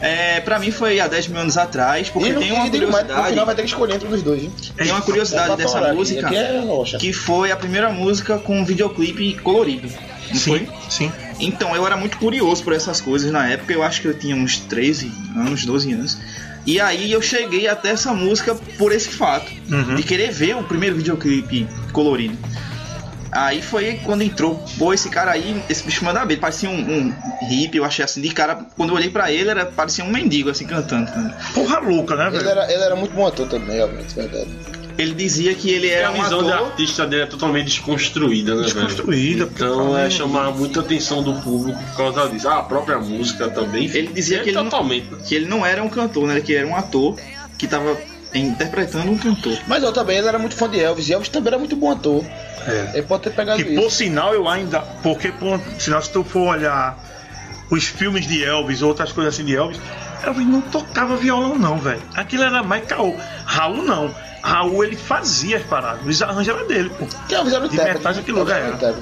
É, 0.01 0.41
pra 0.41 0.59
mim 0.59 0.71
foi 0.71 1.01
há 1.01 1.09
10 1.09 1.29
mil 1.29 1.41
anos 1.41 1.57
atrás, 1.57 2.11
porque 2.11 2.29
E 2.29 2.33
no, 2.33 2.41
tem 2.41 2.53
uma 2.53 2.67
e 2.67 2.71
digo 2.71 2.91
mais, 2.93 3.05
no 3.05 3.09
curiosidade. 3.15 3.29
final 3.31 3.47
vai 3.47 3.55
ter 3.55 3.63
que 3.63 3.69
escolher 3.69 3.95
entre 3.95 4.09
dos 4.09 4.23
dois. 4.23 4.43
hein? 4.43 4.53
Tem 4.77 4.91
uma 4.91 5.01
curiosidade 5.01 5.47
pra 5.47 5.57
dessa 5.57 5.95
música, 5.95 6.27
Aqui 6.27 6.37
é 6.37 6.99
que 6.99 7.13
foi 7.13 7.51
a 7.51 7.57
primeira 7.57 7.91
música 7.91 8.39
com 8.39 8.61
um 8.61 8.65
videoclipe 8.65 9.35
colorido. 9.43 9.89
Não 10.31 10.41
foi? 10.41 10.61
Sim, 10.61 10.69
sim. 10.91 11.13
Então, 11.41 11.75
eu 11.75 11.87
era 11.87 11.97
muito 11.97 12.19
curioso 12.19 12.63
por 12.63 12.73
essas 12.73 13.01
coisas 13.01 13.31
na 13.31 13.49
época, 13.49 13.73
eu 13.73 13.83
acho 13.83 14.01
que 14.03 14.09
eu 14.09 14.15
tinha 14.19 14.35
uns 14.37 14.59
13 14.59 15.11
anos, 15.37 15.65
12 15.65 15.93
anos. 15.93 16.19
E 16.67 16.81
aí 16.81 17.13
eu 17.13 17.23
cheguei 17.23 17.69
até 17.69 17.91
essa 17.91 18.13
música 18.13 18.55
por 18.77 18.93
esse 18.93 19.09
fato, 19.11 19.51
Uhum. 19.71 19.95
de 19.95 20.03
querer 20.03 20.31
ver 20.33 20.57
o 20.57 20.65
primeiro 20.65 20.97
videoclipe 20.97 21.67
colorido. 21.93 22.37
Aí 23.33 23.61
foi 23.61 24.01
quando 24.03 24.23
entrou, 24.23 24.65
pô, 24.79 24.95
esse 24.95 25.11
cara 25.11 25.31
aí, 25.33 25.63
esse 25.69 25.85
bicho 25.85 26.05
manda 26.05 26.25
bem, 26.25 26.39
parecia 26.39 26.71
um, 26.71 26.75
um 26.79 27.15
hippie, 27.41 27.77
eu 27.79 27.85
achei 27.85 28.03
assim, 28.05 28.21
de 28.23 28.31
cara, 28.31 28.57
quando 28.77 28.91
eu 28.91 28.97
olhei 28.97 29.11
pra 29.11 29.31
ele, 29.31 29.51
era, 29.51 29.67
parecia 29.67 30.03
um 30.05 30.11
mendigo, 30.11 30.49
assim, 30.49 30.65
cantando. 30.67 31.11
Porra 31.53 31.79
louca, 31.81 32.17
né, 32.17 32.29
Ele 32.29 32.39
velho? 32.39 32.49
era, 32.49 32.73
ele 32.73 32.83
era 32.83 32.97
muito 32.97 33.15
bom 33.15 33.27
ator 33.27 33.47
também, 33.47 33.77
realmente, 33.77 34.15
verdade. 34.15 34.49
Ele 34.99 35.13
dizia 35.15 35.55
que 35.55 35.71
ele 35.71 35.89
E 35.89 35.91
era 35.91 36.09
a 36.09 36.13
visão 36.13 36.43
de 36.43 36.51
ator... 36.53 36.67
artista 36.69 37.07
dele 37.07 37.23
é 37.25 37.27
totalmente 37.27 37.67
desconstruída, 37.67 38.55
né, 38.55 38.63
velho? 38.63 38.75
Desconstruída. 38.75 39.45
Então 39.55 39.97
é 39.97 40.09
chamar 40.09 40.51
muita 40.53 40.81
atenção 40.81 41.23
do 41.23 41.35
público 41.43 41.79
por 41.91 41.97
causa 41.97 42.29
disso. 42.31 42.49
Ah, 42.49 42.59
a 42.59 42.63
própria 42.63 42.99
música 42.99 43.49
também. 43.51 43.85
Ele 43.85 44.09
dizia 44.09 44.39
É 44.39 44.43
que 44.43 44.49
ele 44.51 44.57
não- 44.57 44.65
totalmente. 44.65 45.09
que 45.27 45.35
ele 45.35 45.47
não 45.47 45.65
era 45.67 45.83
um 45.83 45.89
cantor, 45.89 46.27
né? 46.27 46.41
Que 46.41 46.55
era 46.55 46.67
um 46.67 46.75
ator 46.75 47.17
que 47.59 47.67
tava 47.67 47.97
interpretando 48.35 49.11
um 49.11 49.19
cantor. 49.19 49.59
Mas 49.67 49.83
eu 49.83 49.93
também, 49.93 50.19
ele 50.19 50.29
era 50.29 50.39
muito 50.39 50.55
fã 50.57 50.69
de 50.69 50.81
Elvis, 50.81 51.09
e 51.09 51.13
Elvis 51.13 51.29
também 51.29 51.49
era 51.49 51.59
muito 51.59 51.77
bom 51.77 51.91
ator. 51.93 52.25
É. 52.67 52.91
Ele 52.95 53.03
pode 53.07 53.23
ter 53.25 53.31
pegado 53.31 53.59
Que 53.63 53.75
por 53.77 53.85
isso. 53.87 53.91
sinal 53.97 54.35
eu 54.35 54.49
ainda. 54.49 54.81
Porque 55.03 55.31
por 55.31 55.61
sinal, 55.79 56.03
se 56.03 56.11
tu 56.11 56.25
for 56.25 56.49
olhar 56.57 56.99
os 57.71 57.85
filmes 57.85 58.27
de 58.27 58.43
Elvis, 58.45 58.83
outras 58.83 59.13
coisas 59.13 59.35
assim 59.35 59.45
de 59.45 59.55
Elvis, 59.57 59.79
Elvis 60.25 60.47
não 60.47 60.61
tocava 60.61 61.17
violão, 61.17 61.57
não, 61.59 61.79
velho. 61.79 62.03
Aquilo 62.15 62.43
era 62.45 62.63
mais 62.63 62.85
caô. 62.87 63.15
Raul 63.45 63.83
não. 63.83 64.13
Raul 64.47 64.85
ele 64.85 64.97
fazia 64.97 65.57
as 65.57 65.65
paradas. 65.65 66.23
Arranjos 66.23 66.55
eram 66.55 66.67
dele, 66.69 66.89
pô. 66.91 67.05
Que 67.29 67.35
era 67.35 67.43
o 67.45 67.49
De 67.49 67.57
intérprete. 67.57 67.95
metade 67.99 68.19
daquilo, 68.19 68.47
já 68.47 68.57
era 68.57 68.77
era. 68.81 68.97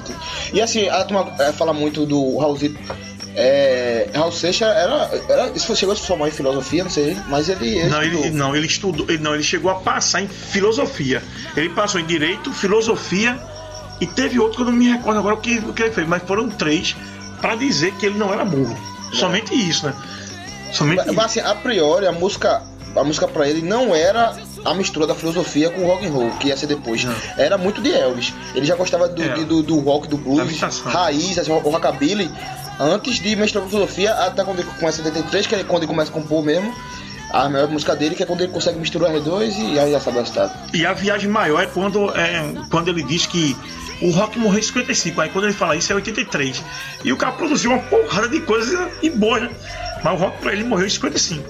E 0.51 0.59
assim, 0.61 0.89
a 0.89 1.03
turma 1.03 1.31
é, 1.39 1.51
fala 1.53 1.71
muito 1.71 2.03
do 2.05 2.37
Raulzito. 2.39 2.79
É, 3.35 4.09
Raul 4.15 4.31
Seixas 4.31 4.67
era, 4.69 5.09
era. 5.29 5.49
Isso 5.49 5.75
chegou 5.75 5.93
a 5.93 5.95
se 5.95 6.07
formar 6.07 6.29
em 6.29 6.31
filosofia, 6.31 6.83
não 6.83 6.89
sei, 6.89 7.15
mas 7.27 7.47
ele. 7.49 7.77
ele 7.77 7.89
Não 7.89 8.01
estudou. 8.01 8.25
ele, 8.25 8.31
não, 8.35 8.55
ele 8.55 8.65
estudou. 8.65 9.05
Ele, 9.09 9.17
não, 9.21 9.33
ele 9.35 9.43
chegou 9.43 9.69
a 9.69 9.75
passar 9.75 10.21
em 10.21 10.27
filosofia. 10.27 11.21
Ele 11.55 11.69
passou 11.69 11.99
em 12.01 12.05
direito, 12.05 12.51
filosofia 12.51 13.37
E 14.01 14.07
teve 14.07 14.39
outro 14.39 14.57
que 14.57 14.61
eu 14.63 14.65
não 14.65 14.73
me 14.73 14.89
recordo 14.89 15.19
agora 15.19 15.35
o 15.35 15.37
que, 15.37 15.59
o 15.59 15.73
que 15.73 15.83
ele 15.83 15.91
fez, 15.91 16.07
mas 16.07 16.23
foram 16.23 16.49
três 16.49 16.95
pra 17.39 17.55
dizer 17.55 17.93
que 17.95 18.05
ele 18.07 18.17
não 18.17 18.33
era 18.33 18.43
burro. 18.43 18.75
Somente 19.13 19.53
isso, 19.53 19.85
né? 19.85 19.93
Somente 20.73 21.03
Mas, 21.05 21.15
mas, 21.15 21.25
assim, 21.25 21.39
a 21.41 21.53
priori, 21.55 22.07
a 22.07 22.11
música, 22.11 22.63
a 22.95 23.03
música 23.03 23.27
pra 23.27 23.47
ele 23.47 23.61
não 23.61 23.93
era 23.93 24.33
a 24.65 24.73
mistura 24.73 25.05
da 25.07 25.13
filosofia 25.15 25.69
com 25.69 25.83
o 25.83 25.87
rock 25.87 26.05
and 26.05 26.09
roll, 26.11 26.31
que 26.39 26.47
ia 26.49 26.57
ser 26.57 26.67
depois. 26.67 27.05
Era 27.37 27.57
muito 27.57 27.81
de 27.81 27.91
Elvis. 27.93 28.33
Ele 28.55 28.65
já 28.65 28.75
gostava 28.75 29.07
do, 29.07 29.21
É. 29.23 29.29
de- 29.29 29.45
do, 29.45 29.61
do 29.63 29.79
rock, 29.79 30.07
do 30.07 30.17
blues, 30.17 30.39
raiz, 30.91 31.37
assim, 31.37 31.51
o 31.51 31.59
rockabilly, 31.59 32.29
antes 32.79 33.19
de 33.19 33.35
misturar 33.35 33.63
com 33.65 33.69
filosofia, 33.69 34.11
até 34.13 34.43
quando 34.43 34.59
ele 34.59 34.67
começa 34.79 34.99
em 35.01 35.03
73, 35.05 35.45
que 35.47 35.55
é 35.55 35.63
quando 35.63 35.83
ele 35.83 35.87
começa 35.87 36.09
a 36.09 36.13
compor 36.13 36.43
mesmo. 36.43 36.73
A 37.31 37.49
melhor 37.49 37.67
música 37.67 37.95
dele, 37.95 38.15
que 38.15 38.23
é 38.23 38.25
quando 38.25 38.41
ele 38.41 38.51
consegue 38.51 38.77
misturar 38.79 39.11
os 39.13 39.23
dois 39.23 39.55
e 39.57 39.77
aí 39.77 39.91
já 39.91 39.99
sabe 39.99 40.17
o 40.17 40.19
resultado. 40.21 40.53
E 40.73 40.85
a 40.85 40.93
viagem 40.93 41.29
maior 41.29 41.61
é 41.61 41.65
quando, 41.65 42.09
é, 42.15 42.43
quando 42.69 42.87
ele 42.89 43.03
diz 43.03 43.25
que 43.25 43.57
o 44.01 44.09
rock 44.11 44.37
morreu 44.39 44.59
em 44.59 44.63
55. 44.63 45.19
Aí 45.19 45.29
quando 45.29 45.45
ele 45.45 45.53
fala 45.53 45.75
isso 45.75 45.91
é 45.91 45.95
83. 45.95 46.63
E 47.03 47.11
o 47.11 47.17
cara 47.17 47.33
produziu 47.33 47.71
uma 47.71 47.79
porrada 47.79 48.29
de 48.29 48.39
coisas 48.41 48.79
e 49.01 49.09
boa, 49.09 49.39
né? 49.39 49.49
Mas 50.03 50.13
o 50.13 50.23
rock 50.23 50.37
pra 50.39 50.53
ele 50.53 50.63
morreu 50.63 50.85
em 50.85 50.89
55. 50.89 51.43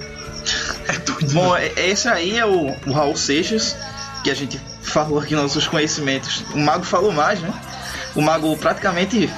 É. 0.88 1.32
Bom, 1.32 1.54
né? 1.54 1.66
é- 1.76 1.88
esse 1.90 2.08
aí 2.08 2.38
é 2.38 2.46
o, 2.46 2.74
o 2.86 2.92
Raul 2.92 3.16
Seixas, 3.16 3.76
que 4.22 4.30
a 4.30 4.34
gente 4.34 4.60
falou 4.82 5.18
aqui 5.18 5.34
nos 5.34 5.44
nossos 5.44 5.66
conhecimentos. 5.66 6.44
O 6.54 6.58
Mago 6.58 6.84
falou 6.84 7.12
mais, 7.12 7.40
né? 7.40 7.52
O 8.14 8.22
Mago 8.22 8.56
praticamente 8.56 9.30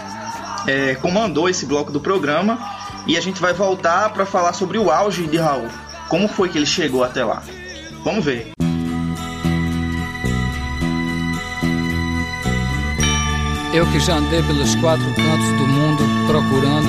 é, 0.67 0.95
comandou 0.97 1.49
esse 1.49 1.67
bloco 1.67 1.91
do 1.91 2.01
programa 2.01 2.59
e 3.07 3.17
a 3.17 3.21
gente 3.21 3.41
vai 3.41 3.53
voltar 3.53 4.11
para 4.11 4.27
falar 4.27 4.53
sobre 4.53 4.79
o 4.79 4.91
auge 4.91 5.27
de 5.27 5.37
Raul. 5.37 5.69
Como 6.09 6.29
foi 6.29 6.49
que 6.49 6.59
ele 6.59 6.67
chegou 6.67 7.05
até 7.05 7.25
lá? 7.25 7.43
Vamos 8.05 8.25
ver. 8.25 8.53
Eu 13.75 13.87
que 13.93 14.01
já 14.01 14.17
andei 14.17 14.43
pelos 14.43 14.75
quatro 14.77 15.05
cantos 15.15 15.49
do 15.59 15.67
mundo 15.67 16.03
procurando, 16.27 16.89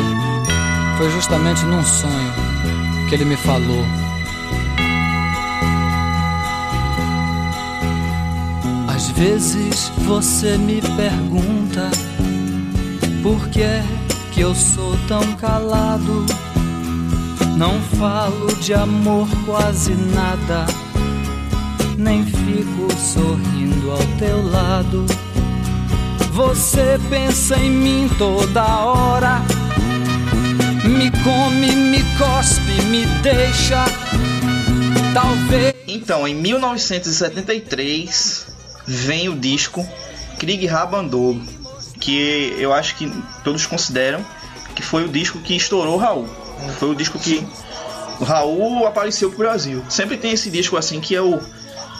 foi 0.97 1.09
justamente 1.11 1.63
num 1.65 1.83
sonho 1.83 2.33
que 3.09 3.15
ele 3.15 3.25
me 3.25 3.35
falou. 3.35 3.85
Às 8.99 9.07
vezes 9.11 9.87
você 10.05 10.57
me 10.57 10.81
pergunta 10.81 11.89
por 13.23 13.47
que 13.47 13.61
é 13.61 13.81
que 14.33 14.41
eu 14.41 14.53
sou 14.53 14.93
tão 15.07 15.37
calado. 15.37 16.25
Não 17.55 17.79
falo 17.97 18.53
de 18.55 18.73
amor 18.73 19.29
quase 19.45 19.93
nada, 19.93 20.65
nem 21.97 22.25
fico 22.25 22.93
sorrindo 22.97 23.89
ao 23.89 24.05
teu 24.17 24.45
lado. 24.45 25.05
Você 26.33 26.99
pensa 27.09 27.57
em 27.57 27.71
mim 27.71 28.09
toda 28.17 28.79
hora. 28.79 29.41
Me 30.83 31.09
come, 31.23 31.73
me 31.73 32.03
cospe, 32.17 32.81
me 32.89 33.05
deixa. 33.23 33.85
Talvez. 35.13 35.73
Então, 35.87 36.27
em 36.27 36.35
1973 36.35 38.48
vem 38.89 39.29
o 39.29 39.35
disco 39.35 39.87
Krieg 40.39 40.65
Rabandolo, 40.65 41.39
que 41.99 42.55
eu 42.57 42.73
acho 42.73 42.95
que 42.95 43.11
todos 43.43 43.67
consideram 43.67 44.25
que 44.75 44.81
foi 44.81 45.05
o 45.05 45.07
disco 45.07 45.39
que 45.39 45.55
estourou 45.55 45.95
o 45.95 45.97
Raul. 45.97 46.27
Foi 46.79 46.89
o 46.89 46.95
disco 46.95 47.19
que 47.19 47.45
o 48.19 48.23
Raul 48.23 48.87
apareceu 48.87 49.29
pro 49.29 49.39
Brasil. 49.39 49.83
Sempre 49.89 50.17
tem 50.17 50.31
esse 50.31 50.49
disco 50.49 50.75
assim 50.75 50.99
que 50.99 51.15
é 51.15 51.21
o 51.21 51.39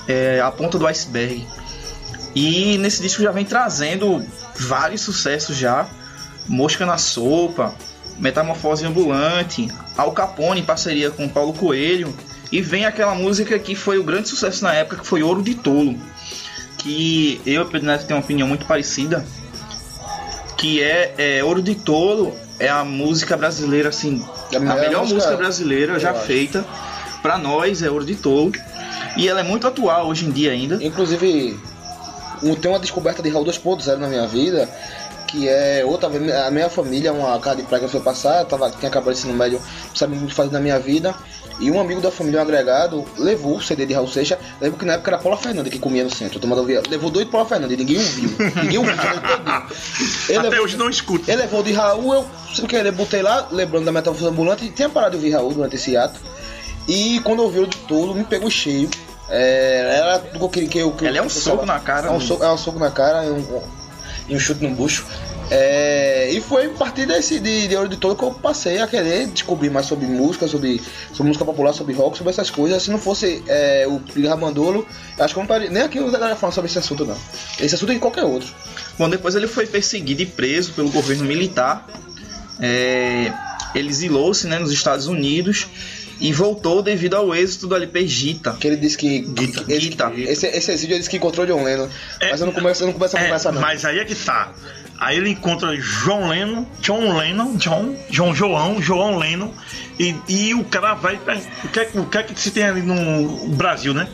é, 0.08 0.42
a 0.42 0.50
ponta 0.50 0.80
do 0.80 0.88
iceberg. 0.88 1.46
E 2.34 2.78
nesse 2.80 3.04
disco 3.04 3.22
já 3.22 3.32
vem 3.32 3.46
trazendo 3.46 4.26
vários 4.56 5.02
sucessos 5.02 5.56
já. 5.56 5.88
Mosca 6.48 6.88
na 6.88 6.98
Sopa, 6.98 7.76
Metamorfose 8.18 8.84
Ambulante, 8.84 9.68
Al 9.96 10.12
Capone 10.12 10.62
em 10.62 10.66
parceria 10.66 11.12
com 11.12 11.30
Paulo 11.30 11.54
Coelho. 11.54 12.12
E 12.52 12.62
vem 12.62 12.86
aquela 12.86 13.14
música 13.14 13.60
que 13.60 13.76
foi 13.76 14.00
o 14.00 14.04
grande 14.04 14.28
sucesso 14.30 14.64
na 14.64 14.74
época, 14.74 14.98
que 14.98 15.06
foi 15.06 15.22
Ouro 15.22 15.44
de 15.44 15.54
Tolo. 15.54 15.96
Que 16.80 17.42
eu 17.46 17.54
e 17.54 17.60
o 17.60 17.66
Pedro 17.66 17.88
Neto 17.88 18.06
tem 18.06 18.16
uma 18.16 18.24
opinião 18.24 18.48
muito 18.48 18.66
parecida. 18.66 19.26
Que 20.58 20.82
é, 20.82 21.14
é 21.38 21.44
Ouro 21.44 21.62
de 21.62 21.76
Tolo 21.76 22.36
é 22.60 22.68
a 22.68 22.84
música 22.84 23.38
brasileira, 23.38 23.90
assim, 23.90 24.26
É 24.52 24.58
a 24.58 24.60
melhor 24.60 25.02
música- 25.02 25.16
música 25.16 25.38
brasileira 25.38 26.00
já 26.00 26.12
acho. 26.12 26.22
feita. 26.22 26.66
Pra 27.22 27.38
nós 27.38 27.82
é 27.82 27.90
Ouro 27.90 28.06
de 28.06 28.16
Tolo. 28.16 28.52
E 29.18 29.28
ela 29.28 29.40
é 29.40 29.44
muito 29.44 29.68
atual 29.68 30.08
hoje 30.08 30.26
em 30.26 30.32
dia 30.32 30.52
ainda. 30.52 30.82
Inclusive, 30.84 31.58
um- 32.44 32.56
tem 32.56 32.70
uma 32.72 32.80
descoberta 32.80 33.22
de 33.22 33.30
Raul 33.30 33.44
2.0 33.46 33.98
na 34.00 34.08
minha 34.08 34.28
vida, 34.28 34.70
que 35.30 35.48
é 35.48 35.84
outra 35.86 36.10
vez, 36.10 36.32
a 36.34 36.50
minha 36.52 36.70
família, 36.70 37.14
uma 37.14 37.40
casa 37.40 37.58
de 37.58 37.64
praia 37.64 37.80
que 37.80 37.86
eu 37.86 37.90
fui 37.90 38.00
passar, 38.02 38.40
eu 38.40 38.46
tava, 38.46 38.70
tinha 38.72 38.90
acabado 38.90 39.14
de 39.14 39.20
ensino 39.20 39.34
médio, 39.34 39.60
não 39.90 39.96
sabia 39.96 40.16
muito 40.16 40.28
o 40.28 40.32
que 40.32 40.36
fazer 40.36 40.52
na 40.52 40.60
minha 40.60 40.80
vida, 40.80 41.14
e 41.60 41.70
um 41.70 41.80
amigo 41.80 42.00
da 42.02 42.10
família, 42.10 42.40
um 42.40 42.44
agregado, 42.44 43.04
levou 43.18 43.58
o 43.58 43.62
CD 43.62 43.86
de 43.86 43.94
Raul 43.94 44.08
Seixas, 44.08 44.38
lembro 44.62 44.80
que 44.80 44.86
na 44.86 44.94
época 44.94 45.12
era 45.12 45.18
Paula 45.18 45.38
Fernandes 45.38 45.72
que 45.72 45.78
comia 45.80 46.04
no 46.04 46.10
centro, 46.10 46.40
tomando 46.40 46.60
ouvia, 46.60 46.82
levou 46.90 47.10
dois 47.10 47.26
de 47.26 47.32
Paula 47.32 47.48
Fernandes, 47.48 47.78
ninguém 47.78 47.98
ouviu, 47.98 48.30
ninguém 48.64 48.78
ouviu, 48.78 48.94
ele. 48.94 49.10
Ele 50.30 50.38
Até 50.40 50.50
levou- 50.50 50.66
hoje 50.66 50.78
não 50.78 50.90
escuto. 50.90 51.30
ele 51.30 51.42
levou 51.42 51.62
de 51.62 51.74
Raul, 51.74 52.14
eu, 52.14 52.26
sem 52.56 52.66
querer, 52.66 52.92
botei 52.92 53.22
lá, 53.22 53.48
lembrando 53.52 53.86
da 53.86 53.92
Metamorfose 53.92 54.30
Ambulante, 54.30 54.70
tinha 54.70 54.90
parado 54.90 55.12
de 55.12 55.18
ouvir 55.18 55.32
Raul 55.36 55.54
durante 55.54 55.76
esse 55.76 55.96
ato. 55.98 56.20
E 56.88 57.20
quando 57.24 57.40
eu 57.40 57.46
ouvi 57.46 57.60
o 57.60 57.68
de 57.68 57.78
todo, 57.78 58.16
me 58.16 58.24
pegou 58.24 58.50
cheio. 58.50 58.90
É, 59.30 60.00
era 60.00 60.18
tudo 60.20 60.40
que 60.40 60.44
eu 60.46 60.50
queria 60.50 60.70
que 60.70 60.80
eu. 60.80 60.92
Que 60.92 61.06
Ele 61.06 61.20
é 61.20 61.22
um 61.22 61.30
soco 61.30 61.64
na 61.64 61.80
cara, 61.80 62.08
É 62.08 62.10
um, 62.10 62.18
né? 62.18 62.26
soco, 62.26 62.44
é 62.44 62.52
um 62.52 62.58
soco 62.58 62.80
na 62.80 62.90
cara 62.90 63.22
um, 63.32 63.62
e 64.30 64.36
um 64.36 64.40
chute 64.40 64.64
no 64.64 64.76
bucho. 64.76 65.06
É, 65.52 66.30
e 66.32 66.40
foi 66.42 66.68
a 66.68 66.70
partir 66.70 67.08
desse 67.08 67.40
de, 67.40 67.68
de 67.68 67.76
Ouro 67.76 67.90
de 67.90 67.98
Todo 67.98 68.16
que 68.16 68.24
eu 68.24 68.32
passei 68.32 68.80
a 68.80 68.88
querer 68.88 69.26
descobrir 69.28 69.72
mais 69.72 69.88
sobre 69.88 70.06
música, 70.06 70.48
sobre, 70.48 70.80
sobre 71.12 71.30
música 71.30 71.44
popular, 71.44 71.74
sobre 71.74 71.94
rock, 71.94 72.18
sobre 72.18 72.32
essas 72.32 72.52
coisas. 72.52 72.84
Se 72.84 72.92
não 72.92 73.00
fosse 73.00 73.44
é, 73.48 73.86
o 73.88 74.00
Pilha 74.00 74.30
Ramandolo, 74.30 74.86
acho 75.20 75.34
que 75.34 75.40
eu 75.40 75.44
não 75.44 75.46
estaria 75.46 75.70
nem 75.70 75.82
aqui 75.82 75.98
a 75.98 76.04
galera 76.04 76.36
falando 76.36 76.54
sobre 76.54 76.70
esse 76.70 76.78
assunto, 76.78 77.04
não. 77.04 77.18
Esse 77.60 77.74
assunto 77.74 77.92
é 77.92 77.96
de 77.96 78.00
qualquer 78.00 78.24
outro. 78.24 78.54
Bom, 78.98 79.10
depois 79.10 79.34
ele 79.34 79.48
foi 79.48 79.66
perseguido 79.66 80.22
e 80.22 80.26
preso 80.28 80.74
pelo 80.74 80.92
governo 80.92 81.26
militar. 81.26 81.88
É, 82.60 83.34
ele 83.74 83.90
exilou-se 83.90 84.46
né, 84.46 84.60
nos 84.60 84.72
Estados 84.72 85.08
Unidos 85.08 85.68
e 86.20 86.34
voltou 86.34 86.82
devido 86.82 87.16
ao 87.16 87.34
êxito 87.34 87.68
do 87.68 87.76
LP 87.76 88.08
Gita. 88.08 88.54
Que 88.60 88.68
ele 88.68 88.76
disse 88.78 88.98
que. 88.98 89.20
Guita. 89.20 89.66
esse, 89.68 89.90
Guita. 89.90 90.12
esse, 90.16 90.48
esse 90.48 90.72
exílio 90.72 90.94
ele 90.94 91.00
disse 91.00 91.10
que 91.10 91.18
encontrou 91.18 91.46
John 91.46 91.64
Lennon. 91.64 91.88
É. 92.20 92.32
mas 92.32 92.40
eu 92.42 92.46
não 92.48 92.54
começo, 92.54 92.84
eu 92.84 92.88
não 92.88 92.94
começo 92.94 93.16
a 93.18 93.20
É, 93.20 93.24
conversar, 93.26 93.52
não. 93.52 93.62
mas 93.62 93.86
aí 93.86 94.00
é 94.00 94.06
que 94.06 94.16
tá. 94.16 94.52
Aí 95.00 95.16
ele 95.18 95.30
encontra 95.30 95.74
João 95.78 96.28
Lennon, 96.28 96.66
John 96.82 97.18
Lennon, 97.18 97.56
John, 97.56 97.96
João 98.10 98.36
João, 98.36 98.82
João 98.82 99.18
Lennon, 99.18 99.54
e, 100.00 100.16
e 100.28 100.54
o 100.56 100.64
cara 100.64 100.94
vai. 100.94 101.16
O 101.64 101.68
que, 101.68 101.80
é- 101.80 101.90
o 101.96 102.06
que 102.06 102.18
é 102.18 102.24
que 102.24 102.40
se 102.40 102.52
tem 102.52 102.64
ali 102.64 102.82
no 102.82 103.48
Brasil, 103.50 103.94
né? 103.94 104.08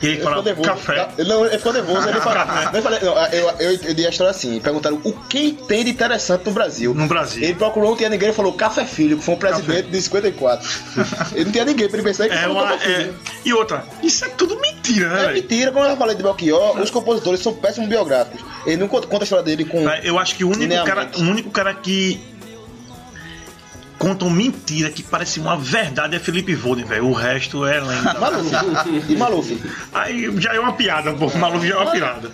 E 0.00 0.06
ele 0.06 0.14
Ele 0.16 0.22
fala 0.24 0.42
nervoso. 0.42 0.68
café. 0.68 1.08
Ele, 1.16 1.28
não, 1.28 1.44
ele 1.46 1.56
ficou 1.58 1.72
nervoso. 1.72 2.08
Ele 2.08 2.20
falou, 2.20 2.42
eu, 2.74 2.82
falei, 2.82 2.98
não, 3.02 3.16
eu, 3.28 3.50
eu, 3.60 3.78
eu 3.84 3.94
dei 3.94 4.06
a 4.06 4.10
história 4.10 4.30
assim: 4.32 4.58
perguntaram 4.60 5.00
o 5.04 5.12
que 5.12 5.52
tem 5.68 5.84
de 5.84 5.90
interessante 5.90 6.44
no 6.46 6.52
Brasil. 6.52 6.92
No 6.94 7.06
Brasil. 7.06 7.42
Ele 7.42 7.54
procurou, 7.54 7.90
não 7.90 7.96
tinha 7.96 8.08
ninguém, 8.08 8.28
ele 8.28 8.36
falou 8.36 8.52
Café 8.52 8.84
Filho, 8.84 9.18
que 9.18 9.24
foi 9.24 9.34
um 9.34 9.38
presidente 9.38 9.88
de 9.90 10.02
54. 10.02 10.68
ele 11.34 11.44
não 11.46 11.52
tinha 11.52 11.64
ninguém 11.64 11.88
pra 11.88 11.98
ele 11.98 12.06
pensar 12.08 12.28
que 12.28 12.34
É 12.34 12.48
uma, 12.48 12.68
Café 12.68 12.90
é, 12.90 13.12
e 13.44 13.52
outra, 13.52 13.84
isso 14.02 14.24
é 14.24 14.28
tudo 14.30 14.58
mentira, 14.60 15.08
né, 15.08 15.14
É 15.14 15.26
velho? 15.26 15.34
mentira, 15.34 15.72
como 15.72 15.84
eu 15.86 15.96
falei 15.96 16.14
de 16.16 16.22
Belchior, 16.22 16.80
os 16.80 16.90
compositores 16.90 17.40
são 17.40 17.54
péssimos 17.54 17.88
biográficos. 17.88 18.40
Ele 18.66 18.76
não 18.78 18.88
conta, 18.88 19.08
a 19.12 19.22
história 19.22 19.44
dele 19.44 19.64
com. 19.64 19.88
Eu 20.02 20.18
acho 20.18 20.34
que 20.36 20.44
o 20.44 20.48
único, 20.50 20.84
cara, 20.84 21.08
o 21.16 21.20
único 21.20 21.50
cara 21.50 21.74
que 21.74 22.20
conta 24.02 24.24
uma 24.24 24.34
mentira 24.34 24.90
que 24.90 25.00
parece 25.00 25.38
uma 25.38 25.56
verdade 25.56 26.16
é 26.16 26.18
Felipe 26.18 26.56
Volden, 26.56 26.84
velho. 26.84 27.06
O 27.06 27.12
resto 27.12 27.64
é 27.64 27.80
lenda. 27.80 28.14
Maluf. 28.18 28.50
e 29.08 29.14
Maluf. 29.14 29.62
Aí 29.94 30.40
já 30.40 30.54
é 30.54 30.58
uma 30.58 30.72
piada, 30.72 31.12
pô. 31.12 31.30
Maluco 31.38 31.64
já 31.64 31.76
é 31.76 31.78
uma 31.78 31.90
piada. 31.92 32.28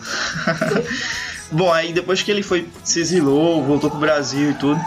Bom, 1.53 1.71
aí 1.71 1.93
depois 1.93 2.23
que 2.23 2.31
ele 2.31 2.43
foi 2.43 2.67
se 2.83 3.01
exilou, 3.01 3.63
voltou 3.63 3.91
pro 3.91 3.99
Brasil 3.99 4.53
e 4.53 4.55
tudo, 4.55 4.81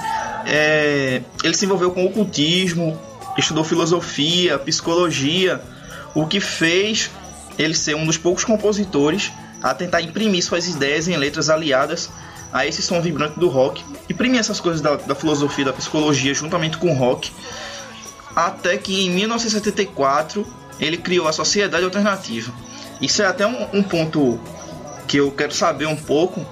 é, 0.48 1.22
ele 1.44 1.53
se 1.53 1.66
envolveu 1.66 1.91
com 1.91 2.03
ocultismo, 2.03 2.99
estudou 3.38 3.64
filosofia, 3.64 4.58
psicologia, 4.58 5.62
o 6.16 6.26
que 6.26 6.40
fez 6.40 7.12
ele 7.60 7.76
ser 7.76 7.95
um 7.95 8.08
dos 8.08 8.18
poucos 8.18 8.44
compositores 8.44 9.32
a 9.62 9.72
tentar 9.76 10.02
imprimir 10.02 10.44
suas 10.44 10.68
ideias 10.68 11.08
em 11.08 11.16
letras 11.16 11.48
aliadas 11.48 12.10
a 12.52 12.65
esse 12.65 12.82
som 12.82 13.02
vibrante 13.02 13.40
do 13.40 13.48
rock, 13.48 13.84
imprimir 14.10 14.40
essas 14.40 14.60
coisas 14.60 14.82
da, 14.82 14.95
da 14.95 15.15
filosofia, 15.15 15.65
da 15.65 15.73
psicologia 15.73 16.34
juntamente 16.34 16.78
com 16.78 16.91
o 16.91 16.94
rock, 16.94 17.32
até 18.36 18.78
que 18.78 19.06
em 19.06 19.10
1974 19.10 20.45
ele 20.80 20.98
criou 20.98 21.28
a 21.28 21.34
Sociedade 21.34 21.84
Alternativa. 21.84 22.52
Isso 23.02 23.22
é 23.22 23.26
até 23.26 23.45
um, 23.45 23.68
um 23.73 23.84
ponto 23.84 24.40
que 25.07 25.18
eu 25.18 25.32
quero 25.32 25.53
saber 25.53 25.86
um 25.86 25.95
pouco. 25.95 26.45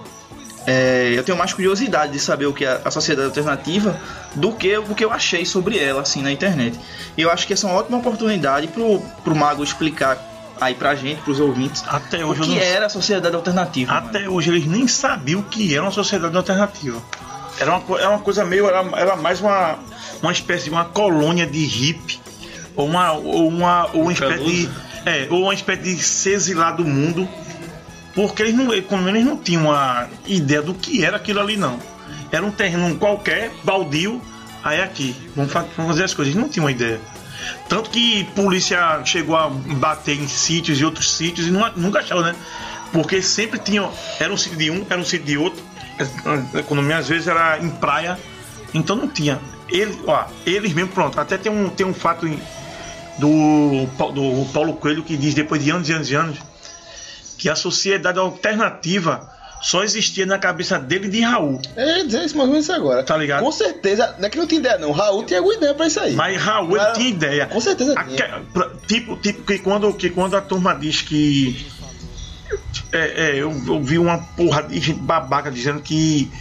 É, 0.67 1.13
eu 1.15 1.23
tenho 1.23 1.37
mais 1.37 1.53
curiosidade 1.53 2.11
de 2.11 2.19
saber 2.19 2.45
o 2.45 2.53
que 2.53 2.65
é 2.65 2.81
a 2.83 2.91
Sociedade 2.91 3.27
Alternativa 3.27 3.99
do 4.35 4.51
que 4.51 4.77
o 4.77 4.93
que 4.93 5.03
eu 5.03 5.11
achei 5.11 5.45
sobre 5.45 5.79
ela 5.79 6.01
assim 6.01 6.21
na 6.21 6.31
internet. 6.31 6.79
E 7.17 7.21
eu 7.21 7.31
acho 7.31 7.47
que 7.47 7.53
essa 7.53 7.67
é 7.67 7.71
uma 7.71 7.79
ótima 7.79 7.97
oportunidade 7.97 8.67
pro, 8.67 8.99
pro 9.23 9.35
Mago 9.35 9.63
explicar 9.63 10.28
aí 10.59 10.75
pra 10.75 10.95
gente, 10.95 11.21
pros 11.21 11.39
ouvintes, 11.39 11.83
Até 11.87 12.23
o 12.23 12.29
hoje 12.29 12.41
eu 12.41 12.45
que 12.45 12.55
não 12.55 12.61
era 12.61 12.85
a 12.85 12.89
sociedade 12.89 13.35
alternativa. 13.35 13.93
mano. 13.93 14.07
Até 14.07 14.29
hoje 14.29 14.49
eles 14.49 14.65
nem 14.65 14.87
sabiam 14.87 15.41
o 15.41 15.43
que 15.43 15.73
era 15.73 15.83
uma 15.83 15.91
sociedade 15.91 16.35
alternativa. 16.35 17.01
Era 17.59 17.77
uma, 17.77 17.99
era 17.99 18.09
uma 18.09 18.19
coisa 18.19 18.45
meio. 18.45 18.67
Era, 18.67 18.85
era 18.97 19.15
mais 19.15 19.41
uma, 19.41 19.77
uma 20.21 20.31
espécie 20.31 20.65
de 20.65 20.69
uma 20.69 20.85
colônia 20.85 21.45
de 21.45 21.65
hippie. 21.65 22.19
Ou 22.75 22.87
uma. 22.87 23.11
Ou 23.11 23.47
uma, 23.47 23.87
ou 23.93 24.03
uma 24.03 24.13
espécie 24.13 24.43
de. 24.43 24.69
É, 25.05 25.27
ou 25.29 25.43
uma 25.43 25.53
espécie 25.53 25.81
de 25.81 25.97
se 25.97 26.29
exilar 26.29 26.75
do 26.75 26.85
mundo. 26.85 27.27
Porque 28.15 28.41
eles 28.41 28.55
não, 28.55 28.81
como 28.83 29.07
eles 29.07 29.25
não 29.25 29.37
tinham 29.37 29.65
uma 29.65 30.07
ideia 30.25 30.61
do 30.61 30.73
que 30.73 31.03
era 31.03 31.17
aquilo 31.17 31.39
ali, 31.39 31.57
não. 31.57 31.79
Era 32.31 32.45
um 32.45 32.51
terreno 32.51 32.95
qualquer, 32.95 33.51
baldio, 33.63 34.21
aí 34.63 34.81
aqui. 34.81 35.15
Vamos 35.35 35.51
fazer 35.51 36.03
as 36.03 36.13
coisas. 36.13 36.33
Eles 36.33 36.41
não 36.41 36.49
tinham 36.49 36.65
uma 36.65 36.71
ideia. 36.71 36.99
Tanto 37.67 37.89
que 37.89 38.23
polícia 38.35 39.01
chegou 39.05 39.35
a 39.35 39.49
bater 39.49 40.17
em 40.19 40.27
sítios 40.27 40.79
e 40.79 40.85
outros 40.85 41.11
sítios 41.13 41.47
e 41.47 41.51
não- 41.51 41.71
nunca 41.75 41.99
achou, 41.99 42.21
né? 42.21 42.35
Porque 42.91 43.21
sempre 43.21 43.59
tinham. 43.59 43.91
Era 44.19 44.33
um 44.33 44.37
sítio 44.37 44.57
de 44.57 44.71
um, 44.71 44.85
era 44.89 44.99
um 44.99 45.05
sítio 45.05 45.25
de 45.25 45.37
outro. 45.37 45.63
A 46.55 46.59
economia 46.59 46.97
às 46.97 47.07
vezes 47.07 47.27
era 47.27 47.59
em 47.59 47.69
praia. 47.69 48.17
Então 48.73 48.95
não 48.95 49.07
tinha. 49.07 49.39
Eles, 49.67 49.97
ó, 50.07 50.25
eles 50.45 50.73
mesmo, 50.73 50.91
pronto. 50.91 51.19
Até 51.19 51.37
tem 51.37 51.51
um, 51.51 51.69
tem 51.69 51.85
um 51.85 51.93
fato 51.93 52.25
do, 53.19 53.85
do 54.13 54.45
Paulo 54.51 54.73
Coelho 54.73 55.03
que 55.03 55.15
diz, 55.17 55.33
depois 55.33 55.63
de 55.63 55.69
anos 55.69 55.89
e 55.89 55.93
anos 55.93 56.09
e 56.09 56.15
anos, 56.15 56.37
que 57.37 57.49
a 57.49 57.55
sociedade 57.55 58.17
alternativa 58.17 59.29
só 59.61 59.83
existia 59.83 60.25
na 60.25 60.37
cabeça 60.37 60.79
dele 60.79 61.07
de 61.09 61.21
Raul. 61.21 61.61
Ia 61.77 62.05
dizer 62.05 62.25
isso 62.25 62.37
mais 62.37 62.47
ou 62.47 62.53
menos 62.53 62.69
agora. 62.69 63.03
Tá 63.03 63.17
ligado? 63.17 63.43
Com 63.43 63.51
certeza, 63.51 64.15
não 64.17 64.25
é 64.25 64.29
que 64.29 64.37
não 64.37 64.47
tinha 64.47 64.59
ideia, 64.59 64.77
não. 64.77 64.91
Raul 64.91 65.23
tinha 65.25 65.39
alguma 65.39 65.55
ideia 65.55 65.73
pra 65.73 65.87
isso 65.87 65.99
aí. 65.99 66.13
Mas 66.13 66.41
Raul 66.41 66.69
ele 66.71 66.79
Cara, 66.79 66.93
tinha 66.93 67.09
ideia. 67.09 67.45
com 67.47 67.59
certeza 67.59 67.93
Aque- 67.97 68.15
tinha. 68.15 68.41
tipo, 68.87 69.15
tipo 69.17 69.43
que 69.45 69.59
quando, 69.59 69.93
que 69.93 70.09
quando 70.09 70.35
a 70.37 70.41
turma 70.41 70.73
diz 70.75 71.01
que. 71.01 71.67
É, 72.91 73.27
é, 73.27 73.35
eu, 73.35 73.51
eu 73.67 73.83
vi 73.83 73.99
uma 73.99 74.17
porra 74.17 74.63
de 74.63 74.79
gente 74.79 74.99
babaca 74.99 75.51
dizendo 75.51 75.79
que 75.81 76.31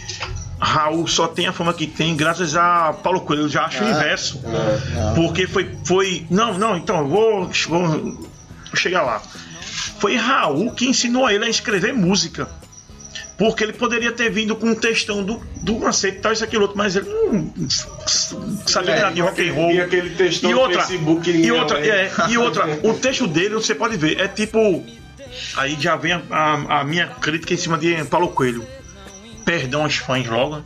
Raul 0.59 1.05
só 1.07 1.27
tem 1.27 1.45
a 1.45 1.53
fama 1.53 1.73
que 1.73 1.85
tem 1.85 2.15
graças 2.15 2.55
a 2.55 2.91
Paulo 2.93 3.21
Coelho. 3.21 3.43
Eu 3.43 3.49
já 3.49 3.65
acho 3.65 3.83
o 3.83 3.87
Ah, 3.87 3.91
inverso. 3.91 4.41
não. 4.43 5.13
Porque 5.13 5.45
foi, 5.45 5.69
foi. 5.85 6.25
Não, 6.29 6.57
não, 6.57 6.75
então, 6.77 6.99
eu 6.99 7.07
vou, 7.07 7.51
vou 7.67 8.27
chegar 8.73 9.03
lá. 9.03 9.21
Foi 9.99 10.15
Raul 10.15 10.71
que 10.71 10.87
ensinou 10.87 11.29
ele 11.29 11.45
a 11.45 11.49
escrever 11.49 11.93
música. 11.93 12.49
Porque 13.39 13.63
ele 13.63 13.71
poderia 13.73 14.11
ter 14.11 14.29
vindo 14.29 14.53
com 14.55 14.67
um 14.67 14.75
textão 14.75 15.23
do, 15.23 15.41
do 15.61 15.79
macete 15.79 16.17
e 16.17 16.19
tal, 16.19 16.33
isso, 16.33 16.43
aquilo 16.43 16.63
outro, 16.63 16.77
mas 16.77 16.95
ele 16.97 17.07
não 17.09 17.51
sabia 18.67 18.91
É, 18.95 19.01
nada 19.01 19.15
de 19.15 19.21
rock 19.21 19.49
and 19.49 19.53
roll. 19.53 19.71
E 19.71 19.79
aquele 19.81 20.09
textão 20.11 20.51
E 20.51 20.53
outra, 20.53 20.81
Facebook 20.83 21.31
e 21.31 21.51
outra, 21.51 21.79
é, 21.79 22.11
e 22.29 22.37
outra, 22.37 22.79
o 22.83 22.93
texto 22.95 23.25
dele, 23.27 23.55
você 23.55 23.73
pode 23.73 23.95
ver, 23.97 24.19
é 24.19 24.27
tipo. 24.27 24.85
Aí 25.55 25.77
já 25.79 25.95
vem 25.95 26.11
a, 26.13 26.21
a- 26.29 26.81
a 26.81 26.83
minha 26.83 27.07
crítica 27.07 27.53
em 27.53 27.57
cima 27.57 27.77
de 27.77 27.95
Paulo 28.05 28.27
Coelho. 28.29 28.65
Perdão 29.45 29.83
aos 29.83 29.95
fãs 29.95 30.27
logo. 30.27 30.61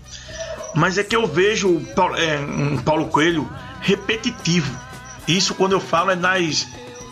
Mas 0.73 0.97
é 0.97 1.03
que 1.03 1.15
eu 1.15 1.27
vejo 1.27 1.79
Paulo, 1.95 2.15
é, 2.17 2.39
um 2.39 2.77
Paulo 2.77 3.05
Coelho 3.05 3.47
repetitivo. 3.81 4.75
Isso 5.27 5.53
quando 5.53 5.73
eu 5.73 5.79
falo 5.79 6.09
é 6.09 6.15
nas 6.15 6.67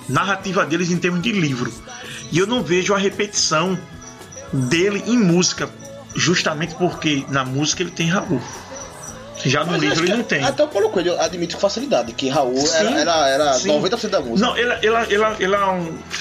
narrativas 0.09 0.67
deles 0.67 0.89
em 0.91 0.97
termos 0.97 1.21
de 1.21 1.31
livro. 1.31 1.71
E 2.31 2.39
eu 2.39 2.47
não 2.47 2.63
vejo 2.63 2.93
a 2.95 2.97
repetição 2.97 3.77
dele 4.51 5.03
em 5.05 5.17
música. 5.17 5.69
Justamente 6.13 6.75
porque 6.75 7.25
na 7.29 7.45
música 7.45 7.83
ele 7.83 7.91
tem 7.91 8.07
Raul. 8.07 8.41
Já 9.45 9.63
no 9.63 9.75
livro 9.75 10.03
ele 10.05 10.17
não 10.17 10.23
tem. 10.23 10.43
Até 10.43 10.63
o 10.63 10.67
Paulo 10.67 10.89
Coelho 10.89 11.19
admite 11.19 11.55
com 11.55 11.61
facilidade 11.61 12.13
que 12.13 12.29
Raul 12.29 12.55
Sim, 12.57 12.93
era, 12.93 13.27
era, 13.27 13.53
sim. 13.53 13.69
90% 13.69 14.09
da 14.09 14.19
música. 14.21 14.47
Não, 14.47 14.57
ele, 14.57 14.71
ele, 14.83 14.95
ele, 15.09 15.23
ele 15.39 15.55
é 15.55 15.57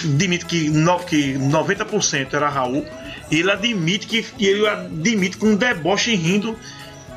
admite 0.05 0.47
que, 0.47 0.70
no, 0.70 0.98
que 1.01 1.35
90% 1.35 2.32
era 2.32 2.48
Raul. 2.48 2.86
E 3.31 3.40
ele 3.40 3.51
admite 3.51 4.07
que 4.07 4.27
ele 4.39 4.66
admite 4.66 5.36
com 5.36 5.48
um 5.48 5.57
deboche 5.57 6.15
rindo 6.15 6.57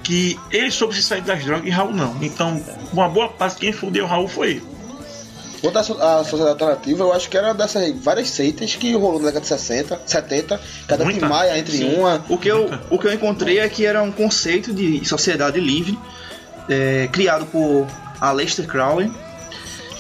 que 0.03 0.37
ele 0.51 0.69
soube 0.69 0.93
se 0.93 1.01
sair 1.01 1.21
das 1.21 1.43
drogas 1.43 1.65
e 1.65 1.69
Raul 1.69 1.93
não. 1.93 2.17
Então, 2.21 2.61
uma 2.91 3.07
boa 3.07 3.29
parte 3.29 3.55
de 3.55 3.61
quem 3.61 3.71
fudeu 3.71 4.05
Raul 4.05 4.27
foi 4.27 4.51
ele. 4.51 4.72
Quanto 5.63 5.79
à 5.79 5.83
so- 5.83 6.01
à 6.01 6.17
sociedade 6.25 6.49
alternativa, 6.61 7.03
eu 7.05 7.13
acho 7.13 7.29
que 7.29 7.37
era 7.37 7.53
dessas 7.53 7.89
várias 7.99 8.29
seitas 8.29 8.75
que 8.75 8.91
rolou 8.93 9.17
na 9.19 9.27
década 9.27 9.39
de 9.41 9.47
60, 9.47 10.01
70, 10.05 10.59
cada 10.87 11.05
Muita. 11.05 11.25
Maia 11.27 11.57
entre 11.57 11.77
Sim. 11.77 11.95
uma. 11.95 12.23
O 12.27 12.37
que, 12.37 12.49
eu, 12.49 12.69
o 12.89 12.99
que 12.99 13.07
eu 13.07 13.13
encontrei 13.13 13.59
é 13.59 13.69
que 13.69 13.85
era 13.85 14.03
um 14.03 14.11
conceito 14.11 14.73
de 14.73 15.05
sociedade 15.07 15.61
livre 15.61 15.97
é, 16.69 17.07
criado 17.13 17.45
por 17.45 17.87
Aleister 18.19 18.67
Crowley. 18.67 19.09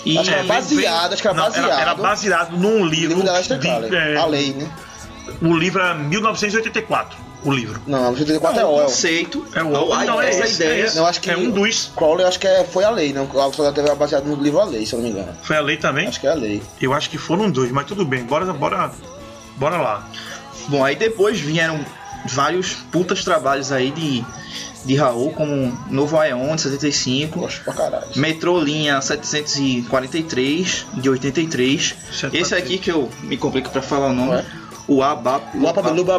E 0.05 0.17
Acho 0.17 0.29
que 0.29 0.35
era 0.35 0.43
baseado, 0.43 1.13
acho 1.13 1.21
que 1.21 1.27
era 1.29 1.37
Não, 1.37 1.43
baseado. 1.45 1.79
era 1.81 1.95
baseado 1.95 2.51
num 2.57 2.85
livro. 2.85 3.19
livro 3.21 3.23
da 3.23 3.41
Crowley, 3.57 3.95
é, 3.95 4.17
a 4.17 4.25
lei, 4.25 4.51
né? 4.53 4.69
O 5.41 5.55
livro 5.55 5.81
é 5.81 5.93
1984. 5.95 7.17
O 7.45 7.51
livro. 7.51 7.81
Não, 7.85 8.09
84 8.11 8.59
é 8.61 8.65
o 8.65 8.81
conceito, 8.83 9.45
É 9.53 9.61
o 9.63 9.93
a, 9.93 10.05
não, 10.05 10.21
é 10.21 10.29
essa 10.29 10.45
esse, 10.45 10.63
ideia. 10.63 10.85
é. 10.87 10.93
Não, 10.93 11.05
acho 11.05 11.19
que 11.19 11.29
É 11.29 11.37
um 11.37 11.49
dos. 11.51 11.91
Crowley 11.95 12.25
acho 12.25 12.39
que 12.39 12.47
é, 12.47 12.63
foi 12.63 12.83
a 12.85 12.89
lei, 12.89 13.11
não. 13.11 13.23
A 13.23 13.45
sociedade 13.45 13.79
era 13.81 13.95
baseada 13.95 14.25
no 14.27 14.41
livro 14.41 14.59
A 14.61 14.65
Lei, 14.65 14.85
se 14.85 14.93
eu 14.93 14.99
não 14.99 15.05
me 15.05 15.11
engano. 15.11 15.35
Foi 15.43 15.57
a 15.57 15.61
lei 15.61 15.75
também? 15.77 16.07
Acho 16.07 16.19
que 16.21 16.27
é 16.27 16.31
a 16.31 16.35
lei. 16.35 16.61
Eu 16.81 16.93
acho 16.93 17.09
que 17.09 17.17
foram 17.17 17.51
dois, 17.51 17.71
mas 17.71 17.85
tudo 17.85 18.05
bem. 18.05 18.23
Bora, 18.23 18.45
bora, 18.53 18.91
bora 19.57 19.77
lá. 19.77 20.07
Bom, 20.69 20.83
aí 20.85 20.95
depois 20.95 21.39
vieram 21.39 21.83
vários 22.27 22.73
putas 22.91 23.23
trabalhos 23.25 23.71
aí 23.73 23.91
de, 23.91 24.23
de 24.85 24.95
Raul, 24.95 25.33
como 25.33 25.77
Novo 25.89 26.17
Aeon 26.17 26.55
de 26.55 26.61
75, 26.61 27.39
Gosto 27.39 27.63
pra 27.65 27.73
caralho. 27.73 28.07
Metrô 28.15 28.57
Linha 28.61 29.01
743 29.01 30.85
de 30.93 31.09
83. 31.09 31.95
Esse 32.31 32.55
aqui 32.55 32.77
que 32.77 32.91
eu 32.91 33.09
me 33.23 33.37
complico 33.37 33.69
pra 33.69 33.81
falar 33.81 34.07
o 34.07 34.13
nome. 34.13 34.31
Ué? 34.31 34.45
O 34.87 35.01
Abap. 35.01 35.41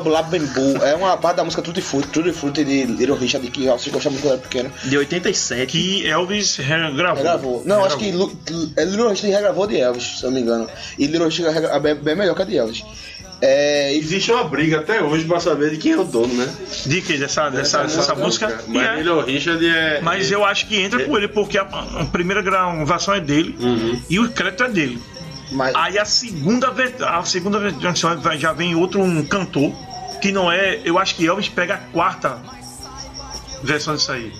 Blabembu 0.02 0.82
é 0.82 0.94
uma 0.94 1.16
parte 1.16 1.36
da 1.36 1.44
música 1.44 1.60
Tutti 1.62 1.80
Frutti, 1.82 2.08
Tutti 2.08 2.32
Frutti 2.32 2.64
de 2.64 2.84
Little 2.86 3.16
Richard, 3.16 3.48
que 3.50 3.66
você 3.66 3.90
gosta 3.90 4.08
muito 4.10 4.22
quando 4.22 4.32
era 4.34 4.42
pequeno. 4.42 4.70
De 4.84 4.96
87. 4.96 5.66
Que 5.70 6.06
Elvis 6.06 6.56
regravou. 6.56 7.16
Regravou. 7.16 7.62
Não, 7.66 7.84
acho 7.84 7.98
que 7.98 8.10
Lu- 8.10 8.32
é 8.76 8.84
Little 8.84 9.08
Richard 9.10 9.34
regravou 9.34 9.66
de 9.66 9.78
Elvis, 9.78 10.18
se 10.18 10.24
eu 10.24 10.30
não 10.30 10.36
me 10.36 10.42
engano. 10.42 10.66
E 10.98 11.06
Little 11.06 11.26
Richard 11.28 11.66
é 11.66 11.80
bem, 11.80 11.94
bem 11.94 12.16
melhor 12.16 12.34
que 12.34 12.42
a 12.42 12.44
de 12.44 12.56
Elvis. 12.56 12.84
É, 13.42 13.92
e 13.94 13.98
Existe 13.98 14.32
uma 14.32 14.44
briga 14.44 14.78
até 14.78 15.02
hoje 15.02 15.24
pra 15.26 15.38
saber 15.40 15.70
de 15.70 15.76
quem 15.76 15.92
é 15.92 15.98
o 15.98 16.04
dono, 16.04 16.32
né? 16.32 16.48
De 16.86 17.02
que? 17.02 17.18
Dessa, 17.18 17.50
dessa, 17.50 17.82
dessa 17.82 18.14
música? 18.14 18.62
E 18.66 18.70
Mas 18.70 19.06
é. 19.06 19.10
o 19.10 19.20
Richard 19.20 19.66
é. 19.66 20.00
Mas 20.00 20.30
eu 20.30 20.42
acho 20.44 20.66
que 20.66 20.80
entra 20.80 21.04
com 21.04 21.14
ele, 21.18 21.28
porque 21.28 21.58
a, 21.58 21.62
a 21.62 22.04
primeira 22.06 22.40
gravação 22.40 23.12
é 23.12 23.20
dele 23.20 23.54
Uhum. 23.60 24.00
e 24.08 24.18
o 24.18 24.30
crédito 24.30 24.62
é 24.64 24.68
dele. 24.70 24.98
Mas, 25.50 25.74
Aí 25.74 25.98
a 25.98 26.04
segunda 26.04 26.70
vez, 26.70 27.00
a 27.00 27.22
segunda 27.24 27.58
versão 27.58 28.20
já 28.38 28.52
vem 28.52 28.74
outro 28.74 29.00
um 29.00 29.24
cantor, 29.24 29.72
que 30.20 30.32
não 30.32 30.50
é. 30.50 30.80
Eu 30.84 30.98
acho 30.98 31.14
que 31.14 31.26
Elvis 31.26 31.48
pega 31.48 31.74
a 31.74 31.78
quarta 31.78 32.40
versão 33.62 33.94
disso 33.94 34.12
aí. 34.12 34.32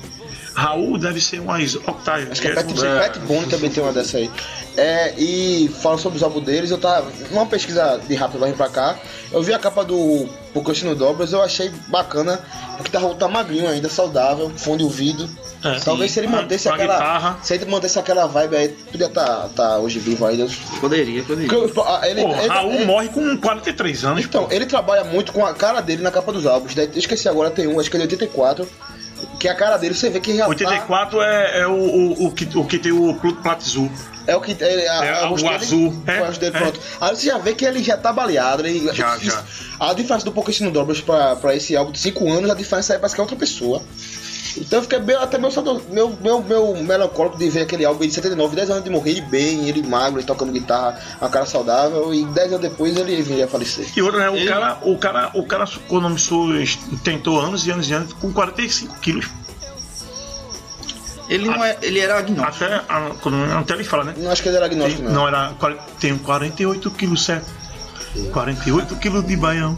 Raul 0.55 0.99
deve 0.99 1.21
ser 1.21 1.41
umas 1.41 1.75
octaves. 1.75 2.31
acho 2.31 2.41
que 2.41 2.49
é 2.49 2.55
Pat, 2.55 2.67
Pat 2.67 3.19
Boone 3.21 3.47
também 3.47 3.71
tem 3.71 3.83
uma 3.83 3.93
dessa 3.93 4.19
aí. 4.19 4.31
É, 4.77 5.15
e 5.19 5.69
falando 5.83 5.99
sobre 5.99 6.17
os 6.17 6.23
álbuns 6.23 6.45
deles, 6.45 6.71
eu 6.71 6.79
tava. 6.79 7.11
Numa 7.31 7.47
pesquisa 7.47 8.01
de 8.07 8.15
rápido 8.15 8.41
vai 8.41 8.51
vir 8.51 8.57
pra 8.57 8.69
cá, 8.69 8.97
eu 9.33 9.43
vi 9.43 9.53
a 9.53 9.59
capa 9.59 9.85
do 9.85 10.29
Pocochino 10.55 10.95
Dobras, 10.95 11.33
eu 11.33 11.43
achei 11.43 11.71
bacana, 11.89 12.41
porque 12.77 12.91
tá, 12.91 13.01
tá 13.15 13.29
magrinho 13.29 13.69
ainda, 13.69 13.89
saudável, 13.89 14.51
fundo 14.57 14.79
de 14.79 14.85
ouvido. 14.85 15.29
É. 15.65 15.81
Talvez 15.81 16.13
se 16.13 16.21
ele 16.21 16.29
mantesse 16.29 16.69
aquela. 16.69 16.95
guitarra. 16.95 17.39
Se 17.43 17.55
ele 17.55 17.65
mantesse 17.65 17.99
aquela 17.99 18.27
vibe 18.27 18.57
aí, 18.57 18.69
podia 18.69 19.09
tá, 19.09 19.49
tá 19.57 19.79
hoje 19.79 19.99
vivo 19.99 20.25
ainda. 20.27 20.47
Poderia, 20.81 21.23
poderia. 21.25 21.49
Porque, 21.49 21.81
ah, 21.85 22.01
ele, 22.09 22.23
Pô, 22.23 22.35
ele- 22.35 22.49
Raul 22.49 22.73
ele- 22.73 22.85
morre 22.85 23.09
com 23.09 23.37
43 23.37 24.05
anos. 24.05 24.25
Então, 24.25 24.47
ele 24.51 24.67
trabalha 24.67 25.03
muito 25.05 25.33
com 25.33 25.45
a 25.45 25.53
cara 25.55 25.81
dele 25.81 26.03
na 26.03 26.11
capa 26.11 26.33
dos 26.33 26.47
álbuns. 26.47 26.75
Daí, 26.75 26.89
eu 26.93 26.99
esqueci 26.99 27.29
agora, 27.29 27.51
tem 27.51 27.67
um, 27.67 27.81
acho 27.81 27.91
que 27.91 27.97
é 27.97 28.01
de 28.01 28.05
84. 28.05 28.69
Que 29.41 29.49
a 29.49 29.55
cara 29.55 29.77
dele, 29.77 29.95
você 29.95 30.11
vê 30.11 30.21
que 30.21 30.37
já 30.37 30.47
84 30.47 31.21
é, 31.23 31.61
é 31.61 31.67
o, 31.67 31.73
o, 31.73 32.27
o, 32.27 32.31
que, 32.33 32.49
o 32.59 32.65
que 32.65 32.79
tem 32.79 32.93
o 32.93 33.15
Pluto 33.15 33.41
Platzu. 33.43 33.91
É 34.27 34.37
o 34.37 34.41
que 34.41 34.57
é, 34.63 34.89
a, 34.89 35.05
É, 35.05 35.25
a, 35.25 35.31
o 35.31 35.37
dele- 35.37 35.49
azul. 35.49 36.03
É, 36.07 36.23
o 36.23 36.33
dele, 36.33 36.57
é. 36.57 36.59
pronto. 36.61 36.81
Aí 37.01 37.17
você 37.17 37.27
já 37.27 37.39
vê 37.39 37.55
que 37.55 37.65
ele 37.65 37.83
já 37.83 37.97
tá 37.97 38.13
baleado. 38.13 38.67
Ele, 38.67 38.93
Já, 38.93 39.17
isso- 39.17 39.27
já. 39.27 39.45
A 39.81 39.93
diferença 39.95 40.25
do 40.25 40.33
Pokémon 40.33 40.71
Dobras 40.71 41.01
pra, 41.01 41.37
pra 41.37 41.55
esse 41.55 41.77
álbum 41.77 41.93
de 41.93 41.99
5 41.99 42.31
anos, 42.33 42.51
a 42.51 42.55
diferença 42.55 42.93
aí 42.93 42.99
parece 42.99 43.15
que 43.15 43.21
é 43.21 43.23
outra 43.25 43.37
pessoa. 43.37 43.83
Então 44.57 44.79
eu 44.79 44.83
fiquei 44.85 45.01
bem, 45.01 45.17
até 45.17 45.37
meu, 45.37 45.51
meu, 45.91 46.17
meu, 46.23 46.41
meu 46.43 46.77
melancólico 46.77 47.37
de 47.37 47.51
ver 47.51 47.63
aquele 47.63 47.85
álbum 47.85 48.07
de 48.07 48.13
79, 48.15 48.55
10 48.55 48.71
anos 48.71 48.85
de 48.85 48.91
morrer, 48.91 49.11
ele 49.11 49.23
bem, 49.23 49.69
ele 49.69 49.83
magro, 49.83 50.21
ele 50.21 50.27
tocando 50.29 50.53
guitarra, 50.53 50.97
uma 51.21 51.29
cara 51.29 51.45
saudável, 51.45 52.15
e 52.15 52.25
10 52.27 52.49
anos 52.53 52.61
depois 52.61 52.97
ele 52.97 53.21
viria 53.21 53.47
a 53.47 53.49
falecer. 53.49 53.85
E 53.97 54.01
outra, 54.01 54.21
né? 54.21 54.31
O 54.31 54.37
Ele- 54.37 54.49
cara, 54.49 54.79
o 54.83 54.97
cara, 54.97 55.31
o 55.35 55.45
cara 55.45 55.65
economizou, 55.65 56.51
tentou 57.03 57.41
anos 57.41 57.67
e 57.67 57.73
anos 57.73 57.91
e 57.91 57.95
anos 57.95 58.13
com 58.13 58.33
45 58.33 58.97
quilos. 59.01 59.27
Ele 61.29 61.47
não 61.49 61.65
é. 61.65 61.77
Ele 61.83 61.99
era 62.01 62.19
agnóstico. 62.19 62.65
Até, 62.65 62.75
a, 62.89 63.11
quando- 63.21 63.53
até 63.59 63.75
ele 63.75 63.85
fala, 63.85 64.05
né? 64.05 64.15
Não 64.17 64.31
acho 64.31 64.43
que 64.43 64.49
ele 64.49 64.57
era 64.57 64.67
agnóstico, 64.67 65.03
Tem- 65.03 65.11
não. 65.13 65.23
não, 65.23 65.29
era. 65.29 65.53
Tenho 65.99 66.19
48 66.19 66.91
quilos, 66.91 67.25
certo? 67.25 67.47
48 68.33 68.97
quilos 68.97 69.27
de 69.27 69.37
baião. 69.37 69.77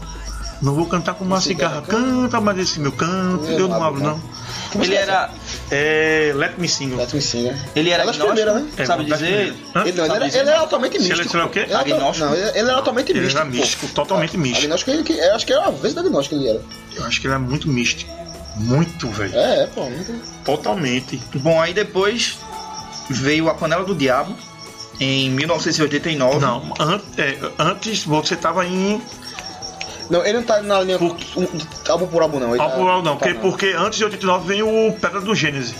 Não 0.59 0.73
vou 0.73 0.87
cantar 0.87 1.13
com 1.13 1.23
uma 1.23 1.39
cigarra. 1.39 1.83
Canta, 1.83 2.41
mas 2.41 2.57
esse 2.57 2.79
meu 2.79 2.91
canto, 2.91 3.45
eu 3.45 3.67
não 3.67 3.83
abro, 3.83 4.01
não. 4.01 4.19
Que 4.71 4.79
Ele 4.79 4.95
é 4.95 5.01
era, 5.01 5.29
É 5.69 6.33
Let 6.35 6.57
Me 6.57 6.67
Sing. 6.67 6.95
Let 6.95 7.13
me 7.13 7.21
sing, 7.21 7.43
né? 7.43 7.65
ele 7.75 7.91
era 7.91 8.03
das 8.03 8.15
agnóstico, 8.19 8.35
primeiras, 8.51 8.75
né? 8.77 8.85
sabe 8.85 9.03
É, 9.05 9.07
das 9.07 9.19
dizer? 9.19 9.31
Ele, 9.33 9.57
não, 9.75 9.81
ele, 9.85 9.97
Sabe 9.97 10.15
era, 10.15 10.27
ele 10.27 10.37
era 10.49 10.59
altamente 10.59 10.97
ele- 10.97 11.07
místico. 11.07 11.29
se 11.29 11.35
ele 11.35 11.43
é 11.43 11.45
o 11.45 11.49
quê? 11.49 11.59
Ele 11.59 11.71
era 11.73 11.79
Agnóstico? 11.81 12.25
Não, 12.25 12.33
ele, 12.35 12.49
ele 12.49 12.59
era 12.69 12.73
altamente 12.75 13.11
Ele 13.11 13.19
místico. 13.21 13.39
era 13.41 13.49
pô. 13.51 13.55
místico, 13.57 13.87
totalmente 13.89 14.37
místico. 14.37 14.65
Agnóstico, 14.65 14.91
ele, 14.91 15.19
eu 15.21 15.35
acho 15.35 15.45
que 15.45 15.53
era 15.53 15.67
a 15.67 15.71
vez 15.71 15.93
da 15.93 16.01
agnóstico 16.01 16.35
que 16.35 16.41
ele 16.41 16.49
era. 16.49 16.61
Eu 16.95 17.05
acho 17.05 17.21
que 17.21 17.27
ele 17.27 17.33
é 17.35 17.37
muito 17.37 17.69
místico. 17.69 18.11
Muito, 18.59 19.07
velho. 19.09 19.35
É, 19.35 19.63
é, 19.63 19.67
pô. 19.67 19.85
Muito... 19.89 20.13
Totalmente. 20.43 21.21
Bom, 21.35 21.61
aí 21.61 21.73
depois 21.73 22.37
veio 23.09 23.49
a 23.49 23.53
Panela 23.53 23.83
do 23.85 23.93
Diabo 23.95 24.35
em 24.99 25.29
1989. 25.29 26.39
Não, 26.39 26.73
an- 26.79 27.01
é, 27.17 27.37
antes 27.59 28.03
você 28.03 28.35
tava 28.35 28.65
em. 28.65 29.01
Não, 30.09 30.25
ele 30.25 30.37
não 30.37 30.43
tá 30.43 30.61
na 30.61 30.81
linha 30.81 30.97
Por- 30.97 31.17
um, 31.35 31.45
álbum 31.89 32.07
por 32.07 32.21
álbum, 32.21 32.39
não. 32.39 32.51
Ele 32.55 32.61
Álbum 32.61 32.85
tá, 32.85 33.01
não, 33.01 33.03
tá, 33.03 33.25
porque, 33.25 33.33
porque 33.35 33.65
antes 33.77 33.97
de 33.99 34.05
89 34.05 34.47
vem 34.47 34.63
o 34.63 34.93
Pedra 34.93 35.19
do 35.21 35.35
Gênese. 35.35 35.75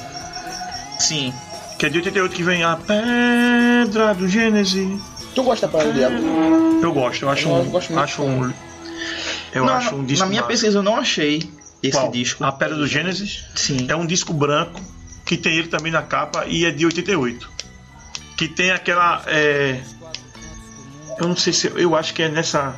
Sim. 0.99 1.33
Que 1.79 1.85
é 1.85 1.89
de 1.89 1.97
88 1.99 2.35
que 2.35 2.43
vem 2.43 2.63
a 2.63 2.75
Pedra 2.75 4.13
do 4.15 4.27
Gênese. 4.27 4.99
Tu 5.33 5.43
gosta 5.43 5.67
da 5.67 5.71
Panela 5.71 5.91
do 5.93 5.97
Diabo? 5.97 6.79
Eu 6.83 6.91
gosto, 6.93 7.23
eu 7.23 7.29
acho 7.29 7.47
Eu 7.47 7.53
um. 7.55 7.65
gosto 7.69 7.89
muito. 7.93 8.03
acho 8.03 8.21
um. 8.23 8.53
Eu 9.53 9.65
Não, 9.65 9.73
acho 9.73 9.95
um 9.95 10.03
disco. 10.03 10.23
na 10.25 10.29
minha 10.29 10.41
massa. 10.41 10.51
pesquisa 10.51 10.77
eu 10.79 10.83
não 10.83 10.97
achei 10.97 11.49
esse 11.81 11.97
Qual? 11.97 12.11
disco. 12.11 12.43
A 12.43 12.51
Pedra 12.51 12.75
do 12.75 12.87
Gênesis 12.87 13.45
Sim. 13.55 13.85
é 13.89 13.95
um 13.95 14.05
disco 14.05 14.33
branco 14.33 14.81
que 15.25 15.37
tem 15.37 15.55
ele 15.57 15.67
também 15.67 15.91
na 15.91 16.01
capa 16.01 16.45
e 16.47 16.65
é 16.65 16.71
de 16.71 16.85
88. 16.85 17.49
Que 18.37 18.47
tem 18.47 18.71
aquela. 18.71 19.23
é, 19.27 19.81
Eu 21.19 21.27
não 21.27 21.35
sei 21.35 21.53
se. 21.53 21.67
Eu 21.75 21.95
acho 21.95 22.13
que 22.13 22.23
é 22.23 22.29
nessa. 22.29 22.75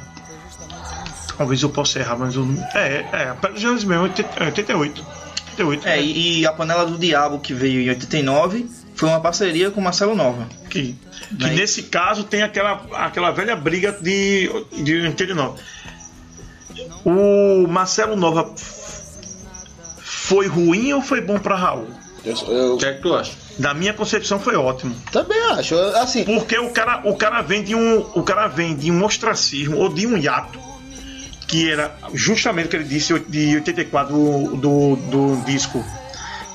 Talvez 1.37 1.61
eu 1.61 1.69
possa 1.69 1.99
errar, 1.99 2.17
mas 2.17 2.35
eu. 2.35 2.45
É, 2.73 3.05
é, 3.11 3.29
a 3.29 3.35
Pedra 3.35 3.53
do 3.53 3.59
Gênesis 3.59 3.83
mesmo, 3.83 4.03
80 4.03 4.43
é 4.43 4.45
88. 4.45 5.05
88. 5.51 5.87
É, 5.87 6.01
e, 6.01 6.39
e 6.39 6.47
a 6.47 6.51
Panela 6.51 6.85
do 6.85 6.97
Diabo, 6.97 7.39
que 7.39 7.53
veio 7.53 7.81
em 7.81 7.89
89, 7.89 8.69
foi 8.95 9.09
uma 9.09 9.19
parceria 9.19 9.71
com 9.71 9.79
Marcelo 9.81 10.15
Nova. 10.15 10.47
Que, 10.69 10.95
que 11.37 11.45
nesse 11.45 11.83
caso 11.83 12.23
tem 12.23 12.41
aquela, 12.41 12.85
aquela 12.93 13.31
velha 13.31 13.55
briga 13.55 13.91
de, 13.91 14.49
de 14.83 15.01
89. 15.01 15.61
O 17.05 17.67
Marcelo 17.67 18.15
Nova 18.15 18.53
foi 20.29 20.47
ruim 20.47 20.93
ou 20.93 21.01
foi 21.01 21.21
bom 21.21 21.39
pra 21.39 21.55
Raul? 21.55 21.87
Eu, 22.23 22.35
eu 22.47 22.75
O 22.75 22.77
que 22.77 22.85
é 22.85 22.93
que 22.93 23.01
tu 23.01 23.15
acha? 23.15 23.31
Da 23.57 23.73
minha 23.73 23.93
concepção 23.93 24.39
foi 24.39 24.55
ótimo. 24.55 24.95
também 25.11 25.39
acho. 25.51 25.75
Assim, 25.95 26.23
Porque 26.23 26.57
o 26.59 26.69
cara, 26.69 27.01
o 27.03 27.15
cara 27.15 27.41
vem 27.41 27.63
de 27.63 27.73
um, 27.73 27.99
o 28.13 28.21
cara 28.21 28.47
vem 28.47 28.75
de 28.75 28.91
um 28.91 29.03
ostracismo 29.03 29.77
ou 29.77 29.89
de 29.89 30.05
um 30.05 30.15
hiato 30.15 30.59
que 31.47 31.71
era 31.71 31.97
justamente 32.13 32.67
o 32.67 32.69
que 32.69 32.75
ele 32.75 32.83
disse 32.83 33.17
de 33.21 33.55
84 33.55 34.13
do, 34.13 34.55
do, 34.55 34.95
do 34.95 35.45
disco 35.45 35.83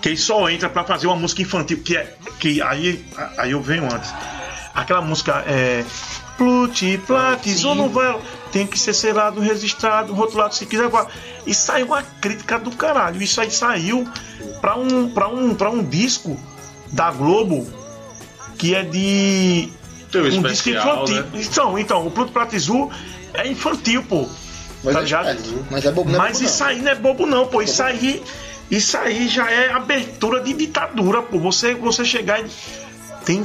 que 0.00 0.10
ele 0.10 0.16
só 0.16 0.48
entra 0.48 0.68
pra 0.68 0.84
fazer 0.84 1.08
uma 1.08 1.16
música 1.16 1.42
infantil 1.42 1.78
que 1.78 1.96
é 1.96 2.14
que 2.38 2.62
aí 2.62 3.04
aí 3.36 3.50
eu 3.50 3.60
venho 3.60 3.84
antes. 3.92 4.14
Aquela 4.72 5.00
música 5.00 5.42
é 5.48 5.84
Pluti, 6.36 6.98
Platis, 7.06 7.64
ou 7.64 7.74
não 7.74 7.88
vai 7.88 8.18
tem 8.50 8.66
que 8.66 8.78
ser 8.78 8.94
selado, 8.94 9.40
registrado, 9.40 10.14
rotulado 10.14 10.54
se 10.54 10.64
quiser. 10.66 10.88
vá. 10.88 11.08
E 11.44 11.52
saiu 11.52 11.86
uma 11.86 12.02
crítica 12.20 12.58
do 12.58 12.70
caralho. 12.70 13.20
Isso 13.20 13.40
aí 13.40 13.50
saiu 13.50 14.06
pra 14.60 14.76
um 14.76 15.08
para 15.08 15.28
um 15.28 15.54
para 15.54 15.70
um 15.70 15.82
disco 15.82 16.38
da 16.92 17.10
Globo 17.10 17.66
que 18.56 18.74
é 18.74 18.82
de 18.82 19.68
um 20.14 20.42
disco 20.42 20.70
infantil. 20.70 21.22
né? 21.22 21.30
Então, 21.34 21.78
então, 21.78 22.06
o 22.06 22.38
Azul 22.54 22.90
é 23.34 23.48
infantil, 23.48 24.02
pô. 24.04 24.28
mas, 24.84 24.94
tá 24.94 25.00
é 25.00 25.04
esperto. 25.04 25.66
mas 25.70 25.84
é 25.84 25.90
bobo, 25.90 26.10
não 26.10 26.14
é 26.14 26.18
Mas 26.18 26.38
bobo, 26.38 26.44
isso 26.48 26.62
não. 26.62 26.70
aí 26.70 26.82
não 26.82 26.90
é 26.90 26.94
bobo 26.94 27.26
não, 27.26 27.46
pô. 27.46 27.62
Isso 27.62 27.82
aí, 27.82 28.22
isso 28.70 28.96
aí 28.96 29.28
já 29.28 29.50
é 29.50 29.72
abertura 29.72 30.40
de 30.40 30.52
ditadura, 30.52 31.22
pô. 31.22 31.38
Você, 31.40 31.74
você 31.74 32.04
chegar 32.04 32.40
e 32.40 32.46
tem, 33.24 33.42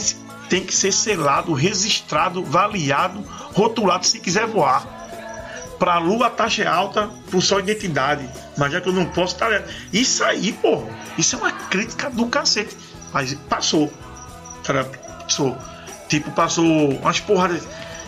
tem 0.49 0.63
que 0.63 0.75
ser 0.75 0.91
selado, 0.91 1.53
registrado, 1.53 2.39
avaliado, 2.39 3.23
rotulado 3.53 4.05
se 4.05 4.19
quiser 4.19 4.47
voar. 4.47 4.97
Pra 5.77 5.97
lua 5.97 6.27
a 6.27 6.29
taxa 6.29 6.63
é 6.63 6.67
alta, 6.67 7.09
por 7.31 7.41
só 7.41 7.59
identidade. 7.59 8.27
Mas 8.57 8.73
já 8.73 8.81
que 8.81 8.89
eu 8.89 8.93
não 8.93 9.05
posso, 9.05 9.35
tá 9.35 9.47
ligado? 9.47 9.69
Isso 9.93 10.23
aí, 10.23 10.51
pô, 10.51 10.83
isso 11.17 11.35
é 11.35 11.39
uma 11.39 11.51
crítica 11.51 12.09
do 12.09 12.25
cacete. 12.27 12.75
Mas 13.13 13.33
passou. 13.47 13.91
Tá? 14.63 14.85
Passou. 15.23 15.57
Tipo, 16.09 16.31
passou 16.31 16.65
umas 16.65 17.19
porradas. 17.21 17.65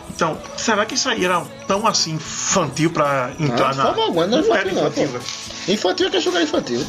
Então, 0.09 0.37
será 0.57 0.85
que 0.85 0.95
isso 0.95 1.07
aí 1.07 1.23
era 1.23 1.41
tão 1.67 1.87
assim 1.87 2.15
infantil 2.15 2.89
pra 2.89 3.31
entrar 3.39 3.71
de 3.71 3.77
na. 3.77 3.85
forma 3.85 4.03
alguma, 4.03 4.27
não 4.27 4.39
é 4.39 4.59
era 4.59 4.69
infantil, 4.69 4.73
não, 4.73 4.87
infantil. 4.87 5.21
Infantil 5.69 6.07
é 6.07 6.09
que 6.09 6.17
é 6.17 6.21
jogar 6.21 6.41
infantil. 6.41 6.85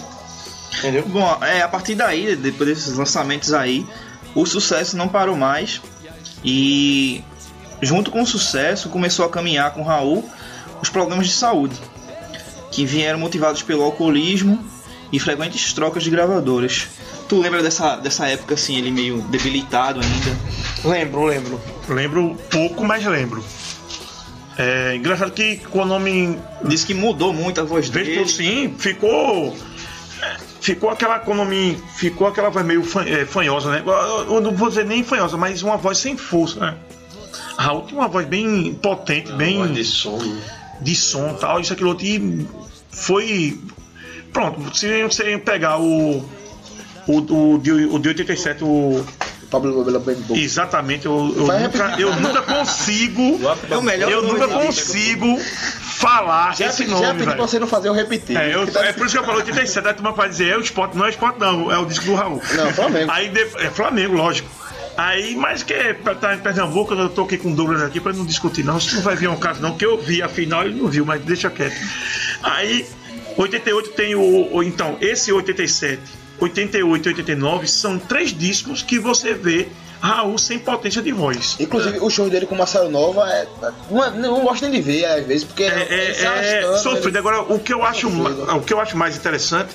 Bom, 1.07 1.39
é, 1.43 1.63
a 1.63 1.69
partir 1.69 1.95
daí, 1.95 2.35
depois 2.35 2.69
desses 2.69 2.97
lançamentos 2.97 3.53
aí, 3.53 3.87
o 4.35 4.47
sucesso 4.47 4.97
não 4.97 5.09
parou 5.09 5.37
mais. 5.37 5.81
E 6.45 7.23
junto 7.81 8.11
com 8.11 8.23
o 8.23 8.27
sucesso, 8.27 8.89
começou 8.89 9.25
a 9.25 9.29
caminhar 9.29 9.73
com 9.73 9.83
Raul 9.83 10.29
os 10.81 10.89
problemas 10.89 11.27
de 11.27 11.33
saúde, 11.33 11.77
que 12.71 12.85
vieram 12.85 13.19
motivados 13.19 13.63
pelo 13.63 13.83
alcoolismo 13.83 14.59
e 15.13 15.19
frequentes 15.19 15.73
trocas 15.73 16.03
de 16.03 16.11
gravadoras. 16.11 16.89
Tu 17.29 17.41
lembra 17.41 17.63
dessa, 17.63 17.97
dessa 17.97 18.27
época 18.27 18.55
assim, 18.55 18.77
ele 18.77 18.91
meio 18.91 19.21
debilitado 19.23 20.01
ainda? 20.01 20.39
Lembro, 20.85 21.25
lembro. 21.25 21.61
Lembro 21.89 22.37
pouco, 22.51 22.85
mas 22.85 23.05
lembro. 23.05 23.45
É 24.59 24.97
engraçado 24.97 25.31
que 25.31 25.57
com 25.57 25.81
o 25.81 25.85
nome 25.85 26.39
Disse 26.65 26.85
que 26.87 26.95
mudou 26.95 27.33
muito 27.33 27.61
a 27.61 27.65
voz 27.65 27.89
dele. 27.89 28.29
sim, 28.29 28.75
ficou. 28.79 29.57
Ficou 30.63 30.89
aquela 30.91 31.17
economia. 31.17 31.77
Ficou 31.97 32.27
aquela 32.27 32.49
voz 32.49 32.65
meio 32.65 32.83
fan- 32.85 33.05
é, 33.07 33.27
fanhosa, 33.27 33.71
né? 33.71 33.83
Eu- 33.85 34.41
não 34.41 34.55
vou 34.55 34.69
dizer 34.69 34.85
nem 34.87 35.03
fanhosa, 35.03 35.37
mas 35.37 35.61
uma 35.63 35.77
voz 35.77 35.99
sem 35.99 36.17
força, 36.17 36.61
né? 36.61 36.75
Raul 37.59 37.83
tem 37.83 37.95
uma 37.99 38.09
voz 38.09 38.27
bem 38.27 38.73
potente, 38.75 39.33
bem 39.33 39.59
Voz 39.59 39.75
de 39.75 39.85
som. 39.85 40.19
né? 40.19 40.41
de 40.81 40.95
som 40.97 41.35
tal, 41.35 41.61
isso 41.61 41.73
aquilo 41.73 41.91
outro. 41.91 42.07
E 42.07 42.47
foi. 42.91 43.61
Pronto, 44.33 44.77
se 44.77 45.03
você 45.03 45.37
pegar 45.39 45.79
o. 45.79 46.25
O, 47.09 47.19
o, 47.55 47.59
de, 47.59 47.73
o 47.73 47.99
de 47.99 48.09
87, 48.09 48.63
o, 48.63 49.05
Pablo 49.51 49.85
bem 50.01 50.15
bom. 50.21 50.35
exatamente, 50.37 51.05
eu, 51.05 51.35
eu, 51.37 51.47
nunca, 51.47 51.97
eu 52.01 52.15
nunca 52.21 52.41
consigo. 52.43 53.39
É 53.69 53.77
o 53.77 53.83
melhor 53.83 54.11
Eu 54.11 54.23
nunca 54.23 54.47
dele. 54.47 54.67
consigo 54.67 55.39
falar 56.03 56.55
Já, 56.57 56.67
esse 56.67 56.85
já 56.85 56.91
nome, 56.91 57.19
pedi 57.21 57.25
pra 57.35 57.47
você 57.47 57.59
não 57.59 57.67
fazer 57.67 57.89
o 57.89 57.93
repetir. 57.95 58.37
É, 58.37 58.55
eu- 58.55 58.71
tá 58.71 58.85
é 58.85 58.93
por 58.93 59.07
isso 59.07 59.15
que 59.15 59.21
eu 59.21 59.25
falo 59.25 59.39
87, 59.39 59.89
a 59.89 59.95
turma 59.95 60.13
pode 60.13 60.31
dizer, 60.31 60.49
é 60.51 60.57
o 60.59 60.61
esporte, 60.61 60.97
não 60.97 61.07
é 61.07 61.11
esporte 61.11 61.39
não, 61.41 61.71
é 61.73 61.79
o 61.79 61.87
disco 61.87 62.05
do 62.05 62.15
Raul. 62.15 62.43
Não, 62.55 62.73
Flamengo. 62.73 63.11
Aí 63.11 63.33
é 63.59 63.71
Flamengo, 63.71 64.15
lógico. 64.15 64.49
Aí, 64.97 65.35
mas 65.37 65.63
que 65.63 65.73
tá 66.21 66.35
em 66.35 66.39
Pernambuco, 66.39 66.93
eu 66.93 67.09
tô 67.09 67.23
aqui 67.23 67.39
com 67.39 67.53
o 67.53 67.57
Douglas 67.57 67.81
aqui 67.83 67.99
pra 67.99 68.13
não 68.13 68.27
discutir 68.27 68.63
não, 68.63 68.77
isso 68.77 68.95
não 68.97 69.03
vai 69.03 69.17
vir 69.17 69.27
um 69.29 69.37
caso 69.37 69.63
não, 69.63 69.75
que 69.77 69.87
eu 69.87 69.97
vi, 69.97 70.21
afinal 70.23 70.65
ele 70.67 70.79
não 70.79 70.87
viu, 70.89 71.07
mas 71.07 71.23
deixa 71.23 71.49
quieto. 71.49 71.75
Aí, 72.43 72.85
88 73.39 73.91
tem 73.93 74.15
o, 74.15 74.55
o- 74.55 74.63
então, 74.63 74.99
esse 75.01 75.33
87, 75.33 76.03
88 76.39 77.09
e 77.09 77.13
89 77.13 77.67
são 77.69 77.99
três 77.99 78.37
discos 78.37 78.83
que 78.83 78.99
você 78.99 79.33
vê 79.33 79.69
Raul 80.03 80.37
sem 80.37 80.59
potência 80.59 81.01
de 81.01 81.13
voz. 81.13 81.57
Inclusive, 81.61 81.99
o 82.01 82.11
show 82.11 82.29
dele 82.29 82.45
com 82.47 82.55
o 82.57 82.59
Marcelo 82.59 82.91
Nova 82.91 83.27
é, 83.31 83.47
não, 83.91 84.05
é- 84.05 84.11
não 84.11 84.41
gosto 84.43 84.63
nem 84.63 84.73
de 84.73 84.81
ver, 84.83 85.05
às 85.05 85.25
vezes, 85.27 85.45
porque 85.45 85.63
É, 85.63 85.87
é, 85.89 86.63
é 86.65 86.77
sofrido. 86.79 87.17
Agora, 87.17 87.41
o 87.43 87.59
que 87.61 87.73
eu 87.73 87.85
acho, 87.85 88.09
o 88.09 88.61
que 88.63 88.75
eu 88.75 88.81
acho 88.81 88.97
mais 88.97 89.17
interessante 89.17 89.71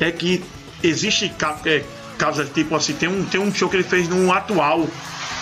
é 0.00 0.10
que 0.10 0.42
existe 0.82 1.28
ca- 1.30 1.58
é, 1.64 1.84
casos 2.18 2.48
tipo 2.50 2.74
assim, 2.74 2.92
tem 2.94 3.08
um, 3.08 3.24
tem 3.24 3.40
um 3.40 3.54
show 3.54 3.68
que 3.68 3.76
ele 3.76 3.84
fez 3.84 4.08
num 4.08 4.32
atual 4.32 4.86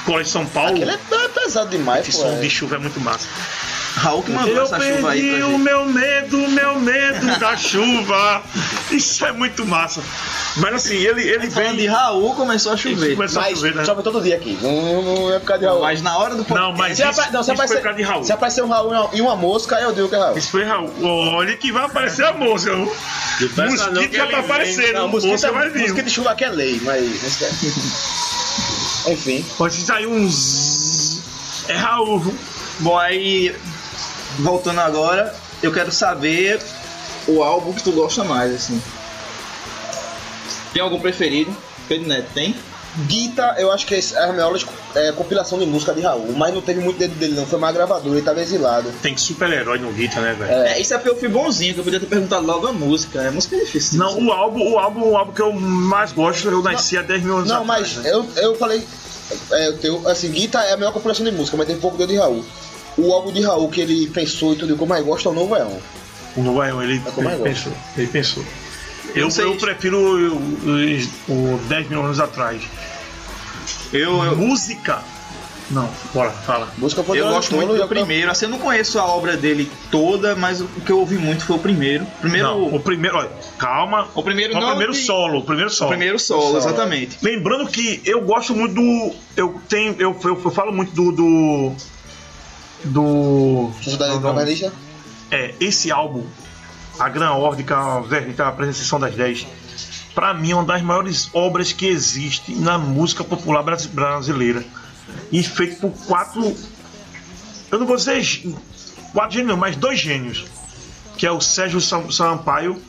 Colégio 0.05 0.32
São 0.32 0.47
Paulo. 0.47 0.76
Ele 0.76 0.90
é 0.90 0.94
é 0.94 1.28
pesado 1.28 1.70
demais, 1.70 2.06
Esse 2.09 2.18
pô. 2.18 2.24
som 2.24 2.32
é. 2.36 2.40
de 2.40 2.51
chuva 2.51 2.76
é 2.76 2.78
muito 2.78 3.01
massa. 3.01 3.26
Raul 4.01 4.22
que 4.22 4.31
mandou 4.31 4.55
Eu 4.56 4.62
essa 4.62 4.81
chuva 4.81 5.10
aí 5.10 5.20
perdi 5.22 5.36
pra 5.39 5.47
o 5.48 5.59
meu 5.59 5.85
medo, 5.85 6.39
meu 6.48 6.81
medo 6.81 7.27
da 7.39 7.56
chuva. 7.56 8.43
Isso 8.90 9.24
é 9.27 9.32
muito 9.32 9.66
massa. 9.66 10.01
Mas 10.56 10.74
assim, 10.74 10.97
ele, 10.97 11.22
ele 11.22 11.51
Falando 11.51 11.68
vem 11.70 11.77
de 11.77 11.86
Raul, 11.86 12.35
começou 12.35 12.72
a 12.72 12.77
chover. 12.77 13.14
começou 13.14 13.40
a 13.43 13.44
Mas 13.44 13.59
chover, 13.59 13.74
né? 13.74 13.85
chove 13.85 14.02
todo 14.02 14.20
dia 14.22 14.36
aqui. 14.36 14.59
Não, 14.62 15.02
não 15.02 15.35
é 15.35 15.39
por 15.39 15.44
causa 15.47 15.60
de 15.60 15.66
Raul. 15.66 15.82
Mas 15.82 16.01
na 16.02 16.16
hora 16.16 16.35
do 16.35 16.47
Não, 16.55 16.72
mas 16.72 16.97
se, 16.97 17.02
isso, 17.09 17.20
apa- 17.20 17.31
não, 17.31 17.43
se, 17.43 17.52
isso 17.52 17.56
foi 17.56 17.64
aparecer, 17.66 17.77
por 17.77 17.82
causa 17.82 17.97
de 17.98 18.02
Raul. 18.02 18.24
se 18.24 18.32
aparecer 18.32 18.62
um 18.64 18.68
Raul 18.68 19.10
e 19.12 19.20
uma 19.20 19.36
mosca, 19.36 19.77
eu 19.81 19.93
digo 19.93 20.09
que 20.09 20.14
é 20.14 20.18
Raul. 20.18 20.39
Isso 20.39 20.51
foi 20.51 20.64
Raul. 20.64 20.90
Olha 21.02 21.56
que 21.56 21.70
vai 21.70 21.85
aparecer 21.85 22.24
a 22.24 22.32
moça. 22.32 22.72
O 22.72 22.78
mosquito 22.86 24.10
que 24.10 24.16
já 24.16 24.27
tá 24.27 24.39
aparecendo. 24.40 24.93
Não, 24.94 25.05
a 25.05 25.09
moça 25.09 25.27
mosquito, 25.28 25.52
vai 25.52 25.68
vir. 25.70 25.82
mosquito 25.82 26.05
de 26.06 26.10
chuva 26.10 26.31
aqui 26.31 26.44
é 26.44 26.48
lei, 26.51 26.81
mas. 26.82 27.43
é. 27.43 29.12
Enfim. 29.12 29.44
Pode 29.56 29.74
sair 29.74 30.06
uns. 30.06 31.20
É 31.68 31.74
Raul. 31.74 32.18
viu? 32.18 32.35
Bom, 32.81 32.98
aí 32.98 33.55
voltando 34.40 34.80
agora, 34.80 35.34
eu 35.62 35.72
quero 35.72 35.92
saber 35.92 36.60
o 37.26 37.42
álbum 37.42 37.72
que 37.72 37.82
tu 37.82 37.92
gosta 37.92 38.24
mais, 38.24 38.54
assim. 38.54 38.80
Tem 40.72 40.82
algum 40.82 41.00
preferido? 41.00 41.54
Pedro 41.88 42.08
Neto, 42.08 42.28
tem? 42.32 42.54
Guita, 43.06 43.54
eu 43.58 43.70
acho 43.70 43.86
que 43.86 43.94
é 43.94 44.00
a 44.18 44.32
maior 44.32 44.58
é, 44.96 45.12
compilação 45.12 45.58
de 45.58 45.66
música 45.66 45.94
de 45.94 46.00
Raul, 46.00 46.32
mas 46.36 46.52
não 46.52 46.60
teve 46.60 46.80
muito 46.80 46.98
dedo 46.98 47.14
dele 47.14 47.34
não, 47.34 47.46
foi 47.46 47.58
mais 47.58 47.74
gravador, 47.74 48.12
ele 48.12 48.22
tava 48.22 48.40
exilado. 48.40 48.90
Tem 49.00 49.16
super-herói 49.16 49.78
no 49.78 49.92
Guita, 49.92 50.20
né, 50.20 50.34
velho? 50.34 50.50
É, 50.50 50.80
isso 50.80 50.92
é 50.92 50.98
porque 50.98 51.10
eu 51.10 51.16
fui 51.16 51.28
bonzinho, 51.28 51.72
que 51.72 51.80
eu 51.80 51.84
podia 51.84 52.00
ter 52.00 52.06
perguntado 52.06 52.44
logo 52.44 52.66
a 52.66 52.72
música. 52.72 53.22
É 53.22 53.30
música 53.30 53.56
difícil. 53.56 53.98
Não, 53.98 54.18
o 54.18 54.32
álbum, 54.32 54.72
o 54.72 54.78
álbum, 54.78 55.08
o 55.08 55.16
álbum 55.16 55.32
que 55.32 55.42
eu 55.42 55.52
mais 55.52 56.10
gosto, 56.10 56.48
eu 56.48 56.62
nasci 56.62 56.98
há 56.98 57.02
10 57.02 57.22
mil 57.22 57.36
anos 57.36 57.48
Não, 57.48 57.62
atrás, 57.62 57.94
mas 57.94 58.04
né? 58.04 58.10
eu, 58.12 58.26
eu 58.36 58.56
falei, 58.56 58.84
é, 59.52 59.68
eu 59.68 59.78
tenho, 59.78 60.08
assim, 60.08 60.30
Guita 60.30 60.58
é 60.58 60.72
a 60.72 60.76
melhor 60.76 60.92
compilação 60.92 61.24
de 61.24 61.30
música, 61.30 61.56
mas 61.56 61.68
tem 61.68 61.78
pouco 61.78 61.96
dedo 61.96 62.08
de 62.08 62.18
Raul. 62.18 62.44
O 62.98 63.12
álbum 63.12 63.32
de 63.32 63.40
Raul 63.42 63.68
que 63.70 63.80
ele 63.80 64.08
pensou 64.08 64.52
e 64.52 64.56
tudo 64.56 64.76
eu 64.78 64.86
mais 64.86 65.04
gosto 65.04 65.28
é 65.28 65.32
o 65.32 65.34
Novo 65.34 65.56
Eão. 65.56 65.78
O 66.36 66.42
Novo 66.42 66.64
Ion, 66.64 66.82
ele, 66.82 67.02
É 67.04 67.10
como 67.10 67.28
ele 67.28 67.38
gosto. 67.38 67.42
pensou. 67.54 67.72
Ele 67.96 68.06
pensou. 68.06 68.44
Eu 69.14 69.28
Eu, 69.28 69.44
eu 69.46 69.56
prefiro 69.56 69.98
o, 69.98 70.36
o, 71.32 71.54
o 71.54 71.58
10 71.68 71.88
mil 71.88 72.02
anos 72.04 72.20
atrás. 72.20 72.62
Eu, 73.92 74.22
eu, 74.24 74.36
Música. 74.36 75.02
Não, 75.70 75.88
bora, 76.12 76.30
fala. 76.32 76.68
Música 76.78 77.00
foi 77.04 77.20
eu 77.20 77.28
gosto 77.28 77.54
muito 77.54 77.72
do 77.72 77.78
tá- 77.78 77.86
primeiro. 77.86 78.28
Assim, 78.28 78.46
eu 78.46 78.50
não 78.50 78.58
conheço 78.58 78.98
a 78.98 79.04
obra 79.06 79.36
dele 79.36 79.70
toda, 79.88 80.34
mas 80.34 80.60
o 80.60 80.66
que 80.66 80.90
eu 80.90 80.98
ouvi 80.98 81.16
muito 81.16 81.44
foi 81.44 81.54
o 81.56 81.58
primeiro. 81.60 82.04
Primeiro. 82.20 82.48
Não, 82.48 82.74
o 82.74 82.80
primeiro, 82.80 83.16
olha, 83.16 83.30
calma. 83.56 84.08
O 84.14 84.20
primeiro 84.22 84.56
o 84.56 84.60
não 84.60 84.68
primeiro 84.70 84.92
de- 84.92 84.98
solo, 84.98 85.38
o 85.38 85.44
primeiro 85.44 85.70
o 85.70 85.72
solo. 85.72 85.90
primeiro 85.90 86.18
solo, 86.18 86.42
solo, 86.42 86.58
exatamente. 86.58 87.18
Lembrando 87.22 87.68
que 87.70 88.02
eu 88.04 88.20
gosto 88.22 88.52
muito 88.52 88.74
do. 88.74 89.14
Eu 89.36 89.60
tenho. 89.68 89.94
Eu, 89.96 90.16
eu, 90.24 90.40
eu 90.44 90.50
falo 90.50 90.72
muito 90.72 90.90
do. 90.92 91.12
Do. 91.12 91.72
Do 92.85 93.70
Sociedade 93.82 94.11
não, 94.15 94.20
não. 94.20 94.23
Trabalhista. 94.35 94.73
É, 95.31 95.55
esse 95.61 95.90
álbum, 95.90 96.24
A 96.98 97.09
Gran 97.09 97.32
Órdica, 97.32 97.77
a 97.77 98.01
Vernica, 98.01 98.44
a 98.44 98.48
Apresentação 98.48 98.98
das 98.98 99.15
10, 99.15 99.47
pra 100.15 100.35
mim 100.35 100.51
é 100.51 100.55
uma 100.55 100.65
das 100.65 100.82
maiores 100.82 101.28
obras 101.32 101.73
que 101.73 101.86
existe 101.86 102.52
na 102.55 102.78
música 102.78 103.23
popular 103.24 103.62
brasi- 103.62 103.89
brasileira. 103.89 104.65
E 105.32 105.43
feito 105.43 105.77
por 105.81 105.93
quatro. 106.07 106.57
Eu 107.70 107.78
não 107.78 107.86
vou 107.86 107.97
dizer 107.97 108.20
quatro 109.12 109.36
gênios, 109.36 109.59
mas 109.59 109.77
dois 109.77 109.98
gênios. 109.98 110.44
Que 111.16 111.27
é 111.27 111.32
o 111.32 111.40
Sérgio 111.40 111.81
Sam- 111.81 112.11
Sampaio, 112.11 112.81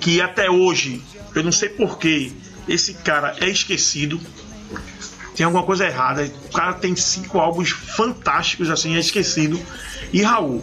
que 0.00 0.20
até 0.20 0.50
hoje, 0.50 1.02
eu 1.34 1.42
não 1.42 1.52
sei 1.52 1.68
porquê, 1.70 2.32
esse 2.68 2.94
cara 2.94 3.36
é 3.40 3.48
esquecido. 3.48 4.20
Tem 5.34 5.44
alguma 5.46 5.64
coisa 5.64 5.86
errada. 5.86 6.30
O 6.48 6.52
cara 6.52 6.74
tem 6.74 6.94
cinco 6.96 7.38
álbuns 7.38 7.70
fantásticos, 7.70 8.70
assim, 8.70 8.96
é 8.96 9.00
esquecido. 9.00 9.60
E 10.12 10.22
Raul. 10.22 10.62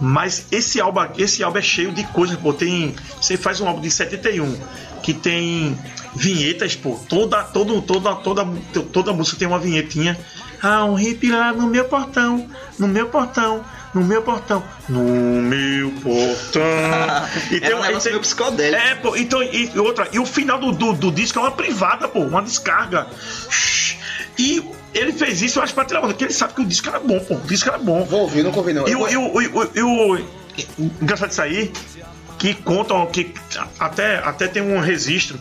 Mas 0.00 0.46
esse 0.50 0.80
álbum, 0.80 1.00
esse 1.16 1.42
álbum 1.42 1.58
é 1.58 1.62
cheio 1.62 1.92
de 1.92 2.04
coisas, 2.04 2.36
pô. 2.36 2.52
Tem, 2.52 2.94
você 3.20 3.36
faz 3.36 3.60
um 3.60 3.68
álbum 3.68 3.80
de 3.80 3.90
71 3.90 4.58
que 5.02 5.12
tem 5.12 5.78
vinhetas, 6.14 6.74
pô. 6.74 6.98
Toda, 7.08 7.42
todo, 7.42 7.80
toda, 7.82 8.14
toda, 8.16 8.44
toda 8.92 9.12
música 9.12 9.38
tem 9.38 9.48
uma 9.48 9.58
vinhetinha. 9.58 10.18
Ah, 10.62 10.84
um 10.84 10.94
hippie 10.94 11.30
lá 11.30 11.52
no 11.52 11.66
meu 11.66 11.84
portão, 11.84 12.48
no 12.78 12.88
meu 12.88 13.08
portão, 13.08 13.62
no 13.94 14.04
meu 14.04 14.22
portão, 14.22 14.62
no 14.88 15.02
meu 15.02 15.90
portão. 16.02 16.62
E 17.50 17.56
Era 17.64 17.76
um 17.76 17.80
e 17.84 17.86
negócio 17.88 18.10
meio 18.10 18.20
psicodélico. 18.20 18.82
É, 18.82 18.94
pô. 18.96 19.16
Então, 19.16 19.42
e 19.42 19.70
e 19.74 19.78
outra, 19.78 20.08
e 20.12 20.18
o 20.18 20.26
final 20.26 20.58
do, 20.58 20.72
do, 20.72 20.92
do 20.92 21.12
disco 21.12 21.38
é 21.38 21.42
uma 21.42 21.52
privada, 21.52 22.08
pô, 22.08 22.20
uma 22.20 22.42
descarga. 22.42 23.06
E 24.38 24.62
ele 24.92 25.12
fez 25.12 25.40
isso, 25.42 25.58
eu 25.58 25.62
acho, 25.62 25.74
pra 25.74 25.84
tirar 25.84 26.00
onda, 26.00 26.08
porque 26.08 26.24
ele 26.24 26.32
sabe 26.32 26.54
que 26.54 26.60
o 26.62 26.64
disco 26.66 26.88
era 26.88 26.98
bom, 27.00 27.18
pô. 27.20 27.34
O 27.34 27.40
disco 27.46 27.68
era 27.68 27.78
bom. 27.78 28.04
Vou 28.04 28.20
ouvir, 28.22 28.42
nunca 28.42 28.58
ouvi 28.58 28.72
não. 28.72 28.86
E 28.88 28.90
e 28.90 28.94
o, 28.96 29.08
e 29.08 29.46
o, 29.48 29.70
e 29.74 29.82
o- 29.82 30.26
engraçado 31.00 31.28
disso 31.28 31.42
aí, 31.42 31.72
que 32.38 32.54
contam 32.54 33.06
que 33.06 33.32
até, 33.78 34.18
até 34.18 34.48
tem 34.48 34.62
um 34.62 34.80
registro 34.80 35.40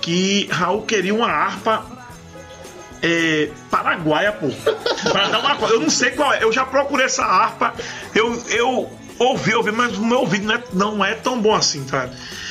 que 0.00 0.48
Raul 0.50 0.82
queria 0.82 1.14
uma 1.14 1.28
harpa 1.30 1.84
é, 3.02 3.50
paraguaia, 3.70 4.32
pô. 4.32 4.48
Pra 5.10 5.28
dar 5.28 5.38
uma 5.40 5.56
coisa. 5.56 5.74
Eu 5.74 5.80
não 5.80 5.90
sei 5.90 6.10
qual 6.12 6.32
é. 6.32 6.42
Eu 6.42 6.52
já 6.52 6.64
procurei 6.64 7.06
essa 7.06 7.24
harpa. 7.24 7.72
Eu, 8.14 8.42
eu 8.48 8.90
ouvi, 9.18 9.54
ouvi, 9.54 9.70
mas 9.72 9.96
o 9.96 10.04
meu 10.04 10.20
ouvido 10.20 10.46
não 10.46 10.54
é, 10.54 10.62
não 10.72 11.04
é 11.04 11.14
tão 11.14 11.40
bom 11.40 11.54
assim, 11.54 11.84
tá? 11.84 12.08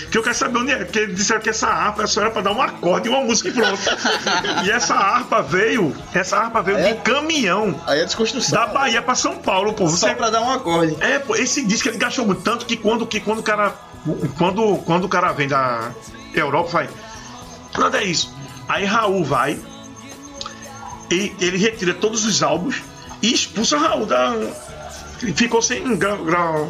Que 0.09 0.17
eu 0.17 0.23
quero 0.23 0.35
saber 0.35 0.57
onde 0.59 0.71
é. 0.71 0.77
Porque 0.85 0.99
eles 0.99 1.15
disseram 1.17 1.41
que 1.41 1.49
essa 1.49 1.67
harpa 1.67 2.07
só 2.07 2.21
era 2.21 2.31
pra 2.31 2.41
dar 2.41 2.51
um 2.53 2.61
acorde 2.61 3.07
e 3.09 3.11
uma 3.11 3.21
música 3.21 3.49
e 3.49 3.51
pronto. 3.51 3.77
e 4.65 4.71
essa 4.71 4.95
harpa 4.95 5.41
veio. 5.41 5.93
Essa 6.13 6.37
harpa 6.37 6.61
veio 6.61 6.77
É? 6.77 6.93
de 6.93 7.01
caminhão 7.01 7.79
Aí 7.85 7.99
é 7.99 8.05
desconstrução. 8.05 8.57
da 8.57 8.67
Bahia 8.67 9.01
pra 9.01 9.15
São 9.15 9.37
Paulo, 9.37 9.73
pô. 9.73 9.85
Você 9.87 10.07
Só 10.07 10.13
pra 10.15 10.29
dar 10.29 10.41
um 10.41 10.49
acorde. 10.51 10.95
é, 11.01 11.19
pô, 11.19 11.35
esse 11.35 11.65
disco 11.65 11.89
ele 11.89 11.97
gastou 11.97 12.25
muito 12.25 12.41
tanto 12.41 12.65
que 12.65 12.77
quando, 12.77 13.05
que 13.05 13.19
quando 13.19 13.39
o 13.39 13.43
cara. 13.43 13.75
Quando, 14.37 14.77
quando 14.85 15.03
o 15.03 15.09
cara 15.09 15.33
vem 15.33 15.49
da 15.49 15.91
Europa, 16.33 16.69
vai. 16.69 16.89
Nada 17.77 17.97
é 18.01 18.05
isso. 18.05 18.33
Aí 18.69 18.85
Raul 18.85 19.25
vai. 19.25 19.59
E 21.09 21.33
ele 21.39 21.57
retira 21.57 21.93
todos 21.93 22.25
os 22.25 22.43
álbuns 22.43 22.83
e 23.21 23.33
expulsa 23.33 23.77
Raul 23.77 24.05
da. 24.05 24.35
Ficou 25.35 25.61
sem 25.61 25.97
gra, 25.97 26.15
gra, 26.17 26.67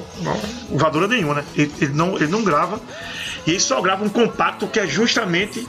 gravadora 0.69 1.07
nenhuma, 1.07 1.35
né? 1.35 1.43
Ele, 1.55 1.73
ele 1.81 1.93
não, 1.93 2.15
ele 2.15 2.27
não 2.27 2.43
grava. 2.43 2.79
E 3.45 3.51
ele 3.51 3.59
só 3.59 3.81
grava 3.81 4.03
um 4.03 4.09
compacto 4.09 4.67
que 4.67 4.79
é 4.79 4.87
justamente 4.87 5.67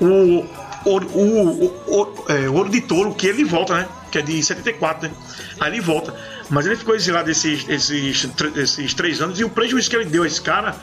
o. 0.00 0.44
O, 0.84 0.96
o, 1.00 1.66
o, 1.88 2.24
é, 2.28 2.48
Ouro 2.48 2.70
de 2.70 2.80
Touro, 2.80 3.12
que 3.12 3.26
ele 3.26 3.44
volta, 3.44 3.74
né? 3.74 3.88
Que 4.12 4.18
é 4.18 4.22
de 4.22 4.42
74, 4.42 5.08
né? 5.08 5.14
Aí 5.58 5.72
ele 5.72 5.80
volta. 5.80 6.14
Mas 6.48 6.66
ele 6.66 6.76
ficou 6.76 6.94
exilado 6.94 7.30
esses, 7.30 7.68
esses, 7.68 8.26
esses 8.56 8.94
três 8.94 9.20
anos 9.20 9.38
e 9.40 9.44
o 9.44 9.50
prejuízo 9.50 9.90
que 9.90 9.96
ele 9.96 10.06
deu 10.06 10.22
a 10.22 10.26
esse 10.26 10.40
cara 10.40 10.76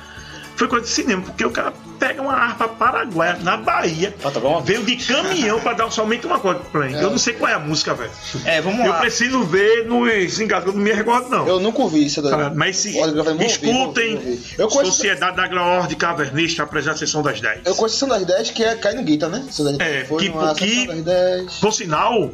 foi 0.56 0.68
coisa 0.68 0.86
de 0.86 0.92
cinema, 0.92 1.22
porque 1.22 1.46
o 1.46 1.52
cara 1.52 1.74
pega 2.00 2.22
uma 2.22 2.34
harpa 2.34 2.68
paraguaia 2.68 3.38
na 3.42 3.56
Bahia, 3.58 4.14
Ah, 4.24 4.30
tá 4.32 4.40
veio 4.64 4.84
de 4.84 4.96
caminhão 4.98 5.60
pra 5.60 5.74
dar 5.74 5.90
somente 5.92 6.26
uma 6.26 6.40
coisa 6.40 6.60
pra 6.72 6.86
ele. 6.90 6.98
Eu 6.98 7.10
não 7.10 7.18
sei 7.18 7.34
qual 7.34 7.50
é 7.50 7.54
a 7.56 7.60
música, 7.60 7.94
velho. 7.94 8.12
É, 8.44 8.62
vamos 8.62 8.86
Eu 8.86 8.92
lá. 8.92 9.00
preciso 9.00 9.44
ver 9.44 9.86
nos 9.86 10.40
engados, 10.40 10.68
eu 10.68 10.74
não 10.74 10.82
me 10.82 10.92
recordo, 10.92 11.30
não. 11.30 11.48
Eu 11.48 11.60
nunca 11.60 11.82
ouvi 11.82 12.06
isso 12.06 12.22
daí. 12.22 12.54
Mas 12.56 12.78
se 12.78 12.98
escutem 13.46 14.16
ouvir. 14.16 14.56
Eu 14.58 14.68
conheço, 14.68 14.92
Sociedade 14.94 15.36
da 15.36 15.62
Ordem 15.64 15.98
Cavernista, 15.98 16.64
apresenta 16.64 16.96
a 16.96 16.98
sessão 17.00 17.22
das 17.22 17.40
10. 17.40 17.62
eu 17.66 17.76
conheço 17.76 17.96
Sessão 17.96 18.10
das 18.10 18.26
10, 18.26 18.52
que 18.52 18.64
é 18.64 18.76
Cai 18.76 18.94
no 18.94 19.04
Guita, 19.04 19.30
né? 19.30 19.46
É, 19.80 20.04
Foi 20.06 20.24
que- 20.24 20.30
numa 20.30 20.54
que- 20.54 20.68
Sessão 20.70 20.96
das 20.96 21.04
10. 21.06 21.54
Por 21.60 21.74
sinal, 21.74 22.32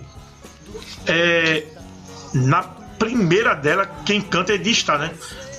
é, 1.07 1.63
na 2.33 2.63
primeira 2.63 3.53
dela, 3.53 3.85
quem 4.05 4.21
canta 4.21 4.51
é 4.51 4.55
Edista, 4.55 4.97
né? 4.97 5.11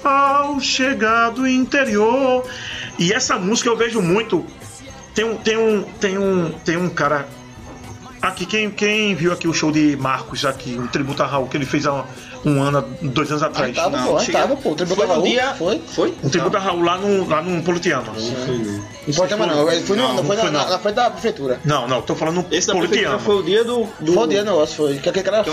Ao 0.04 0.60
chegar 0.60 1.30
do 1.30 1.46
interior. 1.46 2.44
E 2.98 3.12
essa 3.12 3.38
música 3.38 3.68
eu 3.68 3.76
vejo 3.76 4.00
muito. 4.00 4.44
Tem 5.14 5.24
um, 5.24 5.36
tem 5.36 5.56
um, 5.56 5.82
tem 5.82 6.18
um, 6.18 6.50
tem 6.64 6.76
um 6.76 6.88
cara. 6.88 7.28
Aqui, 8.20 8.46
quem, 8.46 8.70
quem 8.70 9.14
viu 9.14 9.32
aqui 9.32 9.48
o 9.48 9.52
show 9.52 9.72
de 9.72 9.96
Marcos 9.96 10.44
aqui, 10.44 10.78
um 10.78 10.86
tributo 10.86 11.22
a 11.22 11.26
Raul, 11.26 11.48
que 11.48 11.56
ele 11.56 11.66
fez 11.66 11.86
há 11.86 12.04
um 12.44 12.62
ano, 12.62 12.84
dois 13.02 13.30
anos 13.30 13.42
atrás. 13.42 13.74
tava, 13.74 13.96
Não, 13.96 14.06
pô, 14.08 14.20
chega- 14.20 14.38
tava, 14.40 14.56
pô. 14.56 14.74
Tributo 14.74 14.96
Foi 14.96 15.04
a 15.04 15.08
Raul, 15.12 15.22
dia. 15.22 15.54
Foi? 15.54 15.82
Foi? 15.86 16.14
Um 16.22 16.28
tributo 16.28 16.56
a 16.56 16.60
Raul 16.60 16.82
lá 16.82 16.98
no, 16.98 17.28
lá 17.28 17.42
no 17.42 17.62
Politeama. 17.62 18.12
Não 18.12 19.12
mais 19.36 19.50
não, 19.56 19.70
ele 19.70 19.82
foi, 19.82 19.96
Não, 19.96 20.14
não, 20.14 20.24
foi, 20.24 20.36
não 20.36 20.44
na, 20.44 20.50
foi 20.50 20.50
não. 20.50 20.70
na 20.70 20.78
frente 20.78 20.94
da 20.94 21.10
prefeitura. 21.10 21.60
Não, 21.64 21.88
não, 21.88 22.02
tô 22.02 22.14
falando 22.14 22.36
no 22.36 22.46
Esse 22.50 22.66
da 22.68 22.74
prefeitura 22.74 23.16
Politeama. 23.16 23.18
foi 23.18 23.34
o 23.36 23.42
dia 23.42 23.64
do. 23.64 23.88
do... 24.00 24.12
Foi 24.12 24.24
o 24.24 24.26
dia 24.26 24.44
negócio, 24.44 24.76
foi. 24.76 24.98
Que 24.98 25.08
aquele 25.08 25.24
cara 25.24 25.38
é 25.38 25.40
o. 25.40 25.44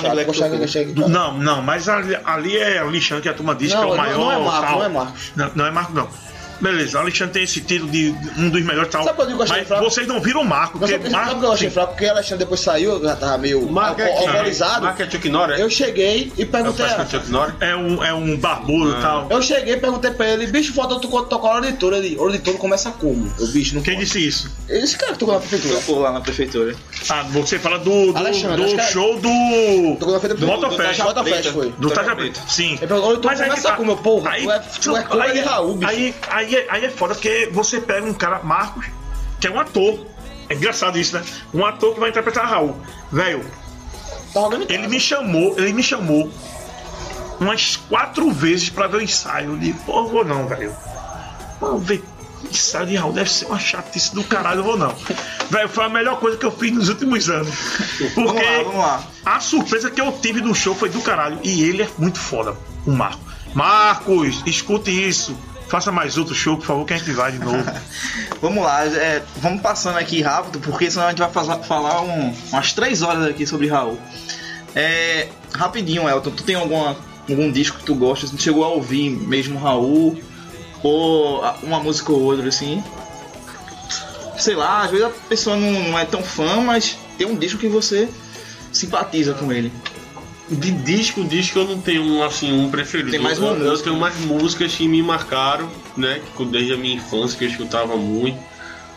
Do- 0.93 1.09
Não, 1.09 1.37
não, 1.37 1.61
mas 1.61 1.87
ali, 1.89 2.17
ali 2.25 2.57
é 2.57 2.79
Alexandre 2.79 3.23
que 3.23 3.29
a 3.29 3.33
turma 3.33 3.55
diz 3.55 3.71
Não, 3.73 3.79
que 3.79 3.83
é 3.83 3.87
o 3.87 3.89
não- 3.89 3.97
maior. 3.97 4.17
não 4.17 4.31
é 4.31 4.37
Marcos, 4.39 4.69
tal. 4.69 4.77
não 4.79 4.85
é 4.85 4.89
Marcos. 4.89 5.31
Não, 5.35 5.51
não 5.55 5.65
é 5.65 5.71
Marcos, 5.71 5.95
não. 5.95 6.07
Beleza, 6.61 6.99
Alexandre 6.99 7.33
tem 7.33 7.43
esse 7.43 7.61
título 7.61 7.89
de 7.91 8.13
um 8.37 8.49
dos 8.49 8.61
melhores 8.63 8.89
tal. 8.91 9.03
Sabe 9.03 9.15
quando 9.15 9.29
eu 9.31 9.37
digo 9.37 9.43
que 9.45 9.49
eu 9.49 9.53
achei 9.53 9.57
mas 9.59 9.67
fraco? 9.67 9.83
vocês 9.85 10.07
não 10.07 10.19
viram 10.19 10.41
o 10.41 10.45
Marco, 10.45 10.77
Mas 10.79 10.91
porque 10.91 11.09
sabe 11.09 11.25
sabe 11.25 11.35
o 11.35 11.39
que 11.39 11.45
eu 11.45 11.51
achei 11.53 11.67
Marco. 11.67 11.73
fraco? 11.73 11.91
Porque 11.93 12.05
o 12.05 12.11
Alexandre 12.11 12.37
depois 12.39 12.59
saiu, 12.59 13.01
já 13.03 13.15
tava 13.15 13.37
meio 13.37 13.59
é 13.59 14.17
alcoolizado. 14.17 14.83
Marca 14.83 15.03
é 15.03 15.09
Chuck 15.09 15.29
Norris? 15.29 15.59
Eu 15.59 15.69
cheguei 15.69 16.31
e 16.37 16.41
É 16.41 16.45
o 16.45 16.47
perguntei. 16.47 16.85
Fast 16.85 17.15
a-? 17.15 17.55
É 17.65 17.75
um, 17.75 18.03
é 18.03 18.13
um 18.13 18.37
barbudo 18.37 18.91
e 18.97 19.01
tal. 19.01 19.27
Eu 19.29 19.41
cheguei 19.41 19.73
e 19.75 19.77
perguntei 19.77 20.11
pra 20.11 20.27
ele, 20.27 20.47
bicho, 20.47 20.73
falta 20.73 20.99
tu 20.99 21.07
tocar 21.23 21.47
o 21.47 21.51
auditor. 21.57 21.93
Ele, 21.93 22.15
o 22.17 22.23
auditor 22.23 22.55
começa 22.57 22.91
como? 22.91 23.31
Eu, 23.39 23.47
bicho, 23.47 23.75
não 23.75 23.81
Quem 23.81 23.95
pode. 23.95 24.05
disse 24.05 24.25
isso? 24.25 24.51
Esse 24.67 24.97
cara 24.97 25.13
que 25.13 25.19
tocou 25.19 25.33
na 25.33 25.39
prefeitura. 25.39 25.75
Tocou 25.79 25.99
lá 25.99 26.11
na 26.11 26.21
prefeitura. 26.21 26.75
Ah, 27.09 27.23
você 27.23 27.57
fala 27.59 27.79
do, 27.79 28.11
do, 28.11 28.17
Alexandre, 28.17 28.63
do 28.63 28.75
que 28.75 28.79
é- 28.81 28.91
show 28.91 29.19
do. 29.19 29.95
Tocou 29.99 30.13
na 30.13 30.19
frente 30.19 30.33
Do 30.35 30.39
do 30.41 30.47
Motofest. 30.47 30.77
Taja 30.77 31.03
Motofest 31.03 31.49
foi. 31.51 31.73
Do 31.77 31.89
Taja. 31.89 32.09
Sim. 32.47 32.77
Então 32.81 33.19
Mas 33.23 33.39
aí 33.41 33.49
começa 33.49 33.69
tá. 33.69 33.75
como, 33.75 33.97
porra? 33.97 34.31
Aí, 34.31 34.43
tu 34.43 34.51
é, 34.95 35.01
tu 35.03 35.21
é 35.21 35.25
aí, 35.27 35.33
de 35.33 35.39
Raul, 35.41 35.75
bicho. 35.75 35.91
aí, 35.91 36.15
aí, 36.29 36.48
é- 36.55 36.67
aí 36.69 36.85
é 36.85 36.89
foda, 36.89 37.13
porque 37.15 37.49
você 37.51 37.79
pega 37.79 38.05
um 38.05 38.13
cara, 38.13 38.41
Marcos, 38.43 38.85
que 39.39 39.47
é 39.47 39.51
um 39.51 39.59
ator. 39.59 40.05
É 40.49 40.55
engraçado 40.55 40.97
isso, 40.97 41.15
né? 41.15 41.23
Um 41.53 41.65
ator 41.65 41.93
que 41.93 41.99
vai 41.99 42.09
interpretar 42.09 42.47
Raul. 42.49 42.75
Velho, 43.11 43.45
Tá 44.33 44.41
ele 44.67 44.87
me 44.87 44.99
chamou, 44.99 45.55
ele 45.57 45.73
me 45.73 45.81
chamou 45.81 46.31
umas 47.39 47.75
quatro 47.77 48.31
vezes 48.31 48.69
pra 48.69 48.87
ver 48.87 48.97
o 48.97 49.01
ensaio. 49.01 49.51
Eu 49.51 49.57
disse, 49.57 49.79
pô, 49.85 49.99
eu 49.99 50.07
vou 50.09 50.25
não, 50.25 50.47
velho. 50.47 50.75
Vamos 51.59 51.83
ver. 51.83 52.03
Ensaio 52.49 52.85
de 52.87 52.95
Raul 52.95 53.11
deve 53.13 53.29
ser 53.29 53.45
uma 53.45 53.59
chatice 53.59 54.15
do 54.15 54.23
caralho, 54.23 54.59
eu 54.59 54.63
vou 54.63 54.77
não. 54.77 54.95
Velho, 55.49 55.67
foi 55.69 55.83
a 55.85 55.89
melhor 55.89 56.19
coisa 56.19 56.37
que 56.37 56.45
eu 56.45 56.51
fiz 56.51 56.71
nos 56.71 56.89
últimos 56.89 57.29
anos. 57.29 57.53
Porque 58.15 58.15
Vamos 58.15 58.35
lá, 58.43 58.57
vamos 58.63 58.75
lá. 58.75 59.03
a 59.25 59.39
surpresa 59.39 59.89
que 59.91 59.99
eu 59.99 60.11
tive 60.21 60.39
do 60.41 60.53
show 60.55 60.73
foi 60.73 60.89
do 60.89 61.01
caralho. 61.01 61.39
E 61.43 61.63
ele 61.63 61.83
é 61.83 61.89
muito 61.97 62.17
foda, 62.19 62.55
o 62.85 62.91
Marco. 62.91 63.19
Marcos, 63.53 64.41
escute 64.45 64.89
isso. 64.89 65.35
Faça 65.69 65.91
mais 65.91 66.17
outro 66.17 66.33
show, 66.33 66.57
por 66.57 66.65
favor, 66.65 66.85
que 66.85 66.93
a 66.93 66.97
gente 66.97 67.11
vai 67.11 67.31
de 67.31 67.39
novo. 67.39 67.63
Vamos 68.41 68.63
lá, 68.63 68.85
é, 68.85 69.21
vamos 69.37 69.61
passando 69.61 69.97
aqui 69.97 70.21
rápido, 70.21 70.59
porque 70.61 70.89
senão 70.89 71.07
a 71.07 71.09
gente 71.09 71.19
vai 71.19 71.29
fazer- 71.29 71.61
falar 71.63 72.01
um- 72.01 72.33
umas 72.53 72.71
três 72.73 73.01
horas 73.01 73.25
aqui 73.25 73.45
sobre 73.45 73.67
Raul. 73.67 73.99
É, 74.73 75.27
rapidinho, 75.53 76.07
Elton, 76.07 76.31
tu 76.31 76.43
tem 76.43 76.55
alguma, 76.55 76.95
algum 77.29 77.51
disco 77.51 77.77
que 77.79 77.83
tu 77.83 77.93
gosta? 77.95 78.27
Tu 78.27 78.41
chegou 78.41 78.63
a 78.63 78.69
ouvir 78.69 79.09
mesmo 79.09 79.59
Raul? 79.59 80.17
Ou 80.81 81.43
a- 81.43 81.57
uma 81.61 81.79
música 81.81 82.13
ou 82.13 82.21
outra, 82.21 82.47
assim? 82.47 82.81
Sei 84.37 84.55
lá, 84.55 84.83
às 84.83 84.89
vezes 84.91 85.05
a 85.05 85.09
pessoa 85.09 85.57
não, 85.57 85.71
não 85.89 85.99
é 85.99 86.05
tão 86.05 86.23
fã, 86.23 86.61
mas 86.61 86.97
tem 87.17 87.27
um 87.27 87.35
disco 87.35 87.59
que 87.59 87.67
você 87.67 88.07
simpatiza 88.71 89.33
com 89.33 89.51
ele. 89.51 89.71
De 90.51 90.71
disco, 90.71 91.23
disco 91.23 91.59
eu 91.59 91.67
não 91.67 91.79
tenho 91.79 92.03
um, 92.03 92.23
assim, 92.23 92.51
um 92.51 92.71
preferido. 92.71 93.11
Tem 93.11 93.19
mais 93.19 93.37
uma 93.37 93.51
eu, 93.51 93.65
eu 93.65 93.77
tenho 93.77 93.95
mais 93.95 94.17
músicas 94.19 94.73
que 94.73 94.87
me 94.87 95.01
marcaram, 95.03 95.69
né? 95.95 96.21
que 96.35 96.45
Desde 96.45 96.73
a 96.73 96.77
minha 96.77 96.95
infância 96.95 97.37
que 97.37 97.45
eu 97.45 97.49
escutava 97.49 97.95
muito. 97.95 98.37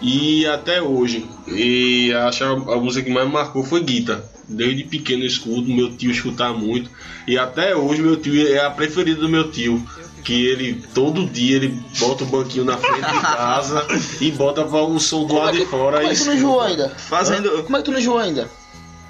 E 0.00 0.46
até 0.46 0.80
hoje. 0.80 1.28
E 1.46 2.12
acho 2.12 2.38
que 2.38 2.44
a, 2.44 2.74
a 2.74 2.76
música 2.78 3.04
que 3.04 3.10
mais 3.10 3.26
me 3.26 3.32
marcou 3.32 3.62
foi 3.62 3.82
Guita. 3.82 4.24
Desde 4.48 4.84
pequeno 4.84 5.22
eu 5.22 5.26
escuto, 5.26 5.70
meu 5.70 5.94
tio 5.94 6.10
escutava 6.10 6.56
muito. 6.56 6.90
E 7.26 7.38
até 7.38 7.76
hoje 7.76 8.02
meu 8.02 8.16
tio 8.16 8.48
é 8.48 8.64
a 8.64 8.70
preferida 8.70 9.20
do 9.20 9.28
meu 9.28 9.50
tio. 9.50 9.82
Que 10.24 10.46
ele, 10.46 10.82
todo 10.94 11.26
dia, 11.26 11.56
ele 11.56 11.82
bota 11.98 12.22
o 12.22 12.26
banquinho 12.26 12.64
na 12.64 12.76
frente 12.78 13.00
de 13.00 13.20
casa 13.20 13.86
e 14.20 14.30
bota 14.30 14.64
o 14.64 15.00
som 15.00 15.24
do 15.24 15.34
lado 15.34 15.58
de 15.58 15.66
fora. 15.66 15.98
Como 15.98 16.10
é 16.10 16.14
que 16.14 16.20
tu 16.20 16.26
não 16.26 16.34
enjoou 16.34 16.60
ainda? 16.60 16.88
Fazendo. 16.90 17.62
Como 17.64 17.76
é 17.76 17.80
que 17.80 17.84
tu 17.84 17.90
não 17.90 17.98
enjoou 17.98 18.18
ainda? 18.18 18.48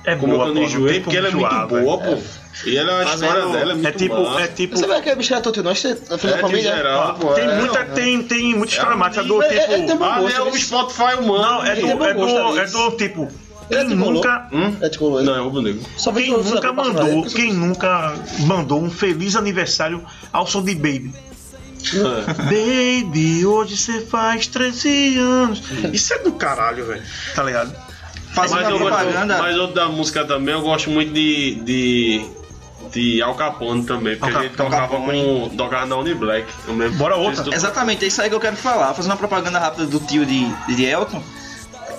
É 0.05 0.17
Como 0.17 0.33
boa, 0.35 0.47
eu 0.49 0.53
pô, 0.53 0.59
não 0.59 0.67
enjoei, 0.67 1.01
porque 1.01 1.17
ela 1.17 1.29
é 1.29 1.31
muito 1.31 1.67
boa, 1.69 1.99
pô. 1.99 2.19
E 2.67 2.77
ela, 2.77 3.03
a 3.03 3.07
Fazendo- 3.07 3.25
história 3.25 3.47
dela 3.53 3.71
é 3.73 3.75
muito 3.75 3.87
É 3.89 3.93
tipo, 3.93 4.23
massa. 4.23 4.41
é 4.43 4.47
tipo. 4.49 4.77
Você 4.77 4.87
vai 4.87 5.01
que 5.01 5.09
é 5.09 5.15
bicho 5.17 5.41
todo 5.41 5.55
teu 5.55 5.63
nós, 5.63 5.79
você 5.81 5.89
é 5.89 5.95
da 5.95 6.15
É 6.15 6.17
de 6.35 6.41
família? 6.41 6.77
geral, 6.77 7.09
Ó, 7.11 7.13
pô, 7.15 7.35
tem, 7.35 7.45
é- 7.45 7.55
muita, 7.57 7.85
tem, 7.85 8.23
tem 8.23 8.55
muita 8.55 8.73
história 8.75 8.97
massa 8.97 9.23
do 9.23 9.43
é- 9.43 9.49
tipo. 9.49 9.73
é- 9.73 9.95
bom 9.97 10.05
Ah, 10.05 10.21
gosto, 10.21 10.37
é 10.37 10.43
o. 10.43 10.59
Spotify 10.59 11.15
humano. 11.19 11.43
Não, 11.43 11.65
é 11.65 11.75
do, 11.77 11.87
é 12.05 12.15
do, 12.15 12.59
é 12.59 12.67
do 12.67 12.91
tipo. 12.97 13.29
Quem 13.69 13.85
nunca, 13.85 14.49
Hum? 14.53 14.77
É 14.83 15.23
Não, 15.23 15.35
é 15.37 15.41
rubro 15.41 15.63
negro. 15.63 15.81
Quem 16.13 16.25
que 16.25 16.31
nunca 16.51 16.73
mandou, 16.73 17.23
quem 17.25 17.53
nunca 17.55 18.15
mandou 18.41 18.83
um 18.83 18.91
feliz 18.91 19.35
aniversário 19.35 20.05
ao 20.33 20.47
som 20.47 20.63
de 20.63 20.75
Baby? 20.75 21.15
É. 21.95 22.33
Baby, 23.03 23.47
hoje 23.47 23.77
você 23.77 24.01
faz 24.03 24.47
13 24.47 25.17
anos. 25.19 25.63
Isso 25.93 26.13
é 26.13 26.19
do 26.19 26.33
caralho, 26.33 26.85
velho. 26.87 27.03
Tá 27.35 27.43
ligado? 27.43 27.75
Fazendo 28.33 28.63
Mas 28.63 28.69
gosto, 28.69 28.87
propaganda. 28.87 29.39
mas 29.39 29.57
outra 29.59 29.89
música 29.89 30.25
também, 30.25 30.55
eu 30.55 30.63
gosto 30.63 30.91
muito 30.91 31.13
de. 31.13 31.55
de 31.57 32.43
de 32.91 33.23
Al 33.23 33.35
Capone 33.35 33.85
também, 33.85 34.19
porque 34.19 34.37
Al 34.37 34.45
ele 34.45 34.55
tocava 34.55 34.89
Capone. 34.89 35.49
com. 35.49 35.57
tocava 35.57 35.87
na 35.87 35.97
Uniblack. 35.97 36.47
Bora 36.99 37.17
outra. 37.17 37.55
Exatamente, 37.55 38.05
é 38.05 38.09
isso 38.09 38.21
aí 38.21 38.29
que 38.29 38.35
eu 38.35 38.41
quero 38.41 38.57
falar. 38.57 38.93
Fazendo 38.93 39.13
uma 39.13 39.17
propaganda 39.17 39.59
rápida 39.59 39.87
do 39.87 39.99
tio 39.99 40.27
de, 40.27 40.47
de 40.75 40.85
Elton. 40.85 41.23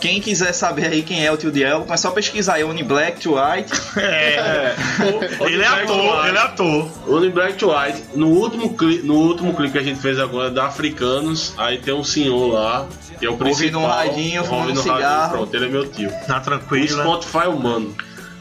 Quem 0.03 0.19
quiser 0.19 0.51
saber 0.51 0.87
aí 0.87 1.01
quem 1.01 1.25
é 1.25 1.31
o 1.31 1.37
tio 1.37 1.49
de 1.49 1.63
Elton, 1.63 1.93
é 1.93 1.95
só 1.95 2.11
pesquisar 2.11 2.55
aí 2.55 2.63
Oni 2.65 2.83
Black 2.83 3.21
to 3.21 3.35
White. 3.35 3.71
É. 3.97 4.75
ele 5.47 5.63
é 5.63 5.69
Black 5.69 5.83
ator, 5.83 6.27
ele 6.27 6.37
é 6.37 6.41
ator. 6.41 6.91
Uniblack 7.07 7.53
to 7.53 7.71
White. 7.71 8.03
No 8.13 8.27
último, 8.27 8.73
clipe, 8.73 9.07
no 9.07 9.13
último 9.13 9.53
clipe 9.53 9.71
que 9.71 9.77
a 9.77 9.81
gente 9.81 10.01
fez 10.01 10.19
agora 10.19 10.51
da 10.51 10.65
Africanos, 10.65 11.53
aí 11.57 11.77
tem 11.77 11.93
um 11.93 12.03
senhor 12.03 12.51
lá, 12.51 12.85
que 13.17 13.25
é 13.25 13.29
o 13.29 13.37
principal. 13.37 13.81
um 13.81 13.85
radinho, 13.85 14.43
fumando 14.43 14.61
ouvindo 14.63 14.79
um 14.81 14.83
cigarro. 14.83 15.37
Pronto, 15.37 15.55
ele 15.55 15.65
é 15.67 15.69
meu 15.69 15.87
tio. 15.87 16.11
Na 16.27 16.39
O 16.39 16.41
tranquila. 16.41 17.03
Spotify 17.03 17.47
humano. 17.47 17.95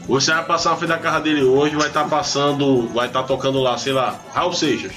Você 0.05 0.33
vai 0.33 0.43
passar 0.43 0.71
na 0.71 0.75
frente 0.75 0.89
da 0.89 0.97
casa 0.97 1.21
dele 1.21 1.43
hoje, 1.43 1.77
vai 1.77 1.87
estar 1.87 2.03
passando, 2.09 2.89
vai 2.89 3.07
estar 3.07 3.23
tocando 3.23 3.61
lá, 3.61 3.77
sei 3.77 3.93
lá, 3.93 4.19
Raul 4.33 4.51
Seixas. 4.51 4.91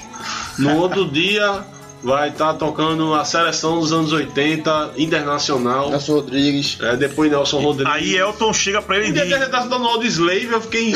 No 0.58 0.78
outro 0.78 1.08
dia 1.08 1.64
vai 2.06 2.28
estar 2.28 2.54
tocando 2.54 3.12
a 3.14 3.24
seleção 3.24 3.80
dos 3.80 3.92
anos 3.92 4.12
80, 4.12 4.92
internacional. 4.96 5.90
Nelson 5.90 6.14
Rodrigues. 6.14 6.78
É, 6.80 6.96
depois 6.96 7.28
Nelson 7.28 7.60
Rodrigues. 7.60 7.92
Aí 7.92 8.16
Elton 8.16 8.52
chega 8.52 8.80
pra 8.80 8.96
ele 8.96 9.08
e 9.08 9.12
diz. 9.12 9.28
gente 9.28 9.50
tá 9.50 9.58
escutando 9.58 9.82
o 9.82 9.88
Old 9.88 10.06
Slave, 10.06 10.46
eu 10.52 10.60
fiquei. 10.60 10.92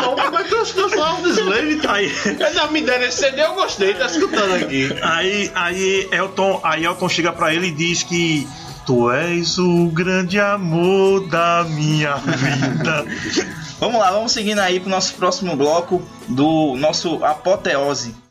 Não, 0.00 0.16
como 0.16 0.38
é 0.38 0.44
que 0.44 0.54
eu 0.54 0.62
escuto 0.62 0.98
Old 0.98 1.28
Slave? 1.28 1.80
Aí, 1.86 2.10
Já 2.54 2.66
me 2.68 2.80
deram 2.80 3.04
esse 3.04 3.18
CD, 3.18 3.42
eu 3.42 3.52
gostei, 3.52 3.92
tá 3.92 4.06
escutando 4.06 4.54
aqui. 4.54 4.88
aí, 5.02 5.52
aí, 5.54 6.08
Elton, 6.10 6.58
aí 6.64 6.86
Elton 6.86 7.08
chega 7.10 7.30
pra 7.30 7.52
ele 7.52 7.66
e 7.66 7.70
diz 7.70 8.02
que 8.02 8.48
Tu 8.86 9.10
és 9.10 9.58
o 9.58 9.88
grande 9.88 10.40
amor 10.40 11.28
da 11.28 11.64
minha 11.68 12.16
vida. 12.16 13.04
Vamos 13.78 13.98
lá, 13.98 14.10
vamos 14.10 14.32
seguindo 14.32 14.60
aí 14.60 14.80
pro 14.80 14.88
nosso 14.88 15.14
próximo 15.14 15.54
bloco 15.54 16.02
do 16.28 16.76
nosso 16.76 17.22
apoteose. 17.22 18.23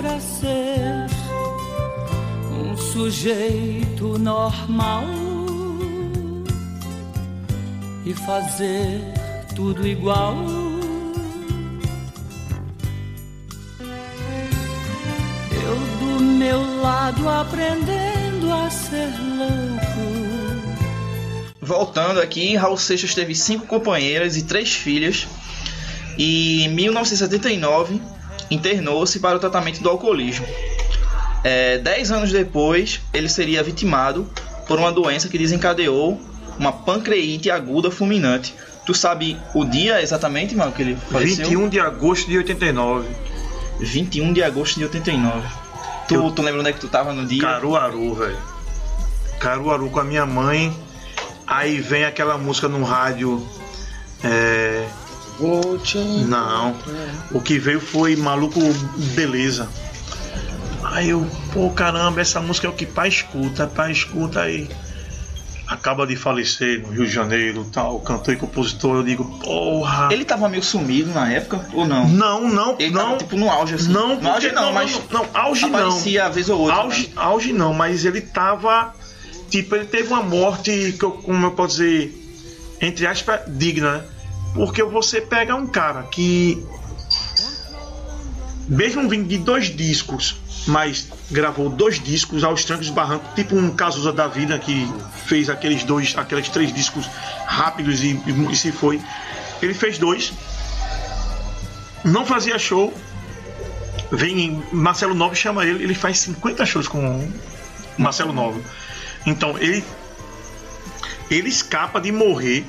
Pra 0.00 0.18
ser 0.18 1.06
um 2.50 2.74
sujeito 2.74 4.18
normal 4.18 5.04
e 8.06 8.14
fazer 8.14 8.98
tudo 9.54 9.86
igual. 9.86 10.36
Eu 15.52 15.76
do 15.98 16.24
meu 16.24 16.80
lado 16.80 17.28
aprendendo 17.28 18.50
a 18.54 18.70
ser 18.70 19.12
louco. 19.20 20.00
Voltando 21.60 22.20
aqui, 22.20 22.56
Raul 22.56 22.78
Seixas 22.78 23.14
teve 23.14 23.34
cinco 23.34 23.66
companheiras 23.66 24.38
e 24.38 24.44
três 24.44 24.72
filhas. 24.72 25.28
E 26.16 26.62
em 26.62 26.68
1979 26.70 28.00
internou-se 28.50 29.18
para 29.20 29.36
o 29.36 29.40
tratamento 29.40 29.80
do 29.82 29.88
alcoolismo. 29.88 30.46
É, 31.42 31.78
dez 31.78 32.10
anos 32.12 32.30
depois, 32.32 33.00
ele 33.14 33.28
seria 33.28 33.62
vitimado 33.62 34.28
por 34.66 34.78
uma 34.78 34.92
doença 34.92 35.28
que 35.28 35.38
desencadeou 35.38 36.20
uma 36.58 36.72
pancreatite 36.72 37.50
aguda 37.50 37.90
fulminante. 37.90 38.54
Tu 38.84 38.92
sabe 38.94 39.36
o 39.54 39.64
dia 39.64 40.02
exatamente, 40.02 40.54
mano, 40.54 40.72
que 40.72 40.82
ele 40.82 40.98
faleceu? 41.10 41.46
21 41.46 41.68
de 41.68 41.80
agosto 41.80 42.28
de 42.28 42.36
89. 42.38 43.08
21 43.78 44.32
de 44.32 44.42
agosto 44.42 44.76
de 44.78 44.84
89. 44.84 45.48
Tu, 46.08 46.14
Eu- 46.14 46.30
tu 46.30 46.42
lembra 46.42 46.60
onde 46.60 46.70
é 46.70 46.72
que 46.72 46.80
tu 46.80 46.88
tava 46.88 47.12
no 47.12 47.24
dia? 47.24 47.40
Caruaru, 47.40 48.14
velho. 48.14 48.36
Caruaru 49.38 49.88
com 49.90 50.00
a 50.00 50.04
minha 50.04 50.26
mãe. 50.26 50.76
Aí 51.46 51.80
vem 51.80 52.04
aquela 52.04 52.36
música 52.36 52.68
no 52.68 52.82
rádio. 52.84 53.46
É. 54.22 54.86
Não. 56.26 56.74
O 57.32 57.40
que 57.40 57.58
veio 57.58 57.80
foi 57.80 58.16
Maluco 58.16 58.60
Beleza. 59.14 59.68
Aí 60.84 61.10
eu, 61.10 61.26
pô, 61.52 61.70
caramba, 61.70 62.20
essa 62.20 62.40
música 62.40 62.66
é 62.66 62.70
o 62.70 62.72
que 62.72 62.86
pai 62.86 63.08
escuta, 63.08 63.66
pai 63.66 63.92
escuta 63.92 64.40
aí. 64.42 64.68
Acaba 65.68 66.04
de 66.04 66.16
falecer 66.16 66.80
no 66.82 66.88
Rio 66.92 67.06
de 67.06 67.12
Janeiro, 67.12 67.64
tal, 67.72 68.00
cantor 68.00 68.34
e 68.34 68.36
compositor. 68.36 68.96
Eu 68.96 69.02
digo, 69.04 69.24
porra. 69.38 70.08
Ele 70.12 70.24
tava 70.24 70.48
meio 70.48 70.64
sumido 70.64 71.10
na 71.12 71.30
época 71.32 71.64
ou 71.72 71.86
não? 71.86 72.08
Não, 72.08 72.48
não, 72.48 72.74
Ele 72.78 72.90
não. 72.92 73.02
tava 73.04 73.16
tipo 73.18 73.36
no 73.36 73.48
auge 73.48 73.74
assim. 73.76 73.92
Não, 73.92 74.20
no 74.20 74.28
auge 74.28 74.48
porque- 74.48 74.60
não, 74.60 74.72
mas 74.72 75.00
Não, 75.10 75.26
auge 75.32 75.66
não. 75.68 75.68
aparecia 75.68 76.26
a 76.26 76.28
vez 76.28 76.48
ou 76.48 76.58
outra. 76.60 76.76
Auge, 76.76 77.06
né? 77.06 77.12
auge 77.14 77.52
não, 77.52 77.72
mas 77.72 78.04
ele 78.04 78.20
tava. 78.20 78.92
Tipo, 79.48 79.76
ele 79.76 79.84
teve 79.84 80.08
uma 80.08 80.22
morte, 80.24 80.96
que 80.98 81.04
eu, 81.04 81.12
como 81.12 81.46
eu 81.46 81.50
posso 81.52 81.76
dizer, 81.76 82.16
entre 82.80 83.06
aspas, 83.06 83.40
digna, 83.46 83.98
né? 83.98 84.04
Porque 84.54 84.82
você 84.82 85.20
pega 85.20 85.54
um 85.54 85.66
cara 85.66 86.02
que. 86.04 86.64
Mesmo 88.68 89.08
vindo 89.08 89.26
de 89.26 89.38
dois 89.38 89.66
discos, 89.66 90.36
mas 90.66 91.08
gravou 91.30 91.68
dois 91.68 91.98
discos 91.98 92.44
aos 92.44 92.64
trancos 92.64 92.88
e 92.88 92.92
barrancos, 92.92 93.34
tipo 93.34 93.56
um 93.56 93.70
Cazuza 93.74 94.12
da 94.12 94.28
vida 94.28 94.58
que 94.58 94.88
fez 95.24 95.50
aqueles 95.50 95.82
dois, 95.82 96.16
aqueles 96.16 96.48
três 96.48 96.72
discos 96.72 97.06
rápidos 97.46 98.02
e, 98.02 98.20
e 98.50 98.56
se 98.56 98.70
foi. 98.70 99.00
Ele 99.60 99.74
fez 99.74 99.98
dois, 99.98 100.32
não 102.04 102.24
fazia 102.24 102.58
show, 102.58 102.94
vem 104.10 104.62
Marcelo 104.72 105.14
Novo 105.14 105.34
chama 105.34 105.64
ele, 105.64 105.84
ele 105.84 105.94
faz 105.94 106.18
50 106.18 106.64
shows 106.64 106.88
com 106.88 107.28
Marcelo 107.98 108.32
Novo. 108.32 108.62
Então 109.26 109.58
ele 109.58 109.84
ele 111.30 111.48
escapa 111.48 112.00
de 112.00 112.10
morrer, 112.10 112.64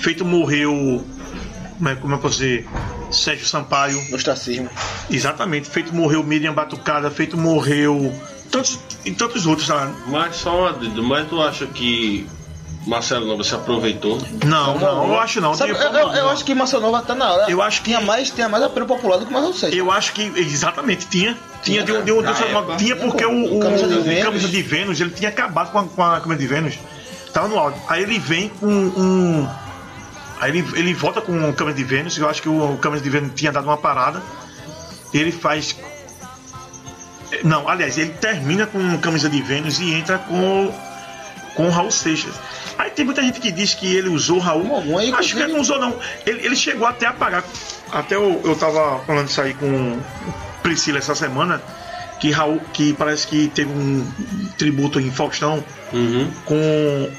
feito 0.00 0.24
morreu, 0.24 1.04
como 1.78 1.88
é, 1.88 1.94
como 1.96 2.14
eu 2.14 2.18
posso 2.18 2.34
dizer, 2.38 2.68
Sérgio 3.10 3.46
Sampaio, 3.46 4.00
no 4.10 4.16
ostracismo. 4.16 4.68
exatamente, 5.10 5.68
feito 5.68 5.94
morreu 5.94 6.22
Miriam 6.22 6.52
Batucada, 6.52 7.10
feito 7.10 7.36
morreu 7.36 8.12
tantos 8.50 8.78
e 9.04 9.10
tantos 9.12 9.46
outros 9.46 9.68
lá. 9.68 9.92
Mas 10.06 10.36
só 10.36 10.60
uma 10.60 10.72
dúvida, 10.72 11.02
mas 11.02 11.28
tu 11.28 11.40
acha 11.42 11.66
que 11.66 12.26
Marcelo 12.86 13.26
Nova 13.26 13.44
se 13.44 13.54
aproveitou. 13.54 14.18
Não, 14.44 14.78
não, 14.78 15.08
eu 15.08 15.20
acho 15.20 15.40
não. 15.40 15.54
Sabe, 15.54 15.72
eu, 15.72 15.76
eu- 15.76 16.08
eu 16.14 16.30
acho 16.30 16.44
que 16.44 16.54
Marcelo 16.54 16.82
Nova 16.82 17.02
tá 17.02 17.14
na 17.14 17.30
hora. 17.30 17.50
Eu 17.50 17.60
acho 17.60 17.80
que- 17.82 17.90
tinha 17.90 18.00
mais, 18.00 18.30
tinha 18.30 18.48
mais 18.48 18.62
apelo 18.64 18.86
popular 18.86 19.18
do 19.18 19.26
que 19.26 19.32
Marcelo 19.32 19.54
Seixas. 19.54 19.78
Eu 19.78 19.90
acho 19.92 20.12
que 20.12 20.22
exatamente 20.36 21.06
tinha. 21.06 21.36
Tinha 21.62 21.82
de 21.82 21.92
um, 21.92 22.02
de 22.02 22.10
um, 22.12 22.22
de 22.22 22.28
um- 22.28 22.32
Na 22.32 22.38
época. 22.58 22.76
tinha 22.76 22.96
porque 22.96 23.24
o, 23.26 23.56
o, 23.58 23.60
Camisa 23.60 23.86
de 23.86 23.94
o 23.96 24.02
Vênus. 24.02 24.24
camisa 24.24 24.48
de 24.48 24.62
Vênus 24.62 25.00
ele 25.00 25.10
tinha 25.10 25.28
acabado 25.28 25.70
com 25.72 25.78
a, 25.78 25.84
com 25.84 26.02
a 26.02 26.20
camisa 26.20 26.40
de 26.40 26.46
Vênus. 26.46 26.78
Tava 27.34 27.48
no 27.48 27.58
áudio. 27.58 27.80
Aí 27.86 28.02
ele 28.02 28.18
vem 28.18 28.48
com 28.48 28.66
um. 28.66 29.48
Aí 30.40 30.50
ele, 30.50 30.66
ele 30.74 30.94
volta 30.94 31.20
com 31.20 31.50
o 31.50 31.52
camisa 31.52 31.76
de 31.76 31.84
Vênus. 31.84 32.16
Eu 32.16 32.28
acho 32.28 32.40
que 32.40 32.48
o, 32.48 32.76
camisa 32.78 33.02
de 33.02 33.10
Vênus 33.10 33.32
tinha 33.34 33.52
dado 33.52 33.64
uma 33.64 33.76
parada. 33.76 34.22
Ele 35.12 35.30
faz. 35.30 35.76
Não, 37.44 37.68
aliás, 37.68 37.98
ele 37.98 38.10
termina 38.10 38.66
com 38.66 38.98
camisa 38.98 39.28
de 39.28 39.40
Vênus 39.42 39.78
e 39.78 39.92
entra 39.92 40.18
com 40.18 40.72
com 41.54 41.66
o 41.66 41.70
Raul 41.70 41.90
Seixas. 41.90 42.34
Aí 42.78 42.90
tem 42.90 43.04
muita 43.04 43.22
gente 43.22 43.40
que 43.40 43.50
diz 43.50 43.74
que 43.74 43.94
ele 43.94 44.08
usou 44.08 44.38
o 44.38 44.40
Raul. 44.40 44.64
Não, 44.64 44.96
aí, 44.98 45.12
Acho 45.12 45.34
que 45.34 45.42
ele 45.42 45.52
não 45.52 45.60
usou, 45.60 45.78
não. 45.78 45.94
Ele, 46.24 46.46
ele 46.46 46.56
chegou 46.56 46.86
até 46.86 47.06
a 47.06 47.12
pagar. 47.12 47.44
Até 47.92 48.14
eu, 48.14 48.40
eu 48.44 48.56
tava 48.56 49.00
falando 49.04 49.28
isso 49.28 49.40
aí 49.40 49.52
com 49.54 49.98
Priscila 50.62 50.98
essa 50.98 51.14
semana. 51.14 51.60
Que 52.18 52.30
Raul, 52.30 52.60
que 52.72 52.92
parece 52.94 53.26
que 53.26 53.48
teve 53.48 53.70
um 53.70 54.06
tributo 54.56 55.00
em 55.00 55.10
Faustão 55.10 55.62
Uhum. 55.92 56.30
com, 56.44 57.10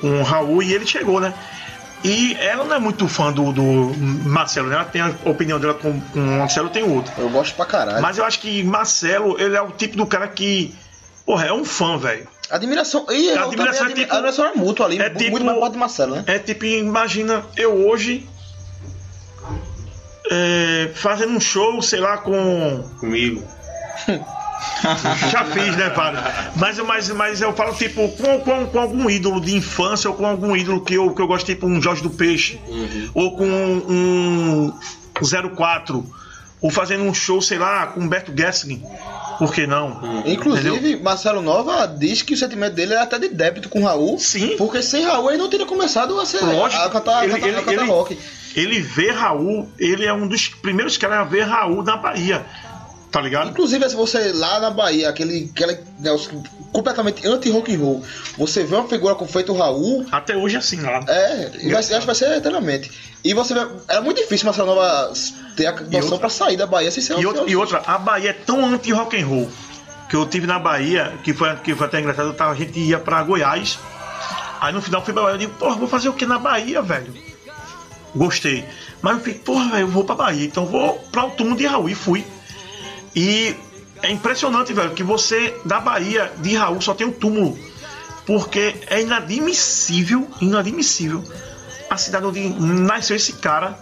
com 0.00 0.20
o 0.20 0.22
Raul 0.22 0.62
e 0.62 0.72
ele 0.72 0.86
chegou, 0.86 1.20
né? 1.20 1.34
E 2.04 2.34
ela 2.38 2.64
não 2.64 2.76
é 2.76 2.78
muito 2.78 3.08
fã 3.08 3.32
do, 3.32 3.50
do 3.50 3.94
Marcelo, 4.28 4.68
né? 4.68 4.74
Ela 4.76 4.84
tem 4.84 5.00
a 5.00 5.14
opinião 5.24 5.58
dela 5.58 5.72
com, 5.72 5.98
com 6.00 6.18
o 6.20 6.38
Marcelo, 6.38 6.68
tem 6.68 6.82
outra. 6.84 7.14
Eu 7.16 7.30
gosto 7.30 7.54
pra 7.54 7.64
caralho. 7.64 8.02
Mas 8.02 8.18
eu 8.18 8.24
acho 8.26 8.40
que 8.40 8.62
Marcelo, 8.62 9.40
ele 9.40 9.56
é 9.56 9.62
o 9.62 9.70
tipo 9.70 9.96
do 9.96 10.06
cara 10.06 10.28
que. 10.28 10.74
Porra, 11.24 11.46
é 11.46 11.52
um 11.52 11.64
fã, 11.64 11.96
velho. 11.96 12.28
Admiração. 12.50 13.06
E 13.10 13.28
eu 13.30 13.42
Admiração 13.44 13.86
é 13.86 13.92
tipo- 13.94 14.12
a 14.12 14.16
admiração 14.16 14.44
é 14.44 14.52
mútua 14.54 14.84
ali. 14.84 14.98
é 15.00 15.08
muito 15.08 15.18
tipo- 15.24 15.42
mais 15.44 15.58
parte 15.58 15.72
de 15.72 15.78
Marcelo, 15.78 16.14
né? 16.16 16.24
É 16.26 16.38
tipo, 16.38 16.66
imagina 16.66 17.42
eu 17.56 17.86
hoje 17.88 18.28
é, 20.30 20.90
fazendo 20.94 21.32
um 21.32 21.40
show, 21.40 21.80
sei 21.80 22.00
lá, 22.00 22.18
com. 22.18 22.82
Comigo. 23.00 23.42
Já 25.30 25.44
fiz, 25.46 25.76
né, 25.76 25.90
vários. 25.90 26.20
Mas, 26.56 26.78
mas, 26.78 27.08
mas 27.10 27.40
eu 27.40 27.52
falo, 27.52 27.74
tipo, 27.74 28.08
com, 28.10 28.40
com, 28.40 28.66
com 28.66 28.78
algum 28.78 29.08
ídolo 29.10 29.40
de 29.40 29.54
infância 29.54 30.08
ou 30.10 30.16
com 30.16 30.26
algum 30.26 30.56
ídolo 30.56 30.80
que 30.82 30.94
eu, 30.94 31.14
que 31.14 31.20
eu 31.22 31.26
gosto, 31.26 31.46
tipo 31.46 31.66
um 31.66 31.80
Jorge 31.80 32.02
do 32.02 32.10
Peixe, 32.10 32.60
ou 33.14 33.36
com 33.36 33.44
um 33.46 34.72
04, 35.56 36.04
ou 36.60 36.70
fazendo 36.70 37.04
um 37.04 37.12
show, 37.14 37.40
sei 37.42 37.58
lá, 37.58 37.88
com 37.88 38.00
Humberto 38.00 38.32
Gessling. 38.36 38.82
Por 39.38 39.52
que 39.52 39.66
não? 39.66 40.22
Inclusive, 40.24 40.96
Marcelo 41.02 41.42
Nova 41.42 41.86
diz 41.86 42.22
que 42.22 42.34
o 42.34 42.36
sentimento 42.36 42.74
dele 42.74 42.94
é 42.94 42.98
até 43.02 43.18
de 43.18 43.28
débito 43.28 43.68
com 43.68 43.84
Raul. 43.84 44.18
Sim. 44.18 44.54
Porque 44.56 44.80
sem 44.82 45.04
Raul 45.04 45.28
ele 45.30 45.38
não 45.38 45.50
teria 45.50 45.66
começado 45.66 46.18
a 46.20 46.24
ser 46.24 46.40
Lógico. 46.44 46.80
a 46.82 46.88
cantar, 46.90 47.24
Ele- 47.24 47.32
a 47.32 47.34
cantar, 47.36 47.48
ele- 47.48 47.56
a 47.58 47.62
cantar 47.62 47.82
ele- 47.82 47.90
rock. 47.90 48.18
Ele 48.56 48.80
vê 48.80 49.10
Raul, 49.10 49.68
ele 49.76 50.06
é 50.06 50.12
um 50.12 50.28
dos 50.28 50.46
primeiros 50.48 50.96
caras 50.96 51.18
a 51.18 51.24
ver 51.24 51.42
Raul 51.42 51.82
na 51.82 51.96
Bahia. 51.96 52.46
Tá 53.14 53.20
ligado? 53.20 53.48
Inclusive, 53.50 53.88
se 53.88 53.94
você 53.94 54.32
lá 54.32 54.58
na 54.58 54.70
Bahia, 54.70 55.08
aquele, 55.08 55.48
aquele 55.54 55.78
negócio 56.00 56.42
completamente 56.72 57.24
anti-rock 57.24 57.72
and 57.72 57.78
roll, 57.78 58.02
você 58.36 58.64
vê 58.64 58.74
uma 58.74 58.88
figura 58.88 59.14
com 59.14 59.24
feito 59.28 59.52
Raul, 59.54 60.04
Até 60.10 60.36
hoje 60.36 60.56
é 60.56 60.58
assim 60.58 60.80
lá. 60.80 61.00
é, 61.06 61.48
e 61.62 61.70
vai, 61.70 61.78
acho 61.78 62.00
que 62.00 62.06
vai 62.06 62.14
ser 62.16 62.36
eternamente. 62.36 62.90
E 63.22 63.32
você 63.32 63.54
vê, 63.54 63.64
é 63.86 64.00
muito 64.00 64.20
difícil 64.20 64.46
Marcelo 64.46 64.74
Nova 64.74 65.12
ter 65.56 65.66
a 65.68 65.72
noção 65.80 66.00
outra- 66.00 66.18
pra 66.18 66.28
sair 66.28 66.56
da 66.56 66.66
Bahia 66.66 66.90
sem 66.90 67.00
ser 67.04 67.16
E 67.20 67.24
um 67.24 67.28
outra, 67.28 67.44
e 67.48 67.54
outra, 67.54 67.82
a 67.86 67.96
Bahia 67.98 68.30
é 68.30 68.32
tão 68.32 68.66
anti-rock 68.66 69.16
and 69.16 69.26
roll 69.28 69.48
que 70.10 70.16
eu 70.16 70.26
tive 70.26 70.48
na 70.48 70.58
Bahia, 70.58 71.12
que 71.22 71.32
foi, 71.32 71.54
que 71.58 71.72
foi 71.72 71.86
até 71.86 72.00
engraçado, 72.00 72.32
tava, 72.34 72.50
a 72.50 72.56
gente 72.56 72.76
ia 72.80 72.98
pra 72.98 73.22
Goiás. 73.22 73.78
Aí 74.60 74.72
no 74.72 74.82
final 74.82 75.04
fui 75.04 75.14
pra 75.14 75.22
Bahia, 75.22 75.34
eu 75.36 75.38
digo, 75.38 75.52
porra, 75.54 75.76
vou 75.76 75.86
fazer 75.86 76.08
o 76.08 76.12
que 76.14 76.26
na 76.26 76.40
Bahia, 76.40 76.82
velho? 76.82 77.14
Gostei. 78.12 78.64
Mas 79.00 79.14
eu 79.14 79.18
fiquei, 79.22 79.40
porra, 79.40 79.70
velho, 79.70 79.82
eu 79.82 79.88
vou 79.88 80.02
pra 80.04 80.16
Bahia, 80.16 80.46
então 80.46 80.66
vou 80.66 80.94
pra 81.12 81.24
o 81.26 81.30
túmulo 81.30 81.56
de 81.56 81.64
Raul 81.64 81.88
e 81.88 81.94
fui. 81.94 82.24
E 83.14 83.56
é 84.02 84.10
impressionante, 84.10 84.72
velho, 84.72 84.90
que 84.92 85.02
você, 85.02 85.54
da 85.64 85.80
Bahia, 85.80 86.32
de 86.38 86.54
Raul, 86.54 86.80
só 86.80 86.94
tem 86.94 87.06
um 87.06 87.12
túmulo. 87.12 87.58
Porque 88.26 88.74
é 88.88 89.02
inadmissível, 89.02 90.28
inadmissível, 90.40 91.22
a 91.90 91.96
cidade 91.96 92.26
onde 92.26 92.40
nasceu 92.48 93.16
esse 93.16 93.34
cara 93.34 93.78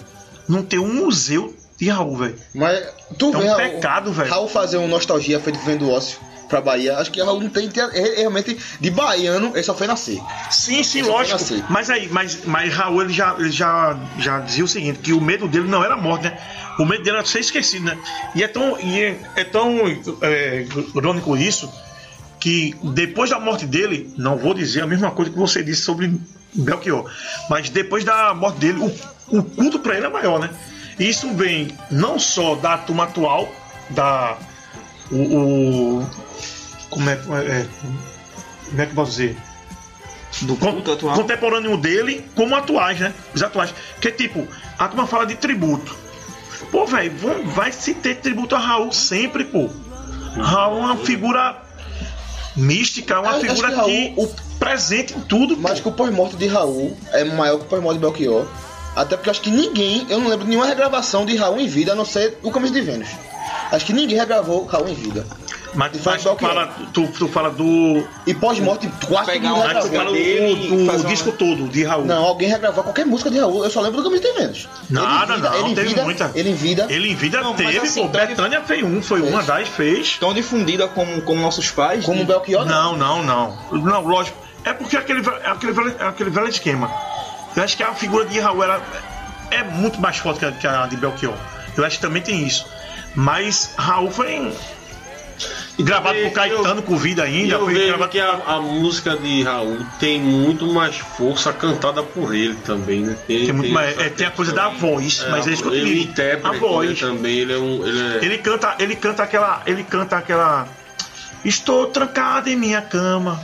não 0.48 0.62
ter 0.62 0.78
um 0.78 0.92
museu 0.92 1.54
de 1.78 1.88
Raul, 1.88 2.16
velho. 2.16 2.38
Mas 2.54 2.84
tu 3.18 3.28
É 3.28 3.38
vê 3.38 3.44
um 3.44 3.46
Raul, 3.46 3.56
pecado, 3.56 4.12
velho. 4.12 4.30
Raul 4.30 4.48
fazer 4.48 4.78
um 4.78 4.88
nostalgia 4.88 5.40
feito 5.40 5.59
vendo 5.60 5.88
ócio 5.88 6.18
pra 6.53 6.61
Bahia, 6.61 6.99
acho 6.99 7.11
que 7.11 7.23
Raul 7.23 7.41
não 7.41 7.49
tem, 7.49 7.66
tem 7.70 7.83
é- 7.83 8.20
realmente 8.20 8.57
de 8.79 8.91
baiano, 8.91 9.53
ele 9.55 9.62
só 9.62 9.74
foi 9.74 9.87
nascer. 9.87 10.20
Sim, 10.51 10.83
sim, 10.85 11.01
lógico. 11.01 11.39
Mas 11.70 11.89
aí, 11.89 12.09
mas, 12.11 12.45
mas 12.45 12.74
Raul 12.74 13.01
ele 13.03 13.12
já, 13.12 13.35
ele 13.39 13.51
já, 13.51 13.99
já 14.19 14.39
dizia 14.41 14.62
o 14.62 14.69
seguinte, 14.69 14.99
que 14.99 15.15
o 15.15 15.20
medo 15.20 15.49
dele 15.49 15.66
não 15.66 15.83
era 15.83 15.95
a 15.95 15.97
morte, 15.97 16.24
né? 16.24 16.39
O 16.79 16.85
medo 16.85 17.03
dele 17.03 17.16
era 17.16 17.24
ser 17.27 17.41
esquecido, 17.41 17.87
né? 17.87 17.99
E 18.35 18.43
é 18.43 18.49
tão, 18.49 18.79
e 18.79 19.01
é, 19.03 19.19
é 19.37 19.45
tão 19.45 19.79
é, 20.20 20.66
irônico 20.95 21.35
isso 21.39 21.73
que 22.39 22.74
depois 22.83 23.31
da 23.31 23.41
morte 23.41 23.65
dele, 23.65 24.12
não 24.19 24.37
vou 24.37 24.53
dizer 24.53 24.83
a 24.83 24.87
mesma 24.87 25.11
coisa 25.11 25.31
que 25.31 25.39
você 25.39 25.62
disse 25.62 25.81
sobre 25.83 26.12
Belchior, 26.53 27.11
mas 27.49 27.70
depois 27.70 28.05
da 28.05 28.35
morte 28.35 28.59
dele, 28.59 28.79
o, 28.79 29.39
o 29.39 29.43
culto 29.43 29.79
pra 29.79 29.97
ele 29.97 30.05
é 30.05 30.11
maior, 30.11 30.39
né? 30.39 30.51
E 30.99 31.09
isso 31.09 31.33
vem 31.35 31.69
não 31.91 32.19
só 32.19 32.55
da 32.57 32.77
turma 32.77 33.05
atual, 33.05 33.51
da. 33.89 34.37
O, 35.11 35.16
o- 35.16 36.07
como 36.93 37.10
é, 37.10 37.16
como 37.16 37.36
é, 37.36 37.40
é, 37.47 37.66
como 38.70 38.81
é 38.82 38.85
que 38.86 38.93
eu 38.93 38.97
posso 38.97 39.10
dizer? 39.12 39.36
Do 40.43 40.56
culto 40.56 40.93
atual. 40.93 41.14
contemporâneo 41.14 41.77
dele 41.77 42.24
como 42.35 42.55
atuais, 42.56 42.98
né? 42.98 43.12
Os 43.35 43.43
atuais. 43.43 43.74
Porque, 43.94 44.10
tipo, 44.10 44.47
a 44.78 44.89
turma 44.89 45.06
fala 45.06 45.27
de 45.27 45.35
tributo. 45.35 45.94
Pô, 46.70 46.86
velho, 46.86 47.12
vai 47.48 47.70
se 47.70 47.93
ter 47.93 48.16
tributo 48.16 48.55
a 48.55 48.59
Raul 48.59 48.93
sempre, 48.93 49.44
pô. 49.44 49.69
Raul 50.40 50.78
é 50.78 50.81
uma 50.81 50.97
figura 50.97 51.60
mística, 52.56 53.14
é 53.14 53.19
uma 53.19 53.31
Eu 53.32 53.36
acho 53.36 53.40
figura 53.47 53.69
que 53.69 53.74
Raul- 53.74 53.89
que 53.89 54.14
o 54.16 54.27
presente 54.59 55.14
em 55.16 55.20
tudo, 55.20 55.56
Mas 55.59 55.81
pô. 55.81 55.82
que 55.82 55.89
o 55.89 55.93
pós-morte 55.93 56.36
de 56.36 56.47
Raul 56.47 56.97
é 57.12 57.24
maior 57.24 57.59
que 57.59 57.64
o 57.64 57.69
pós-morte 57.69 57.98
de 57.98 58.01
Belchior. 58.01 58.47
Até 58.97 59.16
porque 59.16 59.31
acho 59.31 59.40
que 59.40 59.51
ninguém, 59.51 60.06
eu 60.09 60.19
não 60.20 60.28
lembro 60.28 60.44
de 60.44 60.51
nenhuma 60.51 60.66
regravação 60.66 61.24
de 61.27 61.35
Raul 61.36 61.59
em 61.60 61.66
vida, 61.66 61.93
a 61.93 61.94
não 61.94 62.05
ser 62.05 62.39
o 62.43 62.51
Camisa 62.51 62.73
de 62.74 62.81
Vênus. 62.82 63.09
Acho 63.70 63.85
que 63.86 63.93
ninguém 63.93 64.16
regravou 64.19 64.64
Raul 64.66 64.89
em 64.89 64.94
vida. 64.94 65.27
Mas, 65.74 65.93
mas 65.93 66.03
faz 66.03 66.23
tu, 66.23 66.36
fala, 66.36 66.66
tu, 66.93 67.09
tu 67.19 67.28
fala 67.28 67.51
do. 67.51 68.07
E 68.27 68.35
pós-morte, 68.35 68.90
quase 69.09 69.31
Pegar 69.32 69.55
um 69.55 69.59
Mas 69.59 69.85
tu 69.85 69.90
fala 69.90 70.05
do, 70.05 70.12
dele 70.12 70.69
do 70.69 70.74
uma- 70.93 70.99
disco 71.09 71.32
todo 71.32 71.66
de 71.69 71.82
Raul. 71.85 72.05
Não, 72.05 72.24
alguém 72.24 72.49
regravou 72.49 72.85
qualquer 72.85 73.07
música 73.07 73.31
de 73.31 73.39
Raul. 73.39 73.65
Eu 73.65 73.70
só 73.70 73.81
lembro 73.81 74.03
do 74.03 74.11
Camisa 74.11 74.23
de 74.23 74.32
Vênus. 74.39 74.69
Nada, 74.90 75.35
ele 75.35 75.39
em 75.39 75.40
vida, 75.40 75.49
não, 75.51 75.57
ele 75.59 75.70
em 75.70 75.74
teve 75.74 75.89
vida, 75.89 76.05
muita. 76.05 76.31
Ele 76.35 76.51
em 76.51 76.55
vida. 76.55 76.86
Ele 76.90 77.09
em 77.11 77.15
vida 77.15 77.40
Não, 77.40 77.55
teve, 77.55 77.78
assim, 77.78 78.03
pô. 78.03 78.09
tão 78.09 78.20
de- 78.20 78.27
Betânia 78.28 78.61
fez 78.62 78.82
um, 78.85 79.01
foi 79.03 79.23
uma 79.23 79.43
das, 79.43 79.69
fez. 79.69 80.19
Tão 80.19 80.35
difundida 80.35 80.89
como, 80.89 81.23
como 81.23 81.40
nossos 81.40 81.70
pais. 81.70 82.05
Como 82.05 82.19
de- 82.19 82.24
Belchior, 82.24 82.66
Não, 82.66 82.97
não, 82.97 83.23
não. 83.23 83.57
Não, 83.73 84.01
lógico. 84.03 84.36
É 84.65 84.73
porque 84.74 84.97
aquele, 84.97 85.23
ve- 85.23 85.40
aquele, 85.44 85.73
velho, 85.73 85.97
aquele 86.01 86.31
velho 86.31 86.49
esquema. 86.49 86.90
Eu 87.57 87.62
acho 87.62 87.77
que 87.77 87.82
a 87.82 87.94
figura 87.94 88.24
de 88.27 88.39
Raul 88.39 88.62
era, 88.62 88.81
é 89.51 89.62
muito 89.65 90.01
mais 90.01 90.19
forte 90.19 90.39
que 90.39 90.44
a, 90.44 90.53
que 90.53 90.66
a 90.66 90.86
de 90.86 90.97
Belchior. 90.97 91.35
Eu 91.77 91.85
acho 91.85 91.97
que 91.97 92.03
também 92.03 92.20
tem 92.23 92.47
isso. 92.47 92.66
Mas 93.15 93.70
Raul 93.77 94.11
foi 94.11 94.53
gravado 95.78 96.14
também 96.14 96.31
por 96.31 96.35
Caetano 96.35 96.82
com 96.82 96.97
vida 96.97 97.28
E 97.28 97.43
ainda. 97.43 97.55
eu 97.55 97.66
vejo 97.66 97.86
gravado... 97.86 98.10
que 98.10 98.20
a, 98.20 98.40
a 98.47 98.60
música 98.60 99.16
de 99.16 99.43
Raul 99.43 99.78
tem 99.98 100.20
muito 100.20 100.66
mais 100.73 100.97
força 100.97 101.52
cantada 101.52 102.02
por 102.02 102.35
ele 102.35 102.55
também, 102.64 103.01
né? 103.01 103.16
Tem, 103.27 103.52
muito 103.52 103.73
mais, 103.73 103.90
essa 103.93 104.02
é, 104.02 104.10
tem 104.10 104.27
a 104.27 104.31
coisa 104.31 104.52
questão 104.52 104.73
da 104.73 104.78
voz, 104.78 105.27
mas 105.31 105.47
é 105.47 105.52
isso 105.52 105.62
que 105.62 105.69
eu 105.69 105.74
ele 105.74 106.02
interpreta 106.02 106.48
A 106.48 106.52
voz. 106.59 106.90
né, 106.90 107.09
também, 107.09 107.39
ele 107.39 107.52
é 107.52 107.59
um. 107.59 107.86
Ele 107.86 108.01
é, 108.01 108.24
Ele 108.24 108.39
canta, 108.39 108.77
ele 108.78 108.97
canta 108.97 109.23
aquela, 109.23 109.62
ele 109.66 109.85
canta 109.85 110.16
aquela 110.16 110.69
Estou 111.44 111.86
trancado 111.86 112.48
em 112.48 112.56
minha 112.56 112.81
cama, 112.81 113.40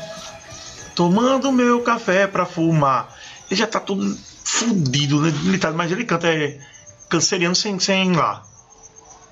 tomando 0.94 1.50
meu 1.50 1.80
café 1.82 2.28
pra 2.28 2.46
fumar. 2.46 3.12
Ele 3.50 3.58
já 3.58 3.66
tá 3.66 3.80
todo 3.80 4.16
fudido, 4.44 5.20
né, 5.20 5.30
debilitado, 5.30 5.76
mas 5.76 5.90
ele 5.90 6.04
canta 6.04 6.28
é, 6.28 6.58
canceriano 7.08 7.56
sem, 7.56 7.78
sem 7.80 8.12
lá. 8.12 8.44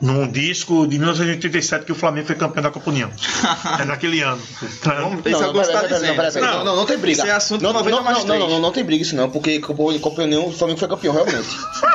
Num 0.00 0.30
disco 0.30 0.86
de 0.86 0.98
1987 0.98 1.86
que 1.86 1.92
o 1.92 1.94
Flamengo 1.94 2.26
foi 2.26 2.36
campeão 2.36 2.62
da 2.62 2.70
Copa 2.70 2.90
União. 2.90 3.10
é 3.80 3.84
naquele 3.84 4.20
ano. 4.20 4.42
Não, 4.84 5.08
o 5.08 5.10
não, 5.10 5.22
que 5.22 5.30
você 5.30 5.42
pera, 5.42 5.48
tá 5.48 5.80
pera, 5.80 5.88
dizendo. 5.88 6.16
pera, 6.16 6.32
pera, 6.32 6.46
Não, 6.46 6.58
não, 6.58 6.64
não, 6.64 6.76
não 6.76 6.86
tem 6.86 6.98
briga. 6.98 7.22
isso 7.22 7.26
é 7.26 7.30
assunto 7.30 7.62
não, 7.62 7.72
90 7.72 7.96
não, 7.96 8.04
mais 8.04 8.18
não, 8.18 8.24
não, 8.26 8.36
três. 8.36 8.50
não, 8.50 8.60
não 8.60 8.72
tem 8.72 8.84
briga 8.84 9.02
isso 9.02 9.16
não, 9.16 9.30
porque 9.30 9.58
Copa 9.58 9.98
Copa 9.98 10.22
União, 10.22 10.46
o 10.46 10.52
Flamengo 10.52 10.78
foi 10.78 10.88
campeão 10.88 11.14
realmente. 11.14 11.48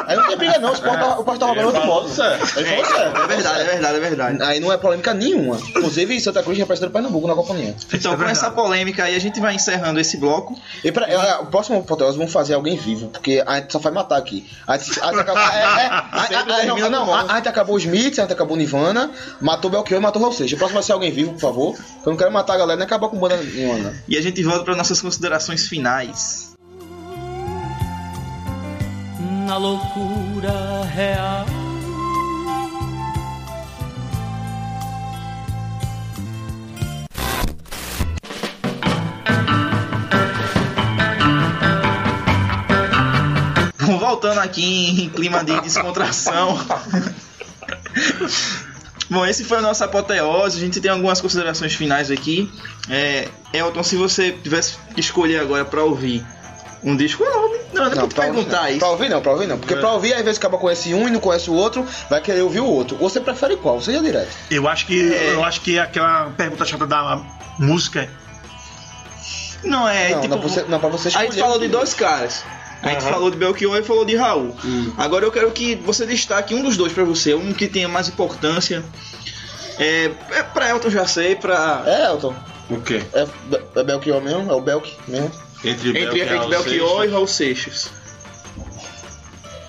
Aí 0.07 0.15
não 0.15 0.27
tem 0.27 0.37
briga 0.37 0.59
não, 0.59 0.71
o 0.71 0.73
Sport 0.73 0.99
o 0.99 1.19
Sport 1.19 1.39
tá 1.39 1.45
roubando 1.45 1.65
outro 1.67 1.85
modo. 1.85 2.07
Ele 2.07 2.83
falou. 2.85 3.23
É 3.23 3.27
verdade, 3.27 3.61
é 3.61 3.63
verdade, 3.65 3.95
é 3.95 3.99
verdade. 3.99 4.43
Aí 4.43 4.59
não 4.59 4.71
é 4.71 4.77
polêmica 4.77 5.13
nenhuma. 5.13 5.57
Inclusive, 5.57 6.19
Santa 6.19 6.41
Cruz 6.41 6.57
representando 6.57 6.91
Pernambuco 6.91 7.27
na 7.27 7.35
Copa 7.35 7.53
União. 7.53 7.75
Então, 7.93 8.13
é 8.13 8.17
com 8.17 8.23
essa 8.23 8.49
polêmica 8.49 9.03
aí, 9.03 9.15
a 9.15 9.19
gente 9.19 9.39
vai 9.39 9.53
encerrando 9.53 9.99
esse 9.99 10.17
bloco. 10.17 10.59
E 10.83 10.91
pra, 10.91 11.07
é, 11.07 11.35
o 11.35 11.45
próximo 11.45 11.83
podcast 11.83 12.17
vamos 12.17 12.33
fazer 12.33 12.55
alguém 12.55 12.77
vivo, 12.77 13.09
porque 13.09 13.43
a 13.45 13.57
gente 13.57 13.71
só 13.71 13.79
vai 13.79 13.91
matar 13.91 14.17
aqui. 14.17 14.49
A 14.67 14.77
gente, 14.77 14.99
acabou, 14.99 15.35
não, 16.65 16.89
não, 16.89 17.15
a 17.15 17.35
gente 17.35 17.47
acabou 17.47 17.75
os 17.75 17.85
Smith, 17.91 18.19
até 18.19 18.33
acabou 18.33 18.55
Nirvana, 18.55 19.11
matou 19.41 19.69
Belchior 19.69 19.99
e 19.99 20.03
matou 20.03 20.21
Raul 20.21 20.33
Seixas. 20.33 20.55
O 20.55 20.57
próximo 20.57 20.75
vai 20.75 20.83
ser 20.83 20.93
alguém 20.93 21.11
vivo, 21.11 21.33
por 21.33 21.41
favor. 21.41 21.75
Eu 22.05 22.11
não 22.11 22.17
quero 22.17 22.31
matar 22.31 22.53
a 22.53 22.57
galera 22.57 22.77
nem 22.77 22.85
acabar 22.85 23.09
com 23.09 23.19
banda 23.19 23.35
nenhuma? 23.37 23.93
E 24.07 24.17
a 24.17 24.21
gente 24.21 24.41
volta 24.43 24.63
para 24.63 24.75
nossas 24.75 25.01
considerações 25.01 25.67
finais. 25.67 26.53
Na 29.45 29.57
loucura 29.57 30.83
real. 30.85 31.45
Voltando 43.99 44.39
aqui 44.39 45.03
em 45.03 45.09
clima 45.09 45.43
de 45.43 45.59
descontração. 45.61 46.57
Bom, 49.09 49.25
esse 49.25 49.43
foi 49.43 49.57
a 49.57 49.61
nossa 49.61 49.85
apoteose. 49.85 50.57
A 50.57 50.59
gente 50.61 50.79
tem 50.79 50.89
algumas 50.89 51.19
considerações 51.19 51.73
finais 51.73 52.09
aqui. 52.09 52.49
É, 52.89 53.27
Elton, 53.51 53.83
se 53.83 53.95
você 53.97 54.31
tivesse 54.31 54.75
que 54.93 55.01
escolher 55.01 55.39
agora 55.41 55.65
pra 55.65 55.83
ouvir 55.83 56.25
um 56.81 56.95
disco 56.95 57.23
novo, 57.25 57.55
não, 57.73 57.83
não, 57.89 57.95
Não, 57.95 58.07
pra 58.09 58.23
perguntar 58.23 58.59
ouvir, 58.61 58.69
isso. 58.71 58.79
pra 58.79 58.87
ouvir 58.89 59.09
não, 59.09 59.21
pra 59.21 59.31
ouvir 59.33 59.47
não. 59.47 59.57
Porque 59.59 59.75
pra 59.75 59.91
ouvir, 59.91 60.13
às 60.13 60.21
vezes 60.23 60.37
acaba 60.37 60.57
conhece 60.57 60.93
um 60.93 61.07
e 61.07 61.11
não 61.11 61.19
conhece 61.19 61.49
o 61.49 61.53
outro, 61.53 61.85
vai 62.09 62.21
querer 62.21 62.41
ouvir 62.41 62.61
o 62.61 62.65
outro. 62.65 62.95
Você 62.97 63.19
prefere 63.19 63.57
qual? 63.57 63.81
Seja 63.81 64.01
direto. 64.01 64.29
Eu 64.49 64.67
acho 64.67 64.85
que 64.85 65.13
É. 65.13 65.33
eu 65.33 65.43
acho 65.43 65.59
que 65.61 65.77
aquela 65.77 66.31
pergunta 66.37 66.65
chata 66.65 66.87
da 66.87 67.21
música 67.59 68.09
Não, 69.63 69.87
é, 69.87 70.09
não, 70.11 70.21
tipo. 70.21 70.33
não, 70.35 70.39
pra 70.39 70.49
você, 70.49 70.63
não, 70.67 70.79
pra 70.79 70.89
você 70.89 71.07
A 71.07 71.11
escolher. 71.11 71.31
gente 71.31 71.39
falou 71.39 71.59
de 71.59 71.67
dois 71.67 71.93
caras. 71.93 72.43
A 72.81 72.89
gente 72.89 73.03
falou 73.03 73.29
de 73.29 73.37
Belchior 73.37 73.77
e 73.77 73.83
falou 73.83 74.03
de 74.03 74.15
Raul. 74.15 74.55
Agora 74.97 75.25
eu 75.25 75.31
quero 75.31 75.51
que 75.51 75.75
você 75.75 76.05
destaque 76.05 76.53
um 76.55 76.63
dos 76.63 76.77
dois 76.77 76.91
pra 76.91 77.03
você, 77.03 77.33
um 77.33 77.53
que 77.53 77.67
tenha 77.67 77.87
mais 77.87 78.07
importância. 78.07 78.83
É, 79.77 80.11
é 80.31 80.43
pra 80.43 80.69
Elton 80.69 80.89
já 80.89 81.05
sei, 81.07 81.35
pra. 81.35 81.83
É, 81.85 82.05
Elton. 82.11 82.35
O 82.69 82.81
quê? 82.81 83.01
É, 83.13 83.27
é 83.75 83.83
Belchior 83.83 84.21
mesmo? 84.21 84.51
É 84.51 84.55
o 84.55 84.61
Belk 84.61 84.95
mesmo? 85.07 85.31
Entre, 85.63 85.89
Entre, 85.89 86.05
Belchior 86.05 86.45
e 86.45 86.49
Belchior 86.49 87.05
e 87.05 87.07
Raul 87.09 87.27
Seixas. 87.27 87.91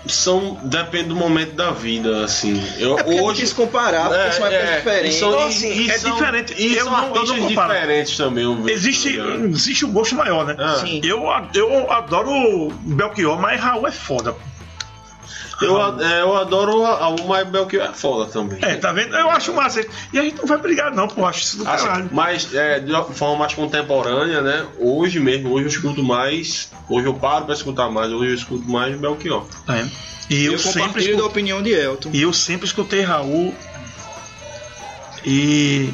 São. 0.06 0.58
Depende 0.62 1.08
do 1.10 1.14
momento 1.16 1.52
da 1.54 1.70
vida, 1.70 2.24
assim. 2.24 2.60
Eu, 2.78 2.98
É 2.98 3.04
hoje. 3.22 3.40
quis 3.42 3.52
comparar, 3.52 4.08
porque 4.08 4.32
são 4.32 4.46
épocas 4.46 4.76
diferentes. 4.76 5.14
e 5.16 5.18
são- 5.20 5.28
Então, 5.30 5.46
assim, 5.46 5.90
é 5.90 5.98
são- 5.98 6.12
diferente. 6.12 6.54
E 6.58 6.74
Eu 6.76 6.84
são 6.84 6.92
não- 6.92 7.16
eu 7.16 7.26
não 7.26 7.46
diferentes 7.46 8.16
também. 8.16 8.44
eu 8.44 8.54
vejo, 8.56 8.74
existe 8.74 9.16
tá 9.16 9.24
existe 9.46 9.84
um 9.84 9.92
gosto 9.92 10.14
maior, 10.16 10.44
né? 10.44 10.56
Ah. 10.58 10.76
Sim. 10.80 11.00
Eu, 11.04 11.22
eu 11.54 11.90
adoro 11.92 12.72
Belchior, 12.80 13.40
mas 13.40 13.60
Raul 13.60 13.86
é 13.86 13.92
foda. 13.92 14.34
Eu, 15.64 15.80
a- 15.80 15.96
é, 16.00 16.20
eu 16.22 16.36
adoro 16.36 16.84
a, 16.84 17.04
a 17.04 17.08
uma 17.10 17.44
Belchior 17.44 17.84
é 17.84 17.92
foda 17.92 18.30
também. 18.30 18.58
É, 18.62 18.74
tá 18.76 18.92
vendo? 18.92 19.14
Eu 19.16 19.30
acho 19.30 19.52
massa. 19.52 19.84
E 20.12 20.18
a 20.18 20.22
gente 20.22 20.36
não 20.38 20.46
vai 20.46 20.58
brigar, 20.58 20.92
não, 20.94 21.08
pô. 21.08 21.24
Acho 21.26 21.40
isso 21.42 21.58
do 21.58 21.68
Assim, 21.68 21.86
caralho. 21.86 22.08
mas 22.12 22.54
é, 22.54 22.80
de 22.80 22.90
uma 22.92 23.04
forma 23.04 23.36
mais 23.36 23.54
contemporânea, 23.54 24.40
né? 24.40 24.66
Hoje 24.78 25.18
mesmo, 25.20 25.50
hoje 25.52 25.64
eu 25.64 25.68
escuto 25.70 26.02
mais. 26.02 26.70
Hoje 26.88 27.06
eu 27.06 27.14
paro 27.14 27.44
pra 27.46 27.54
escutar 27.54 27.88
mais, 27.90 28.12
hoje 28.12 28.30
eu 28.30 28.34
escuto 28.34 28.68
mais 28.70 28.94
Belchior. 28.98 29.46
É. 29.68 29.86
E 30.30 30.44
eu, 30.46 30.52
Eu, 30.52 30.58
sempre 30.58 31.02
da 31.02 31.10
escutei, 31.10 31.20
opinião 31.20 31.62
de 31.62 31.70
Elton. 31.70 32.10
e 32.12 32.22
eu 32.22 32.32
sempre 32.32 32.66
escutei 32.66 33.02
Raul. 33.02 33.54
E 35.24 35.90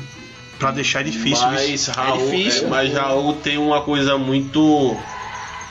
pra 0.58 0.70
deixar 0.70 1.02
difícil 1.04 1.46
mas 1.46 1.68
isso. 1.68 1.90
Raul, 1.92 2.30
difícil. 2.30 2.66
é, 2.66 2.70
mas 2.70 2.92
Raul 2.94 3.34
tem 3.34 3.58
uma 3.58 3.82
coisa 3.82 4.16
muito 4.18 4.96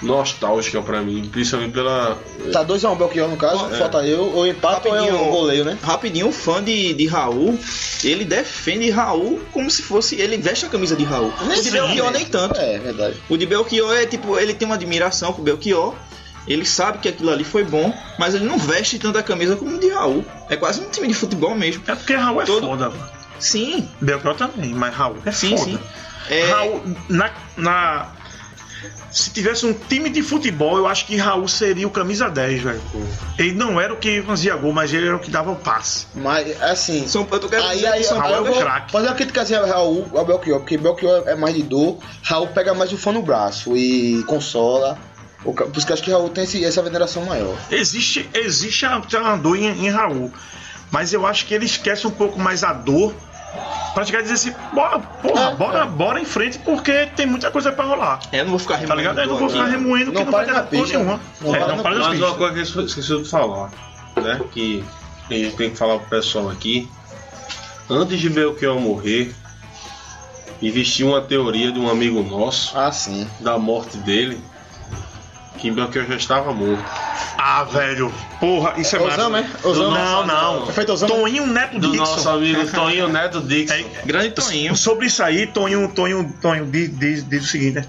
nostálgica 0.01 0.81
pra 0.81 1.01
mim, 1.01 1.27
principalmente 1.31 1.73
pela. 1.73 2.17
Tá 2.51 2.63
2x1 2.63 2.91
um 2.91 2.95
Belchior 2.95 3.27
no 3.29 3.37
caso, 3.37 3.65
É. 3.73 3.77
falta 3.77 4.05
eu, 4.05 4.23
ou 4.33 4.45
empate 4.47 4.87
ou 4.87 4.95
eu 4.95 5.03
Rapidinho. 5.05 5.31
goleio, 5.31 5.65
né? 5.65 5.77
Rapidinho, 5.81 6.27
um 6.27 6.31
fã 6.31 6.63
de, 6.63 6.93
de 6.93 7.07
Raul, 7.07 7.57
ele 8.03 8.23
defende 8.25 8.89
Raul 8.89 9.39
como 9.51 9.69
se 9.71 9.81
fosse. 9.81 10.15
Ele 10.15 10.37
veste 10.37 10.65
a 10.65 10.69
camisa 10.69 10.95
de 10.95 11.03
Raul. 11.03 11.33
O 11.41 11.49
de 11.49 11.57
Sim, 11.63 11.71
Belchior 11.71 12.07
é. 12.09 12.11
nem 12.11 12.25
tanto. 12.25 12.59
É, 12.59 12.77
verdade. 12.77 13.15
O 13.29 13.37
de 13.37 13.45
Belchior 13.45 13.93
é 13.95 14.05
tipo, 14.05 14.37
ele 14.37 14.53
tem 14.53 14.65
uma 14.65 14.75
admiração 14.75 15.33
pro 15.33 15.43
Belchior. 15.43 15.95
Ele 16.47 16.65
sabe 16.65 16.99
que 16.99 17.09
aquilo 17.09 17.29
ali 17.29 17.43
foi 17.43 17.65
bom, 17.65 17.93
mas 18.17 18.33
ele 18.33 18.45
não 18.45 18.57
veste 18.57 18.97
tanta 18.97 19.21
camisa 19.21 19.57
como 19.57 19.75
o 19.75 19.79
de 19.79 19.89
Raul. 19.89 20.23
É 20.49 20.55
quase 20.55 20.79
um 20.79 20.89
time 20.89 21.07
de 21.09 21.13
futebol 21.13 21.53
mesmo. 21.55 21.83
É 21.87 21.93
porque 21.95 22.13
Raul 22.15 22.41
é 22.41 22.45
Todo- 22.45 22.65
foda, 22.67 22.89
mano. 22.89 23.03
Sim, 23.39 23.87
Belchior 23.99 24.33
também, 24.35 24.73
mas 24.73 24.95
Raul 24.95 25.17
é 25.25 25.31
sim, 25.31 25.57
foda. 25.57 25.71
sim. 25.71 25.79
É, 26.29 26.45
Raul, 26.49 26.81
na, 27.09 27.31
na- 27.57 28.07
Se 29.11 29.29
tivesse 29.31 29.65
um 29.65 29.73
time 29.73 30.09
de 30.09 30.21
futebol, 30.21 30.77
eu 30.77 30.85
acho 30.87 31.05
que 31.05 31.15
Raul 31.15 31.47
seria 31.47 31.87
o 31.87 31.89
camisa 31.89 32.29
10, 32.29 32.61
velho. 32.61 32.81
Ele 33.37 33.53
não 33.53 33.79
era 33.79 33.93
o 33.93 33.97
que 33.97 34.21
fazia 34.21 34.55
gol, 34.55 34.71
mas 34.73 34.93
ele 34.93 35.07
era 35.07 35.15
o 35.15 35.19
que 35.19 35.31
dava 35.31 35.51
o 35.51 35.55
passe. 35.55 36.05
Mas, 36.13 36.61
assim. 36.61 37.07
São, 37.07 37.27
eu 37.31 37.39
tô 37.39 37.49
querendo 37.49 37.67
Aí, 37.69 37.75
dizer 37.77 37.87
aí, 37.87 38.01
que 38.01 38.05
são 38.07 38.17
eu 38.17 38.21
Raul 38.23 38.35
é 38.47 38.49
vou 38.51 38.59
craque. 38.61 38.91
fazer 38.91 39.07
uma 39.07 39.15
criticazinha 39.15 39.59
ao 39.59 39.67
Raul, 39.67 40.07
ao 40.13 40.25
Belchior, 40.25 40.59
porque 40.59 40.77
Belchior 40.77 41.23
é 41.27 41.35
mais 41.35 41.55
de 41.55 41.63
dor, 41.63 41.97
Raul 42.23 42.47
pega 42.47 42.73
mais 42.73 42.91
o 42.93 42.97
fã 42.97 43.11
no 43.11 43.21
braço 43.21 43.75
e 43.75 44.23
consola. 44.27 44.97
O 45.45 45.53
Por 45.53 45.71
isso 45.77 45.85
que 45.85 45.91
eu 45.91 45.93
acho 45.95 46.03
que 46.03 46.11
Raul 46.11 46.29
tem 46.29 46.43
esse- 46.43 46.63
essa 46.65 46.81
veneração 46.81 47.23
maior. 47.25 47.55
Existe, 47.71 48.29
existe 48.33 48.85
a, 48.85 48.95
a 48.97 49.35
dor 49.37 49.55
em, 49.55 49.85
em 49.85 49.89
Raul, 49.89 50.31
mas 50.91 51.13
eu 51.13 51.25
acho 51.25 51.45
que 51.45 51.53
ele 51.53 51.65
esquece 51.65 52.05
um 52.05 52.11
pouco 52.11 52.39
mais 52.39 52.63
a 52.63 52.73
dor 52.73 53.13
pra 53.93 54.05
chegar 54.05 54.19
e 54.19 54.23
dizer 54.23 54.35
assim: 54.35 54.53
bora, 54.73 54.99
porra, 54.99 55.41
É, 55.51 55.55
bora, 55.55 55.79
é. 55.79 55.85
bora 55.85 56.19
em 56.19 56.25
frente 56.25 56.59
porque 56.59 57.07
tem 57.15 57.25
muita 57.25 57.49
coisa 57.51 57.71
pra 57.71 57.85
rolar. 57.85 58.19
É, 58.31 58.39
eu 58.41 58.43
não 58.45 58.51
vou 58.51 58.59
ficar 58.59 58.75
Tá 58.75 58.79
remoendo 58.81 58.97
ligado? 59.01 59.19
Eu 59.19 59.27
não 59.27 59.37
vou 59.37 59.49
ficar 59.49 59.65
remoendo 59.65 60.11
que 60.11 60.17
Não 60.17 60.25
não 60.25 60.31
vai 60.31 60.45
dar 60.45 60.53
na 60.53 60.63
porra 60.63 60.81
pista. 60.83 60.97
nenhuma. 60.97 61.19
Não 61.41 61.55
É, 61.55 61.59
não 61.67 61.77
para 61.83 61.95
Mas 61.95 62.19
uma 62.21 62.35
coisa 62.35 62.71
que 62.73 62.77
eu 62.79 62.85
esqueci 62.85 63.17
de 63.23 63.29
falar, 63.29 63.71
né? 64.21 64.39
Que 64.51 64.83
a 65.29 65.33
gente 65.33 65.55
tem 65.55 65.69
que 65.71 65.77
falar 65.77 65.97
pro 65.99 66.07
pessoal 66.09 66.49
aqui. 66.49 66.89
Antes 67.89 68.19
de 68.19 68.29
Belchior 68.29 68.79
morrer, 68.79 69.33
existia 70.61 71.05
uma 71.05 71.21
teoria 71.21 71.71
de 71.71 71.79
um 71.79 71.89
amigo 71.89 72.21
nosso, 72.23 72.77
Ah, 72.77 72.91
sim. 72.91 73.27
da 73.39 73.57
morte 73.57 73.97
dele, 73.97 74.41
que 75.57 75.71
Belchior 75.71 76.05
já 76.05 76.15
estava 76.15 76.53
morto. 76.53 76.83
Ah, 77.37 77.63
velho, 77.63 78.11
porra, 78.39 78.73
isso 78.79 78.95
é 78.95 78.99
Osama, 78.99 79.41
massa. 79.41 79.57
é? 79.63 79.67
Osama? 79.67 79.99
Não, 79.99 80.25
não. 80.25 80.69
É 80.69 80.71
feito 80.71 80.91
Osama? 80.91 81.13
Toninho 81.13 81.45
Neto 81.47 81.79
Do 81.79 81.91
Dixon. 81.91 82.03
nosso 82.05 82.29
amigo 82.29 82.67
Toninho 82.71 83.07
Neto 83.09 83.41
Dixon. 83.41 83.73
É, 83.75 83.85
Grande 84.05 84.31
Toninho. 84.31 84.75
Sobre 84.75 85.07
isso 85.07 85.21
aí, 85.23 85.47
Tonho, 85.47 85.87
Tonho, 85.89 86.33
Tonho 86.41 86.65
diz, 86.65 86.97
diz, 86.97 87.27
diz 87.27 87.43
o 87.43 87.47
seguinte, 87.47 87.75
né? 87.75 87.85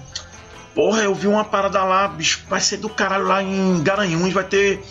Porra, 0.75 1.01
eu 1.01 1.13
vi 1.15 1.27
uma 1.27 1.43
parada 1.43 1.83
lá, 1.83 2.07
bicho, 2.07 2.41
vai 2.49 2.61
ser 2.61 2.77
do 2.77 2.89
caralho 2.89 3.25
lá 3.25 3.41
em 3.43 3.81
Garanhuns, 3.81 4.31
vai 4.33 4.43
ter 4.43 4.81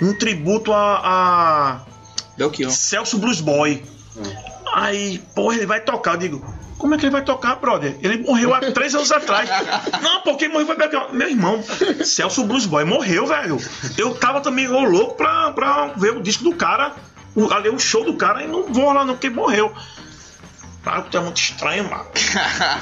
um 0.00 0.12
tributo 0.18 0.72
a, 0.72 1.00
a 1.04 1.80
Belchior. 2.36 2.70
Celso 2.70 3.18
Blues 3.18 3.40
Boy. 3.40 3.84
Aí, 4.74 5.18
porra, 5.34 5.56
ele 5.56 5.66
vai 5.66 5.80
tocar. 5.80 6.12
Eu 6.14 6.18
digo, 6.18 6.54
como 6.84 6.94
é 6.94 6.98
que 6.98 7.06
ele 7.06 7.12
vai 7.12 7.24
tocar, 7.24 7.54
brother? 7.56 7.96
Ele 8.02 8.18
morreu 8.18 8.52
há 8.52 8.60
três 8.60 8.94
anos 8.94 9.10
atrás. 9.10 9.48
Não, 10.02 10.20
porque 10.20 10.48
morreu 10.48 10.66
foi 10.66 10.76
Belchior. 10.76 11.14
Meu 11.14 11.30
irmão, 11.30 11.64
Celso 12.04 12.44
Blues 12.44 12.66
Boy 12.66 12.84
morreu, 12.84 13.26
velho. 13.26 13.56
Eu 13.96 14.14
tava 14.14 14.42
também 14.42 14.68
louco 14.68 15.14
pra, 15.14 15.50
pra 15.52 15.86
ver 15.96 16.14
o 16.14 16.20
disco 16.20 16.44
do 16.44 16.54
cara, 16.54 16.92
o, 17.34 17.50
ali 17.50 17.70
o 17.70 17.78
show 17.78 18.04
do 18.04 18.12
cara, 18.18 18.42
e 18.42 18.46
não 18.46 18.70
vou 18.70 18.92
lá 18.92 19.02
não, 19.02 19.14
porque 19.14 19.30
morreu. 19.30 19.72
Claro 20.82 21.04
que 21.04 21.12
tá 21.12 21.22
muito 21.22 21.38
estranho, 21.38 21.88
mano. 21.88 22.04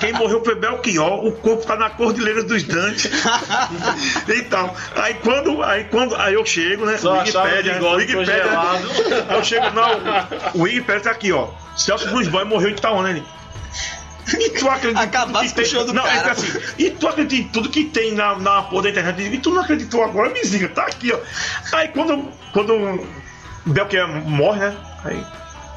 Quem 0.00 0.12
morreu 0.14 0.44
foi 0.44 0.56
Belchior, 0.56 1.24
o 1.24 1.30
corpo 1.30 1.64
tá 1.64 1.76
na 1.76 1.88
Cordilheira 1.88 2.42
dos 2.42 2.64
Dantes. 2.64 3.08
então, 4.36 4.74
aí 4.96 5.14
quando, 5.14 5.62
aí 5.62 5.84
quando, 5.84 6.16
aí 6.16 6.34
eu 6.34 6.44
chego, 6.44 6.84
né? 6.86 6.98
Só 6.98 7.20
achava 7.20 7.48
o 7.48 7.94
Wikipedia. 7.94 8.42
Aí 9.28 9.36
eu 9.36 9.44
chego, 9.44 9.70
não, 9.70 9.90
o 10.54 10.62
Wikipedia 10.62 11.02
tá 11.02 11.10
aqui, 11.12 11.30
ó. 11.30 11.50
Celso 11.76 12.08
Blues 12.08 12.26
Boy 12.26 12.44
morreu 12.44 12.70
em 12.70 12.72
Itaúna, 12.72 13.08
ele. 13.08 13.24
E 14.28 14.50
tu 14.50 14.68
acredita 14.68 15.02
em 15.04 15.08
tudo 15.08 15.16
Acabasse 15.16 15.48
que 15.48 15.54
com 15.54 15.60
o 15.60 15.64
tem- 15.64 15.72
show 15.72 15.84
do 15.84 15.92
Não, 15.92 16.02
cara. 16.04 16.16
é 16.16 16.22
que 16.22 16.30
assim, 16.30 16.58
e 16.78 16.90
tu 16.90 17.08
acredita 17.08 17.42
em 17.42 17.48
tudo 17.48 17.68
que 17.68 17.84
tem 17.84 18.12
na, 18.12 18.38
na 18.38 18.62
porra 18.62 18.84
da 18.84 18.90
internet? 18.90 19.22
E 19.34 19.38
tu 19.38 19.50
não 19.50 19.62
acreditou 19.62 20.04
agora, 20.04 20.30
me 20.30 20.40
diga, 20.42 20.68
tá 20.68 20.82
aqui, 20.84 21.12
ó. 21.12 21.18
Aí 21.76 21.88
quando, 21.88 22.28
quando 22.52 23.06
Belchior 23.66 24.08
morre, 24.08 24.60
né? 24.60 24.76
Aí 25.04 25.24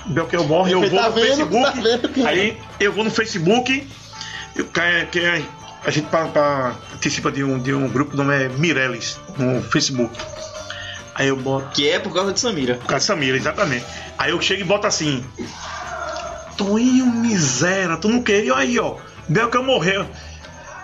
Belchior 0.05 0.45
morre, 0.47 0.73
eu 0.73 0.81
vou 0.81 0.89
tá 0.99 1.09
no 1.09 1.15
vendo, 1.15 1.25
Facebook. 1.27 1.63
tá 1.63 1.71
vendo 1.81 2.09
que- 2.09 2.25
Aí 2.25 2.57
eu 2.79 2.93
vou 2.93 3.03
no 3.03 3.09
Facebook, 3.11 3.87
eu, 4.55 4.65
que, 4.65 5.05
que 5.11 5.43
a 5.85 5.89
gente 5.91 6.07
pa- 6.07 6.27
pa- 6.27 6.75
participa 6.91 7.31
de 7.31 7.43
um, 7.43 7.57
de 7.59 7.73
um 7.73 7.87
grupo, 7.89 8.13
o 8.13 8.17
nome 8.17 8.35
é 8.45 8.47
Mireles, 8.49 9.19
no 9.37 9.61
Facebook. 9.63 10.15
Aí 11.15 11.27
eu 11.29 11.35
boto. 11.37 11.69
Que 11.73 11.89
é 11.89 11.97
por 11.99 12.13
causa 12.13 12.33
de 12.33 12.39
Samira. 12.39 12.75
Por 12.75 12.87
causa 12.87 12.99
de 12.99 13.05
Samira, 13.07 13.37
exatamente. 13.37 13.85
Aí 14.17 14.31
eu 14.31 14.41
chego 14.41 14.61
e 14.61 14.63
boto 14.65 14.85
assim. 14.85 15.23
Toinho 16.57 17.05
miséria, 17.07 17.97
tu 17.97 18.07
não 18.07 18.21
queria 18.21 18.55
aí, 18.55 18.79
ó. 18.79 18.95
Belka 19.27 19.61
morreu. 19.61 20.05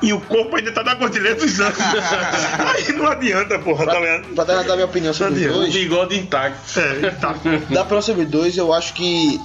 E 0.01 0.11
o 0.13 0.19
corpo 0.19 0.55
ainda 0.55 0.71
tá 0.71 0.83
na 0.83 0.95
cordilheira 0.95 1.35
dos 1.35 1.59
anos. 1.59 1.77
aí 2.75 2.91
não 2.93 3.05
adianta, 3.05 3.59
porra, 3.59 3.85
tá 3.85 3.99
ligado? 3.99 4.33
Pra 4.33 4.43
dar 4.43 4.63
dar 4.63 4.73
minha 4.73 4.85
opinião 4.85 5.13
sobre 5.13 5.33
os 5.33 5.39
Cadê? 5.39 5.51
O 5.51 5.59
dois, 5.59 5.73
bigode 5.73 6.17
intacto. 6.17 6.79
É, 6.79 7.11
tá. 7.11 7.35
da 7.69 7.85
próxima 7.85 8.25
dois, 8.25 8.57
eu 8.57 8.73
acho 8.73 8.93
que 8.95 9.39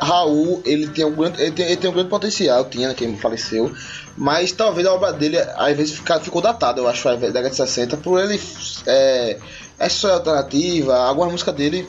Raul, 0.00 0.62
ele 0.64 0.88
tem 0.88 1.04
um 1.04 1.12
grande, 1.12 1.42
ele 1.42 1.50
tem, 1.50 1.66
ele 1.66 1.76
tem 1.76 1.90
um 1.90 1.92
grande 1.92 2.08
potencial, 2.08 2.64
tinha, 2.64 2.88
né, 2.88 2.94
que 2.94 3.16
faleceu, 3.16 3.72
mas 4.16 4.50
talvez 4.52 4.86
a 4.86 4.94
obra 4.94 5.12
dele, 5.12 5.38
às 5.38 5.76
vezes, 5.76 5.96
fica, 5.96 6.18
ficou 6.20 6.40
datada, 6.40 6.80
eu 6.80 6.88
acho, 6.88 7.04
da 7.04 7.16
década 7.16 7.50
de 7.50 7.56
60, 7.56 7.96
por 7.98 8.18
ele, 8.18 8.40
é, 8.86 9.38
essa 9.78 10.12
alternativa, 10.12 10.96
algumas 10.96 11.32
músicas 11.32 11.54
dele, 11.54 11.86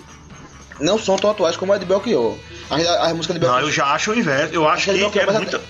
não 0.80 0.98
são 0.98 1.16
tão 1.16 1.30
atuais 1.30 1.56
como 1.56 1.72
a 1.72 1.78
de 1.78 1.86
Belchior. 1.86 2.36
As 2.72 3.14
músicas 3.14 3.40
de 3.40 3.46
Não, 3.46 3.60
eu 3.60 3.72
já 3.72 3.86
acho 3.88 4.12
o 4.12 4.16
inverso. 4.18 4.54
Eu 4.54 4.68
acho 4.68 4.86
que, 4.92 4.98
Belchior, 4.98 5.24
é 5.24 5.28
mas 5.28 5.36
muita. 5.38 5.62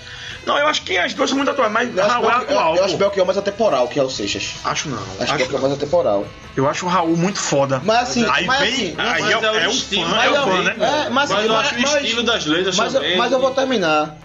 Não, 0.46 0.58
eu 0.58 0.68
acho 0.68 0.82
que 0.82 0.98
as 0.98 1.14
duas 1.14 1.30
são 1.30 1.38
muito 1.38 1.52
atuais, 1.52 1.72
mas 1.72 1.96
eu 1.96 2.04
acho, 2.04 2.14
Raul 2.14 2.26
é 2.26 2.30
Belchior- 2.32 2.50
atual. 2.58 2.76
eu 2.76 2.84
acho 2.84 2.94
pô. 2.94 2.98
Belchior 3.00 3.26
mais 3.28 3.38
atemporal 3.38 3.88
que 3.88 4.00
é 4.00 4.04
o 4.04 4.10
Seixas. 4.10 4.54
Acho 4.64 4.90
não. 4.90 4.98
Acho, 4.98 5.22
Acho, 5.24 5.32
que 5.34 5.38
Belchior 5.40 5.62
mais 5.62 5.74
atemporal. 5.74 6.28
Eu 6.56 6.68
acho 6.68 6.86
o 6.86 6.90
Raul 6.90 7.16
muito 7.16 7.40
foda. 7.40 7.80
Mas 7.86 8.10
assim, 8.10 8.26
aí 8.28 8.46
mas 8.46 8.60
vem. 8.62 8.74
assim, 8.74 8.96
aí 8.98 9.22
mas 9.22 9.30
é, 9.30 9.34
é 9.34 9.38
o 9.38 9.46
é 9.56 9.68
o 9.68 9.72
estilo, 9.72 10.10
fã, 10.10 10.16
é 10.24 10.30
o 10.30 10.36
é 10.36 10.42
fã, 10.42 10.62
né? 10.64 10.76
É, 10.80 11.10
mas, 11.10 11.30
Mas 11.30 11.46
eu 11.46 11.56
acho 11.56 11.76
o 11.76 11.80
estilo 11.80 12.24
das 12.24 12.46
letras 12.48 12.76
Mas, 12.76 12.94
eu- 12.96 13.02
também. 13.02 13.18
mas 13.18 13.32
eu 13.32 13.40
vou 13.40 13.52
terminar. 13.52 14.18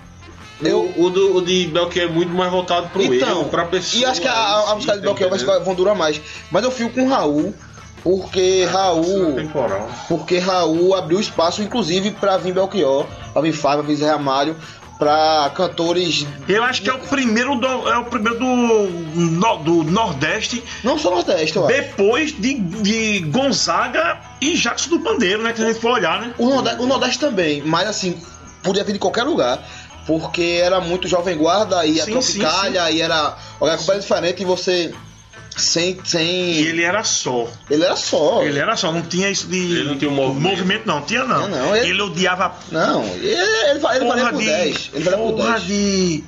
Eu, 0.63 0.81
O, 0.97 1.05
o, 1.05 1.11
do, 1.11 1.37
o 1.37 1.43
de 1.45 1.67
Belchior 1.67 2.07
é 2.07 2.09
muito 2.11 2.33
mais 2.33 2.51
voltado 2.51 2.89
pro 2.89 3.03
então, 3.03 3.29
erro, 3.43 3.45
pra 3.51 3.67
pessoa. 3.67 4.01
e 4.01 4.07
acho 4.07 4.23
que 4.23 4.27
a, 4.27 4.33
a, 4.33 4.71
a 4.71 4.75
música 4.75 4.93
de 4.95 5.01
Sim, 5.01 5.05
Belchior 5.05 5.29
vai, 5.45 5.61
vão 5.61 5.75
durar 5.75 5.95
mais. 5.95 6.19
Mas 6.51 6.65
eu 6.65 6.71
fico 6.71 6.89
com 6.95 7.03
o 7.05 7.09
Raul, 7.11 7.55
porque 8.07 8.65
Raul. 8.67 9.35
Temporal. 9.35 9.91
Porque 10.07 10.39
Raul 10.39 10.95
abriu 10.95 11.19
espaço, 11.19 11.61
inclusive, 11.61 12.13
pra 12.13 12.37
vir 12.37 12.55
Belchior, 12.55 13.05
pra 13.33 13.43
vir 13.43 13.53
Fábio, 13.53 13.83
pra 13.83 13.89
vir 13.93 13.97
Zé 13.97 14.09
Ramalho, 14.09 14.57
pra 14.97 15.51
cantores. 15.53 16.25
Eu 16.49 16.63
acho 16.63 16.83
que 16.83 16.89
é 16.89 16.93
o 16.93 17.01
primeiro 17.01 17.57
do, 17.57 17.67
é 17.67 17.99
o 17.99 18.05
primeiro 18.05 18.39
do, 18.39 19.65
do 19.65 19.91
Nordeste, 19.91 20.63
Não 20.85 20.97
só 20.97 21.11
Nordeste, 21.11 21.57
eu 21.57 21.67
acho. 21.67 21.77
depois 21.77 22.31
de, 22.33 22.55
de 22.55 23.19
Gonzaga 23.23 24.21
e 24.41 24.55
Jackson 24.55 24.91
do 24.91 25.01
Pandeiro, 25.01 25.43
né? 25.43 25.53
Que 25.53 25.65
a 25.65 25.67
gente 25.67 25.81
for 25.81 25.91
olhar, 25.91 26.21
né? 26.21 26.33
O 26.39 26.49
Nordeste, 26.49 26.81
o 26.81 26.87
Nordeste 26.87 27.19
também, 27.19 27.61
mas 27.63 27.89
assim, 27.89 28.17
podia 28.63 28.85
vir 28.85 28.93
de 28.93 29.01
qualquer 29.01 29.25
lugar. 29.25 29.59
Porque 30.07 30.61
era 30.63 30.81
muito 30.81 31.09
Jovem 31.09 31.37
Guarda 31.37 31.85
e 31.85 32.01
a 32.01 32.05
Sim, 32.05 32.13
Tropicália 32.13 32.89
e 32.93 33.03
era. 33.03 33.37
Olha, 33.61 33.77
completamente 33.77 34.03
diferente 34.03 34.43
e 34.43 34.45
você. 34.45 34.95
Sem. 35.57 35.99
sem 36.05 36.27
E 36.27 36.67
ele 36.67 36.83
era 36.83 37.03
só. 37.03 37.49
ele 37.71 37.83
era 37.85 37.97
só. 37.97 38.43
Ele 38.43 38.59
era 38.59 38.77
só, 38.77 38.93
não 38.93 39.03
tinha 39.03 39.31
isso 39.31 39.47
de. 39.49 39.57
Ele 39.57 39.85
não 39.85 39.99
tinha 39.99 40.11
um 40.11 40.35
movimento. 40.35 40.87
não, 40.87 41.01
tinha 41.03 41.25
não. 41.25 41.49
Não, 41.49 41.75
ele- 41.75 41.89
Ele, 41.89 42.03
odiava 42.03 42.55
Não, 42.71 43.03
ele, 43.05 43.27
ele, 43.29 43.71
ele 43.71 43.79
valia 43.79 44.01
porra 44.03 44.31
por 44.31 44.39
de. 44.39 44.45
10. 44.47 44.91
Ele 44.93 45.05
valia 45.05 45.19
por 45.19 45.33
porra 45.37 45.53
10. 45.53 45.65
de. 45.65 46.25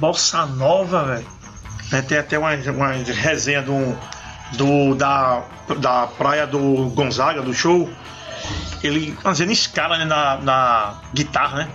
Bossa 0.00 0.44
Nova, 0.46 1.04
velho. 1.04 1.26
Tem 2.08 2.18
até 2.18 2.36
uma, 2.38 2.52
uma 2.54 2.92
resenha 2.92 3.62
do, 3.62 3.96
do, 4.54 4.94
da, 4.96 5.44
da 5.78 6.08
praia 6.08 6.46
do 6.46 6.90
Gonzaga, 6.90 7.40
do 7.42 7.54
show. 7.54 7.88
Ele 8.82 9.16
fazendo 9.22 9.52
escala 9.52 9.96
né, 9.96 10.04
na, 10.04 10.36
na 10.38 10.94
guitarra, 11.14 11.58
né? 11.58 11.68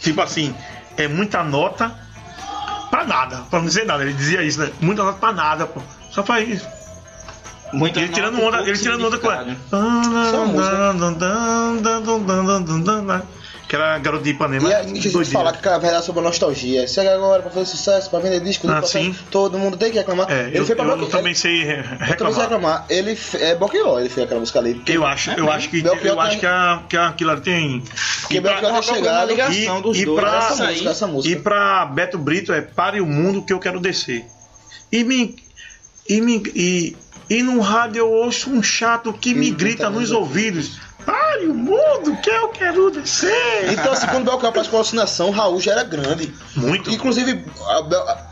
Tipo 0.00 0.22
assim, 0.22 0.54
é 0.96 1.08
muita 1.08 1.42
nota 1.42 1.92
pra 2.98 3.04
nada, 3.04 3.36
pra 3.50 3.58
não 3.60 3.66
dizer 3.66 3.86
nada. 3.86 4.02
Ele 4.02 4.12
dizia 4.12 4.42
isso, 4.42 4.58
né? 4.60 4.70
Muita 4.80 5.04
nota 5.04 5.18
pra 5.18 5.32
nada, 5.32 5.66
pô. 5.66 5.80
Só 6.10 6.24
faz 6.24 6.48
isso. 6.48 6.66
Muita 7.72 8.00
Ele 8.00 8.08
tirando 8.08 8.40
onda, 8.40 8.62
ele 8.62 8.78
tirando 8.78 9.06
onda 9.06 9.18
com 9.18 9.30
ela. 9.30 9.56
Que 13.68 13.76
era 13.76 13.98
garoto 13.98 14.24
de 14.24 14.30
Ipanema. 14.30 14.66
E 14.66 14.72
a 14.74 14.82
gente 14.82 15.10
doideira. 15.10 15.38
falar 15.38 15.52
que 15.52 15.58
aquela 15.58 15.76
verdade 15.78 16.06
sobre 16.06 16.20
a 16.20 16.24
nostalgia. 16.24 16.88
Chega 16.88 17.14
agora 17.14 17.42
pra 17.42 17.50
fazer 17.50 17.66
sucesso, 17.66 18.08
pra 18.08 18.18
vender 18.18 18.40
disco, 18.40 18.66
Ah, 18.66 18.78
pra 18.78 18.88
sim. 18.88 19.14
todo 19.30 19.58
mundo 19.58 19.76
tem 19.76 19.90
que 19.92 19.98
reclamar. 19.98 20.26
É, 20.30 20.46
ele 20.48 20.58
eu, 20.60 20.64
fez 20.64 20.74
pra 20.74 20.86
eu 20.86 20.96
Belchior. 20.96 21.10
também 21.10 21.34
sei 21.34 21.64
re- 21.64 21.72
Eu 21.80 21.82
também 21.82 21.98
sei 21.98 22.06
reclamar. 22.06 22.40
reclamar. 22.40 22.86
Ele 22.88 23.18
é 23.34 23.54
Belchior, 23.54 24.00
ele 24.00 24.08
fez 24.08 24.24
aquela 24.24 24.40
música 24.40 24.58
ali. 24.58 24.82
Eu 24.86 25.04
acho, 25.06 25.30
eu 25.32 25.52
acho 25.52 25.68
que 25.68 25.82
Belchior 25.82 26.14
eu 26.14 26.18
acho 26.20 26.30
tem- 26.30 26.40
que, 26.40 26.46
a, 26.46 26.82
que 26.88 26.96
aquilo 26.96 27.30
ali 27.30 27.40
tem. 27.42 27.82
Porque 28.22 28.40
Belchior 28.40 28.70
Uma 28.72 28.80
ter 28.80 28.94
chegado. 28.94 29.28
ligação 29.28 29.82
dos 29.82 29.98
e 29.98 30.04
dois. 30.06 30.18
pra- 30.20 30.38
Essa 30.38 30.52
essa 30.54 30.64
aí. 30.64 30.70
música, 30.72 30.90
essa 30.90 31.06
música. 31.06 31.34
E 31.34 31.38
pra 31.42 31.84
Beto 31.84 32.16
Brito 32.16 32.52
é 32.54 32.62
pare 32.62 33.02
o 33.02 33.06
mundo 33.06 33.42
que 33.42 33.52
eu 33.52 33.58
quero 33.60 33.78
descer. 33.78 34.24
E 34.90 35.04
me 35.04 35.36
e 36.08 36.22
me 36.22 36.42
e, 36.54 36.96
e 37.28 37.42
no 37.42 37.60
rádio 37.60 37.98
eu 38.00 38.10
ouço 38.10 38.48
um 38.50 38.62
chato 38.62 39.12
que 39.12 39.34
me 39.34 39.50
grita 39.50 39.90
nos 39.90 40.08
nos 40.08 40.12
ouvidos. 40.12 40.87
Pare 41.08 41.46
o 41.46 41.54
mundo 41.54 42.14
que 42.22 42.28
eu 42.28 42.48
quero 42.48 42.90
descer. 42.90 43.72
Então, 43.72 43.92
assim, 43.92 44.06
quando 44.08 44.28
o 44.28 44.30
Belchior 44.30 44.52
faz 44.52 44.68
com 44.68 44.76
alucinação, 44.76 45.30
Raul 45.30 45.58
já 45.58 45.72
era 45.72 45.82
grande. 45.82 46.34
Muito. 46.54 46.90
Inclusive, 46.90 47.46
a 47.66 47.82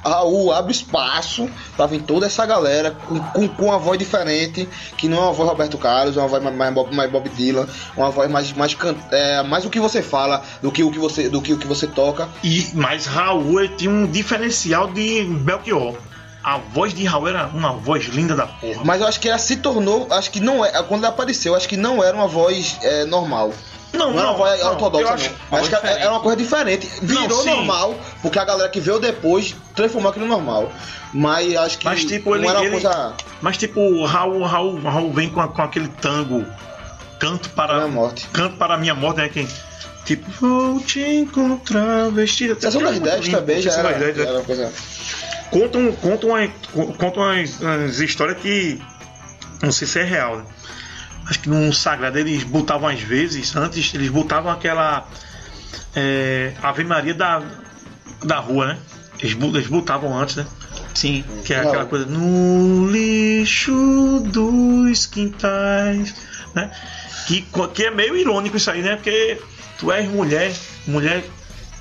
a 0.04 0.10
Raul 0.10 0.52
abre 0.52 0.72
espaço 0.72 1.48
pra 1.74 1.86
vir 1.86 2.02
toda 2.02 2.26
essa 2.26 2.44
galera 2.44 2.90
com, 2.90 3.18
com, 3.18 3.48
com 3.48 3.64
uma 3.64 3.78
voz 3.78 3.98
diferente, 3.98 4.68
que 4.98 5.08
não 5.08 5.16
é 5.16 5.20
uma 5.22 5.32
voz 5.32 5.48
Roberto 5.48 5.78
Carlos, 5.78 6.18
é 6.18 6.20
uma 6.20 6.28
voz 6.28 6.42
mais, 6.42 6.54
mais, 6.54 6.74
Bob, 6.74 6.94
mais 6.94 7.10
Bob 7.10 7.28
Dylan, 7.30 7.66
uma 7.96 8.10
voz 8.10 8.30
mais, 8.30 8.52
mais, 8.52 8.76
é, 9.10 9.42
mais 9.42 9.64
o 9.64 9.70
que 9.70 9.80
você 9.80 10.02
fala 10.02 10.42
do 10.60 10.70
que 10.70 10.84
o 10.84 10.90
que 10.90 10.98
você, 10.98 11.30
do 11.30 11.40
que 11.40 11.54
o 11.54 11.58
que 11.58 11.66
você 11.66 11.86
toca. 11.86 12.28
E, 12.44 12.68
mas 12.74 13.06
Raul 13.06 13.58
ele 13.58 13.74
tinha 13.74 13.90
um 13.90 14.06
diferencial 14.06 14.86
de 14.92 15.24
Belchior. 15.24 15.96
A 16.46 16.58
voz 16.58 16.94
de 16.94 17.04
Raul 17.04 17.26
era 17.26 17.46
uma 17.48 17.72
voz 17.72 18.04
linda 18.04 18.36
da 18.36 18.46
porra. 18.46 18.80
Mas 18.84 19.00
eu 19.00 19.08
acho 19.08 19.18
que 19.18 19.28
ela 19.28 19.36
se 19.36 19.56
tornou, 19.56 20.06
acho 20.12 20.30
que 20.30 20.38
não 20.38 20.64
é, 20.64 20.70
quando 20.84 21.02
ela 21.04 21.12
apareceu, 21.12 21.56
acho 21.56 21.68
que 21.68 21.76
não 21.76 22.04
era 22.04 22.16
uma 22.16 22.28
voz 22.28 22.76
é, 22.82 23.04
normal. 23.04 23.52
Não, 23.92 24.12
Não, 24.12 24.18
era 24.18 24.28
uma 24.28 24.36
voz 24.36 24.62
ortodoxa, 24.62 25.04
eu 25.04 25.08
não. 25.08 25.14
acho- 25.14 25.30
Acho, 25.50 25.68
que 25.70 25.74
era 25.74 25.90
era 26.00 26.10
uma 26.12 26.20
coisa 26.20 26.36
diferente. 26.36 26.88
Virou 27.02 27.44
Não, 27.44 27.56
normal, 27.56 27.94
porque 28.22 28.38
a 28.38 28.44
galera 28.44 28.68
que 28.68 28.78
veio 28.78 29.00
depois 29.00 29.56
transformou 29.74 30.10
aquilo 30.10 30.26
normal. 30.26 30.70
Mas 31.12 31.56
acho 31.56 31.78
que 31.78 31.84
Mas, 31.84 32.04
tipo, 32.04 32.30
não 32.30 32.36
ele- 32.36 32.46
era 32.46 32.58
uma 32.60 32.64
ele- 32.66 32.70
coisa. 32.80 33.12
Mas 33.40 33.56
tipo, 33.56 34.04
Raul, 34.04 34.44
Raul, 34.44 34.80
Raul 34.82 35.12
vem 35.12 35.28
com, 35.30 35.40
a- 35.40 35.48
com 35.48 35.62
aquele 35.62 35.88
tango 35.88 36.44
Canto 37.18 37.48
para 37.50 37.74
Minha 37.76 37.88
morte. 37.88 38.28
Canto 38.28 38.56
para 38.56 38.74
a 38.74 38.76
minha 38.76 38.94
morte, 38.94 39.16
né? 39.20 39.28
Que, 39.30 39.48
tipo, 40.04 40.30
vou 40.40 40.78
te 40.80 41.00
encontrar 41.00 42.10
vestida. 42.10 42.54
Sessão 42.60 42.82
das 42.82 43.00
10 43.00 43.28
também 43.30 43.60
já 43.62 43.70
Sessão 43.70 43.88
era, 43.88 43.98
das 43.98 44.14
10, 44.14 44.16
já 44.16 44.22
né? 44.24 44.28
era 44.28 44.38
uma 44.38 44.44
coisa. 44.44 44.72
Conta, 45.50 45.78
um, 45.78 45.92
conta, 45.92 46.26
uma, 46.26 46.48
conta 46.98 47.20
umas, 47.20 47.60
umas 47.60 48.00
histórias 48.00 48.38
que 48.38 48.80
não 49.62 49.72
sei 49.72 49.86
se 49.86 49.98
é 50.00 50.04
real. 50.04 50.38
Né? 50.38 50.44
Acho 51.26 51.40
que 51.40 51.48
no 51.48 51.72
Sagrado 51.72 52.18
eles 52.18 52.44
botavam 52.44 52.88
às 52.88 53.00
vezes, 53.00 53.54
antes 53.56 53.92
eles 53.94 54.08
botavam 54.08 54.50
aquela 54.50 55.06
é, 55.94 56.52
Ave 56.62 56.84
Maria 56.84 57.14
da, 57.14 57.42
da 58.24 58.38
rua, 58.38 58.66
né? 58.66 58.78
Eles, 59.18 59.36
eles 59.40 59.66
botavam 59.66 60.16
antes, 60.16 60.36
né? 60.36 60.46
Sim. 60.94 61.24
Que 61.44 61.54
é 61.54 61.60
aquela 61.60 61.86
coisa 61.86 62.06
no 62.06 62.90
lixo 62.90 64.20
dos 64.26 65.06
quintais, 65.06 66.14
né? 66.54 66.70
Que, 67.26 67.44
que 67.74 67.84
é 67.84 67.90
meio 67.90 68.16
irônico 68.16 68.56
isso 68.56 68.70
aí, 68.70 68.82
né? 68.82 68.96
Porque 68.96 69.40
tu 69.78 69.90
és 69.90 70.08
mulher, 70.08 70.54
mulher 70.86 71.24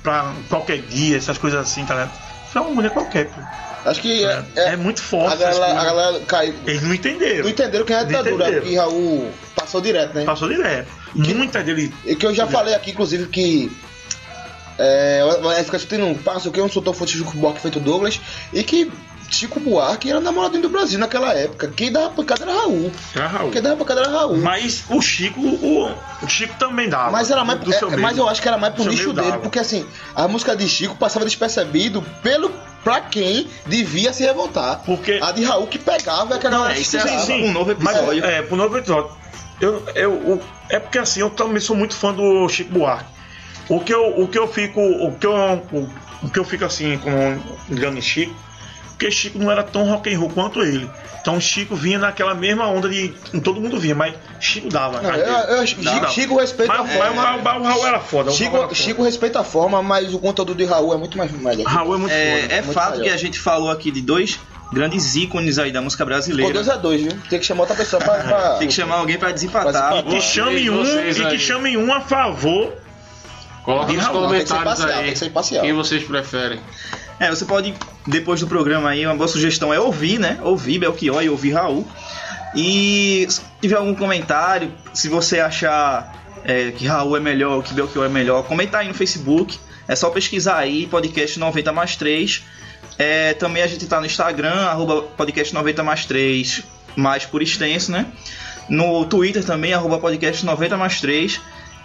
pra 0.02 0.34
qualquer 0.48 0.82
dia, 0.82 1.16
essas 1.16 1.38
coisas 1.38 1.60
assim, 1.60 1.84
tá 1.84 1.94
ligado? 1.94 2.25
Tu 2.52 2.58
é 2.58 2.60
uma 2.60 2.70
mulher 2.70 2.90
qualquer, 2.90 3.26
pô. 3.26 3.40
Acho 3.84 4.00
que 4.00 4.24
é, 4.24 4.44
É, 4.56 4.62
é- 4.72 4.76
muito 4.76 5.00
forte. 5.00 5.32
a, 5.32 5.36
galera, 5.36 5.80
a 5.80 5.84
galera 5.84 6.20
caiu. 6.26 6.54
Eles 6.66 6.82
não 6.82 6.92
entenderam. 6.94 7.44
Não 7.44 7.50
entenderam 7.50 7.84
quem 7.84 7.94
é 7.94 7.98
a 8.00 8.04
ditadura, 8.04 8.34
entenderam. 8.34 8.66
que 8.66 8.74
Raul 8.76 9.30
passou 9.54 9.80
direto, 9.80 10.14
né? 10.14 10.24
Passou 10.24 10.48
direto. 10.48 10.88
Muita 11.14 11.62
dele. 11.62 11.94
E 12.04 12.16
que 12.16 12.26
eu 12.26 12.34
já 12.34 12.46
falei 12.46 12.74
aqui, 12.74 12.90
inclusive, 12.90 13.26
que. 13.26 13.70
É, 14.78 15.22
vai 15.40 15.64
ficar 15.64 15.78
discutindo, 15.78 16.22
passa 16.22 16.48
o 16.48 16.52
que 16.52 16.60
eu 16.60 16.68
fã 16.92 17.06
de 17.06 17.12
Chico 17.12 17.34
Buarque 17.38 17.60
feito 17.60 17.80
Douglas, 17.80 18.20
e 18.52 18.62
que 18.62 18.92
Chico 19.28 19.58
Buarque 19.60 20.10
era 20.10 20.20
namoradinho 20.20 20.62
do 20.62 20.68
Brasil 20.68 20.98
naquela 20.98 21.32
época. 21.34 21.68
Quem 21.74 21.90
dava 21.92 22.10
pancada 22.10 22.44
era 22.44 22.52
Raul. 22.52 22.92
Era 23.14 23.26
Raul. 23.26 23.50
Quem 23.50 23.60
dava 23.62 23.76
pancada 23.76 24.00
era 24.02 24.10
Raul. 24.10 24.36
Mas 24.38 24.84
o 24.88 25.00
Chico, 25.00 25.40
o, 25.40 25.90
o 26.22 26.28
Chico 26.28 26.54
também 26.58 26.88
dava. 26.88 27.10
Mas 27.10 27.30
era 27.30 27.44
mais. 27.44 27.60
do 27.60 27.72
seu 27.72 27.88
é, 27.88 27.90
meio. 27.90 28.02
mas 28.02 28.16
eu 28.18 28.28
acho 28.28 28.40
que 28.42 28.48
era 28.48 28.56
mais 28.58 28.74
pro 28.74 28.84
nicho 28.84 29.02
meio 29.02 29.12
dele, 29.14 29.28
dava. 29.30 29.42
porque 29.42 29.58
assim, 29.58 29.86
a 30.14 30.26
música 30.28 30.54
de 30.56 30.68
Chico 30.68 30.94
passava 30.96 31.24
despercebido 31.24 32.02
pelo 32.22 32.50
pra 32.84 33.00
quem 33.00 33.48
devia 33.66 34.12
se 34.12 34.22
revoltar. 34.24 34.82
Porque- 34.86 35.18
A 35.22 35.32
de 35.32 35.42
Raul 35.44 35.66
que 35.66 35.78
pegava 35.78 36.36
é 36.36 36.38
que 36.38 36.46
a 36.46 36.50
galera 36.50 36.78
é, 36.78 36.82
tirava. 36.82 37.10
assim. 37.16 37.44
um 37.44 37.52
novo 37.52 37.72
episódio. 37.72 38.06
Mas, 38.06 38.24
é, 38.24 38.42
pro 38.42 38.56
novo 38.56 38.78
episódio. 38.78 39.10
Eu, 39.60 39.82
eu, 39.94 40.12
o- 40.12 40.42
é 40.70 40.78
porque 40.78 40.98
assim, 40.98 41.20
eu 41.20 41.30
também 41.30 41.60
sou 41.60 41.74
muito 41.74 41.94
fã 41.96 42.12
do 42.12 42.48
Chico 42.48 42.72
Buarque. 42.72 43.10
O 43.68 43.80
que 43.80 43.92
eu, 43.92 44.20
o 44.20 44.28
que 44.28 44.38
eu 44.38 44.46
fico. 44.46 44.80
O 44.80 45.12
que 45.18 45.26
eu, 45.26 45.32
o, 45.32 45.90
o 46.22 46.30
que 46.30 46.38
eu 46.38 46.44
fico 46.44 46.64
assim, 46.64 46.96
com 46.98 47.38
ligando 47.68 47.98
em 47.98 48.02
Chico, 48.02 48.34
porque 48.96 49.10
Chico 49.10 49.38
não 49.38 49.50
era 49.50 49.62
tão 49.62 49.84
rock 49.84 50.12
and 50.12 50.18
roll 50.18 50.30
quanto 50.30 50.62
ele. 50.62 50.90
Então 51.20 51.38
Chico 51.40 51.74
vinha 51.76 51.98
naquela 51.98 52.34
mesma 52.34 52.66
onda 52.68 52.88
de. 52.88 53.08
Todo 53.44 53.60
mundo 53.60 53.78
vinha, 53.78 53.94
mas 53.94 54.14
Chico 54.40 54.68
dava. 54.68 55.02
Não, 55.02 55.10
eu- 55.14 55.26
eu- 55.56 55.66
Chico, 55.66 55.82
Dava. 55.82 56.08
Chico 56.08 56.36
respeita 56.38 56.72
mas, 56.72 56.80
a 56.80 56.94
forma. 56.98 57.22
mas, 57.22 57.42
mas 57.42 57.56
o 57.60 57.62
Raul 57.64 57.86
era 57.86 58.00
foda. 58.00 58.30
o 58.30 58.32
Raul 58.32 58.36
era 58.36 58.36
Chico, 58.36 58.56
foda. 58.56 58.74
Chico 58.74 59.02
respeita 59.02 59.40
a 59.40 59.44
forma, 59.44 59.82
mas 59.82 60.14
o 60.14 60.18
conteúdo 60.18 60.54
de 60.54 60.64
Raul 60.64 60.94
é 60.94 60.96
muito 60.96 61.18
mais 61.18 61.30
melhor. 61.32 61.66
Raul 61.66 61.94
é 61.94 61.98
muito 61.98 62.12
foda. 62.12 62.22
É, 62.22 62.46
é 62.58 62.62
muito 62.62 62.72
fato 62.74 62.90
melhor. 62.92 63.04
que 63.04 63.10
a 63.10 63.16
gente 63.16 63.38
falou 63.38 63.70
aqui 63.70 63.90
de 63.90 64.00
dois 64.00 64.38
grandes 64.72 65.14
ícones 65.16 65.58
aí 65.58 65.70
da 65.72 65.82
música 65.82 66.04
Ficou 66.04 66.14
brasileira. 66.16 66.52
2 66.54 66.68
a 66.68 66.76
2 66.76 67.02
viu? 67.02 67.12
Tem 67.28 67.38
que 67.38 67.44
chamar 67.44 67.62
outra 67.62 67.76
pessoa 67.76 68.00
pra. 68.02 68.14
pra- 68.14 68.54
Tem 68.58 68.68
que 68.68 68.74
chamar 68.74 68.96
alguém 68.96 69.18
pra 69.18 69.30
desempatar. 69.32 70.02
Pra 70.04 70.12
E 70.12 70.16
que 70.16 70.20
chame 70.22 70.60
E 70.62 70.70
um, 70.70 70.82
e 71.10 71.14
que 71.14 71.22
aí? 71.22 71.38
chame 71.38 71.76
um 71.76 71.92
a 71.92 72.00
favor. 72.00 72.72
Coloca 73.64 73.92
nos 73.92 73.96
que 73.96 74.04
ser 74.04 74.12
comentários 74.12 74.80
aí 74.84 75.10
que 75.10 75.18
ser 75.18 75.26
imparcial. 75.26 75.62
quem 75.64 75.72
vocês 75.72 76.04
preferem. 76.04 76.60
É, 77.18 77.30
você 77.30 77.44
pode, 77.44 77.74
depois 78.06 78.40
do 78.40 78.46
programa 78.46 78.90
aí, 78.90 79.06
uma 79.06 79.14
boa 79.14 79.28
sugestão 79.28 79.72
é 79.72 79.80
ouvir, 79.80 80.18
né? 80.18 80.38
Ouvir 80.42 80.78
Belchior 80.78 81.22
e 81.22 81.28
ouvir 81.30 81.52
Raul. 81.52 81.86
E 82.54 83.26
se 83.28 83.40
tiver 83.60 83.76
algum 83.76 83.94
comentário, 83.94 84.72
se 84.92 85.08
você 85.08 85.40
achar 85.40 86.14
é, 86.44 86.70
que 86.72 86.86
Raul 86.86 87.16
é 87.16 87.20
melhor, 87.20 87.62
que 87.62 87.72
Belchior 87.74 88.06
é 88.06 88.08
melhor, 88.08 88.44
comenta 88.44 88.78
aí 88.78 88.88
no 88.88 88.94
Facebook. 88.94 89.58
É 89.88 89.94
só 89.94 90.10
pesquisar 90.10 90.56
aí, 90.58 90.86
podcast 90.86 91.38
90 91.38 91.72
mais 91.72 91.96
3. 91.96 92.42
É, 92.98 93.34
também 93.34 93.62
a 93.62 93.66
gente 93.66 93.86
tá 93.86 94.00
no 94.00 94.06
Instagram, 94.06 94.66
arroba 94.66 95.02
podcast 95.02 95.54
90 95.54 95.82
mais 95.82 96.04
3, 96.06 96.62
mais 96.96 97.24
por 97.24 97.40
extenso, 97.42 97.92
né? 97.92 98.06
No 98.68 99.04
Twitter 99.04 99.44
também, 99.44 99.72
arroba 99.72 99.98
podcast 99.98 100.44
90 100.44 100.76
mais 100.76 101.00
3. 101.00 101.40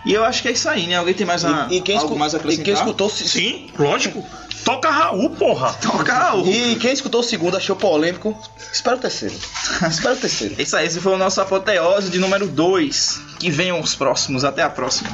E 0.05 0.13
eu 0.13 0.23
acho 0.23 0.41
que 0.41 0.47
é 0.47 0.51
isso 0.51 0.67
aí, 0.67 0.87
né? 0.87 0.95
Alguém 0.95 1.13
tem 1.13 1.27
mais, 1.27 1.45
a, 1.45 1.67
E, 1.69 1.77
e 1.77 1.81
quem, 1.81 1.97
algo 1.97 2.17
mais 2.17 2.33
a 2.33 2.37
e 2.37 2.39
acrescentar? 2.39 2.65
quem 2.65 2.73
escutou 2.73 3.09
se- 3.09 3.27
Sim, 3.27 3.67
lógico. 3.77 4.25
Toca 4.63 4.89
Raul, 4.89 5.29
porra. 5.31 5.73
Toca 5.73 6.13
Raul. 6.13 6.47
E 6.47 6.75
quem 6.75 6.91
escutou 6.91 7.21
o 7.21 7.23
segundo 7.23 7.57
achou 7.57 7.75
polêmico, 7.75 8.37
espera 8.71 8.95
o 8.95 8.99
terceiro. 8.99 9.35
espera 9.89 10.15
o 10.15 10.17
terceiro. 10.17 10.55
É 10.57 10.63
isso 10.63 10.75
aí, 10.75 10.85
esse 10.85 10.99
foi 10.99 11.13
o 11.13 11.17
nosso 11.17 11.41
apoteose 11.41 12.09
de 12.09 12.19
número 12.19 12.47
2. 12.47 13.21
Que 13.39 13.49
venham 13.49 13.79
os 13.79 13.95
próximos. 13.95 14.43
Até 14.43 14.63
a 14.63 14.69
próxima. 14.69 15.09